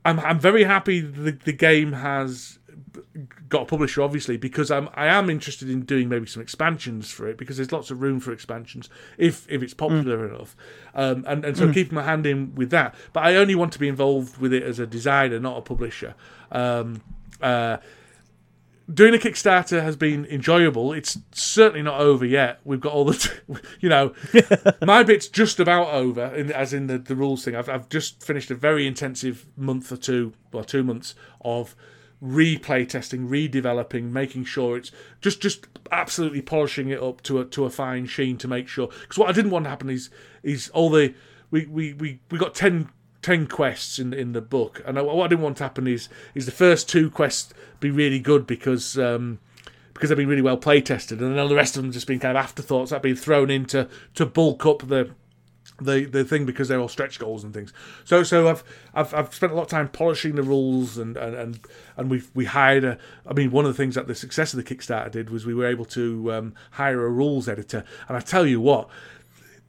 I'm 0.04 0.20
I'm 0.20 0.38
very 0.38 0.64
happy 0.64 1.00
the 1.00 1.32
the 1.32 1.52
game 1.52 1.92
has 1.92 2.58
got 3.48 3.62
a 3.62 3.64
publisher 3.64 4.02
obviously 4.02 4.36
because 4.36 4.70
I'm 4.70 4.88
I 4.94 5.06
am 5.06 5.28
interested 5.30 5.68
in 5.68 5.82
doing 5.82 6.08
maybe 6.08 6.26
some 6.26 6.42
expansions 6.42 7.10
for 7.10 7.28
it 7.28 7.36
because 7.36 7.56
there's 7.56 7.72
lots 7.72 7.90
of 7.90 8.00
room 8.00 8.20
for 8.20 8.32
expansions 8.32 8.88
if 9.18 9.50
if 9.50 9.62
it's 9.62 9.74
popular 9.74 10.26
enough. 10.26 10.56
Um, 10.94 11.24
and 11.26 11.44
and 11.44 11.56
so 11.56 11.72
keeping 11.72 11.94
my 11.94 12.04
hand 12.04 12.26
in 12.26 12.54
with 12.54 12.70
that. 12.70 12.94
But 13.12 13.24
I 13.24 13.36
only 13.36 13.54
want 13.54 13.72
to 13.72 13.78
be 13.78 13.88
involved 13.88 14.38
with 14.38 14.52
it 14.52 14.62
as 14.62 14.78
a 14.78 14.86
designer 14.86 15.40
not 15.40 15.58
a 15.58 15.62
publisher. 15.62 16.14
Um, 16.50 17.02
uh, 17.40 17.78
doing 18.92 19.14
a 19.14 19.18
Kickstarter 19.18 19.82
has 19.82 19.96
been 19.96 20.24
enjoyable. 20.26 20.92
It's 20.92 21.18
certainly 21.32 21.82
not 21.82 22.00
over 22.00 22.24
yet. 22.24 22.60
We've 22.64 22.80
got 22.80 22.92
all 22.92 23.04
the, 23.04 23.14
t- 23.14 23.56
you 23.80 23.88
know, 23.88 24.14
my 24.86 25.02
bit's 25.02 25.28
just 25.28 25.60
about 25.60 25.88
over, 25.88 26.26
in, 26.34 26.52
as 26.52 26.72
in 26.72 26.86
the, 26.86 26.98
the 26.98 27.16
rules 27.16 27.44
thing. 27.44 27.54
I've, 27.56 27.68
I've 27.68 27.88
just 27.88 28.22
finished 28.22 28.50
a 28.50 28.54
very 28.54 28.86
intensive 28.86 29.46
month 29.56 29.90
or 29.92 29.96
two, 29.96 30.32
well, 30.52 30.64
two 30.64 30.82
months 30.82 31.14
of 31.40 31.74
replay 32.22 32.88
testing, 32.88 33.28
redeveloping, 33.28 34.12
making 34.12 34.44
sure 34.44 34.76
it's 34.76 34.92
just 35.20 35.40
just 35.42 35.66
absolutely 35.90 36.40
polishing 36.40 36.88
it 36.88 37.02
up 37.02 37.20
to 37.22 37.40
a 37.40 37.44
to 37.46 37.64
a 37.64 37.70
fine 37.70 38.06
sheen 38.06 38.38
to 38.38 38.48
make 38.48 38.68
sure. 38.68 38.88
Because 39.02 39.18
what 39.18 39.28
I 39.28 39.32
didn't 39.32 39.50
want 39.50 39.64
to 39.64 39.70
happen 39.70 39.90
is 39.90 40.08
is 40.42 40.68
all 40.70 40.90
the 40.90 41.14
we 41.50 41.66
we 41.66 41.92
we, 41.94 42.20
we 42.30 42.38
got 42.38 42.54
ten 42.54 42.90
10 43.22 43.46
quests 43.46 43.98
in 43.98 44.12
in 44.12 44.32
the 44.32 44.40
book 44.40 44.82
and 44.84 44.96
what 44.96 45.24
I 45.24 45.28
didn't 45.28 45.42
want 45.42 45.56
to 45.58 45.62
happen 45.62 45.86
is 45.86 46.08
is 46.34 46.46
the 46.46 46.52
first 46.52 46.88
two 46.88 47.10
quests 47.10 47.54
be 47.80 47.90
really 47.90 48.18
good 48.18 48.46
because 48.46 48.98
um 48.98 49.38
because 49.94 50.08
they've 50.08 50.18
been 50.18 50.28
really 50.28 50.42
well 50.42 50.56
play 50.56 50.80
tested 50.80 51.20
and 51.20 51.32
then 51.32 51.38
all 51.38 51.48
the 51.48 51.54
rest 51.54 51.76
of 51.76 51.82
them 51.82 51.92
just 51.92 52.06
been 52.06 52.18
kind 52.18 52.36
of 52.36 52.42
afterthoughts 52.42 52.90
that 52.90 52.96
have 52.96 53.02
been 53.02 53.16
thrown 53.16 53.50
in 53.50 53.64
to, 53.66 53.88
to 54.14 54.26
bulk 54.26 54.66
up 54.66 54.88
the 54.88 55.10
the 55.84 56.04
the 56.04 56.24
thing 56.24 56.44
because 56.44 56.68
they're 56.68 56.80
all 56.80 56.88
stretch 56.88 57.18
goals 57.18 57.44
and 57.44 57.52
things. 57.54 57.72
So 58.04 58.22
so 58.22 58.48
I've 58.48 58.64
I've, 58.94 59.14
I've 59.14 59.34
spent 59.34 59.52
a 59.52 59.54
lot 59.54 59.62
of 59.62 59.68
time 59.68 59.88
polishing 59.88 60.34
the 60.34 60.42
rules 60.42 60.98
and 60.98 61.16
and 61.16 61.34
and, 61.34 61.60
and 61.96 62.10
we 62.10 62.22
we 62.34 62.44
hired 62.44 62.84
a. 62.84 62.98
I 63.26 63.32
mean, 63.32 63.50
one 63.50 63.64
of 63.64 63.72
the 63.72 63.76
things 63.76 63.94
that 63.94 64.06
the 64.06 64.14
success 64.14 64.52
of 64.52 64.64
the 64.64 64.74
Kickstarter 64.74 65.10
did 65.10 65.30
was 65.30 65.46
we 65.46 65.54
were 65.54 65.66
able 65.66 65.84
to 65.86 66.32
um, 66.32 66.54
hire 66.72 67.04
a 67.04 67.10
rules 67.10 67.48
editor. 67.48 67.84
And 68.08 68.16
I 68.16 68.20
tell 68.20 68.46
you 68.46 68.60
what, 68.60 68.88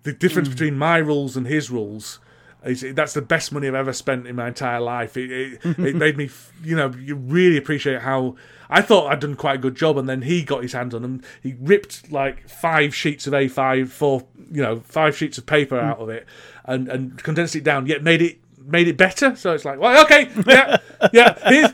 the 0.04 0.14
difference 0.14 0.50
between 0.50 0.78
my 0.78 0.98
rules 0.98 1.36
and 1.38 1.48
his 1.48 1.70
rules. 1.70 2.20
That's 2.64 3.14
the 3.14 3.22
best 3.22 3.52
money 3.52 3.68
I've 3.68 3.76
ever 3.76 3.94
spent 3.94 4.26
in 4.26 4.36
my 4.36 4.48
entire 4.48 4.80
life. 4.80 5.18
It, 5.18 5.32
it, 5.32 5.66
it 5.66 5.96
made 5.96 6.18
me, 6.18 6.30
you 6.64 6.76
know, 6.76 6.94
you 6.98 7.16
really 7.16 7.58
appreciate 7.58 8.02
how 8.02 8.36
I 8.70 8.82
thought 8.82 9.12
I'd 9.12 9.20
done 9.20 9.36
quite 9.36 9.56
a 9.56 9.60
good 9.60 9.76
job, 9.76 9.98
and 9.98 10.08
then 10.08 10.22
he 10.22 10.44
got 10.44 10.64
his 10.64 10.74
hands 10.74 10.96
on 10.96 11.02
them. 11.02 11.22
He 11.42 11.56
ripped 11.60 12.12
like 12.12 12.50
five 12.50 12.96
sheets 12.96 13.28
of 13.28 13.34
A5, 13.34 13.90
four, 13.90 14.26
you 14.52 14.62
know, 14.62 14.80
five 14.80 15.16
sheets 15.18 15.38
of 15.38 15.46
paper 15.46 15.78
mm. 15.80 15.84
out 15.84 16.00
of 16.00 16.10
it, 16.10 16.26
and 16.66 16.88
and 16.88 17.22
condensed 17.22 17.56
it 17.56 17.64
down. 17.64 17.86
Yet 17.86 18.02
made 18.02 18.22
it 18.22 18.40
made 18.66 18.88
it 18.88 18.98
better. 18.98 19.36
So 19.36 19.54
it's 19.54 19.66
like, 19.66 19.80
well, 19.80 20.04
okay, 20.06 20.30
yeah, 20.48 20.78
yeah. 21.12 21.50
Here's 21.50 21.72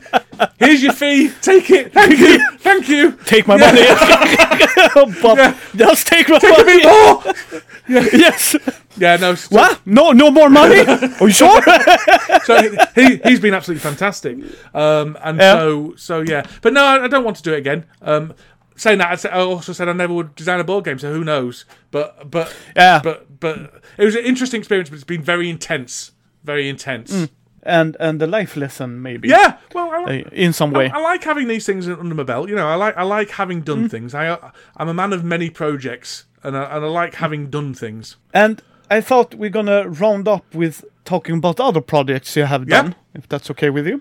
here's 0.58 0.82
your 0.82 0.92
fee. 0.92 1.30
Take 1.40 1.70
it. 1.70 1.92
Thank 1.92 2.18
you. 2.18 2.56
Thank 2.58 2.88
you. 2.88 3.12
Take 3.26 3.46
my 3.46 3.56
money. 3.56 3.82
but 5.22 5.56
just 5.76 6.06
take 6.06 6.28
my 6.28 6.38
A 6.42 6.48
money. 6.48 6.82
more. 6.84 7.34
Yes. 7.88 8.54
Yeah, 8.98 9.16
no. 9.16 9.34
So, 9.34 9.56
What? 9.56 9.80
No, 9.84 10.12
no 10.12 10.30
more 10.30 10.48
money? 10.48 10.80
Are 10.86 11.26
you 11.26 11.30
sure? 11.32 11.60
so 12.44 12.62
he 12.94 13.16
he's 13.24 13.40
been 13.40 13.52
absolutely 13.54 13.80
fantastic. 13.80 14.38
Um, 14.72 15.18
and 15.22 15.38
Yeah. 15.38 15.54
so 15.54 15.94
so 15.96 16.20
yeah, 16.20 16.46
but 16.62 16.72
no, 16.72 16.84
I, 16.84 17.04
I 17.04 17.08
don't 17.08 17.24
want 17.24 17.36
to 17.38 17.42
do 17.42 17.52
it 17.52 17.58
again. 17.58 17.86
Um, 18.02 18.32
saying 18.76 18.98
that, 18.98 19.24
I 19.26 19.28
I 19.30 19.40
also 19.40 19.72
said 19.72 19.88
I 19.88 19.92
never 19.92 20.14
would 20.14 20.36
design 20.36 20.60
a 20.60 20.64
board 20.64 20.84
game, 20.84 20.98
so 21.00 21.12
who 21.12 21.24
knows? 21.24 21.64
But 21.90 22.30
but 22.30 22.54
Yeah. 22.76 23.00
but 23.02 23.40
but 23.40 23.82
it 23.98 24.04
was 24.04 24.14
an 24.14 24.24
interesting 24.24 24.60
experience, 24.60 24.88
but 24.88 24.94
it's 24.96 25.04
been 25.04 25.22
very 25.22 25.50
intense, 25.50 26.12
very 26.44 26.68
intense. 26.68 27.28
and 27.62 27.96
and 28.00 28.20
the 28.20 28.26
life 28.26 28.56
lesson 28.56 29.02
maybe. 29.02 29.28
Yeah, 29.28 29.58
well, 29.74 29.90
I, 29.90 30.24
Uh, 30.26 30.30
In 30.32 30.52
some 30.52 30.70
way. 30.70 30.90
I 30.90 30.98
like 31.12 31.22
having 31.24 31.46
these 31.48 31.66
things 31.66 31.86
under 31.88 32.14
my 32.14 32.22
belt. 32.22 32.48
You 32.48 32.56
know, 32.56 32.66
I 32.68 32.74
like 32.76 32.96
I 32.96 33.02
like 33.02 33.30
having 33.32 33.60
done 33.62 33.84
Mm. 33.84 33.90
things. 33.90 34.14
I 34.14 34.38
I'm 34.78 34.88
a 34.88 34.94
man 34.94 35.12
of 35.12 35.22
many 35.24 35.50
projects, 35.50 36.24
and 36.42 36.56
I, 36.56 36.62
and 36.76 36.84
I 36.84 36.88
like 36.88 37.14
having 37.16 37.50
done 37.50 37.74
things. 37.74 38.16
And 38.32 38.62
I 38.90 39.00
thought 39.02 39.34
we're 39.34 39.50
gonna 39.50 39.88
round 39.88 40.26
up 40.28 40.54
with 40.54 40.84
talking 41.04 41.36
about 41.36 41.60
other 41.60 41.82
projects 41.82 42.34
you 42.36 42.46
have 42.46 42.64
Yeah. 42.68 42.82
done, 42.82 42.94
if 43.14 43.28
that's 43.28 43.50
okay 43.50 43.70
with 43.70 43.86
you. 43.86 44.00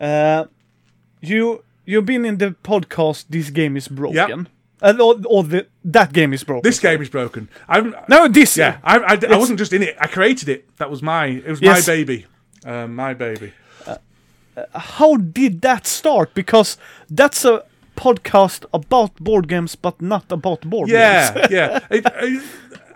Uh, 0.00 0.44
you 1.20 1.62
you've 1.86 2.04
been 2.06 2.24
in 2.24 2.38
the 2.38 2.54
podcast. 2.62 3.26
This 3.30 3.50
game 3.50 3.76
is 3.76 3.88
broken. 3.88 4.48
Uh, 4.80 4.94
or, 5.00 5.16
or 5.26 5.42
the 5.44 5.66
that 5.84 6.12
game 6.12 6.32
is 6.32 6.44
broken. 6.44 6.62
This 6.62 6.78
game 6.80 7.02
is 7.02 7.08
broken. 7.08 7.48
I'm 7.68 7.94
no, 8.08 8.28
this. 8.28 8.56
yeah. 8.56 8.78
I, 8.84 8.98
I, 8.98 9.18
I 9.34 9.36
wasn't 9.36 9.58
just 9.58 9.72
in 9.72 9.82
it. 9.82 9.96
I 10.00 10.06
created 10.06 10.48
it. 10.48 10.76
That 10.76 10.90
was 10.90 11.02
my. 11.02 11.26
It 11.26 11.46
was 11.48 11.60
Yes. 11.60 11.86
my 11.86 11.94
baby. 11.94 12.26
Um, 12.64 12.94
my 12.94 13.14
baby. 13.14 13.52
How 14.74 15.16
did 15.16 15.60
that 15.62 15.86
start? 15.86 16.34
Because 16.34 16.76
that's 17.08 17.44
a 17.44 17.64
podcast 17.96 18.64
about 18.74 19.14
board 19.16 19.46
games, 19.48 19.76
but 19.76 20.00
not 20.02 20.30
about 20.32 20.62
board 20.62 20.88
games. 20.88 20.98
Yeah, 20.98 21.46
yeah. 21.50 21.80
It- 21.90 22.42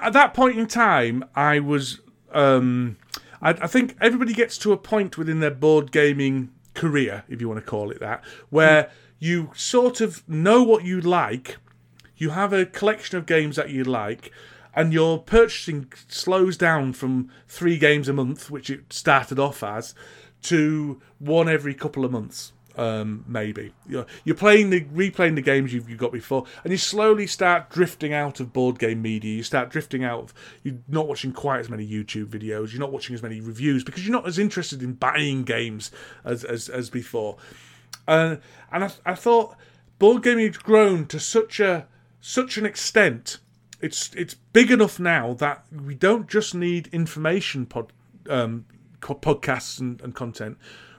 at 0.00 0.12
that 0.14 0.34
point 0.34 0.58
in 0.58 0.66
time, 0.66 1.24
I 1.36 1.60
was. 1.60 2.00
Um, 2.32 2.96
I, 3.40 3.50
I 3.50 3.66
think 3.68 3.96
everybody 4.00 4.32
gets 4.32 4.58
to 4.58 4.72
a 4.72 4.76
point 4.76 5.16
within 5.16 5.38
their 5.40 5.52
board 5.52 5.92
gaming 5.92 6.50
career, 6.74 7.22
if 7.28 7.40
you 7.40 7.48
want 7.48 7.58
to 7.64 7.70
call 7.70 7.90
it 7.92 8.00
that, 8.00 8.24
where 8.50 8.90
you 9.20 9.50
sort 9.54 10.00
of 10.00 10.28
know 10.28 10.62
what 10.64 10.84
you 10.84 11.00
like. 11.00 11.58
You 12.22 12.30
have 12.30 12.52
a 12.52 12.64
collection 12.64 13.18
of 13.18 13.26
games 13.26 13.56
that 13.56 13.70
you 13.70 13.82
like, 13.82 14.30
and 14.76 14.92
your 14.92 15.18
purchasing 15.18 15.92
slows 16.06 16.56
down 16.56 16.92
from 16.92 17.32
three 17.48 17.76
games 17.78 18.08
a 18.08 18.12
month, 18.12 18.48
which 18.48 18.70
it 18.70 18.92
started 18.92 19.40
off 19.40 19.64
as, 19.64 19.92
to 20.42 21.02
one 21.18 21.48
every 21.48 21.74
couple 21.74 22.04
of 22.04 22.12
months 22.12 22.52
um, 22.76 23.24
maybe. 23.26 23.74
You're, 23.88 24.06
you're 24.22 24.36
playing 24.36 24.70
the 24.70 24.82
replaying 24.82 25.34
the 25.34 25.42
games 25.42 25.72
you've, 25.72 25.90
you've 25.90 25.98
got 25.98 26.12
before, 26.12 26.46
and 26.62 26.70
you 26.70 26.78
slowly 26.78 27.26
start 27.26 27.70
drifting 27.70 28.12
out 28.12 28.38
of 28.38 28.52
board 28.52 28.78
game 28.78 29.02
media. 29.02 29.34
You 29.34 29.42
start 29.42 29.70
drifting 29.70 30.04
out 30.04 30.20
of 30.20 30.34
you're 30.62 30.76
not 30.86 31.08
watching 31.08 31.32
quite 31.32 31.58
as 31.58 31.68
many 31.68 31.84
YouTube 31.84 32.26
videos. 32.26 32.70
You're 32.72 32.78
not 32.78 32.92
watching 32.92 33.14
as 33.14 33.22
many 33.24 33.40
reviews 33.40 33.82
because 33.82 34.06
you're 34.06 34.16
not 34.16 34.28
as 34.28 34.38
interested 34.38 34.80
in 34.80 34.92
buying 34.92 35.42
games 35.42 35.90
as 36.24 36.44
as, 36.44 36.68
as 36.68 36.88
before. 36.88 37.36
Uh, 38.06 38.36
and 38.70 38.84
I, 38.84 38.92
I 39.04 39.14
thought 39.16 39.56
board 39.98 40.22
gaming 40.22 40.46
has 40.46 40.56
grown 40.56 41.06
to 41.06 41.18
such 41.18 41.58
a 41.58 41.88
such 42.22 42.56
an 42.56 42.64
extent. 42.64 43.38
It's 43.82 44.14
it's 44.14 44.34
big 44.34 44.70
enough 44.70 44.98
now 44.98 45.34
that 45.34 45.66
we 45.70 45.94
don't 45.94 46.28
just 46.28 46.54
need 46.54 46.86
information 46.92 47.66
pod, 47.66 47.92
um, 48.30 48.64
podcasts 49.00 49.78
and, 49.80 50.00
and 50.00 50.14
content. 50.14 50.56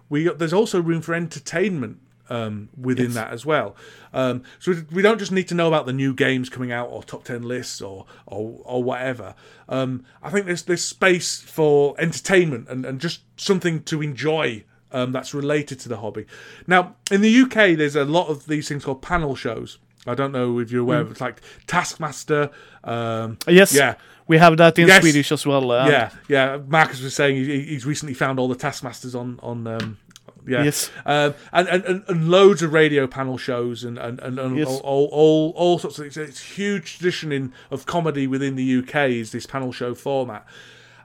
We 0.09 0.27
there's 0.27 0.53
also 0.53 0.81
room 0.81 1.01
for 1.01 1.15
entertainment 1.15 1.99
um, 2.29 2.69
within 2.77 3.13
that 3.13 3.31
as 3.31 3.45
well. 3.45 3.75
Um, 4.13 4.43
so 4.59 4.73
we 4.91 5.01
don't 5.01 5.17
just 5.17 5.31
need 5.31 5.47
to 5.47 5.55
know 5.55 5.69
about 5.69 5.85
the 5.85 5.93
new 5.93 6.13
games 6.13 6.49
coming 6.49 6.73
out 6.73 6.89
or 6.89 7.01
top 7.01 7.23
ten 7.23 7.43
lists 7.43 7.81
or 7.81 8.05
or, 8.25 8.59
or 8.65 8.83
whatever. 8.83 9.33
Um, 9.69 10.03
I 10.21 10.29
think 10.29 10.45
there's 10.45 10.63
there's 10.63 10.83
space 10.83 11.39
for 11.39 11.95
entertainment 11.97 12.67
and, 12.67 12.85
and 12.85 12.99
just 12.99 13.21
something 13.37 13.81
to 13.83 14.01
enjoy 14.01 14.65
um, 14.91 15.13
that's 15.13 15.33
related 15.33 15.79
to 15.79 15.89
the 15.89 15.97
hobby. 15.97 16.25
Now 16.67 16.97
in 17.09 17.21
the 17.21 17.41
UK, 17.43 17.77
there's 17.77 17.95
a 17.95 18.03
lot 18.03 18.27
of 18.27 18.47
these 18.47 18.67
things 18.67 18.83
called 18.83 19.01
panel 19.01 19.35
shows. 19.35 19.79
I 20.05 20.15
don't 20.15 20.31
know 20.31 20.59
if 20.59 20.71
you're 20.71 20.81
aware 20.81 20.99
of 21.01 21.07
it. 21.07 21.11
It's 21.11 21.21
like 21.21 21.41
Taskmaster. 21.67 22.49
Um, 22.83 23.37
Yes. 23.47 23.73
Yeah. 23.73 23.95
We 24.27 24.37
have 24.37 24.55
that 24.57 24.77
in 24.79 24.87
Yes. 24.87 25.01
Swedish 25.01 25.31
as 25.31 25.45
well. 25.45 25.69
uh, 25.71 25.87
yeah, 25.89 26.09
yeah. 26.29 26.57
Marcus 26.67 27.01
was 27.01 27.13
saying 27.13 27.35
he, 27.35 27.61
he's 27.63 27.85
recently 27.85 28.13
found 28.13 28.39
all 28.39 28.47
the 28.47 28.55
Taskmasters 28.55 29.15
on 29.15 29.39
on. 29.43 29.67
Um, 29.67 29.97
yeah, 30.45 30.63
Yes. 30.63 30.91
um, 31.05 31.33
and, 31.53 31.67
and, 31.69 31.85
and, 31.85 32.03
and 32.09 32.29
loads 32.29 32.61
of 32.61 32.73
radio 32.73 33.07
panel 33.07 33.37
shows 33.37 33.83
and 33.85 33.97
and, 33.97 34.19
and, 34.19 34.39
and 34.39 34.57
Yes. 34.57 34.67
all, 34.67 34.79
all, 34.79 35.07
all 35.11 35.53
all 35.55 35.79
sorts 35.79 35.99
of 35.99 36.05
it's, 36.05 36.17
it's 36.17 36.41
a 36.41 36.43
huge 36.43 36.97
tradition 36.97 37.31
in 37.31 37.53
of 37.71 37.85
comedy 37.85 38.27
within 38.27 38.55
the 38.57 38.77
UK 38.79 38.95
is 39.11 39.31
this 39.31 39.45
panel 39.45 39.71
show 39.71 39.93
format, 39.93 40.45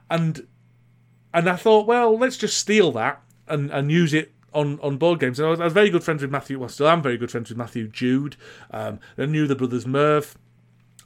and 0.09 0.45
and 1.33 1.49
I 1.49 1.55
thought, 1.57 1.87
well, 1.87 2.17
let's 2.17 2.37
just 2.37 2.57
steal 2.57 2.91
that 2.93 3.21
and, 3.47 3.69
and 3.71 3.91
use 3.91 4.13
it 4.13 4.33
on, 4.53 4.79
on 4.81 4.97
board 4.97 5.19
games. 5.19 5.39
And 5.39 5.47
I 5.47 5.51
was, 5.51 5.59
I 5.59 5.65
was 5.65 5.73
very 5.73 5.89
good 5.89 6.03
friends 6.03 6.21
with 6.21 6.31
Matthew. 6.31 6.59
Well, 6.59 6.69
still 6.69 6.87
am 6.87 7.01
very 7.01 7.17
good 7.17 7.31
friends 7.31 7.49
with 7.49 7.57
Matthew 7.57 7.87
Jude. 7.87 8.35
Um, 8.71 8.99
I 9.17 9.25
knew 9.25 9.47
the 9.47 9.55
brothers 9.55 9.85
Murph. 9.85 10.37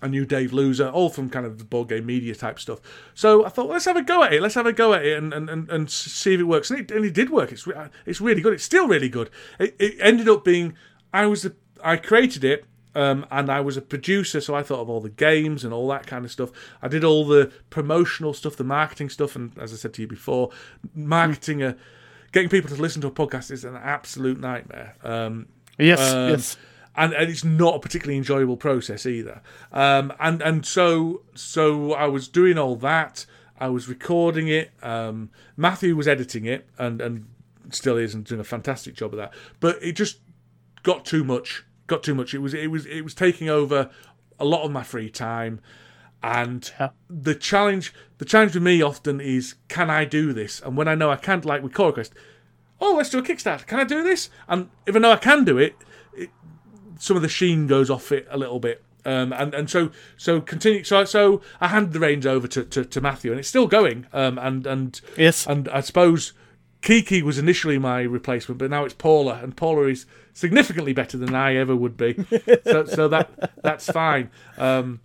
I 0.04 0.08
knew 0.08 0.26
Dave 0.26 0.52
Loser, 0.52 0.90
all 0.90 1.10
from 1.10 1.30
kind 1.30 1.46
of 1.46 1.60
the 1.60 1.64
board 1.64 1.88
game 1.88 2.06
media 2.06 2.36
type 2.36 2.60
stuff. 2.60 2.82
So 3.14 3.46
I 3.46 3.50
thought, 3.50 3.70
let's 3.70 3.86
have 3.86 3.96
a 3.96 4.02
go 4.02 4.22
at 4.22 4.34
it. 4.34 4.42
Let's 4.42 4.56
have 4.56 4.66
a 4.66 4.74
go 4.74 4.94
at 4.94 5.06
it 5.06 5.18
and, 5.18 5.34
and, 5.34 5.50
and, 5.50 5.70
and 5.70 5.90
see 5.90 6.34
if 6.34 6.42
it 6.42 6.44
works. 6.44 6.70
And 6.70 6.82
it, 6.82 6.92
and 6.92 7.06
it 7.06 7.14
did 7.14 7.30
work. 7.30 7.54
It's 7.54 7.66
re- 7.66 7.88
it's 8.06 8.20
really 8.20 8.42
good. 8.42 8.52
It's 8.52 8.66
still 8.66 8.86
really 8.86 9.08
good. 9.08 9.30
It, 9.60 9.76
it 9.80 9.96
ended 10.02 10.28
up 10.28 10.44
being 10.44 10.76
I 11.14 11.26
was 11.28 11.50
I 11.82 11.96
created 11.96 12.44
it. 12.44 12.66
Um, 12.96 13.26
and 13.32 13.50
I 13.50 13.60
was 13.60 13.76
a 13.76 13.82
producer, 13.82 14.40
so 14.40 14.54
I 14.54 14.62
thought 14.62 14.80
of 14.80 14.88
all 14.88 15.02
the 15.02 15.10
games 15.10 15.64
and 15.64 15.74
all 15.74 15.88
that 15.88 16.06
kind 16.06 16.26
of 16.26 16.32
stuff. 16.32 16.52
I 16.80 16.88
did 16.88 17.04
all 17.04 17.26
the 17.26 17.52
promotional 17.72 18.36
stuff, 18.36 18.56
the 18.56 18.64
marketing 18.64 19.10
stuff, 19.10 19.36
and 19.36 19.52
as 19.58 19.74
I 19.74 19.78
said 19.78 19.96
to 19.96 20.04
you 20.04 20.08
before, 20.08 20.52
marketing 20.94 21.64
a 21.64 21.76
getting 22.34 22.50
people 22.50 22.76
to 22.76 22.82
listen 22.82 23.02
to 23.02 23.08
a 23.08 23.12
podcast 23.12 23.50
is 23.52 23.64
an 23.64 23.78
absolute 23.78 24.40
nightmare. 24.40 24.96
Um, 25.04 25.48
Yes. 25.80 26.14
um, 26.14 26.30
yes. 26.30 26.58
and, 26.96 27.14
and 27.14 27.32
it's 27.32 27.44
not 27.44 27.76
a 27.76 27.80
particularly 27.80 28.18
enjoyable 28.18 28.58
process 28.58 29.06
either. 29.06 29.42
Um, 29.72 30.12
and 30.20 30.42
and 30.42 30.66
so 30.66 31.22
so 31.34 31.94
I 31.94 32.06
was 32.08 32.28
doing 32.28 32.58
all 32.58 32.76
that. 32.78 33.26
I 33.60 33.70
was 33.70 33.88
recording 33.88 34.50
it. 34.50 34.72
Um, 34.84 35.30
Matthew 35.56 35.96
was 35.96 36.08
editing 36.08 36.46
it, 36.46 36.68
and 36.78 37.02
and 37.02 37.26
still 37.72 37.98
is, 37.98 38.14
and 38.14 38.24
doing 38.26 38.42
a 38.42 38.44
fantastic 38.44 38.94
job 38.96 39.14
of 39.14 39.18
that. 39.18 39.34
But 39.60 39.82
it 39.82 39.94
just 39.94 40.20
got 40.84 41.06
too 41.06 41.24
much. 41.24 41.64
Got 41.88 42.04
too 42.04 42.14
much. 42.14 42.34
It 42.34 42.40
was 42.40 42.54
it 42.54 42.68
was 42.70 42.86
it 42.86 43.02
was 43.02 43.14
taking 43.16 43.50
over 43.50 43.90
a 44.40 44.46
lot 44.46 44.64
of 44.64 44.72
my 44.72 44.84
free 44.84 45.10
time. 45.10 45.60
And 46.24 46.72
Yeah. 46.80 46.90
the 47.10 47.36
challenge 47.36 47.94
the 48.18 48.26
challenge 48.26 48.54
with 48.54 48.64
me 48.64 48.82
often 48.82 49.20
is 49.20 49.56
can 49.68 49.90
I 49.90 50.06
do 50.06 50.32
this? 50.34 50.62
And 50.62 50.78
when 50.78 50.88
I 50.88 50.96
know 50.96 51.12
I 51.12 51.18
can't, 51.18 51.44
like 51.44 51.62
with 51.62 51.74
Cora 51.74 51.92
Quest, 51.94 52.14
oh 52.80 52.96
let's 52.96 53.10
do 53.10 53.20
a 53.20 53.22
Kickstarter. 53.22 53.66
Can 53.68 53.80
I 53.80 53.84
do 53.84 54.02
this? 54.04 54.30
And 54.48 54.70
if 54.86 54.96
I 54.96 55.00
know 55.00 55.12
I 55.12 55.18
can 55.18 55.44
do 55.44 55.58
it, 55.58 55.76
it 56.16 56.30
some 56.98 57.18
of 57.18 57.22
the 57.24 57.30
sheen 57.30 57.68
goes 57.68 57.90
off 57.90 58.12
it 58.12 58.26
a 58.32 58.38
little 58.38 58.60
bit. 58.60 58.82
Um, 59.06 59.34
and 59.34 59.54
and 59.54 59.70
so 59.70 59.92
so 60.16 60.40
continue 60.40 60.86
so 60.86 61.04
so 61.04 61.42
I 61.60 61.68
hand 61.68 61.92
the 61.92 62.00
reins 62.00 62.26
over 62.26 62.48
to, 62.48 62.64
to, 62.64 62.86
to 62.86 63.02
Matthew 63.02 63.32
and 63.32 63.40
it's 63.40 63.50
still 63.50 63.68
going 63.68 64.08
um, 64.14 64.38
and 64.38 64.66
and 64.66 65.02
Yes. 65.18 65.46
and 65.46 65.68
I 65.68 65.82
suppose 65.82 66.32
Kiki 66.82 67.22
was 67.22 67.38
initially 67.38 67.78
my 67.78 68.00
replacement 68.04 68.60
but 68.60 68.70
now 68.70 68.86
it's 68.86 68.94
Paula 68.94 69.42
and 69.44 69.58
Paula 69.58 69.88
is 69.88 70.06
significantly 70.34 70.94
better 70.94 71.18
than 71.18 71.36
I 71.36 71.56
ever 71.58 71.76
would 71.76 71.98
be 71.98 72.16
so 72.64 72.86
so 72.86 73.10
that 73.10 73.52
that's 73.62 73.88
fine 73.92 74.32
um, 74.58 75.02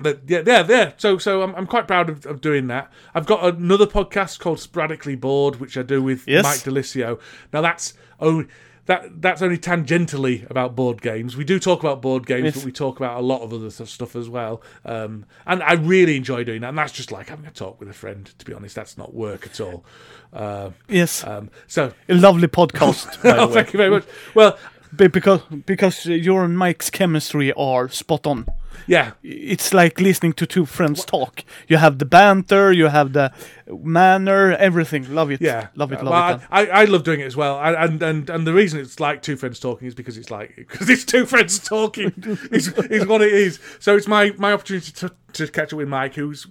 but 0.00 0.20
yeah, 0.26 0.42
yeah, 0.46 0.66
yeah. 0.68 0.92
So, 0.96 1.18
so 1.18 1.42
I'm, 1.42 1.54
I'm 1.54 1.66
quite 1.66 1.86
proud 1.86 2.08
of, 2.08 2.26
of 2.26 2.40
doing 2.40 2.66
that. 2.68 2.90
I've 3.14 3.26
got 3.26 3.44
another 3.54 3.86
podcast 3.86 4.38
called 4.40 4.60
Sporadically 4.60 5.16
Bored, 5.16 5.56
which 5.56 5.76
I 5.76 5.82
do 5.82 6.02
with 6.02 6.26
Yes. 6.26 6.44
Mike 6.44 6.58
DiLisio. 6.60 7.20
Now, 7.52 7.60
that's 7.60 7.94
only 8.20 8.46
that 8.86 9.20
that's 9.20 9.42
only 9.42 9.58
tangentially 9.58 10.48
about 10.48 10.76
board 10.76 11.02
games. 11.02 11.36
We 11.36 11.42
do 11.44 11.58
talk 11.58 11.80
about 11.80 12.00
board 12.00 12.24
games, 12.24 12.44
Yes. 12.44 12.54
but 12.54 12.64
we 12.64 12.70
talk 12.72 12.98
about 12.98 13.18
a 13.18 13.20
lot 13.20 13.40
of 13.42 13.52
other 13.52 13.68
stuff 13.70 14.14
as 14.14 14.28
well. 14.28 14.62
Um, 14.84 15.26
and 15.44 15.60
I 15.62 15.72
really 15.72 16.16
enjoy 16.16 16.44
doing 16.44 16.60
that. 16.60 16.68
And 16.68 16.78
that's 16.78 16.92
just 16.92 17.10
like 17.10 17.28
having 17.28 17.46
a 17.46 17.50
talk 17.50 17.80
with 17.80 17.88
a 17.88 17.92
friend. 17.92 18.26
To 18.38 18.44
be 18.44 18.52
honest, 18.54 18.76
that's 18.76 18.96
not 18.96 19.12
work 19.12 19.44
at 19.46 19.60
all. 19.60 19.84
Uh, 20.32 20.70
yes. 20.88 21.24
um, 21.24 21.50
so, 21.66 21.92
a 22.08 22.14
lovely 22.14 22.46
podcast. 22.48 23.22
By 23.22 23.32
the 23.32 23.36
oh, 23.40 23.46
way. 23.48 23.54
thank 23.54 23.72
you 23.72 23.76
very 23.78 23.90
much. 23.90 24.04
Well, 24.34 24.56
Be- 24.94 25.08
because 25.08 25.40
because 25.66 26.06
your 26.06 26.44
and 26.44 26.56
Mike's 26.56 26.88
chemistry 26.90 27.52
are 27.54 27.88
spot 27.88 28.24
on. 28.26 28.46
Yeah, 28.86 29.12
It's 29.22 29.72
like 29.74 30.00
listening 30.00 30.32
to 30.34 30.46
two 30.46 30.66
friends 30.66 31.04
talk. 31.04 31.44
You 31.68 31.76
have 31.78 31.98
the 31.98 32.04
banter, 32.04 32.72
you 32.72 32.86
have 32.88 33.12
the 33.12 33.32
manner, 33.68 34.52
everything. 34.52 35.12
Love 35.14 35.30
it. 35.30 35.40
Yeah, 35.40 35.68
love 35.74 35.92
it. 35.92 36.00
Uh, 36.00 36.04
Love 36.04 36.42
it. 36.42 36.48
I, 36.50 36.66
I, 36.66 36.82
I 36.82 36.84
love 36.84 37.02
doing 37.04 37.20
it 37.20 37.26
as 37.26 37.36
well, 37.36 37.58
and, 37.60 37.76
and 37.76 38.02
and 38.02 38.30
and 38.30 38.46
the 38.46 38.52
reason 38.54 38.80
it's 38.80 39.00
like 39.00 39.22
two 39.22 39.36
friends 39.36 39.58
talking 39.60 39.88
is 39.88 39.94
because 39.94 40.16
it's 40.18 40.30
like 40.30 40.54
because 40.56 40.88
it's 40.90 41.04
two 41.04 41.26
friends 41.26 41.58
talking 41.58 42.12
is, 42.52 42.68
is 42.90 43.06
what 43.06 43.22
it 43.22 43.32
is. 43.32 43.58
So 43.80 43.96
it's 43.96 44.06
my 44.06 44.32
my 44.38 44.52
opportunity 44.52 44.92
to 44.92 45.12
to 45.34 45.48
catch 45.48 45.72
up 45.72 45.76
with 45.78 45.88
Mike, 45.88 46.14
who's 46.14 46.46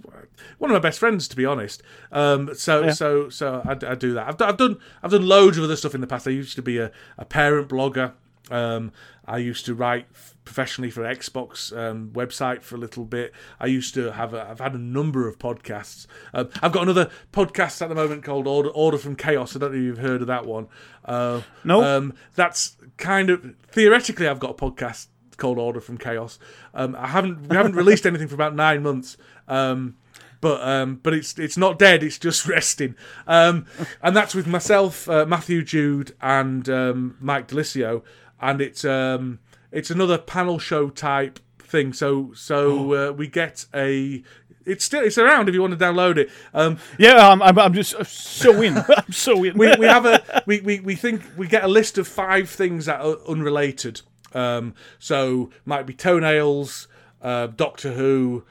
one 0.59 0.69
of 0.71 0.75
my 0.75 0.79
best 0.79 0.99
friends, 0.99 1.27
to 1.29 1.35
be 1.35 1.45
honest. 1.45 1.81
Um, 2.11 2.53
so 2.55 2.83
Yeah. 2.85 2.91
so 2.91 3.29
so 3.29 3.61
I, 3.65 3.71
I 3.91 3.95
do 3.95 4.13
that. 4.13 4.27
I've, 4.27 4.37
done- 4.37 4.49
I've 4.49 4.57
done 4.57 4.77
I've 5.03 5.11
done 5.11 5.27
loads 5.27 5.57
of 5.57 5.63
other 5.63 5.75
stuff 5.75 5.95
in 5.95 6.01
the 6.01 6.07
past. 6.07 6.27
I 6.27 6.31
used 6.31 6.55
to 6.55 6.61
be 6.61 6.77
a, 6.77 6.91
a 7.17 7.25
parent 7.25 7.69
blogger. 7.69 8.13
Um, 8.51 8.91
I 9.27 9.39
used 9.39 9.65
to 9.65 9.73
write 9.73 10.05
professionally 10.45 10.89
for 10.91 11.01
Xbox 11.01 11.75
um, 11.75 12.11
website 12.13 12.61
for 12.61 12.75
a 12.75 12.77
little 12.77 13.03
bit. 13.03 13.33
I 13.59 13.65
used 13.65 13.93
to 13.95 14.11
have 14.13 14.33
a, 14.33 14.47
I've 14.49 14.59
had 14.59 14.73
a 14.75 14.77
number 14.79 15.27
of 15.27 15.37
podcasts. 15.39 16.07
Um, 16.33 16.49
I've 16.61 16.71
got 16.71 16.83
another 16.83 17.09
podcast 17.33 17.81
at 17.81 17.89
the 17.89 17.95
moment 17.95 18.23
called 18.23 18.47
Order, 18.47 18.69
Order 18.69 18.97
from 18.97 19.15
Chaos. 19.15 19.55
I 19.55 19.59
don't 19.59 19.71
know 19.73 19.77
if 19.77 19.83
you've 19.83 19.97
heard 19.97 20.21
of 20.21 20.27
that 20.27 20.45
one. 20.45 20.67
Uh, 21.03 21.41
No. 21.63 21.83
Um, 21.83 22.13
that's 22.35 22.77
kind 22.97 23.29
of 23.29 23.55
theoretically 23.71 24.27
I've 24.27 24.39
got 24.39 24.51
a 24.51 24.53
podcast 24.53 25.07
called 25.37 25.57
Order 25.57 25.81
from 25.81 25.97
Chaos. 25.97 26.39
Um, 26.73 26.95
I 26.95 27.07
haven't 27.07 27.49
we 27.49 27.55
haven't 27.57 27.75
released 27.83 28.05
anything 28.05 28.27
for 28.27 28.35
about 28.35 28.55
nine 28.55 28.83
months. 28.83 29.17
Um, 29.47 29.97
but 30.41 30.61
um, 30.61 30.99
but 31.01 31.13
it's 31.13 31.39
it's 31.39 31.57
not 31.57 31.79
dead. 31.79 32.03
It's 32.03 32.19
just 32.19 32.45
resting, 32.47 32.95
um, 33.25 33.65
and 34.03 34.15
that's 34.15 34.35
with 34.35 34.45
myself, 34.45 35.09
uh, 35.09 35.25
Matthew 35.25 35.63
Jude, 35.63 36.13
and 36.21 36.69
um, 36.69 37.17
Mike 37.19 37.47
DiLisio, 37.47 38.03
and 38.39 38.61
it's 38.61 38.85
um, 38.85 39.39
it's 39.75 39.91
another 39.91 40.17
panel 40.17 40.57
show 40.57 40.89
type 40.89 41.39
thing. 41.59 41.93
So 41.93 42.31
so 42.33 42.93
uh, 42.93 43.11
we 43.11 43.27
get 43.27 43.65
a. 43.73 44.23
It's 44.65 44.83
still 44.83 45.03
it's 45.03 45.19
around 45.19 45.47
if 45.47 45.53
you 45.53 45.61
want 45.61 45.77
to 45.77 45.85
download 45.85 46.17
it. 46.17 46.31
Um, 46.51 46.79
yeah, 46.97 47.29
I'm, 47.29 47.39
I'm, 47.43 47.59
I'm 47.59 47.73
just 47.73 47.93
uh, 47.93 48.03
so 48.03 48.63
in. 48.63 48.77
I'm 48.97 49.11
so 49.11 49.43
in. 49.43 49.55
we, 49.55 49.71
we 49.77 49.85
have 49.85 50.05
a 50.07 50.43
we, 50.47 50.59
we, 50.61 50.79
we 50.79 50.95
think 50.95 51.21
we 51.37 51.47
get 51.47 51.63
a 51.63 51.67
list 51.67 51.99
of 51.99 52.07
five 52.07 52.49
things 52.49 52.87
that 52.87 52.99
are 53.01 53.17
unrelated. 53.27 54.01
Um, 54.33 54.73
so 54.97 55.51
might 55.65 55.85
be 55.85 55.93
toenails, 55.93 56.87
uh, 57.21 57.45
Doctor 57.47 57.93
Who, 57.93 58.43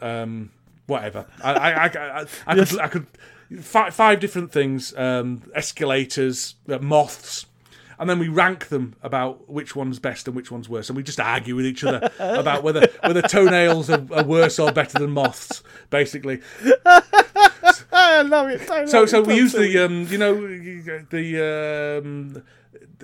um, 0.00 0.50
whatever. 0.86 1.26
I 1.42 1.52
I, 1.52 1.70
I, 1.70 1.86
I, 2.20 2.26
I, 2.46 2.54
Yes. 2.54 2.70
could, 2.70 2.80
I 2.80 2.88
could 2.88 3.06
five, 3.60 3.92
five 3.94 4.20
different 4.20 4.52
things: 4.52 4.96
um, 4.96 5.42
escalators, 5.56 6.54
uh, 6.68 6.78
moths, 6.78 7.46
and 7.98 8.08
then 8.08 8.18
we 8.18 8.28
rank 8.28 8.68
them 8.68 8.94
about 9.02 9.48
which 9.48 9.74
one's 9.76 9.98
best 9.98 10.26
and 10.28 10.36
which 10.36 10.50
one's 10.50 10.68
worse, 10.68 10.88
and 10.88 10.96
we 10.96 11.02
just 11.02 11.20
argue 11.20 11.56
with 11.56 11.66
each 11.66 11.84
other 11.84 12.10
about 12.18 12.62
whether 12.62 12.86
whether 13.04 13.22
toenails 13.22 13.90
are, 13.90 14.04
are 14.12 14.24
worse 14.24 14.58
or 14.58 14.72
better 14.72 14.98
than 14.98 15.10
moths, 15.10 15.62
basically. 15.90 16.40
I 17.90 18.22
love 18.22 18.48
it. 18.48 18.68
I 18.70 18.80
love 18.80 18.88
So, 18.88 19.02
it. 19.04 19.08
so 19.08 19.22
we 19.22 19.36
use 19.36 19.52
the 19.52 19.78
um, 19.84 20.06
you 20.10 20.18
know, 20.18 20.34
the 21.10 22.00
um, 22.02 22.42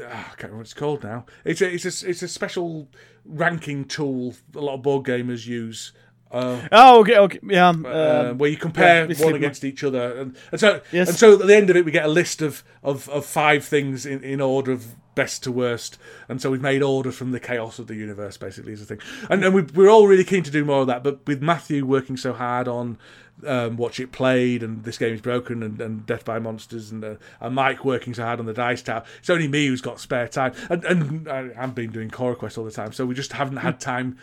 ah, 0.01 0.03
I 0.03 0.23
can't 0.37 0.43
remember 0.43 0.57
what 0.59 0.61
it's 0.63 0.75
called 0.75 1.03
now. 1.05 1.27
It's 1.45 1.61
a 1.61 1.73
it's 1.73 1.85
a 2.03 2.09
it's 2.09 2.23
a 2.23 2.29
special 2.29 2.89
ranking 3.25 3.85
tool 3.87 4.35
a 4.55 4.61
lot 4.61 4.75
of 4.75 4.83
board 4.83 5.07
gamers 5.07 5.47
use. 5.47 5.93
Uh, 6.35 6.61
Oh, 6.73 7.01
okay, 7.01 7.17
okay, 7.17 7.39
yeah. 7.45 7.69
uh, 7.71 8.29
um, 8.31 8.39
where 8.39 8.51
you 8.51 8.57
compare 8.57 9.11
yeah, 9.11 9.25
one 9.25 9.35
against 9.35 9.65
each 9.65 9.85
other, 9.85 10.19
and, 10.19 10.37
and 10.51 10.61
so 10.61 10.81
Yes. 10.93 11.09
and 11.09 11.17
so 11.17 11.41
at 11.41 11.47
the 11.47 11.55
end 11.57 11.71
of 11.71 11.77
it, 11.77 11.85
we 11.85 11.93
get 11.93 12.05
a 12.05 12.09
list 12.09 12.43
of 12.43 12.65
of, 12.83 13.09
of 13.09 13.25
five 13.25 13.65
things 13.65 14.05
in, 14.05 14.23
in 14.25 14.41
order 14.41 14.73
of 14.73 14.97
best 15.15 15.45
to 15.45 15.53
worst, 15.53 15.97
and 16.29 16.43
so 16.43 16.51
we've 16.51 16.61
made 16.61 16.83
order 16.83 17.13
from 17.13 17.31
the 17.31 17.39
chaos 17.41 17.79
of 17.79 17.87
the 17.87 17.95
universe, 17.95 18.37
basically, 18.37 18.73
is 18.73 18.81
the 18.81 18.87
thing. 18.97 18.99
And, 19.31 19.45
and 19.45 19.55
we, 19.55 19.63
we're 19.63 19.89
all 19.89 20.09
really 20.09 20.25
keen 20.25 20.43
to 20.43 20.51
do 20.51 20.65
more 20.65 20.81
of 20.81 20.87
that, 20.89 21.05
but 21.05 21.25
with 21.27 21.41
Matthew 21.41 21.87
working 21.87 22.17
so 22.17 22.33
hard 22.33 22.67
on 22.67 22.99
um, 23.47 23.77
Watch 23.77 24.01
It 24.01 24.11
Played 24.11 24.63
and 24.65 24.83
This 24.85 24.99
Game 24.99 25.15
is 25.15 25.21
Broken 25.21 25.63
and, 25.63 25.81
and 25.81 26.05
Death 26.05 26.25
by 26.25 26.41
Monsters, 26.41 26.91
and, 26.91 27.05
uh, 27.05 27.15
and 27.41 27.55
Mike 27.55 27.85
working 27.85 28.13
so 28.13 28.25
hard 28.25 28.41
on 28.41 28.47
the 28.47 28.53
Dice 28.53 28.83
Tower, 28.83 29.05
it's 29.21 29.31
only 29.31 29.47
me 29.47 29.69
who's 29.69 29.81
got 29.81 30.01
spare 30.01 30.27
time, 30.27 30.53
and, 30.69 30.85
and 30.85 31.29
I, 31.29 31.51
I've 31.57 31.75
been 31.77 31.93
doing 31.93 32.11
Cora 32.11 32.35
Quest 32.35 32.59
all 32.59 32.65
the 32.65 32.73
time, 32.73 32.93
so 32.93 33.07
we 33.07 33.15
just 33.15 33.33
haven't 33.35 33.59
had 33.59 33.79
time 33.79 34.19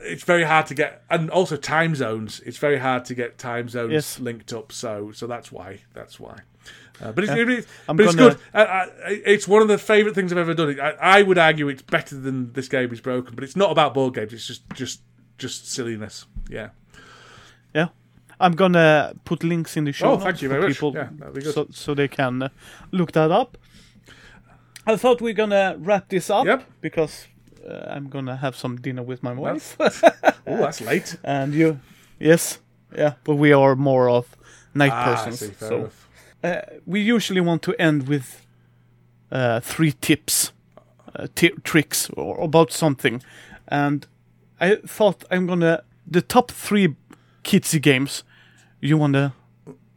it's 0.00 0.24
very 0.24 0.44
hard 0.44 0.66
to 0.66 0.74
get, 0.74 1.02
and 1.10 1.30
also 1.30 1.56
time 1.56 1.94
zones. 1.94 2.40
It's 2.44 2.58
very 2.58 2.78
hard 2.78 3.04
to 3.06 3.14
get 3.14 3.38
time 3.38 3.68
zones 3.68 3.92
Yes. 3.92 4.20
linked 4.20 4.52
up. 4.52 4.72
So, 4.72 5.12
so 5.12 5.26
that's 5.26 5.50
why. 5.52 5.80
That's 5.94 6.18
why. 6.20 6.38
Uh, 7.02 7.10
but 7.12 7.24
it's, 7.24 7.32
Yeah. 7.34 7.48
it- 7.58 7.66
I'm 7.88 7.96
but 7.96 8.06
it's 8.06 8.14
gonna- 8.14 8.30
good. 8.34 8.40
I, 8.54 8.62
I, 8.64 8.88
it's 9.26 9.48
one 9.48 9.62
of 9.62 9.68
the 9.68 9.78
favourite 9.78 10.14
things 10.14 10.30
I've 10.32 10.38
ever 10.38 10.54
done. 10.54 10.78
I, 10.80 10.90
I 11.00 11.22
would 11.22 11.38
argue 11.38 11.68
it's 11.68 11.82
better 11.82 12.16
than 12.16 12.52
this 12.52 12.68
game 12.68 12.92
is 12.92 13.00
broken, 13.00 13.34
but 13.34 13.42
it's 13.44 13.56
not 13.56 13.70
about 13.72 13.94
board 13.94 14.14
games. 14.14 14.32
It's 14.32 14.46
just, 14.46 14.62
just, 14.74 15.00
just 15.38 15.70
silliness. 15.70 16.26
Yeah. 16.48 16.70
yeah. 17.74 17.88
I'm 18.38 18.52
gonna 18.52 19.14
put 19.24 19.42
links 19.44 19.76
in 19.76 19.84
the 19.84 19.92
show 19.92 20.12
Oh, 20.12 20.16
thank 20.18 20.42
you 20.42 20.48
for 20.48 20.54
very 20.54 20.68
much. 20.68 20.74
people 20.76 20.94
Yeah, 20.94 21.52
so 21.52 21.68
so 21.70 21.94
they 21.94 22.08
can 22.08 22.42
uh, 22.42 22.48
look 22.90 23.12
that 23.12 23.30
up. 23.30 23.56
I 24.86 24.96
thought 24.96 25.20
we 25.20 25.30
are 25.30 25.34
gonna 25.34 25.76
wrap 25.78 26.08
this 26.08 26.28
up 26.28 26.44
Yep. 26.44 26.64
because 26.80 27.26
uh, 27.68 27.94
I'm 27.96 28.08
gonna 28.08 28.36
have 28.36 28.56
some 28.56 28.76
dinner 28.76 29.02
with 29.02 29.22
my 29.22 29.32
wife, 29.32 29.76
Oh, 30.46 30.56
that's 30.58 30.80
late. 30.80 31.16
and 31.24 31.54
you, 31.54 31.78
yes, 32.20 32.58
yeah, 32.96 33.14
but 33.24 33.36
we 33.36 33.52
are 33.52 33.76
more 33.76 34.08
of 34.08 34.36
night 34.74 34.92
Ah, 34.92 35.04
persons. 35.04 35.38
see. 35.40 35.52
So 35.58 35.90
uh, 36.44 36.60
we 36.86 37.00
usually 37.00 37.40
want 37.40 37.62
to 37.62 37.74
end 37.78 38.08
with 38.08 38.46
uh, 39.30 39.60
three 39.60 39.92
tips, 40.00 40.52
uh, 41.14 41.26
ti- 41.34 41.54
tricks, 41.64 42.10
or 42.16 42.40
about 42.44 42.72
something. 42.72 43.22
And 43.68 44.06
I 44.60 44.76
thought 44.86 45.24
I'm 45.30 45.46
gonna 45.46 45.82
the 46.10 46.22
top 46.22 46.50
three 46.50 46.96
kidsy 47.44 47.80
games 47.80 48.24
you 48.80 48.98
wanna 48.98 49.32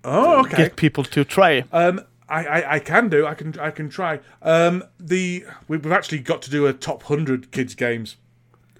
Oh, 0.03 0.41
okay. 0.41 0.57
get 0.57 0.75
people 0.75 1.03
to 1.03 1.23
try. 1.25 1.63
Um, 1.71 2.01
I, 2.27 2.45
I, 2.45 2.73
I 2.75 2.79
can 2.79 3.09
do. 3.09 3.25
I 3.25 3.33
can 3.35 3.57
I 3.59 3.71
can 3.71 3.89
try. 3.89 4.19
Um, 4.41 4.83
the 4.99 5.45
we- 5.67 5.77
we've 5.77 5.91
actually 5.91 6.19
got 6.19 6.41
to 6.43 6.49
do 6.49 6.65
a 6.67 6.73
top 6.73 7.03
hundred 7.03 7.51
kids 7.51 7.75
games 7.75 8.15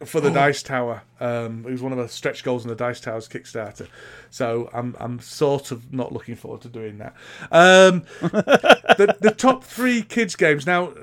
for 0.03 0.19
the 0.19 0.30
Dice 0.30 0.61
Tower. 0.61 1.03
Um, 1.19 1.63
it 1.67 1.72
was 1.72 1.81
one 1.81 1.91
of 1.91 1.97
the 1.97 2.09
stretch 2.09 2.43
goals 2.43 2.63
in 2.63 2.69
the 2.69 2.76
Dice 2.76 2.99
Towers 2.99 3.27
Kickstarter. 3.30 3.88
So 4.30 4.69
I'm 4.73 4.95
I'm 4.99 5.19
sort 5.19 5.72
of 5.72 5.93
not 5.93 6.11
looking 6.11 6.35
forward 6.35 6.61
to 6.61 6.69
doing 6.69 6.97
that. 6.97 7.13
Um, 7.51 8.03
the 8.22 9.15
the 9.22 9.31
top 9.31 9.63
three 9.63 10.01
kids 10.01 10.35
games 10.35 10.65
now 10.65 10.93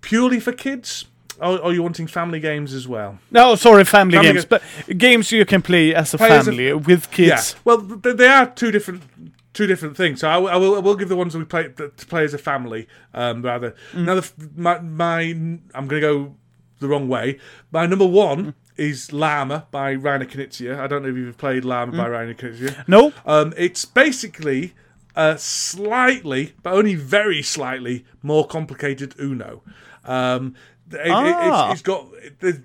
purely 0.00 0.40
for 0.40 0.52
kids. 0.52 1.06
Or 1.38 1.62
are 1.62 1.72
you 1.74 1.82
wanting 1.82 2.06
family 2.06 2.40
games 2.40 2.72
as 2.72 2.88
well? 2.88 3.18
No, 3.30 3.56
sorry, 3.56 3.84
family, 3.84 4.16
Family 4.16 4.32
games, 4.32 4.44
ga- 4.46 4.60
but 4.88 4.96
games 4.98 5.30
you 5.30 5.44
can 5.44 5.60
play 5.60 5.94
as 5.94 6.14
a 6.14 6.16
Play 6.16 6.30
as 6.30 6.48
a- 6.48 6.50
family 6.50 6.72
with 6.72 7.10
kids. 7.10 7.52
Yeah. 7.52 7.60
Well, 7.62 7.82
th- 7.98 8.16
they 8.16 8.26
are 8.28 8.46
two 8.46 8.70
different 8.70 9.02
two 9.56 9.66
different 9.66 9.96
things. 9.96 10.20
So 10.20 10.28
I, 10.28 10.36
will- 10.36 10.48
I 10.48 10.56
will 10.56 10.74
I 10.76 10.78
will 10.80 10.96
give 10.96 11.08
the 11.08 11.16
ones 11.16 11.32
that 11.32 11.38
we 11.40 11.44
play 11.46 11.66
that 11.68 11.96
to 11.96 12.06
play 12.06 12.24
as 12.24 12.34
a 12.34 12.38
family 12.38 12.86
um, 13.14 13.42
rather. 13.42 13.74
Now 13.94 14.14
the, 14.20 14.30
my 14.56 14.78
my 14.80 15.20
I'm 15.22 15.86
going 15.88 16.00
to 16.02 16.08
go 16.12 16.34
the 16.78 16.88
wrong 16.88 17.08
way. 17.08 17.38
My 17.72 17.86
number 17.86 18.06
one 18.06 18.54
is 18.76 19.12
Llama 19.12 19.66
by 19.70 19.90
Rainer 19.92 20.26
Knizia. 20.26 20.78
I 20.78 20.86
don't 20.86 21.02
know 21.02 21.08
if 21.08 21.16
you've 21.16 21.38
played 21.38 21.64
Llama 21.64 21.96
by 21.96 22.06
Rainer 22.06 22.34
Knizia. 22.34 22.86
No, 22.86 23.12
Um, 23.24 23.54
it's 23.56 23.84
basically 23.86 24.74
a 25.14 25.38
slightly, 25.38 26.52
but 26.62 26.74
only 26.74 26.94
very 26.94 27.42
slightly, 27.42 28.04
more 28.22 28.46
complicated 28.46 29.14
Uno. 29.18 29.62
Um, 30.04 30.54
it, 30.90 30.96
it- 30.96 31.10
Ah. 31.10 31.70
it's, 31.70 31.80
it's 31.80 31.82
got 31.82 32.06
there's- 32.40 32.60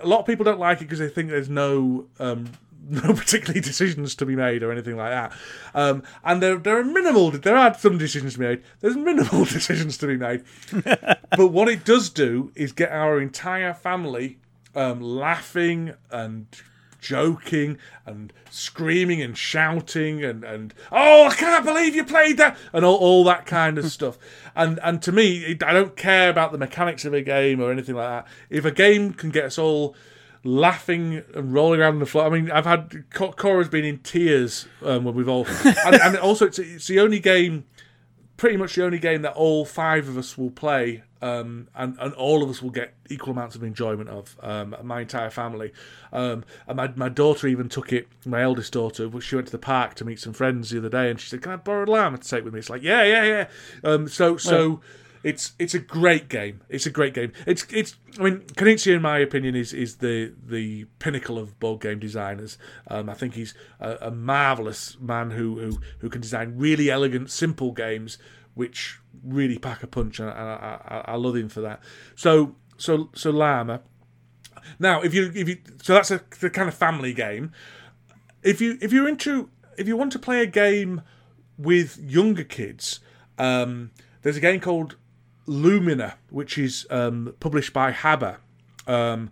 a 0.00 0.06
lot 0.06 0.20
of 0.20 0.26
people 0.26 0.44
don't 0.44 0.60
like 0.60 0.78
it 0.80 0.84
because 0.84 1.00
they 1.00 1.08
think 1.08 1.28
there's 1.30 1.48
no 1.48 2.06
um, 2.20 2.50
no 2.90 3.12
particularly 3.12 3.60
decisions 3.60 4.14
to 4.14 4.24
be 4.24 4.34
made 4.34 4.62
or 4.62 4.72
anything 4.72 4.96
like 4.96 5.10
that. 5.10 5.32
Um, 5.74 6.02
and 6.24 6.42
there 6.42 6.56
there 6.56 6.78
are 6.78 6.84
minimal. 6.84 7.30
There 7.30 7.56
are 7.56 7.74
some 7.74 7.98
decisions 7.98 8.34
to 8.34 8.38
be 8.38 8.46
made. 8.46 8.62
There's 8.80 8.96
minimal 8.96 9.44
decisions 9.44 9.98
to 9.98 10.06
be 10.06 10.16
made. 10.16 10.44
but 11.36 11.48
what 11.48 11.68
it 11.68 11.84
does 11.84 12.08
do 12.08 12.50
is 12.54 12.72
get 12.72 12.90
our 12.90 13.20
entire 13.20 13.74
family 13.74 14.38
um, 14.74 15.00
laughing 15.00 15.94
and 16.10 16.46
joking 17.00 17.78
and 18.06 18.32
screaming 18.50 19.22
and 19.22 19.38
shouting 19.38 20.24
and, 20.24 20.42
and 20.42 20.74
oh 20.90 21.28
I 21.28 21.34
can't 21.34 21.64
believe 21.64 21.94
you 21.94 22.04
played 22.04 22.38
that 22.38 22.56
and 22.72 22.84
all, 22.84 22.96
all 22.96 23.24
that 23.24 23.46
kind 23.46 23.78
of 23.78 23.84
stuff 23.92 24.18
and 24.56 24.80
and 24.82 25.00
to 25.02 25.12
me 25.12 25.56
I 25.64 25.72
don't 25.72 25.96
care 25.96 26.28
about 26.28 26.50
the 26.50 26.58
mechanics 26.58 27.04
of 27.04 27.14
a 27.14 27.22
game 27.22 27.60
or 27.60 27.70
anything 27.70 27.94
like 27.94 28.08
that 28.08 28.26
if 28.50 28.64
a 28.64 28.72
game 28.72 29.12
can 29.12 29.30
get 29.30 29.44
us 29.44 29.58
all 29.58 29.94
laughing 30.44 31.22
and 31.34 31.52
rolling 31.52 31.80
around 31.80 31.94
on 31.94 31.98
the 32.00 32.06
floor 32.06 32.26
I 32.26 32.30
mean 32.30 32.50
I've 32.50 32.66
had 32.66 33.04
Cora's 33.10 33.68
been 33.68 33.84
in 33.84 33.98
tears 33.98 34.66
um, 34.82 35.04
when 35.04 35.14
we've 35.14 35.28
all 35.28 35.46
and, 35.64 35.96
and 35.96 36.16
also 36.16 36.46
it's, 36.46 36.58
it's 36.58 36.86
the 36.86 37.00
only 37.00 37.18
game 37.18 37.64
pretty 38.38 38.56
much 38.56 38.76
the 38.76 38.84
only 38.84 38.98
game 38.98 39.20
that 39.22 39.34
all 39.34 39.66
five 39.66 40.08
of 40.08 40.16
us 40.16 40.38
will 40.38 40.50
play, 40.50 41.02
um, 41.20 41.68
and 41.74 41.98
and 42.00 42.14
all 42.14 42.42
of 42.42 42.48
us 42.48 42.62
will 42.62 42.70
get 42.70 42.94
equal 43.10 43.32
amounts 43.32 43.54
of 43.54 43.62
enjoyment 43.62 44.08
of. 44.08 44.38
Um, 44.42 44.74
my 44.82 45.02
entire 45.02 45.28
family, 45.28 45.74
um, 46.10 46.44
and 46.66 46.76
my 46.78 46.88
my 46.96 47.10
daughter 47.10 47.46
even 47.46 47.68
took 47.68 47.92
it. 47.92 48.08
My 48.24 48.40
eldest 48.40 48.72
daughter, 48.72 49.10
she 49.20 49.34
went 49.34 49.48
to 49.48 49.52
the 49.52 49.58
park 49.58 49.94
to 49.96 50.06
meet 50.06 50.20
some 50.20 50.32
friends 50.32 50.70
the 50.70 50.78
other 50.78 50.88
day, 50.88 51.10
and 51.10 51.20
she 51.20 51.28
said, 51.28 51.42
"Can 51.42 51.52
I 51.52 51.56
borrow 51.56 51.84
a 51.84 51.90
llama 51.90 52.16
to 52.16 52.28
take 52.28 52.44
with 52.44 52.54
me?" 52.54 52.60
It's 52.60 52.70
like, 52.70 52.82
yeah, 52.82 53.02
yeah, 53.02 53.24
yeah. 53.24 53.48
Um, 53.84 54.08
so 54.08 54.38
so. 54.38 54.80
It's 55.22 55.52
it's 55.58 55.74
a 55.74 55.78
great 55.78 56.28
game. 56.28 56.60
It's 56.68 56.86
a 56.86 56.90
great 56.90 57.14
game. 57.14 57.32
It's 57.46 57.66
it's. 57.70 57.96
I 58.18 58.22
mean, 58.22 58.40
Knizia, 58.40 58.94
in 58.94 59.02
my 59.02 59.18
opinion, 59.18 59.54
is 59.54 59.72
is 59.72 59.96
the 59.96 60.32
the 60.42 60.84
pinnacle 60.98 61.38
of 61.38 61.58
board 61.58 61.80
game 61.80 61.98
designers. 61.98 62.58
Um, 62.88 63.08
I 63.08 63.14
think 63.14 63.34
he's 63.34 63.54
a, 63.80 63.96
a 64.02 64.10
marvelous 64.10 64.98
man 65.00 65.32
who, 65.32 65.58
who 65.58 65.80
who 65.98 66.08
can 66.08 66.20
design 66.20 66.54
really 66.56 66.90
elegant, 66.90 67.30
simple 67.30 67.72
games 67.72 68.18
which 68.54 68.98
really 69.22 69.56
pack 69.56 69.84
a 69.84 69.86
punch, 69.86 70.18
and 70.18 70.30
I, 70.30 70.80
I, 70.88 71.12
I 71.12 71.16
love 71.16 71.36
him 71.36 71.48
for 71.48 71.60
that. 71.60 71.80
So 72.16 72.56
so 72.76 73.10
so 73.14 73.30
Llama. 73.30 73.82
Now, 74.78 75.00
if 75.02 75.14
you 75.14 75.30
if 75.34 75.48
you 75.48 75.58
so 75.82 75.94
that's 75.94 76.10
a 76.10 76.20
the 76.40 76.50
kind 76.50 76.68
of 76.68 76.74
family 76.74 77.12
game. 77.12 77.52
If 78.42 78.60
you 78.60 78.78
if 78.80 78.92
you're 78.92 79.08
into 79.08 79.50
if 79.76 79.86
you 79.86 79.96
want 79.96 80.12
to 80.12 80.18
play 80.18 80.42
a 80.42 80.46
game 80.46 81.02
with 81.56 81.98
younger 81.98 82.44
kids, 82.44 83.00
um, 83.38 83.90
there's 84.22 84.36
a 84.36 84.40
game 84.40 84.60
called 84.60 84.96
Lumina, 85.48 86.16
which 86.30 86.58
is 86.58 86.86
um, 86.90 87.34
published 87.40 87.72
by 87.72 87.92
HABA. 87.92 88.36
Um, 88.86 89.30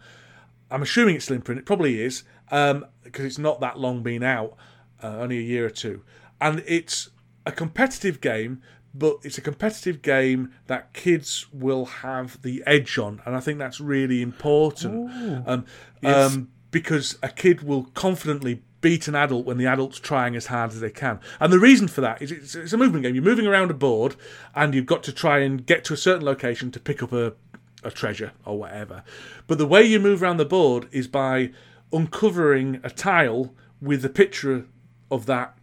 I'm 0.71 0.83
assuming 0.83 1.17
it's 1.17 1.27
still 1.27 1.37
in 1.37 1.43
print. 1.43 1.61
It 1.61 1.67
probably 1.67 2.01
is 2.01 2.25
because 2.49 3.25
it's 3.25 3.39
not 3.39 3.61
that 3.61 3.79
long 3.79 4.03
been 4.03 4.23
out, 4.23 4.57
uh, 5.03 5.19
only 5.19 5.39
a 5.39 5.43
year 5.43 5.67
or 5.67 5.71
two, 5.71 6.03
and 6.41 6.63
it's 6.67 7.11
a 7.45 7.53
competitive 7.53 8.21
game. 8.21 8.63
But 8.95 9.19
it's 9.25 9.37
a 9.37 9.43
competitive 9.43 10.01
game 10.01 10.55
that 10.69 10.95
kids 10.95 11.47
will 11.53 11.85
have 11.85 12.41
the 12.41 12.63
edge 12.67 12.97
on, 12.97 13.21
and 13.27 13.37
I 13.37 13.41
think 13.41 13.59
that's 13.59 13.79
really 13.79 14.23
important. 14.23 15.11
Um, 15.47 15.67
um, 16.03 16.49
because 16.71 17.19
a 17.23 17.29
kid 17.29 17.63
will 17.63 17.85
confidently 17.95 18.63
beat 18.81 19.09
an 19.09 19.15
adult 19.15 19.47
when 19.47 19.59
the 19.59 19.67
adult's 19.67 19.99
trying 19.99 20.37
as 20.37 20.47
hard 20.47 20.71
as 20.71 20.81
they 20.81 20.91
can. 20.91 21.19
And 21.41 21.53
the 21.53 21.59
reason 21.59 21.89
for 21.89 22.01
that 22.03 22.21
is 22.21 22.31
it's, 22.31 22.55
it's 22.55 22.73
a 22.73 22.77
movement 22.77 23.05
game. 23.05 23.15
You're 23.15 23.25
moving 23.25 23.47
around 23.47 23.71
a 23.71 23.75
board, 23.75 24.17
and 24.55 24.75
you've 24.75 24.87
got 24.87 25.03
to 25.05 25.13
try 25.13 25.39
and 25.39 25.65
get 25.65 25.85
to 25.85 25.95
a 25.95 25.97
certain 25.97 26.25
location 26.25 26.71
to 26.73 26.81
pick 26.81 27.03
up 27.03 27.13
a, 27.13 27.35
a 27.83 27.91
treasure 27.91 28.33
or 28.45 28.59
whatever. 28.59 29.03
But 29.47 29.59
the 29.59 29.67
way 29.67 29.83
you 29.83 29.99
move 29.99 30.23
around 30.23 30.37
the 30.37 30.45
board 30.45 30.89
is 30.93 31.09
by 31.09 31.51
uncovering 31.93 32.81
a 32.83 32.91
tile 32.91 33.55
with 33.81 34.05
a 34.05 34.09
picture 34.09 34.67
of 35.11 35.27
that 35.27 35.57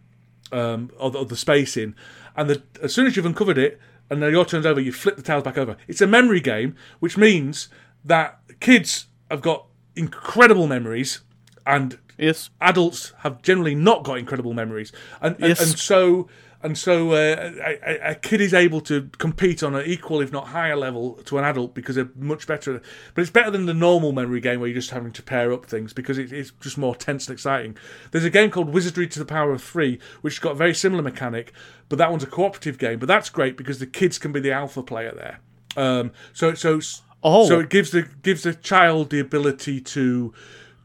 um, 0.52 0.90
of, 0.98 1.16
of 1.16 1.28
the 1.28 1.36
space 1.36 1.76
in, 1.76 1.94
and 2.36 2.48
the, 2.48 2.62
as 2.82 2.94
soon 2.94 3.06
as 3.06 3.16
you've 3.16 3.26
uncovered 3.26 3.58
it, 3.58 3.80
and 4.10 4.22
then 4.22 4.30
your 4.30 4.44
turn's 4.44 4.66
over, 4.66 4.80
you 4.80 4.92
flip 4.92 5.16
the 5.16 5.22
tiles 5.22 5.42
back 5.42 5.58
over. 5.58 5.76
It's 5.88 6.00
a 6.00 6.06
memory 6.06 6.40
game, 6.40 6.76
which 7.00 7.16
means 7.16 7.68
that 8.04 8.40
kids 8.60 9.06
have 9.30 9.40
got 9.40 9.66
incredible 9.96 10.66
memories 10.66 11.20
and 11.66 11.98
Yes. 12.18 12.50
adults 12.60 13.12
have 13.20 13.42
generally 13.42 13.74
not 13.74 14.04
got 14.04 14.18
incredible 14.18 14.52
memories, 14.54 14.92
and 15.20 15.34
and, 15.36 15.48
Yes. 15.48 15.60
and 15.70 15.78
so 15.78 16.28
and 16.62 16.78
so 16.78 17.10
uh, 17.12 17.52
a, 17.62 18.10
a- 18.12 18.14
kid 18.14 18.40
is 18.40 18.54
able 18.54 18.80
to 18.80 19.10
compete 19.18 19.62
on 19.62 19.74
an 19.74 19.84
equal, 19.84 20.22
if 20.22 20.32
not 20.32 20.46
higher 20.48 20.74
level, 20.76 21.16
to 21.26 21.36
an 21.36 21.44
adult 21.44 21.74
because 21.74 21.96
they're 21.96 22.08
much 22.16 22.46
better. 22.46 22.80
But 23.12 23.20
it's 23.20 23.30
better 23.30 23.50
than 23.50 23.66
the 23.66 23.74
normal 23.74 24.12
memory 24.12 24.40
game 24.40 24.60
where 24.60 24.68
you're 24.70 24.74
just 24.80 24.88
having 24.90 25.12
to 25.12 25.22
pair 25.22 25.52
up 25.52 25.66
things 25.66 25.92
because 25.92 26.16
it, 26.16 26.32
it's 26.32 26.52
just 26.62 26.78
more 26.78 26.94
tense 26.96 27.28
and 27.28 27.34
exciting. 27.34 27.76
There's 28.12 28.24
a 28.24 28.30
game 28.30 28.50
called 28.50 28.70
Wizardry 28.70 29.06
to 29.08 29.18
the 29.18 29.26
Power 29.26 29.52
of 29.52 29.62
Three, 29.62 29.98
which 30.22 30.40
got 30.40 30.52
a 30.52 30.54
very 30.54 30.72
similar 30.74 31.02
mechanic, 31.02 31.52
but 31.90 31.98
that 31.98 32.10
one's 32.10 32.22
a 32.24 32.26
cooperative 32.28 32.78
game. 32.78 32.98
But 32.98 33.08
that's 33.08 33.28
great 33.28 33.58
because 33.58 33.78
the 33.78 33.86
kids 33.86 34.16
can 34.18 34.32
be 34.32 34.40
the 34.40 34.52
alpha 34.52 34.82
player 34.82 35.12
there. 35.14 35.40
Um, 35.76 36.12
so 36.32 36.54
so 36.54 36.80
Oh. 37.22 37.46
so 37.46 37.60
it 37.60 37.68
gives 37.68 37.90
the 37.90 38.08
gives 38.22 38.42
the 38.44 38.54
child 38.54 39.10
the 39.10 39.20
ability 39.20 39.82
to 39.82 40.32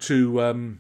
to 0.01 0.41
um, 0.41 0.79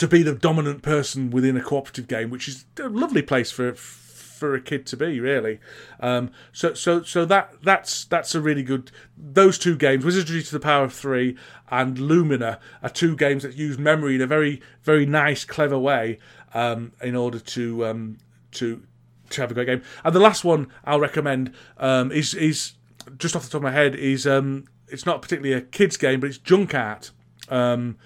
to 0.00 0.08
be 0.08 0.22
the 0.22 0.34
dominant 0.34 0.80
person 0.80 1.30
within 1.30 1.58
a 1.58 1.62
cooperative 1.62 2.08
game, 2.08 2.30
which 2.30 2.48
is 2.48 2.64
a 2.78 2.88
lovely 2.88 3.20
place 3.20 3.50
for 3.50 3.74
for 3.74 4.54
a 4.54 4.60
kid 4.60 4.86
to 4.86 4.96
be, 4.96 5.20
really. 5.20 5.60
Um, 6.00 6.30
so 6.52 6.72
so 6.72 7.02
so 7.02 7.26
that 7.26 7.52
that's 7.62 8.06
that's 8.06 8.34
a 8.34 8.40
really 8.40 8.62
good. 8.62 8.90
Those 9.14 9.58
two 9.58 9.76
games, 9.76 10.02
Wizardry 10.02 10.42
to 10.42 10.52
the 10.52 10.58
Power 10.58 10.84
of 10.84 10.94
Three 10.94 11.36
and 11.70 11.98
Lumina, 11.98 12.58
are 12.82 12.88
two 12.88 13.14
games 13.14 13.42
that 13.42 13.56
use 13.56 13.76
memory 13.76 14.14
in 14.14 14.22
a 14.22 14.26
very 14.26 14.62
very 14.82 15.04
nice, 15.04 15.44
clever 15.44 15.78
way 15.78 16.18
um, 16.54 16.92
in 17.02 17.14
order 17.14 17.38
to 17.38 17.84
um, 17.84 18.16
to 18.52 18.82
to 19.28 19.40
have 19.42 19.50
a 19.50 19.54
great 19.54 19.66
game. 19.66 19.82
And 20.02 20.14
the 20.14 20.20
last 20.20 20.44
one 20.44 20.68
I'll 20.86 20.98
recommend 20.98 21.52
um, 21.76 22.10
is 22.10 22.32
is 22.32 22.72
just 23.18 23.36
off 23.36 23.42
the 23.42 23.50
top 23.50 23.58
of 23.58 23.64
my 23.64 23.72
head 23.72 23.94
is 23.94 24.26
um, 24.26 24.64
it's 24.88 25.04
not 25.04 25.20
particularly 25.20 25.52
a 25.52 25.60
kids 25.60 25.98
game, 25.98 26.20
but 26.20 26.30
it's 26.30 26.38
Junk 26.38 26.74
Art. 26.74 27.10
Um, 27.50 27.98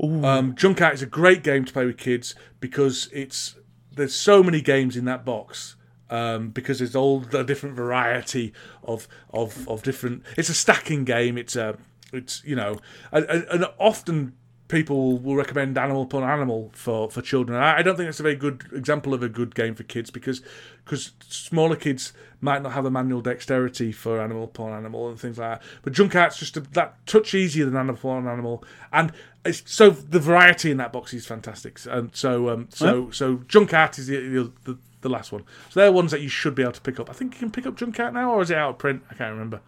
um, 0.00 0.54
Junk 0.54 0.80
Art 0.80 0.94
is 0.94 1.02
a 1.02 1.06
great 1.06 1.42
game 1.42 1.64
to 1.64 1.72
play 1.72 1.86
with 1.86 1.98
kids 1.98 2.34
because 2.60 3.08
it's 3.12 3.56
there's 3.92 4.14
so 4.14 4.42
many 4.42 4.60
games 4.60 4.96
in 4.96 5.04
that 5.06 5.24
box. 5.24 5.76
Um, 6.12 6.48
because 6.48 6.80
there's 6.80 6.96
all 6.96 7.20
the 7.20 7.44
different 7.44 7.76
variety 7.76 8.52
of, 8.82 9.06
of 9.32 9.68
of 9.68 9.84
different. 9.84 10.24
It's 10.36 10.48
a 10.48 10.54
stacking 10.54 11.04
game. 11.04 11.38
It's 11.38 11.54
a 11.54 11.78
it's 12.12 12.42
you 12.44 12.56
know, 12.56 12.78
and 13.12 13.24
and 13.26 13.66
often 13.78 14.34
people 14.70 15.18
will 15.18 15.34
recommend 15.34 15.76
Animal 15.76 16.02
Upon 16.02 16.22
Animal 16.22 16.70
for 16.72 17.10
for 17.10 17.20
children. 17.20 17.60
I, 17.60 17.78
I 17.78 17.82
don't 17.82 17.96
think 17.96 18.06
that's 18.06 18.20
a 18.20 18.22
very 18.22 18.36
good 18.36 18.64
example 18.72 19.12
of 19.12 19.22
a 19.22 19.28
good 19.28 19.54
game 19.54 19.74
for 19.74 19.82
kids 19.82 20.10
because 20.10 20.42
because 20.84 21.12
smaller 21.28 21.76
kids 21.76 22.12
might 22.40 22.62
not 22.62 22.72
have 22.72 22.84
the 22.84 22.90
manual 22.90 23.20
dexterity 23.20 23.92
for 23.92 24.20
Animal 24.20 24.44
Upon 24.44 24.72
Animal 24.72 25.10
and 25.10 25.18
things 25.20 25.38
like 25.38 25.60
that. 25.60 25.68
But 25.82 25.92
Junk 25.92 26.14
Art's 26.14 26.38
just 26.38 26.56
a, 26.56 26.60
that 26.60 27.04
touch 27.06 27.34
easier 27.34 27.64
than 27.64 27.76
Animal 27.76 27.96
Upon 27.96 28.28
Animal, 28.28 28.64
and 28.92 29.12
it's, 29.44 29.62
so 29.66 29.90
the 29.90 30.20
variety 30.20 30.70
in 30.70 30.76
that 30.76 30.92
box 30.92 31.12
is 31.12 31.26
fantastic. 31.26 31.78
And 31.86 32.14
so 32.14 32.48
um, 32.48 32.68
so 32.70 33.10
so 33.10 33.42
Junk 33.48 33.74
Art 33.74 33.98
is 33.98 34.06
the, 34.06 34.16
the 34.16 34.52
the 34.64 34.78
the 35.02 35.08
last 35.08 35.32
one. 35.32 35.44
So 35.70 35.80
they're 35.80 35.92
ones 35.92 36.12
that 36.12 36.20
you 36.20 36.28
should 36.28 36.54
be 36.54 36.62
able 36.62 36.72
to 36.72 36.80
pick 36.80 37.00
up. 37.00 37.10
I 37.10 37.12
think 37.12 37.34
you 37.34 37.40
can 37.40 37.50
pick 37.50 37.66
up 37.66 37.76
Junk 37.76 37.98
Art 37.98 38.14
now, 38.14 38.32
or 38.32 38.42
is 38.42 38.50
it 38.50 38.56
out 38.56 38.70
of 38.70 38.78
print? 38.78 39.02
I 39.10 39.14
can't 39.14 39.32
remember. 39.32 39.60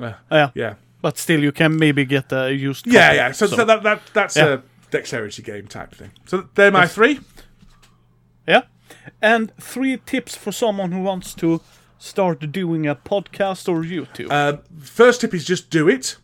Uh, 0.00 0.12
Yeah. 0.30 0.50
yeah. 0.54 0.74
But 1.02 1.18
still, 1.18 1.40
you 1.42 1.52
can 1.52 1.76
maybe 1.78 2.04
get 2.04 2.32
a 2.32 2.52
used. 2.52 2.86
Yeah, 2.86 3.06
copy. 3.06 3.16
yeah. 3.16 3.32
So, 3.32 3.46
so 3.46 3.64
that, 3.64 3.82
that 3.82 4.02
that's 4.12 4.36
Yeah. 4.36 4.46
a 4.54 4.58
dexterity 4.90 5.42
game 5.42 5.66
type 5.66 5.94
thing. 5.94 6.10
So 6.26 6.48
they're 6.54 6.70
my 6.70 6.86
three. 6.86 7.20
Yeah. 8.46 8.62
And 9.22 9.52
three 9.60 9.98
tips 10.04 10.34
for 10.36 10.52
someone 10.52 10.92
who 10.92 11.02
wants 11.02 11.34
to 11.34 11.60
start 11.98 12.52
doing 12.52 12.86
a 12.86 12.94
podcast 12.94 13.68
or 13.68 13.82
YouTube. 13.82 14.30
Um, 14.30 14.60
first 14.78 15.20
tip 15.20 15.32
is 15.34 15.44
just 15.44 15.70
do 15.70 15.88
it, 15.88 16.16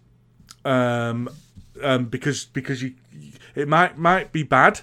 um, 0.64 1.28
um, 1.82 2.06
because 2.06 2.44
because 2.46 2.82
you 2.82 2.94
it 3.54 3.68
might 3.68 3.96
might 3.98 4.32
be 4.32 4.42
bad, 4.42 4.80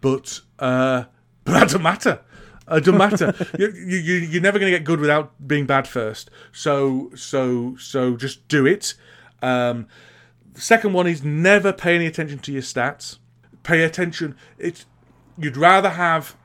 but 0.00 0.40
uh, 0.58 1.04
but 1.44 1.52
that 1.52 1.60
doesn't 1.62 1.82
matter. 1.82 2.20
It 2.70 2.84
doesn't 2.84 2.98
matter. 2.98 3.34
you, 3.58 3.72
you 3.72 3.96
you 3.98 4.14
you're 4.16 4.42
never 4.42 4.58
going 4.58 4.70
to 4.72 4.78
get 4.78 4.84
good 4.84 5.00
without 5.00 5.32
being 5.46 5.66
bad 5.66 5.88
first. 5.88 6.30
So 6.52 7.10
so 7.14 7.76
so 7.78 8.16
just 8.16 8.46
do 8.48 8.66
it. 8.66 8.94
Um, 9.42 9.86
second 10.54 10.92
one 10.92 11.06
is 11.06 11.22
never 11.22 11.72
pay 11.72 11.94
any 11.94 12.06
attention 12.06 12.38
to 12.40 12.52
your 12.52 12.62
stats. 12.62 13.18
Pay 13.62 13.82
attention. 13.82 14.36
It's 14.58 14.86
you'd 15.38 15.56
rather 15.56 15.90
have 15.90 16.36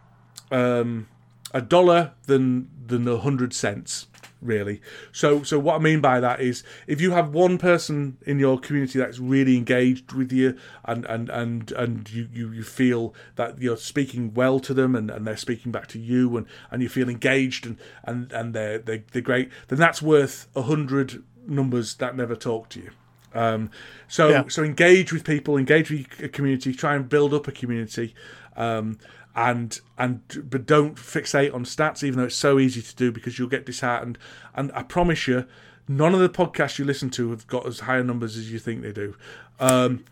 um, 0.52 1.08
a 1.54 1.62
dollar 1.62 2.12
than 2.28 2.70
than 2.86 3.08
a 3.08 3.18
hundred 3.18 3.54
cents 3.54 4.08
really 4.42 4.82
so 5.12 5.42
so 5.42 5.58
what 5.58 5.76
i 5.76 5.80
mean 5.80 6.00
by 6.00 6.20
that 6.20 6.40
is 6.40 6.64
if 6.86 7.02
you 7.02 7.12
have 7.12 7.34
one 7.34 7.58
person 7.58 8.18
in 8.26 8.38
your 8.38 8.60
community 8.60 9.00
that's 9.00 9.18
really 9.18 9.58
engaged 9.58 10.12
with 10.12 10.32
you 10.32 10.56
and 10.84 11.06
and 11.06 11.30
and 11.30 11.72
and 11.72 12.12
you 12.12 12.28
you, 12.32 12.52
you 12.52 12.64
feel 12.64 13.14
that 13.38 13.60
you're 13.60 13.78
speaking 13.78 14.34
well 14.34 14.60
to 14.60 14.74
them 14.74 14.96
and, 14.96 15.10
and 15.10 15.26
they're 15.26 15.38
speaking 15.38 15.72
back 15.72 15.88
to 15.88 15.98
you 15.98 16.38
and 16.38 16.46
and 16.70 16.84
you 16.84 16.90
feel 16.90 17.10
engaged 17.10 17.66
and 17.66 17.78
and 18.04 18.32
and 18.34 18.54
they're 18.54 18.78
they're, 18.78 19.04
they're 19.14 19.22
great 19.22 19.50
then 19.70 19.80
that's 19.80 20.02
worth 20.02 20.48
a 20.56 20.64
hundred 20.64 21.24
numbers 21.48 21.96
that 21.96 22.16
never 22.16 22.36
talk 22.36 22.70
to 22.70 22.80
you 22.80 22.92
um, 23.36 23.70
so 24.08 24.30
Yeah. 24.30 24.44
so 24.48 24.64
engage 24.64 25.12
with 25.12 25.26
people, 25.26 25.58
engage 25.58 25.92
with 25.92 26.08
a 26.24 26.30
community, 26.30 26.74
try 26.74 26.96
and 26.96 27.08
build 27.08 27.34
up 27.34 27.48
a 27.48 27.52
community, 27.52 28.16
um, 28.56 28.98
and 29.36 29.80
and 29.98 30.22
but 30.50 30.66
don't 30.66 30.96
fixate 30.96 31.54
on 31.54 31.66
stats, 31.66 32.02
even 32.02 32.18
though 32.20 32.26
it's 32.26 32.36
so 32.36 32.58
easy 32.58 32.82
to 32.82 32.96
do 32.96 33.12
because 33.12 33.38
you'll 33.38 33.50
get 33.50 33.66
disheartened. 33.66 34.18
And 34.56 34.72
I 34.74 34.84
promise 34.84 35.28
you, 35.28 35.46
none 35.88 36.14
of 36.14 36.22
the 36.22 36.30
podcasts 36.30 36.80
you 36.80 36.86
listen 36.86 37.10
to 37.12 37.32
have 37.32 37.46
got 37.48 37.68
as 37.68 37.82
high 37.82 38.02
numbers 38.02 38.38
as 38.38 38.50
you 38.50 38.58
think 38.58 38.82
they 38.82 38.94
do. 38.94 39.16
Um, 39.60 40.06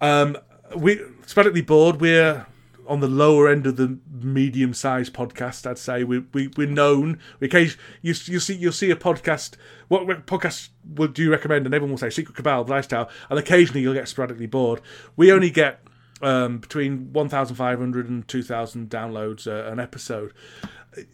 um, 0.00 0.38
we 0.74 1.00
sporadically 1.26 1.60
bored. 1.60 2.00
We're 2.00 2.46
on 2.90 2.98
the 2.98 3.06
lower 3.06 3.48
end 3.48 3.68
of 3.68 3.76
the 3.76 3.98
medium-sized 4.10 5.14
podcast. 5.14 5.64
I'd 5.64 5.78
say 5.78 6.02
we, 6.02 6.18
we 6.34 6.48
we're 6.56 6.68
known. 6.68 7.20
We 7.38 7.48
you 7.48 7.70
you 8.02 8.40
see 8.40 8.56
you'll 8.56 8.72
see 8.72 8.90
a 8.90 8.96
podcast. 8.96 9.54
What, 9.86 10.06
podcast 10.26 10.70
would 10.84 11.14
do 11.14 11.22
you 11.22 11.30
recommend? 11.30 11.66
And 11.66 11.74
everyone 11.74 11.92
will 11.92 11.98
say 11.98 12.10
Secret 12.10 12.34
Cabal, 12.34 12.64
Lifestyle, 12.64 13.08
and 13.30 13.38
occasionally 13.38 13.80
you'll 13.80 13.94
get 13.94 14.08
sporadically 14.08 14.46
bored. 14.46 14.80
We 15.16 15.30
only 15.30 15.50
get 15.50 15.80
um, 16.20 16.58
between 16.58 17.12
1,500 17.12 18.08
and 18.08 18.26
2,000 18.26 18.90
downloads 18.90 19.46
uh, 19.46 19.70
an 19.70 19.78
episode. 19.78 20.32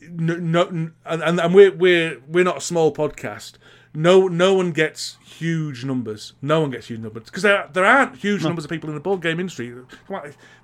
No, 0.09 0.37
no 0.37 0.67
and, 0.69 0.93
and 1.05 1.39
and 1.39 1.55
we're 1.55 1.73
we're 1.73 2.19
we're 2.27 2.45
not 2.45 2.57
a 2.57 2.63
small 2.63 2.95
podcast. 2.95 3.59
No, 3.97 4.29
no 4.29 4.53
one 4.53 4.73
gets 4.73 5.17
huge 5.25 5.83
numbers. 5.83 6.35
No 6.43 6.61
one 6.61 6.71
gets 6.71 6.89
huge 6.89 7.01
numbers 7.01 7.25
because 7.25 7.43
there 7.43 7.67
there 7.73 7.87
aren't 7.87 8.17
huge 8.17 8.43
numbers 8.43 8.65
of 8.65 8.71
people 8.71 8.91
in 8.91 8.95
the 8.95 9.01
board 9.01 9.23
game 9.23 9.41
industry. 9.41 9.75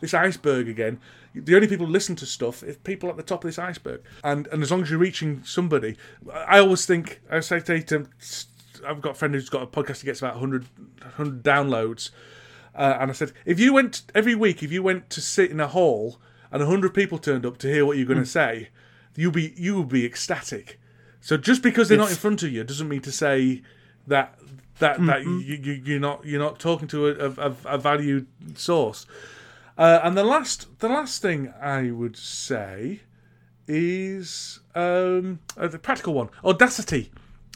This 0.01 0.13
iceberg 0.13 0.69
again. 0.69 1.01
The 1.35 1.55
only 1.55 1.67
people 1.67 1.87
who 1.87 1.93
listen 1.93 2.15
to 2.17 2.27
stuff 2.27 2.63
is 2.63 2.77
people 2.77 3.09
at 3.09 3.17
the 3.17 3.23
top 3.23 3.43
of 3.43 3.49
this 3.49 3.59
iceberg. 3.59 4.03
And 4.23 4.47
and 4.49 4.63
as 4.63 4.71
long 4.71 4.83
as 4.83 4.91
you're 4.91 4.99
reaching 4.99 5.43
somebody, 5.45 5.97
I 6.31 6.59
always 6.59 6.85
think 6.85 7.23
I 7.31 7.41
say 7.41 7.61
to 7.61 8.07
I've 8.87 9.01
got 9.01 9.13
a 9.13 9.15
friend 9.15 9.33
who's 9.33 9.49
got 9.49 9.63
a 9.63 9.67
podcast 9.67 10.01
that 10.01 10.05
gets 10.05 10.21
about 10.21 10.35
100, 10.35 10.67
100 11.01 11.43
downloads. 11.43 12.11
Uh, 12.75 12.99
and 13.01 13.11
I 13.11 13.15
said, 13.15 13.33
if 13.47 13.59
you 13.59 13.73
went 13.73 14.03
every 14.15 14.35
week, 14.35 14.63
if 14.63 14.71
you 14.73 14.83
went 14.83 15.09
to 15.11 15.23
sit 15.23 15.51
in 15.51 15.61
a 15.61 15.69
hall 15.69 16.19
and 16.51 16.63
hundred 16.63 16.93
people 16.93 17.17
turned 17.17 17.47
up 17.47 17.57
to 17.59 17.69
hear 17.69 17.87
what 17.87 17.97
you're 17.97 18.07
going 18.07 18.19
to 18.19 18.27
say, 18.27 18.69
you'll 19.17 19.33
be 19.33 19.55
you 19.57 19.75
will 19.75 19.85
be 19.85 20.05
ecstatic. 20.05 20.79
So 21.23 21.37
just 21.37 21.63
because 21.63 21.89
they're 21.89 21.97
not 21.97 22.11
in 22.11 22.17
front 22.17 22.43
of 22.43 22.53
you 22.53 22.63
doesn't 22.65 22.89
mean 22.89 23.01
to 23.03 23.13
say 23.13 23.63
that 24.09 24.39
that 24.81 25.05
that 25.07 25.23
you, 25.23 25.39
you 25.39 25.73
you're 25.85 26.01
not 26.01 26.27
you're 26.27 26.41
not 26.41 26.59
talking 26.59 26.89
to 26.89 27.09
a, 27.09 27.31
a, 27.49 27.55
a 27.65 27.79
valued 27.79 28.27
source. 28.59 29.07
Uh, 29.79 30.01
and 30.03 30.17
the 30.19 30.25
last 30.25 30.67
the 30.81 30.89
last 30.89 31.23
thing 31.23 31.55
I 31.63 31.91
would 31.93 32.17
say 32.17 33.01
is 33.69 34.61
um, 34.75 35.39
uh, 35.57 35.69
the 35.69 35.79
practical 35.79 36.15
one. 36.15 36.29
Audacity 36.45 37.11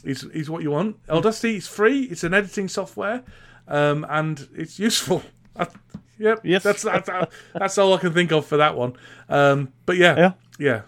is 0.04 0.22
is 0.24 0.48
what 0.48 0.62
you 0.62 0.70
want. 0.70 0.96
Audacity 1.10 1.56
is 1.56 1.66
free. 1.66 2.02
It's 2.04 2.22
an 2.24 2.32
editing 2.34 2.68
software, 2.68 3.22
um, 3.66 4.06
and 4.08 4.48
it's 4.54 4.78
useful. 4.78 5.22
I, 5.56 5.66
yep. 6.18 6.40
Yes. 6.44 6.62
That's 6.62 6.82
that's, 6.82 7.10
that's 7.52 7.78
all 7.78 7.94
I 7.94 7.98
can 7.98 8.12
think 8.12 8.30
of 8.32 8.46
for 8.46 8.56
that 8.58 8.76
one. 8.76 8.94
Um, 9.28 9.72
but 9.84 9.96
yeah, 9.96 10.16
Yeah. 10.16 10.32
yeah. 10.58 10.82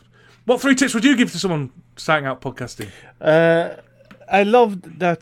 What 0.44 0.60
three 0.60 0.74
tips 0.76 0.94
would 0.94 1.04
you 1.04 1.16
give 1.16 1.32
to 1.32 1.38
someone 1.38 1.70
starting 1.98 2.26
out 2.26 2.40
podcasting? 2.40 2.88
Uh, 3.20 3.76
I 4.30 4.42
loved 4.44 4.98
that 5.00 5.20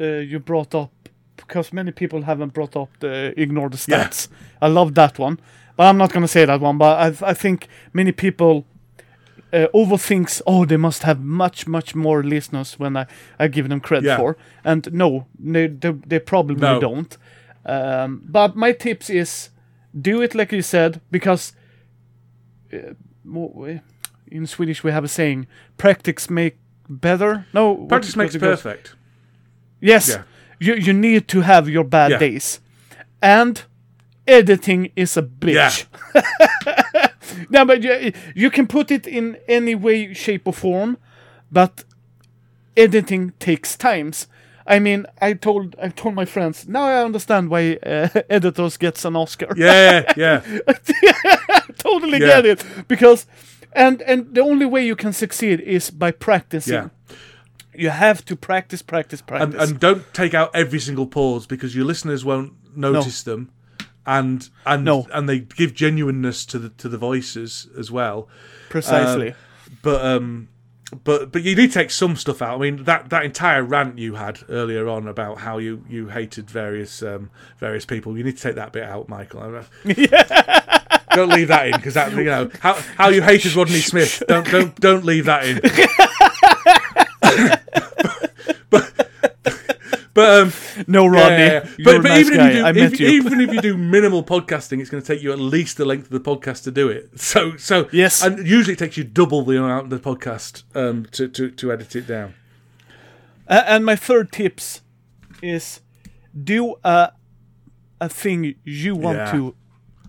uh, 0.00 0.04
you 0.04 0.38
brought 0.40 0.74
up 0.74 0.90
because 1.36 1.72
many 1.72 1.92
people 1.92 2.22
haven't 2.22 2.52
brought 2.54 2.76
up 2.76 2.88
the 3.00 3.32
ignore 3.36 3.68
the 3.70 3.84
Yeah. 3.88 4.04
stats. 4.04 4.28
I 4.62 4.68
love 4.68 4.94
that 4.94 5.18
one, 5.18 5.38
but 5.76 5.84
I'm 5.84 5.96
not 5.98 6.12
gonna 6.12 6.28
say 6.28 6.44
that 6.46 6.60
one. 6.60 6.78
But 6.78 6.98
I 7.24 7.30
I 7.30 7.34
think 7.34 7.68
many 7.92 8.12
people 8.12 8.64
uh, 9.52 9.66
overthinks. 9.72 10.42
Oh, 10.46 10.64
they 10.66 10.76
must 10.78 11.02
have 11.02 11.20
much 11.20 11.66
much 11.66 11.94
more 11.94 12.22
listeners 12.24 12.78
when 12.78 12.96
I 12.96 13.06
I 13.44 13.48
give 13.48 13.68
them 13.68 13.80
credit 13.80 14.06
Yeah. 14.08 14.16
for. 14.18 14.36
And 14.64 14.88
no, 14.92 15.26
they 15.38 15.68
they, 15.68 15.92
they 16.08 16.18
probably 16.20 16.56
No. 16.56 16.80
don't. 16.80 17.18
Um, 17.68 18.22
but 18.32 18.56
my 18.56 18.72
tips 18.72 19.10
is 19.10 19.50
do 20.00 20.22
it 20.22 20.34
like 20.34 20.56
you 20.56 20.62
said 20.62 21.00
because 21.10 21.52
uh, 22.72 22.94
in 24.30 24.46
Swedish 24.46 24.82
we 24.84 24.90
have 24.92 25.04
a 25.04 25.08
saying: 25.08 25.46
practice 25.76 26.30
make 26.30 26.56
better. 26.88 27.46
No, 27.52 27.86
Practice 27.88 28.16
makes 28.16 28.34
it 28.34 28.40
goes- 28.40 28.62
perfect. 28.62 28.94
Yes, 29.80 30.08
Yeah. 30.08 30.22
you 30.60 30.74
you 30.74 30.92
need 30.92 31.28
to 31.28 31.40
have 31.42 31.68
your 31.68 31.84
bad 31.84 32.10
Yeah. 32.10 32.18
days, 32.18 32.60
and 33.22 33.62
editing 34.26 34.90
is 34.96 35.16
a 35.16 35.22
bitch. 35.22 35.86
no, 37.50 37.64
but 37.64 37.82
you, 37.82 38.12
you 38.34 38.50
can 38.50 38.66
put 38.66 38.90
it 38.90 39.06
in 39.06 39.36
any 39.48 39.74
way, 39.74 40.14
shape, 40.14 40.46
or 40.46 40.52
form, 40.52 40.96
but 41.50 41.84
editing 42.76 43.32
takes 43.38 43.76
times. 43.76 44.28
I 44.68 44.80
mean, 44.80 45.06
I 45.22 45.34
told 45.34 45.76
I 45.80 45.88
told 45.90 46.14
my 46.14 46.24
friends. 46.24 46.66
Now 46.66 46.84
I 46.86 47.04
understand 47.04 47.50
why 47.50 47.78
uh, 47.86 48.08
editors 48.30 48.76
gets 48.76 49.04
an 49.04 49.14
Oscar. 49.16 49.46
Yeah, 49.56 50.12
yeah. 50.16 50.40
totally 51.78 52.18
Yeah. 52.20 52.26
get 52.42 52.46
it 52.46 52.64
because, 52.88 53.26
and 53.76 54.02
and 54.02 54.34
the 54.34 54.40
only 54.40 54.66
way 54.66 54.84
you 54.84 54.96
can 54.96 55.12
succeed 55.12 55.60
is 55.60 55.90
by 55.90 56.10
practicing. 56.10 56.74
Yeah. 56.74 56.88
You 57.74 57.90
have 57.90 58.24
to 58.24 58.36
practice, 58.36 58.82
practice, 58.82 59.20
practice. 59.20 59.70
and 59.70 59.78
don't 59.78 60.02
take 60.14 60.32
out 60.34 60.50
every 60.54 60.80
single 60.80 61.06
pause 61.06 61.46
because 61.46 61.76
your 61.76 61.84
listeners 61.84 62.24
won't 62.24 62.52
notice 62.74 63.22
them, 63.22 63.50
and 64.06 64.48
and 64.64 64.84
No. 64.84 65.06
and 65.12 65.28
they 65.28 65.40
give 65.40 65.74
genuineness 65.74 66.46
to 66.46 66.58
the 66.58 66.70
to 66.70 66.88
the 66.88 66.98
voices 66.98 67.68
as 67.78 67.90
well. 67.90 68.28
Precisely. 68.70 69.34
But 69.82 70.04
um, 70.04 70.48
but 71.04 71.32
but 71.32 71.42
you 71.42 71.56
need 71.56 71.72
to 71.72 71.74
take 71.74 71.90
some 71.90 72.16
stuff 72.16 72.40
out. 72.42 72.58
I 72.58 72.60
mean 72.60 72.84
that 72.84 73.10
that 73.10 73.24
entire 73.24 73.62
rant 73.62 73.98
you 73.98 74.14
had 74.14 74.40
earlier 74.48 74.88
on 74.88 75.08
about 75.08 75.38
how 75.38 75.58
you 75.58 75.84
you 75.88 76.08
hated 76.08 76.48
various 76.48 77.02
um 77.02 77.30
various 77.58 77.84
people. 77.84 78.16
You 78.16 78.24
need 78.24 78.36
to 78.36 78.42
take 78.42 78.54
that 78.54 78.72
bit 78.72 78.84
out, 78.84 79.08
Michael. 79.08 79.40
Don't 81.10 81.30
leave 81.30 81.48
that 81.48 81.68
in 81.68 81.76
because 81.76 81.94
that 81.94 82.12
you 82.12 82.24
know 82.24 82.50
how 82.60 82.74
how 82.96 83.08
you 83.08 83.22
hated 83.22 83.54
Rodney 83.54 83.80
Smith. 83.80 84.22
Don't 84.28 84.48
don't 84.50 84.80
don't 84.80 85.04
leave 85.04 85.24
that 85.24 85.46
in. 85.46 85.60
but 90.16 90.40
um. 90.42 90.52
no, 90.88 91.06
Rodney. 91.06 91.36
Yeah, 91.38 91.52
yeah, 91.52 91.68
yeah. 91.78 91.84
But, 91.84 92.02
but 92.02 92.08
nice 92.08 92.26
even 92.26 92.36
guy. 92.38 92.48
if 92.50 92.56
you 92.56 92.72
do, 92.72 92.80
if, 92.94 93.00
you. 93.00 93.06
even 93.08 93.40
if 93.40 93.52
you 93.54 93.60
do 93.60 93.76
minimal 93.76 94.24
podcasting, 94.24 94.80
it's 94.80 94.90
going 94.90 95.02
to 95.02 95.06
take 95.06 95.22
you 95.22 95.30
at 95.30 95.38
least 95.38 95.76
the 95.76 95.84
length 95.84 96.06
of 96.06 96.10
the 96.10 96.20
podcast 96.36 96.64
to 96.64 96.70
do 96.72 96.88
it. 96.88 97.10
So, 97.20 97.56
so 97.56 97.88
Yes. 97.92 98.24
and 98.24 98.44
usually 98.46 98.72
it 98.72 98.78
takes 98.80 98.96
you 98.96 99.04
double 99.04 99.44
the 99.44 99.56
amount 99.58 99.84
of 99.84 99.90
the 99.90 99.98
podcast 100.10 100.64
um, 100.74 101.06
to, 101.12 101.28
to 101.28 101.50
to 101.50 101.72
edit 101.72 101.94
it 101.94 102.06
down. 102.08 102.34
Uh, 103.46 103.62
and 103.66 103.84
my 103.84 103.94
third 103.94 104.32
tips 104.32 104.82
is 105.42 105.80
do 106.34 106.74
a 106.82 107.12
a 108.00 108.08
thing 108.08 108.54
you 108.64 108.94
want 108.96 109.30
to 109.30 109.54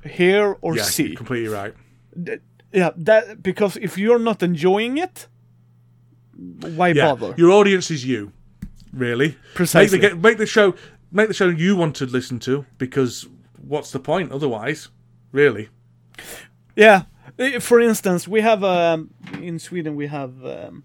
hear 0.10 0.58
or 0.62 0.76
Yeah, 0.76 0.84
see. 0.84 1.08
you're 1.08 1.16
completely 1.18 1.50
right. 1.50 1.74
Yeah, 2.74 2.92
that 2.98 3.42
because 3.42 3.78
if 3.78 3.98
you're 3.98 4.20
not 4.20 4.42
enjoying 4.44 4.98
it, 4.98 5.28
why 6.78 6.94
bother? 6.94 7.34
your 7.38 7.52
audience 7.52 7.90
is 7.92 8.04
you, 8.06 8.32
really. 8.93 9.38
Precisely. 9.53 9.99
Make 9.99 10.11
the, 10.11 10.18
make 10.18 10.38
the 10.38 10.45
show 10.45 10.76
make 11.11 11.27
the 11.27 11.34
show 11.34 11.47
you 11.49 11.76
want 11.76 11.95
to 11.97 12.05
listen 12.05 12.39
to 12.39 12.65
because 12.77 13.27
what's 13.57 13.91
the 13.91 13.99
point 13.99 14.31
otherwise? 14.31 14.89
Really? 15.31 15.69
Yeah. 16.76 17.03
For 17.59 17.80
instance, 17.80 18.27
we 18.27 18.41
have 18.41 18.64
um, 18.64 19.11
in 19.41 19.59
Sweden 19.59 19.95
we 19.95 20.07
have 20.07 20.43
um, 20.45 20.84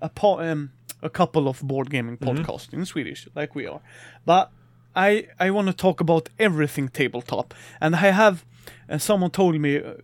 a 0.00 0.08
po- 0.08 0.40
um, 0.40 0.72
a 1.02 1.10
couple 1.10 1.48
of 1.48 1.62
board 1.62 1.90
gaming 1.90 2.18
podcasts 2.18 2.72
in 2.72 2.84
Swedish, 2.84 3.28
like 3.34 3.54
we 3.54 3.66
are. 3.66 3.80
But 4.26 4.50
I 4.94 5.28
I 5.38 5.50
want 5.50 5.68
to 5.68 5.72
talk 5.72 6.00
about 6.00 6.28
everything 6.38 6.88
tabletop, 6.88 7.54
and 7.80 7.94
I 7.94 8.10
have. 8.10 8.44
Uh, 8.88 8.98
someone 8.98 9.30
told 9.30 9.58
me, 9.58 9.78
uh, 9.78 9.94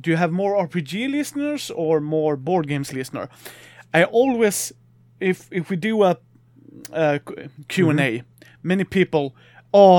"Do 0.00 0.10
you 0.10 0.16
have 0.16 0.32
more 0.32 0.56
RPG 0.66 1.10
listeners 1.10 1.70
or 1.70 2.00
more 2.00 2.36
board 2.36 2.68
games 2.68 2.92
listener?" 2.92 3.28
I 3.92 4.04
always, 4.04 4.72
if 5.20 5.48
if 5.50 5.70
we 5.70 5.76
do 5.76 6.02
a 6.04 6.16
uh, 6.92 7.18
Q 7.68 7.90
and 7.90 8.00
A, 8.00 8.22
many 8.62 8.84
people, 8.84 9.34
oh, 9.72 9.98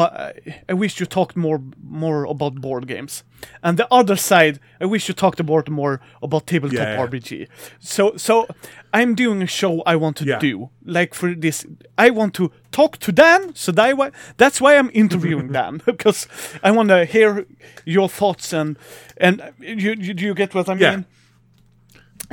I- 0.70 0.74
wish 0.74 1.00
you 1.00 1.06
talked 1.08 1.36
more 1.36 1.62
more 1.84 2.26
about 2.26 2.56
board 2.62 2.88
games, 2.88 3.24
and 3.62 3.78
the 3.78 3.88
other 3.92 4.16
side, 4.18 4.60
I 4.82 4.86
wish 4.86 5.08
you 5.10 5.16
talked 5.16 5.40
about 5.40 5.70
more 5.70 6.00
about 6.22 6.46
tabletop 6.48 6.78
Yeah, 6.80 6.94
yeah. 6.96 7.08
RPG. 7.08 7.48
So 7.80 8.18
so 8.18 8.48
I'm 8.94 9.16
doing 9.16 9.42
a 9.44 9.48
show 9.48 9.82
I 9.86 9.96
want 9.96 10.18
to 10.18 10.26
Yeah. 10.26 10.40
do, 10.40 10.70
like 10.86 11.14
for 11.16 11.36
this, 11.36 11.66
I 12.08 12.10
want 12.10 12.34
to 12.34 12.52
talk 12.72 12.98
to 13.00 13.12
Dan, 13.12 13.54
so 13.56 13.72
that 13.72 13.98
why, 13.98 14.12
that's 14.38 14.60
why 14.62 14.78
I'm 14.78 14.90
interviewing 14.94 15.52
Dan 15.54 15.82
because 15.86 16.28
I 16.64 16.72
want 16.72 16.90
to 16.90 17.06
hear 17.06 17.46
your 17.86 18.10
thoughts 18.10 18.54
and 18.54 18.78
and 19.22 19.42
you 19.60 19.96
you, 20.00 20.14
do 20.14 20.24
you 20.26 20.34
get 20.36 20.54
what 20.54 20.68
I 20.70 20.74
mean? 20.74 20.82
Yeah. 20.82 21.04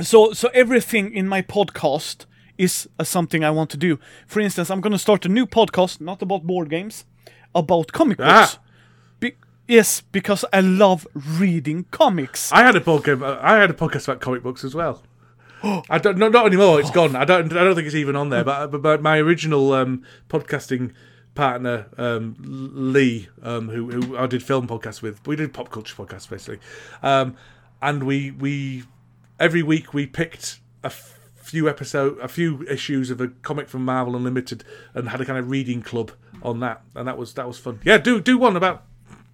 So 0.03 0.33
so 0.33 0.49
everything 0.53 1.13
in 1.13 1.27
my 1.27 1.41
podcast 1.41 2.25
is 2.57 2.87
uh, 2.99 3.03
something 3.03 3.43
I 3.43 3.51
want 3.51 3.69
to 3.71 3.77
do. 3.77 3.99
For 4.27 4.39
instance, 4.39 4.69
I'm 4.69 4.81
going 4.81 4.93
to 4.93 4.99
start 4.99 5.25
a 5.25 5.29
new 5.29 5.45
podcast, 5.45 6.01
not 6.01 6.21
about 6.21 6.43
board 6.43 6.69
games, 6.69 7.05
about 7.53 7.91
comic 7.91 8.19
Ah. 8.21 8.41
books. 8.41 8.59
Be- 9.19 9.35
yes, 9.67 10.01
because 10.11 10.43
I 10.51 10.61
love 10.61 11.07
reading 11.13 11.85
comics. 11.91 12.51
I 12.51 12.63
had 12.63 12.75
a 12.75 12.81
podcast. 12.81 13.23
I 13.43 13.57
had 13.57 13.69
a 13.69 13.73
podcast 13.73 14.05
about 14.07 14.21
comic 14.21 14.43
books 14.43 14.63
as 14.63 14.73
well. 14.75 15.03
I 15.89 15.97
don't 15.97 16.17
no, 16.17 16.29
not 16.29 16.45
anymore. 16.45 16.79
It's 16.79 16.91
gone. 16.91 17.15
I 17.15 17.25
don't. 17.25 17.51
I 17.51 17.63
don't 17.63 17.75
think 17.75 17.87
it's 17.87 17.95
even 17.95 18.15
on 18.15 18.29
there. 18.29 18.43
But 18.43 18.67
but, 18.71 18.81
but 18.81 19.01
my 19.01 19.17
original 19.17 19.73
um, 19.73 20.03
podcasting 20.29 20.93
partner 21.35 21.85
um, 21.97 22.35
Lee, 22.93 23.27
um, 23.43 23.69
who 23.69 23.89
who 23.91 24.17
I 24.17 24.27
did 24.27 24.43
film 24.43 24.67
podcasts 24.67 25.01
with, 25.01 25.25
we 25.27 25.35
did 25.35 25.53
pop 25.53 25.69
culture 25.71 25.95
podcasts 25.95 26.29
basically, 26.29 26.59
um, 27.03 27.35
and 27.81 28.03
we 28.03 28.31
we 28.31 28.83
every 29.39 29.63
week 29.63 29.93
we 29.93 30.05
picked 30.07 30.59
a 30.83 30.87
f- 30.87 31.16
few 31.49 31.69
episode, 31.69 32.19
a 32.19 32.27
few 32.27 32.63
issues 32.67 33.09
of 33.11 33.21
a 33.21 33.27
comic 33.41 33.67
from 33.69 33.85
Marvel 33.85 34.15
Unlimited, 34.15 34.63
and 34.93 35.09
had 35.09 35.21
a 35.21 35.25
kind 35.25 35.39
of 35.39 35.49
reading 35.49 35.81
club 35.81 36.11
on 36.41 36.59
that, 36.59 36.81
and 36.95 37.07
that 37.07 37.17
was 37.17 37.33
that 37.33 37.47
was 37.47 37.57
fun. 37.57 37.79
Yeah, 37.83 37.97
do 37.97 38.19
do 38.21 38.37
one 38.37 38.55
about 38.57 38.83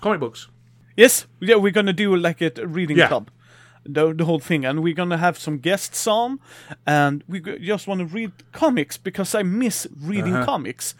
comic 0.01 0.19
books. 0.19 0.47
yes, 0.97 1.27
yeah, 1.39 1.55
we're 1.55 1.71
going 1.79 1.87
to 1.87 1.93
do 1.93 2.15
like 2.15 2.41
a 2.41 2.51
reading 2.67 2.97
Yeah. 2.97 3.07
club. 3.07 3.29
The, 3.85 4.13
the 4.13 4.23
whole 4.25 4.39
thing, 4.39 4.63
and 4.65 4.81
we're 4.81 4.93
gonna 4.95 5.17
have 5.17 5.37
some 5.37 5.57
guests 5.59 6.07
on, 6.07 6.39
and 6.87 7.21
we 7.27 7.41
just 7.41 7.85
want 7.87 7.99
to 7.99 8.05
read 8.05 8.31
comics 8.53 8.95
because 8.97 9.35
I 9.35 9.43
miss 9.43 9.87
reading 10.01 10.35
Uh-huh. 10.35 10.45
comics. 10.45 10.95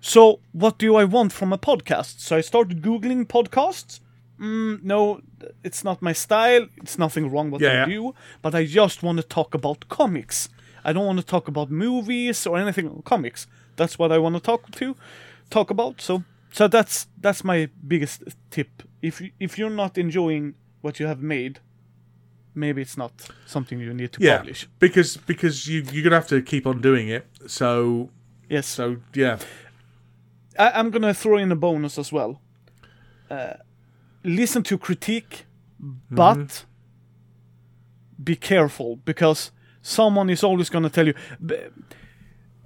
So, 0.00 0.40
what 0.52 0.78
do 0.78 0.96
I 0.96 1.04
want 1.04 1.32
from 1.32 1.52
a 1.52 1.58
podcast? 1.58 2.18
So 2.20 2.36
I 2.36 2.40
started 2.42 2.82
googling 2.82 3.26
podcasts. 3.26 4.00
Mm, 4.40 4.82
no, 4.84 5.20
it's 5.64 5.82
not 5.84 6.00
my 6.02 6.12
style. 6.14 6.66
It's 6.76 6.98
nothing 6.98 7.30
wrong 7.30 7.50
what 7.50 7.60
Yeah, 7.60 7.70
I 7.70 7.72
yeah. 7.74 7.86
do, 7.86 8.14
but 8.42 8.54
I 8.54 8.64
just 8.66 9.02
want 9.02 9.18
to 9.20 9.26
talk 9.26 9.54
about 9.54 9.88
comics. 9.88 10.48
I 10.84 10.92
don't 10.92 11.06
want 11.06 11.18
to 11.18 11.26
talk 11.26 11.48
about 11.48 11.70
movies 11.70 12.46
or 12.46 12.56
anything 12.58 13.02
comics. 13.04 13.46
That's 13.76 13.98
what 13.98 14.10
I 14.12 14.18
want 14.18 14.36
to 14.36 14.40
talk 14.40 14.70
to, 14.70 14.94
talk 15.50 15.70
about. 15.70 16.00
So, 16.00 16.22
so 16.52 16.68
that's 16.68 17.08
that's 17.20 17.42
my 17.44 17.68
biggest 17.86 18.22
tip. 18.50 18.68
If 19.02 19.20
you, 19.20 19.30
if 19.40 19.58
you're 19.58 19.70
not 19.76 19.98
enjoying 19.98 20.54
what 20.82 20.98
you 21.00 21.06
have 21.08 21.20
made, 21.20 21.58
maybe 22.54 22.80
it's 22.82 22.96
not 22.96 23.12
something 23.46 23.80
you 23.80 23.92
need 23.94 24.12
to 24.12 24.20
Yeah, 24.22 24.38
publish. 24.38 24.68
because 24.78 25.16
because 25.26 25.66
you 25.66 25.82
you're 25.92 26.04
gonna 26.04 26.16
have 26.16 26.28
to 26.28 26.42
keep 26.42 26.66
on 26.66 26.80
doing 26.80 27.08
it. 27.08 27.26
So 27.46 28.10
Yes. 28.48 28.66
so 28.66 28.96
yeah, 29.14 29.38
I, 30.58 30.70
I'm 30.78 30.90
gonna 30.90 31.12
throw 31.14 31.38
in 31.38 31.52
a 31.52 31.56
bonus 31.56 31.98
as 31.98 32.12
well. 32.12 32.40
Uh, 33.30 33.54
listen 34.24 34.62
to 34.64 34.78
critique, 34.78 35.46
but 36.10 36.64
be 38.22 38.36
careful 38.36 38.96
because 39.04 39.52
someone 39.82 40.28
is 40.30 40.42
always 40.42 40.70
gonna 40.70 40.90
tell 40.90 41.06
you. 41.06 41.14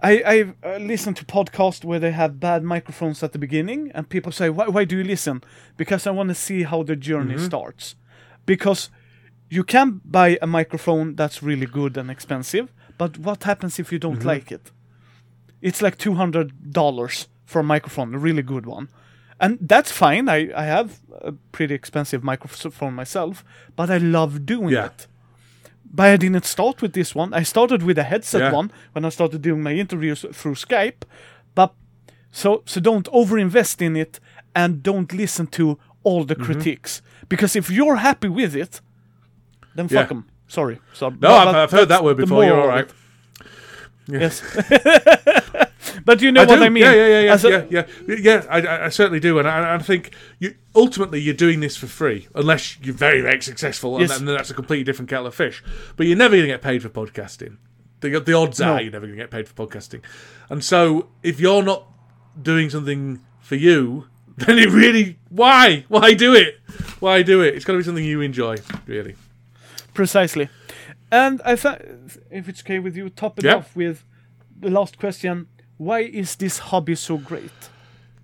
I, 0.05 0.53
uh, 0.65 0.79
listen 0.79 1.15
to 1.15 1.25
podcasts 1.25 1.85
where 1.85 2.01
they 2.01 2.11
have 2.11 2.41
bad 2.41 2.65
microphones 2.65 3.23
at 3.23 3.31
the 3.33 3.39
beginning, 3.39 3.93
and 3.95 4.09
people 4.09 4.33
say, 4.33 4.51
"Why 4.51 4.67
why 4.67 4.85
do 4.85 4.97
you 4.97 5.05
listen?" 5.05 5.43
Because 5.77 6.07
I 6.09 6.11
want 6.11 6.29
to 6.31 6.35
see 6.35 6.65
how 6.65 6.83
the 6.83 6.97
journey 6.97 7.39
starts. 7.39 7.95
Because 8.45 8.91
you 9.49 9.63
can 9.65 10.01
buy 10.05 10.39
a 10.43 10.47
microphone 10.47 11.15
that's 11.15 11.43
really 11.43 11.67
good 11.67 11.97
and 11.97 12.11
expensive, 12.11 12.73
but 12.99 13.19
what 13.19 13.45
happens 13.45 13.79
if 13.79 13.93
you 13.93 13.99
don't 14.01 14.25
like 14.25 14.51
it? 14.51 14.73
it's 15.61 15.81
like 15.81 15.97
two 15.97 16.15
hundred 16.15 16.73
dollars 16.73 17.29
for 17.45 17.61
a 17.61 17.65
microphone, 17.65 18.15
a 18.15 18.19
really 18.19 18.43
good 18.43 18.67
one, 18.67 18.89
and 19.43 19.59
that's 19.69 19.91
fine. 19.93 20.29
I 20.29 20.39
I 20.63 20.65
have 20.65 20.89
a 21.21 21.33
pretty 21.53 21.75
expensive 21.75 22.23
microphone 22.25 22.95
myself, 22.95 23.45
but 23.77 23.91
I 23.91 23.99
love 23.99 24.33
doing 24.47 24.71
Yeah. 24.73 24.87
it. 24.87 25.07
But 25.95 26.07
I 26.15 26.17
didn't 26.17 26.45
start 26.47 26.81
with 26.83 26.93
this 26.93 27.15
one. 27.15 27.35
I 27.41 27.45
started 27.45 27.83
with 27.83 27.99
a 27.99 28.03
headset 28.03 28.41
Yeah. 28.41 28.53
one 28.57 28.71
when 28.95 29.05
I 29.05 29.11
started 29.11 29.43
doing 29.43 29.63
my 29.63 29.73
interviews 29.81 30.25
through 30.33 30.55
Skype. 30.57 31.05
But 31.55 31.71
so 32.31 32.63
so 32.67 32.81
don't 32.81 33.09
overinvest 33.13 33.81
in 33.83 33.97
it 33.97 34.21
and 34.55 34.83
don't 34.83 35.13
listen 35.13 35.47
to 35.47 35.77
all 36.05 36.25
the 36.25 36.35
Mm-hmm. 36.35 36.45
critiques 36.53 37.03
because 37.29 37.59
if 37.59 37.69
you're 37.71 37.97
happy 38.01 38.29
with 38.29 38.55
it, 38.57 38.81
then 39.77 39.89
fuck 39.89 39.97
Yeah. 39.97 40.09
them. 40.09 40.25
Sorry. 40.49 40.79
So, 40.93 41.09
no, 41.09 41.29
I've, 41.35 41.57
I've 41.57 41.71
heard 41.79 41.89
that 41.89 42.03
word 42.05 42.17
before. 42.17 42.45
You're 42.45 42.61
all 42.61 42.69
right. 42.77 42.91
Yes. 44.07 44.43
but 46.05 46.19
do 46.19 46.25
you 46.27 46.33
know 46.33 46.43
I 46.43 46.47
what 46.47 46.57
do. 46.57 46.65
I 46.65 46.69
mean. 46.69 46.83
Yeah, 46.83 46.93
yeah, 46.95 47.07
yeah, 47.07 47.21
yeah, 47.21 47.39
a- 47.43 47.71
yeah, 47.71 47.85
yeah, 48.09 48.17
yeah. 48.19 48.47
I, 48.49 48.85
I- 48.87 48.89
certainly 48.89 49.21
do, 49.21 49.39
and 49.39 49.49
I, 49.49 49.75
I 49.75 49.79
think 49.79 50.15
you 50.39 50.55
ultimately 50.75 51.21
you're 51.21 51.35
doing 51.35 51.61
this 51.61 51.77
for 51.77 51.87
free, 51.87 52.29
unless 52.35 52.79
you're 52.81 52.95
very, 52.95 53.21
very 53.21 53.41
successful, 53.43 53.97
and 53.97 54.09
Yes. 54.09 54.19
then 54.19 54.27
that's 54.27 54.51
a 54.51 54.55
completely 54.55 54.85
different 54.85 55.09
kettle 55.11 55.27
of 55.27 55.35
fish. 55.35 55.63
But 55.97 56.07
you're 56.07 56.17
never 56.17 56.35
going 56.37 56.47
to 56.47 56.53
get 56.53 56.63
paid 56.63 56.83
for 56.83 56.89
podcasting. 56.89 57.57
The, 58.01 58.19
the 58.21 58.33
odds 58.35 58.59
No. 58.61 58.73
are 58.75 58.83
you're 58.83 58.91
never 58.93 59.07
going 59.07 59.17
to 59.19 59.23
get 59.23 59.31
paid 59.31 59.49
for 59.49 59.55
podcasting, 59.67 60.03
and 60.51 60.65
so 60.65 61.09
if 61.23 61.39
you're 61.41 61.63
not 61.63 61.87
doing 62.41 62.69
something 62.71 63.21
for 63.41 63.57
you, 63.57 64.07
then 64.39 64.59
it 64.59 64.71
really 64.71 65.19
why 65.29 65.85
why 65.89 66.15
do 66.15 66.35
it? 66.35 66.59
Why 67.01 67.23
do 67.23 67.41
it? 67.43 67.55
It's 67.55 67.65
got 67.65 67.73
to 67.75 67.79
be 67.79 67.85
something 67.85 68.05
you 68.05 68.21
enjoy, 68.21 68.57
really. 68.87 69.15
Precisely. 69.95 70.49
And 71.11 71.43
I 71.45 71.57
thought, 71.57 71.83
if 72.31 72.49
it's 72.49 72.63
okay 72.63 72.79
with 72.79 72.97
you, 72.97 73.11
top 73.11 73.39
it 73.39 73.45
Yeah. 73.45 73.57
off 73.57 73.77
with 73.77 74.05
the 74.59 74.71
last 74.71 74.99
question. 74.99 75.49
Why 75.83 76.03
is 76.03 76.37
this 76.37 76.59
hobby 76.71 76.95
so 76.95 77.19
great? 77.19 77.51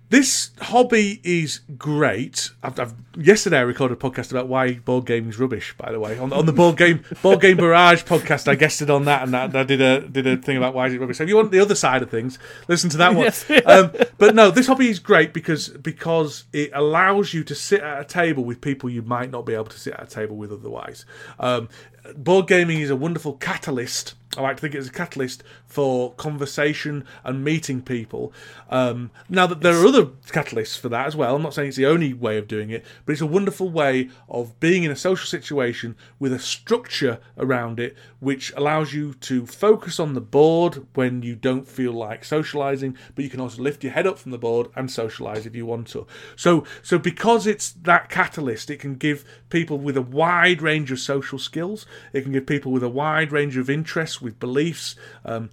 This 0.09 0.51
hobby 0.61 1.19
is 1.25 1.59
great. 1.77 2.51
I've, 2.63 2.79
I've, 2.79 2.93
yesterday 3.17 3.57
I 3.57 3.63
recorded 3.63 3.97
a 3.97 3.99
podcast 3.99 4.31
about 4.31 4.47
why 4.47 4.75
board 4.75 5.05
gaming 5.05 5.29
is 5.29 5.37
rubbish. 5.37 5.75
By 5.77 5.91
the 5.91 5.99
way, 5.99 6.17
on, 6.17 6.31
on 6.31 6.45
the 6.45 6.53
board 6.53 6.77
game 6.77 7.03
board 7.21 7.41
game 7.41 7.57
barrage 7.57 8.03
podcast, 8.03 8.47
I 8.47 8.55
guested 8.55 8.89
on 8.89 9.03
that 9.05 9.23
and 9.23 9.35
I, 9.35 9.43
I 9.59 9.63
did 9.65 9.81
a 9.81 9.99
did 10.07 10.25
a 10.25 10.37
thing 10.37 10.55
about 10.55 10.73
why 10.73 10.87
is 10.87 10.93
it 10.93 11.01
rubbish. 11.01 11.17
So 11.17 11.23
if 11.23 11.29
you 11.29 11.35
want 11.35 11.51
the 11.51 11.59
other 11.59 11.75
side 11.75 12.01
of 12.01 12.09
things, 12.09 12.39
listen 12.69 12.89
to 12.91 12.97
that 12.97 13.13
one. 13.13 13.25
Yes. 13.49 13.65
um, 13.65 13.91
but 14.17 14.35
no, 14.35 14.51
this 14.51 14.67
hobby 14.67 14.87
is 14.87 14.99
great 14.99 15.33
because 15.33 15.67
because 15.67 16.45
it 16.53 16.71
allows 16.73 17.33
you 17.33 17.43
to 17.43 17.53
sit 17.53 17.81
at 17.81 17.99
a 17.99 18.05
table 18.05 18.45
with 18.45 18.61
people 18.61 18.89
you 18.89 19.01
might 19.01 19.31
not 19.31 19.45
be 19.45 19.53
able 19.53 19.65
to 19.65 19.79
sit 19.79 19.95
at 19.95 20.03
a 20.03 20.07
table 20.09 20.37
with 20.37 20.53
otherwise. 20.53 21.03
Um, 21.41 21.67
board 22.15 22.47
gaming 22.47 22.79
is 22.79 22.89
a 22.89 22.95
wonderful 22.95 23.33
catalyst. 23.33 24.15
I 24.37 24.41
like 24.41 24.57
to 24.57 24.61
think 24.61 24.75
it's 24.75 24.87
a 24.87 24.91
catalyst 24.91 25.43
for 25.65 26.13
conversation 26.13 27.03
and 27.23 27.43
meeting 27.43 27.81
people. 27.81 28.31
Um, 28.69 29.09
now 29.27 29.47
that 29.47 29.61
there 29.61 29.73
are 29.73 29.87
other 29.87 30.05
catalysts 30.05 30.77
for 30.77 30.87
that 30.89 31.07
as 31.07 31.15
well. 31.15 31.35
I'm 31.35 31.41
not 31.41 31.55
saying 31.55 31.69
it's 31.69 31.77
the 31.77 31.87
only 31.87 32.13
way 32.13 32.37
of 32.37 32.47
doing 32.47 32.69
it, 32.69 32.85
but 33.05 33.13
it's 33.13 33.21
a 33.21 33.27
wonderful 33.27 33.69
way 33.69 34.09
of 34.29 34.59
being 34.59 34.83
in 34.83 34.91
a 34.91 34.95
social 34.95 35.25
situation 35.25 35.95
with 36.19 36.31
a 36.31 36.37
structure 36.37 37.19
around 37.39 37.79
it, 37.79 37.97
which 38.19 38.53
allows 38.55 38.93
you 38.93 39.15
to 39.15 39.47
focus 39.47 39.99
on 39.99 40.13
the 40.13 40.21
board 40.21 40.85
when 40.93 41.23
you 41.23 41.35
don't 41.35 41.67
feel 41.67 41.91
like 41.91 42.23
socializing, 42.23 42.95
but 43.15 43.23
you 43.23 43.31
can 43.31 43.41
also 43.41 43.63
lift 43.63 43.83
your 43.83 43.93
head 43.93 44.05
up 44.05 44.19
from 44.19 44.31
the 44.31 44.37
board 44.37 44.67
and 44.75 44.91
socialize 44.91 45.47
if 45.47 45.55
you 45.55 45.65
want 45.65 45.87
to. 45.87 46.05
So, 46.35 46.65
so 46.83 46.99
because 46.99 47.47
it's 47.47 47.71
that 47.71 48.09
catalyst, 48.09 48.69
it 48.69 48.79
can 48.79 48.95
give 48.95 49.25
people 49.49 49.79
with 49.79 49.97
a 49.97 50.03
wide 50.03 50.61
range 50.61 50.91
of 50.91 50.99
social 50.99 51.39
skills. 51.39 51.87
It 52.13 52.21
can 52.21 52.31
give 52.31 52.45
people 52.45 52.71
with 52.71 52.83
a 52.83 52.89
wide 52.89 53.31
range 53.31 53.57
of 53.57 53.71
interests, 53.71 54.18
with 54.21 54.39
beliefs, 54.39 54.95
um, 55.25 55.49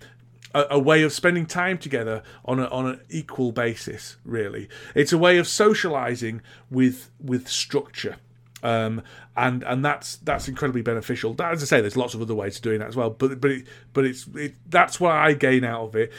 a, 0.54 0.64
a 0.70 0.78
way 0.78 1.02
of 1.02 1.12
spending 1.12 1.46
time 1.46 1.78
together 1.78 2.22
on 2.44 2.58
a, 2.60 2.66
on 2.66 2.86
an 2.86 3.00
equal 3.10 3.52
basis. 3.52 4.16
Really, 4.24 4.68
it's 4.94 5.12
a 5.12 5.18
way 5.18 5.38
of 5.38 5.46
socializing 5.48 6.42
with 6.70 7.10
with 7.22 7.48
structure. 7.48 8.16
Um, 8.62 9.02
and 9.36 9.62
and 9.64 9.84
that's 9.84 10.16
that's 10.16 10.48
incredibly 10.48 10.82
beneficial. 10.82 11.34
That- 11.34 11.52
As 11.52 11.62
I 11.62 11.66
say, 11.66 11.80
there's 11.80 11.96
lots 11.96 12.14
of 12.14 12.22
other 12.22 12.34
ways 12.34 12.56
of 12.56 12.62
doing 12.62 12.78
that 12.80 12.88
as 12.88 12.96
well. 12.96 13.10
But 13.10 13.40
but 13.40 13.50
it, 13.50 13.66
but 13.92 14.04
it's 14.04 14.26
it, 14.34 14.54
that's 14.68 14.98
what 14.98 15.12
I 15.12 15.34
gain 15.34 15.62
out 15.62 15.82
of 15.84 15.94
it. 15.96 16.12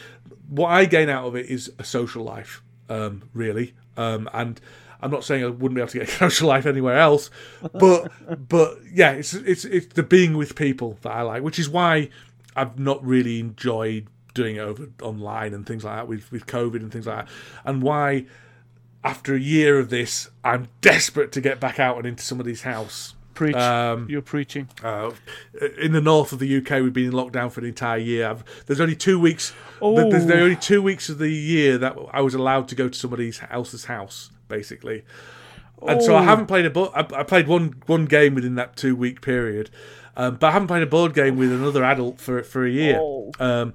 What 0.49 0.67
I 0.69 0.85
gain 0.85 1.09
out 1.09 1.25
of 1.25 1.35
it 1.35 1.47
is 1.47 1.71
a 1.79 1.83
social 1.83 2.23
life, 2.23 2.61
um, 2.89 3.23
really. 3.33 3.73
Um, 3.97 4.29
and 4.33 4.61
I'm 5.01 5.11
not 5.11 5.23
saying 5.25 5.43
I 5.43 5.47
wouldn't 5.47 5.73
be 5.75 5.81
able 5.81 5.89
to 5.91 5.99
get 5.99 6.07
a 6.07 6.11
social 6.29 6.47
life 6.47 6.65
anywhere 6.67 6.97
else, 6.97 7.29
but 7.73 8.11
but 8.47 8.77
yeah, 8.93 9.11
it's 9.13 9.33
it's 9.33 9.65
it's 9.65 9.87
the 9.87 10.03
being 10.03 10.37
with 10.37 10.55
people 10.55 10.99
that 11.01 11.11
I 11.11 11.23
like, 11.23 11.41
which 11.43 11.59
is 11.59 11.67
why 11.67 12.09
I've 12.57 12.77
not 12.79 13.03
really 13.05 13.39
enjoyed 13.39 14.07
doing 14.33 14.57
it 14.57 14.59
over 14.59 14.89
online 15.01 15.53
and 15.53 15.65
things 15.65 15.83
like 15.83 15.95
that 15.95 16.07
with 16.07 16.31
with 16.31 16.45
COVID 16.47 16.75
and 16.75 16.91
things 16.91 17.07
like 17.07 17.25
that, 17.25 17.33
and 17.63 17.81
why 17.81 18.25
after 19.03 19.35
a 19.35 19.39
year 19.39 19.79
of 19.79 19.89
this, 19.89 20.29
I'm 20.43 20.67
desperate 20.81 21.31
to 21.33 21.41
get 21.41 21.59
back 21.61 21.79
out 21.79 21.97
and 21.97 22.05
into 22.05 22.23
somebody's 22.23 22.63
house. 22.63 23.13
Preach. 23.35 23.55
Um, 23.55 24.07
You're 24.09 24.23
preaching. 24.23 24.67
uh, 24.83 25.11
in 25.79 25.91
the 25.91 26.01
north 26.01 26.33
of 26.33 26.39
the 26.39 26.57
UK, 26.57 26.81
we've 26.81 26.91
been 26.91 27.05
in 27.05 27.11
lockdown 27.11 27.51
for 27.51 27.59
an 27.61 27.67
entire 27.67 27.99
year. 27.99 28.27
I've, 28.27 28.43
there's 28.65 28.81
only 28.81 28.95
two 28.95 29.19
weeks. 29.19 29.53
Oh. 29.81 30.09
There's 30.09 30.25
there 30.25 30.41
only 30.41 30.55
two 30.55 30.81
weeks 30.81 31.07
of 31.07 31.19
the 31.19 31.29
year 31.29 31.77
that 31.77 31.95
I 32.11 32.21
was 32.21 32.33
allowed 32.33 32.67
to 32.69 32.75
go 32.75 32.89
to 32.89 32.97
somebody's 32.97 33.39
else's 33.51 33.85
house, 33.85 34.31
basically. 34.47 35.05
And 35.87 36.01
so 36.01 36.15
I 36.15 36.21
Oh. 36.21 36.23
haven't 36.23 36.47
played 36.47 36.65
a 36.65 36.71
book. 36.71 36.91
I, 36.95 37.01
I 37.19 37.23
played 37.23 37.47
one 37.47 37.75
one 37.85 38.05
game 38.05 38.33
within 38.33 38.55
that 38.55 38.75
two 38.75 38.95
week 38.95 39.21
period, 39.21 39.69
um, 40.17 40.35
but 40.35 40.47
I 40.47 40.51
haven't 40.51 40.67
played 40.67 40.83
a 40.83 40.87
board 40.87 41.13
game 41.13 41.37
with 41.37 41.51
another 41.51 41.83
adult 41.85 42.19
for 42.19 42.43
for 42.43 42.65
a 42.65 42.69
year. 42.69 42.97
Oh. 42.99 43.31
Um, 43.39 43.73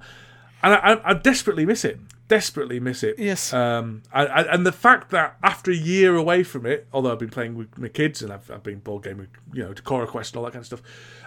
and 0.61 0.73
I, 0.75 0.77
I, 0.93 1.09
I 1.09 1.13
desperately 1.15 1.65
miss 1.65 1.83
it. 1.83 1.99
Desperately 2.29 2.79
miss 2.79 3.03
it. 3.03 3.15
Yes. 3.19 3.51
Um, 3.53 4.01
I, 4.13 4.25
I, 4.25 4.53
and 4.53 4.65
the 4.65 4.71
fact 4.71 5.09
that 5.11 5.35
after 5.43 5.71
a 5.71 5.75
year 5.75 6.15
away 6.15 6.43
from 6.43 6.65
it, 6.65 6.87
although 6.93 7.11
I've 7.11 7.19
been 7.19 7.29
playing 7.29 7.55
with 7.55 7.77
my 7.77 7.89
kids 7.89 8.21
and 8.21 8.31
I've, 8.31 8.49
I've 8.49 8.63
been 8.63 8.79
board 8.79 9.03
gaming, 9.03 9.27
you 9.51 9.61
know, 9.63 9.73
to 9.73 9.81
Cora 9.81 10.07
Quest 10.07 10.31
and 10.33 10.37
all 10.39 10.45
that 10.45 10.51
kind 10.53 10.61
of 10.61 10.65
stuff, 10.67 10.81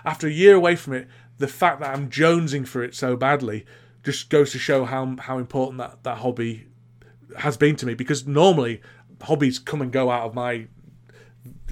after 0.05 0.27
a 0.27 0.31
year 0.31 0.55
away 0.55 0.75
from 0.75 0.95
it, 0.95 1.07
the 1.39 1.49
fact 1.49 1.81
that 1.81 1.95
I'm 1.95 2.09
jonesing 2.11 2.67
for 2.67 2.83
it 2.83 2.95
so 2.95 3.15
badly 3.15 3.67
just 4.05 4.31
goes 4.31 4.53
to 4.53 4.59
show 4.59 4.85
how 4.87 5.17
how 5.19 5.37
important 5.39 5.79
that, 5.79 6.03
that 6.05 6.19
hobby 6.19 6.67
has 7.39 7.57
been 7.59 7.77
to 7.77 7.87
me. 7.87 7.93
Because 7.95 8.27
normally 8.27 8.81
hobbies 9.21 9.59
come 9.59 9.83
and 9.83 9.93
go 9.93 10.11
out 10.11 10.23
of 10.25 10.35
my. 10.35 10.67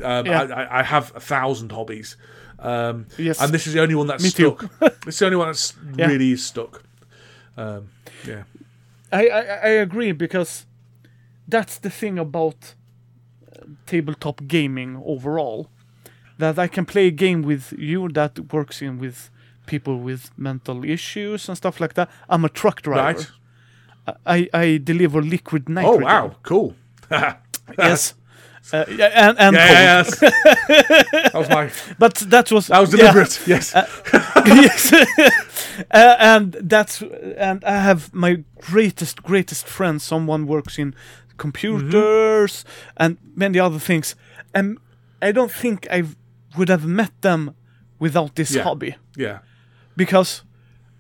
Um, 0.03 0.27
Yeah. 0.27 0.43
I, 0.43 0.63
I- 0.65 0.81
I 0.81 0.83
have 0.83 1.13
a 1.17 1.21
thousand 1.21 1.73
hobbies, 1.73 2.17
um, 2.59 3.07
Yes. 3.19 3.41
and 3.41 3.53
this 3.53 3.67
is 3.67 3.73
the 3.75 3.81
only 3.83 3.95
one 3.95 4.07
that's 4.07 4.23
Me 4.23 4.31
too. 4.31 4.57
stuck. 4.59 4.95
it's 5.07 5.19
the 5.19 5.25
only 5.27 5.37
one 5.37 5.49
that's 5.49 5.75
Yeah. 5.99 6.07
really 6.07 6.37
stuck. 6.37 6.83
Um, 7.57 7.89
yeah. 8.27 8.45
I, 9.13 9.29
I 9.29 9.41
I 9.41 9.69
agree 9.83 10.13
because 10.13 10.67
that's 11.49 11.79
the 11.79 11.91
thing 11.91 12.19
about 12.19 12.75
uh, 13.53 13.65
tabletop 13.87 14.41
gaming 14.49 14.97
overall. 15.05 15.69
That 16.39 16.59
I 16.59 16.67
can 16.69 16.85
play 16.85 17.07
a 17.07 17.13
game 17.13 17.43
with 17.43 17.73
you 17.79 18.09
that 18.09 18.53
works 18.53 18.83
in 18.83 18.99
with 18.99 19.31
people 19.67 20.01
with 20.01 20.31
mental 20.37 20.85
issues 20.85 21.49
and 21.49 21.57
stuff 21.57 21.81
like 21.81 21.95
that. 21.95 22.09
I'm 22.29 22.45
a 22.45 22.49
truck 22.49 22.83
driver. 22.83 23.19
Right. 23.19 24.17
I, 24.27 24.49
I 24.53 24.81
deliver 24.83 25.23
liquid 25.23 25.69
nitrogen. 25.69 26.03
Oh 26.03 26.07
nitrogen. 26.07 26.31
wow, 26.31 26.37
cool. 26.43 26.75
Yes. 27.79 28.15
Uh, 28.73 28.85
yeah, 28.89 29.11
and 29.29 29.39
and 29.39 29.57
yeah, 29.57 30.03
cold. 30.03 30.15
that 31.23 31.31
was 31.35 31.49
my 31.49 31.71
But 31.99 32.15
that 32.31 32.51
was 32.51 32.67
that 32.69 32.81
was 32.81 32.93
yeah. 32.93 32.99
deliberate. 33.13 33.41
Yes. 33.47 33.73
yes. 34.47 34.93
uh, 35.91 36.17
and 36.19 36.53
that's 36.69 37.03
and 37.37 37.63
I 37.65 37.77
have 37.81 38.13
my 38.15 38.43
greatest 38.61 39.23
greatest 39.23 39.67
friend. 39.69 40.01
Someone 40.01 40.47
works 40.47 40.79
in 40.79 40.95
computers 41.37 42.65
and 42.97 43.17
many 43.37 43.59
other 43.61 43.79
things, 43.79 44.17
and 44.55 44.79
I 45.23 45.33
don't 45.33 45.53
think 45.53 45.87
I 45.91 46.05
would 46.57 46.69
have 46.69 46.87
met 46.87 47.11
them 47.21 47.55
without 47.99 48.35
this 48.35 48.51
Yeah. 48.55 48.65
hobby 48.65 48.95
yeah. 49.17 49.39
because 49.97 50.43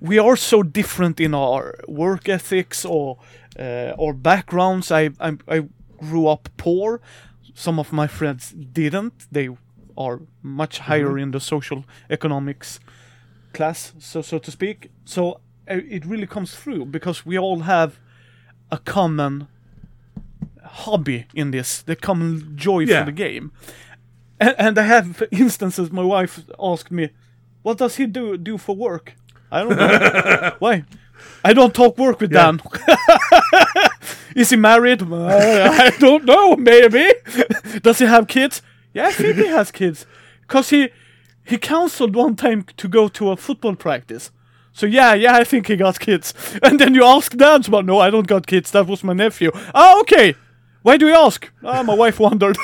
we 0.00 0.18
are 0.18 0.36
so 0.36 0.62
different 0.62 1.20
in 1.20 1.34
our 1.34 1.74
work 1.88 2.28
ethics 2.28 2.84
or 2.84 3.16
uh, 3.58 3.92
or 3.96 4.14
backgrounds. 4.14 4.90
I, 4.90 5.10
I 5.20 5.36
I 5.48 5.62
grew 5.98 6.28
up 6.32 6.48
poor. 6.56 7.00
Some 7.54 7.78
of 7.78 7.92
my 7.92 8.06
friends 8.08 8.52
didn't. 8.52 9.26
They 9.32 9.48
are 9.96 10.20
much 10.42 10.80
higher 10.80 11.16
in 11.18 11.30
the 11.30 11.40
social 11.40 11.84
economics 12.10 12.80
class, 13.52 13.92
so 13.98 14.22
so 14.22 14.38
to 14.38 14.50
speak. 14.50 14.90
So 15.04 15.40
uh, 15.70 15.80
it 15.88 16.04
really 16.04 16.26
comes 16.26 16.54
through 16.56 16.86
because 16.86 17.24
we 17.26 17.38
all 17.38 17.60
have 17.60 17.98
a 18.70 18.78
common 18.78 19.46
hobby 20.62 21.26
in 21.34 21.50
this, 21.50 21.82
the 21.82 21.96
common 21.96 22.56
joy 22.56 22.80
Yeah. 22.80 23.00
for 23.00 23.06
the 23.06 23.12
game. 23.12 23.52
And, 24.40 24.54
and 24.58 24.78
I 24.78 24.82
have 24.82 25.22
instances. 25.30 25.90
My 25.92 26.02
wife 26.02 26.40
asked 26.58 26.90
me, 26.90 27.10
"What 27.62 27.78
does 27.78 27.96
he 27.96 28.06
do 28.06 28.36
do 28.36 28.58
for 28.58 28.74
work?" 28.76 29.14
I 29.52 29.60
don't 29.62 29.76
know. 29.76 30.52
Why? 30.58 30.84
I 31.44 31.52
don't 31.52 31.74
talk 31.74 31.98
work 31.98 32.20
with 32.20 32.32
Yeah. 32.32 32.52
Dan. 32.52 32.60
Is 34.34 34.50
he 34.50 34.56
married? 34.56 35.02
Uh, 35.02 35.26
I 35.72 35.90
don't 35.98 36.24
know. 36.24 36.56
Maybe. 36.56 37.12
Does 37.82 37.98
he 37.98 38.06
have 38.06 38.26
kids? 38.26 38.62
Yeah, 38.92 39.06
I 39.08 39.12
think 39.12 39.36
he 39.36 39.46
has 39.46 39.70
kids. 39.70 40.06
Cause 40.48 40.70
he 40.70 40.88
he 41.44 41.58
cancelled 41.58 42.16
one 42.16 42.34
time 42.36 42.64
to 42.76 42.88
go 42.88 43.08
to 43.08 43.30
a 43.30 43.36
football 43.36 43.76
practice. 43.76 44.30
So 44.72 44.86
yeah, 44.86 45.14
yeah, 45.14 45.36
I 45.36 45.44
think 45.44 45.66
he 45.68 45.76
got 45.76 45.98
kids. 46.00 46.34
And 46.62 46.78
then 46.80 46.94
you 46.94 47.04
ask 47.04 47.36
Dan, 47.36 47.62
but 47.70 47.84
no, 47.84 48.00
I 48.00 48.10
don't 48.10 48.26
got 48.26 48.46
kids. 48.46 48.70
That 48.70 48.86
was 48.86 49.04
my 49.04 49.12
nephew. 49.12 49.50
Oh, 49.74 50.00
okay. 50.00 50.34
Why 50.82 50.96
do 50.98 51.06
you 51.06 51.14
ask? 51.14 51.50
Ah, 51.62 51.82
my 51.82 51.94
wife 51.94 52.18
wondered. 52.20 52.56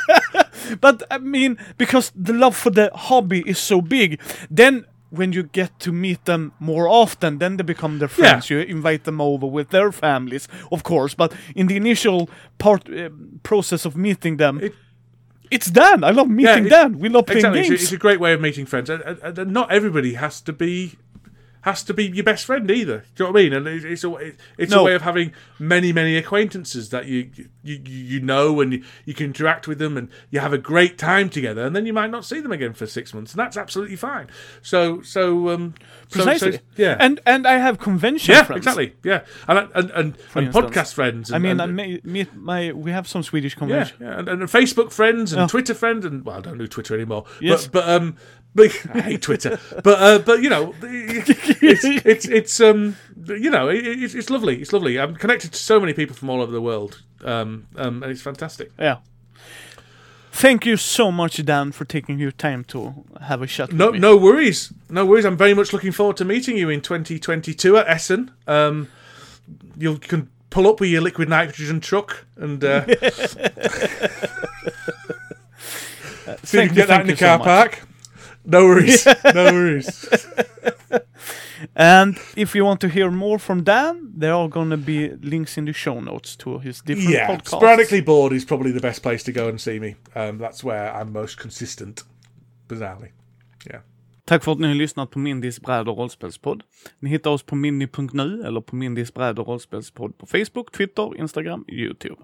but 0.80 1.02
I 1.10 1.18
mean, 1.18 1.56
because 1.78 2.12
the 2.14 2.32
love 2.32 2.56
for 2.56 2.70
the 2.70 2.90
hobby 2.94 3.42
is 3.46 3.58
so 3.58 3.80
big, 3.80 4.20
then 4.50 4.84
when 5.14 5.32
you 5.32 5.42
get 5.52 5.70
to 5.78 5.92
meet 5.92 6.24
them 6.24 6.52
more 6.58 6.88
often, 6.88 7.38
then 7.38 7.56
they 7.56 7.64
become 7.64 7.98
their 7.98 8.08
friends. 8.08 8.48
You 8.50 8.60
invite 8.60 9.04
them 9.04 9.20
over 9.20 9.46
with 9.46 9.68
their 9.68 9.92
families, 9.92 10.48
of 10.70 10.82
course. 10.82 11.14
But 11.16 11.32
in 11.54 11.66
the 11.66 11.76
initial 11.76 12.28
part 12.58 12.88
uh, 12.88 13.10
process 13.42 13.84
of 13.86 13.94
meeting 13.96 14.38
them, 14.38 14.58
It- 14.62 14.74
it's 15.50 15.70
Dan. 15.70 16.02
I 16.02 16.12
love 16.12 16.28
meeting 16.30 16.66
it- 16.66 16.70
Dan. 16.70 16.98
We 16.98 17.08
love 17.10 17.26
playing 17.26 17.38
Exactly. 17.44 17.60
It's 17.60 17.68
a, 17.68 17.72
games. 17.72 17.82
it's 17.82 17.92
a 17.92 17.98
great 17.98 18.20
way 18.20 18.32
of 18.34 18.40
meeting 18.40 18.66
friends, 18.66 18.88
and, 18.90 19.02
and, 19.22 19.38
and 19.38 19.50
not 19.52 19.70
everybody 19.70 20.14
has 20.14 20.40
to 20.42 20.52
be 20.52 20.92
has 21.62 21.82
to 21.84 21.94
be 21.94 22.06
your 22.08 22.24
best 22.24 22.44
friend 22.44 22.70
either. 22.70 23.04
Do 23.14 23.24
you 23.24 23.26
know 23.28 23.32
what 23.32 23.40
I 23.40 23.42
mean? 23.44 23.52
And 23.54 23.66
it's, 23.68 23.84
it's 23.84 24.04
a 24.04 24.32
it's 24.58 24.70
No. 24.72 24.80
a 24.80 24.84
way 24.84 24.94
of 24.94 25.02
having 25.02 25.32
many 25.58 25.92
many 25.92 26.16
acquaintances 26.16 26.90
that 26.90 27.06
you 27.06 27.30
you, 27.62 27.80
you 27.84 28.20
know 28.20 28.60
and 28.60 28.72
you, 28.74 28.82
you 29.04 29.14
can 29.14 29.26
interact 29.26 29.68
with 29.68 29.78
them 29.78 29.96
and 29.96 30.08
you 30.30 30.40
have 30.40 30.52
a 30.52 30.58
great 30.58 30.98
time 30.98 31.28
together 31.30 31.64
and 31.64 31.74
then 31.76 31.86
you 31.86 31.92
might 31.92 32.10
not 32.10 32.24
see 32.24 32.40
them 32.40 32.50
again 32.52 32.72
for 32.72 32.86
six 32.86 33.14
months 33.14 33.32
and 33.32 33.38
that's 33.38 33.56
absolutely 33.56 33.94
fine 33.94 34.26
so 34.60 35.00
so 35.02 35.48
um 35.50 35.74
so- 36.08 36.18
so- 36.20 36.24
Precisely. 36.24 36.60
yeah 36.76 36.96
And 36.98 37.20
and 37.24 37.46
I 37.46 37.58
have 37.58 37.78
convention 37.78 38.34
yeah 38.34 38.42
friends. 38.42 38.58
exactly 38.66 38.94
yeah 39.04 39.22
and 39.46 39.58
and 39.58 39.70
and, 39.74 39.90
and, 39.92 40.16
instance. 40.46 40.56
podcast 40.56 40.94
friends 40.94 41.30
and, 41.30 41.36
I 41.36 41.38
mean, 41.38 41.60
and, 41.60 41.62
I 41.62 41.66
may, 41.66 42.00
me, 42.02 42.26
my 42.34 42.72
we 42.72 42.90
have 42.90 43.06
some 43.06 43.22
Swedish 43.22 43.54
convention. 43.54 43.96
yeah 44.00 44.18
and, 44.18 44.28
and 44.28 44.42
Facebook 44.42 44.90
friends 44.90 45.32
and 45.32 45.42
Yeah. 45.42 45.46
Twitter 45.46 45.74
friends 45.74 46.04
and 46.04 46.24
well 46.24 46.38
I 46.38 46.40
don't 46.40 46.58
do 46.58 46.66
Twitter 46.66 46.94
anymore 46.94 47.24
Yes. 47.40 47.68
but 47.68 47.84
but 47.84 47.88
um 47.88 48.16
but 48.54 48.70
I 48.94 49.00
hate 49.00 49.22
Twitter 49.22 49.58
but 49.82 50.02
uh, 50.02 50.18
but 50.18 50.42
you 50.42 50.50
know 50.50 50.74
it's 50.82 51.84
it's 51.84 52.24
it's 52.26 52.60
um 52.60 52.96
you 53.26 53.50
know 53.50 53.68
it, 53.68 53.84
it's, 53.86 54.14
it's 54.14 54.30
lovely 54.30 54.60
it's 54.60 54.72
lovely 54.72 54.98
I'm 55.00 55.14
connected 55.16 55.52
to 55.52 55.58
so 55.58 55.80
many 55.80 55.92
people 55.94 56.14
from 56.16 56.28
all 56.30 56.40
over 56.42 56.52
the 56.52 56.60
world 56.60 57.02
um 57.24 57.66
um 57.76 58.02
and 58.02 58.12
it's 58.12 58.22
fantastic 58.22 58.70
Yeah. 58.78 58.98
Thank 60.34 60.64
you 60.64 60.78
so 60.78 61.12
much, 61.12 61.44
Dan, 61.44 61.72
for 61.72 61.84
taking 61.84 62.18
your 62.18 62.30
time 62.32 62.64
to 62.64 63.04
have 63.20 63.42
a 63.42 63.46
chat 63.46 63.70
No, 63.70 63.86
with 63.86 63.94
me. 63.94 64.00
no 64.00 64.16
worries, 64.16 64.72
no 64.88 65.04
worries. 65.04 65.26
I'm 65.26 65.36
very 65.36 65.52
much 65.52 65.74
looking 65.74 65.92
forward 65.92 66.16
to 66.16 66.24
meeting 66.24 66.56
you 66.56 66.70
in 66.70 66.80
2022 66.80 67.76
at 67.76 67.86
Essen. 67.86 68.30
Um, 68.46 68.88
you 69.76 69.98
can 69.98 70.30
pull 70.48 70.66
up 70.66 70.80
with 70.80 70.88
your 70.88 71.02
liquid 71.02 71.28
nitrogen 71.28 71.80
truck 71.80 72.24
and 72.36 72.64
uh, 72.64 72.86
see 72.86 72.92
if 76.26 76.52
you 76.54 76.60
can 76.66 76.74
get 76.74 76.88
that 76.88 77.02
in 77.02 77.08
the 77.08 77.16
car 77.16 77.38
so 77.38 77.44
park. 77.44 77.82
No 78.44 78.64
worries, 78.64 79.06
no 79.34 79.44
worries. 79.52 80.06
And 81.76 82.16
if 82.36 82.54
you 82.54 82.64
want 82.64 82.80
to 82.80 82.88
hear 82.88 83.10
more 83.10 83.38
from 83.38 83.62
Dan, 83.62 84.12
there 84.18 84.34
are 84.34 84.48
going 84.48 84.70
to 84.70 84.76
be 84.76 85.10
links 85.22 85.56
in 85.58 85.64
the 85.64 85.72
show 85.72 86.00
notes 86.00 86.36
to 86.36 86.58
his 86.58 86.80
different 86.82 87.10
Yeah, 87.10 87.28
podcasts. 87.28 87.56
sporadically 87.56 88.02
bored 88.02 88.32
is 88.32 88.44
probably 88.44 88.72
the 88.72 88.80
best 88.80 89.02
place 89.02 89.22
to 89.24 89.32
go 89.32 89.48
and 89.48 89.60
see 89.60 89.78
me. 89.80 89.94
Um, 90.14 90.38
that's 90.38 90.64
where 90.64 90.92
I'm 90.92 91.12
most 91.12 91.38
consistent, 91.38 92.04
bizarrely. 92.68 93.08
Yeah. 93.66 93.80
Tack 94.24 94.44
för 94.44 94.52
att 94.52 94.58
ni 94.58 94.68
har 94.68 94.74
lyssnat 94.74 95.10
på 95.10 95.18
Mindys 95.18 95.60
bräd 95.60 95.88
och 95.88 95.96
rollspelspodd. 95.98 96.62
Ni 96.98 97.10
hittar 97.10 97.30
oss 97.30 97.42
på 97.42 97.56
mindy.nu 97.56 98.42
eller 98.46 98.60
på 98.60 98.76
Mindys 98.76 99.14
bräd 99.14 99.38
och 99.38 99.46
rollspelspodd 99.46 100.18
på 100.18 100.26
Facebook, 100.26 100.72
Twitter, 100.72 101.16
Instagram, 101.20 101.64
Youtube. 101.68 102.16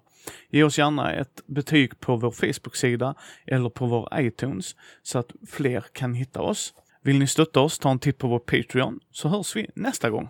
Ge 0.51 0.63
oss 0.63 0.79
gärna 0.79 1.13
ett 1.13 1.41
betyg 1.47 2.01
på 2.01 2.17
vår 2.17 2.31
Facebook-sida 2.31 3.15
eller 3.47 3.71
på 3.71 3.87
vår 3.87 4.09
iTunes 4.15 4.77
så 5.03 5.19
att 5.19 5.33
fler 5.47 5.85
kan 5.93 6.15
hitta 6.15 6.41
oss. 6.41 6.75
Vill 7.03 7.19
ni 7.19 7.27
stötta 7.27 7.61
oss, 7.61 7.79
ta 7.79 7.91
en 7.91 7.99
titt 7.99 8.19
på 8.19 8.29
vår 8.29 8.39
Patreon 8.39 9.01
så 9.11 9.29
hörs 9.29 9.57
vi 9.57 9.71
nästa 9.75 10.11
gång. 10.11 10.29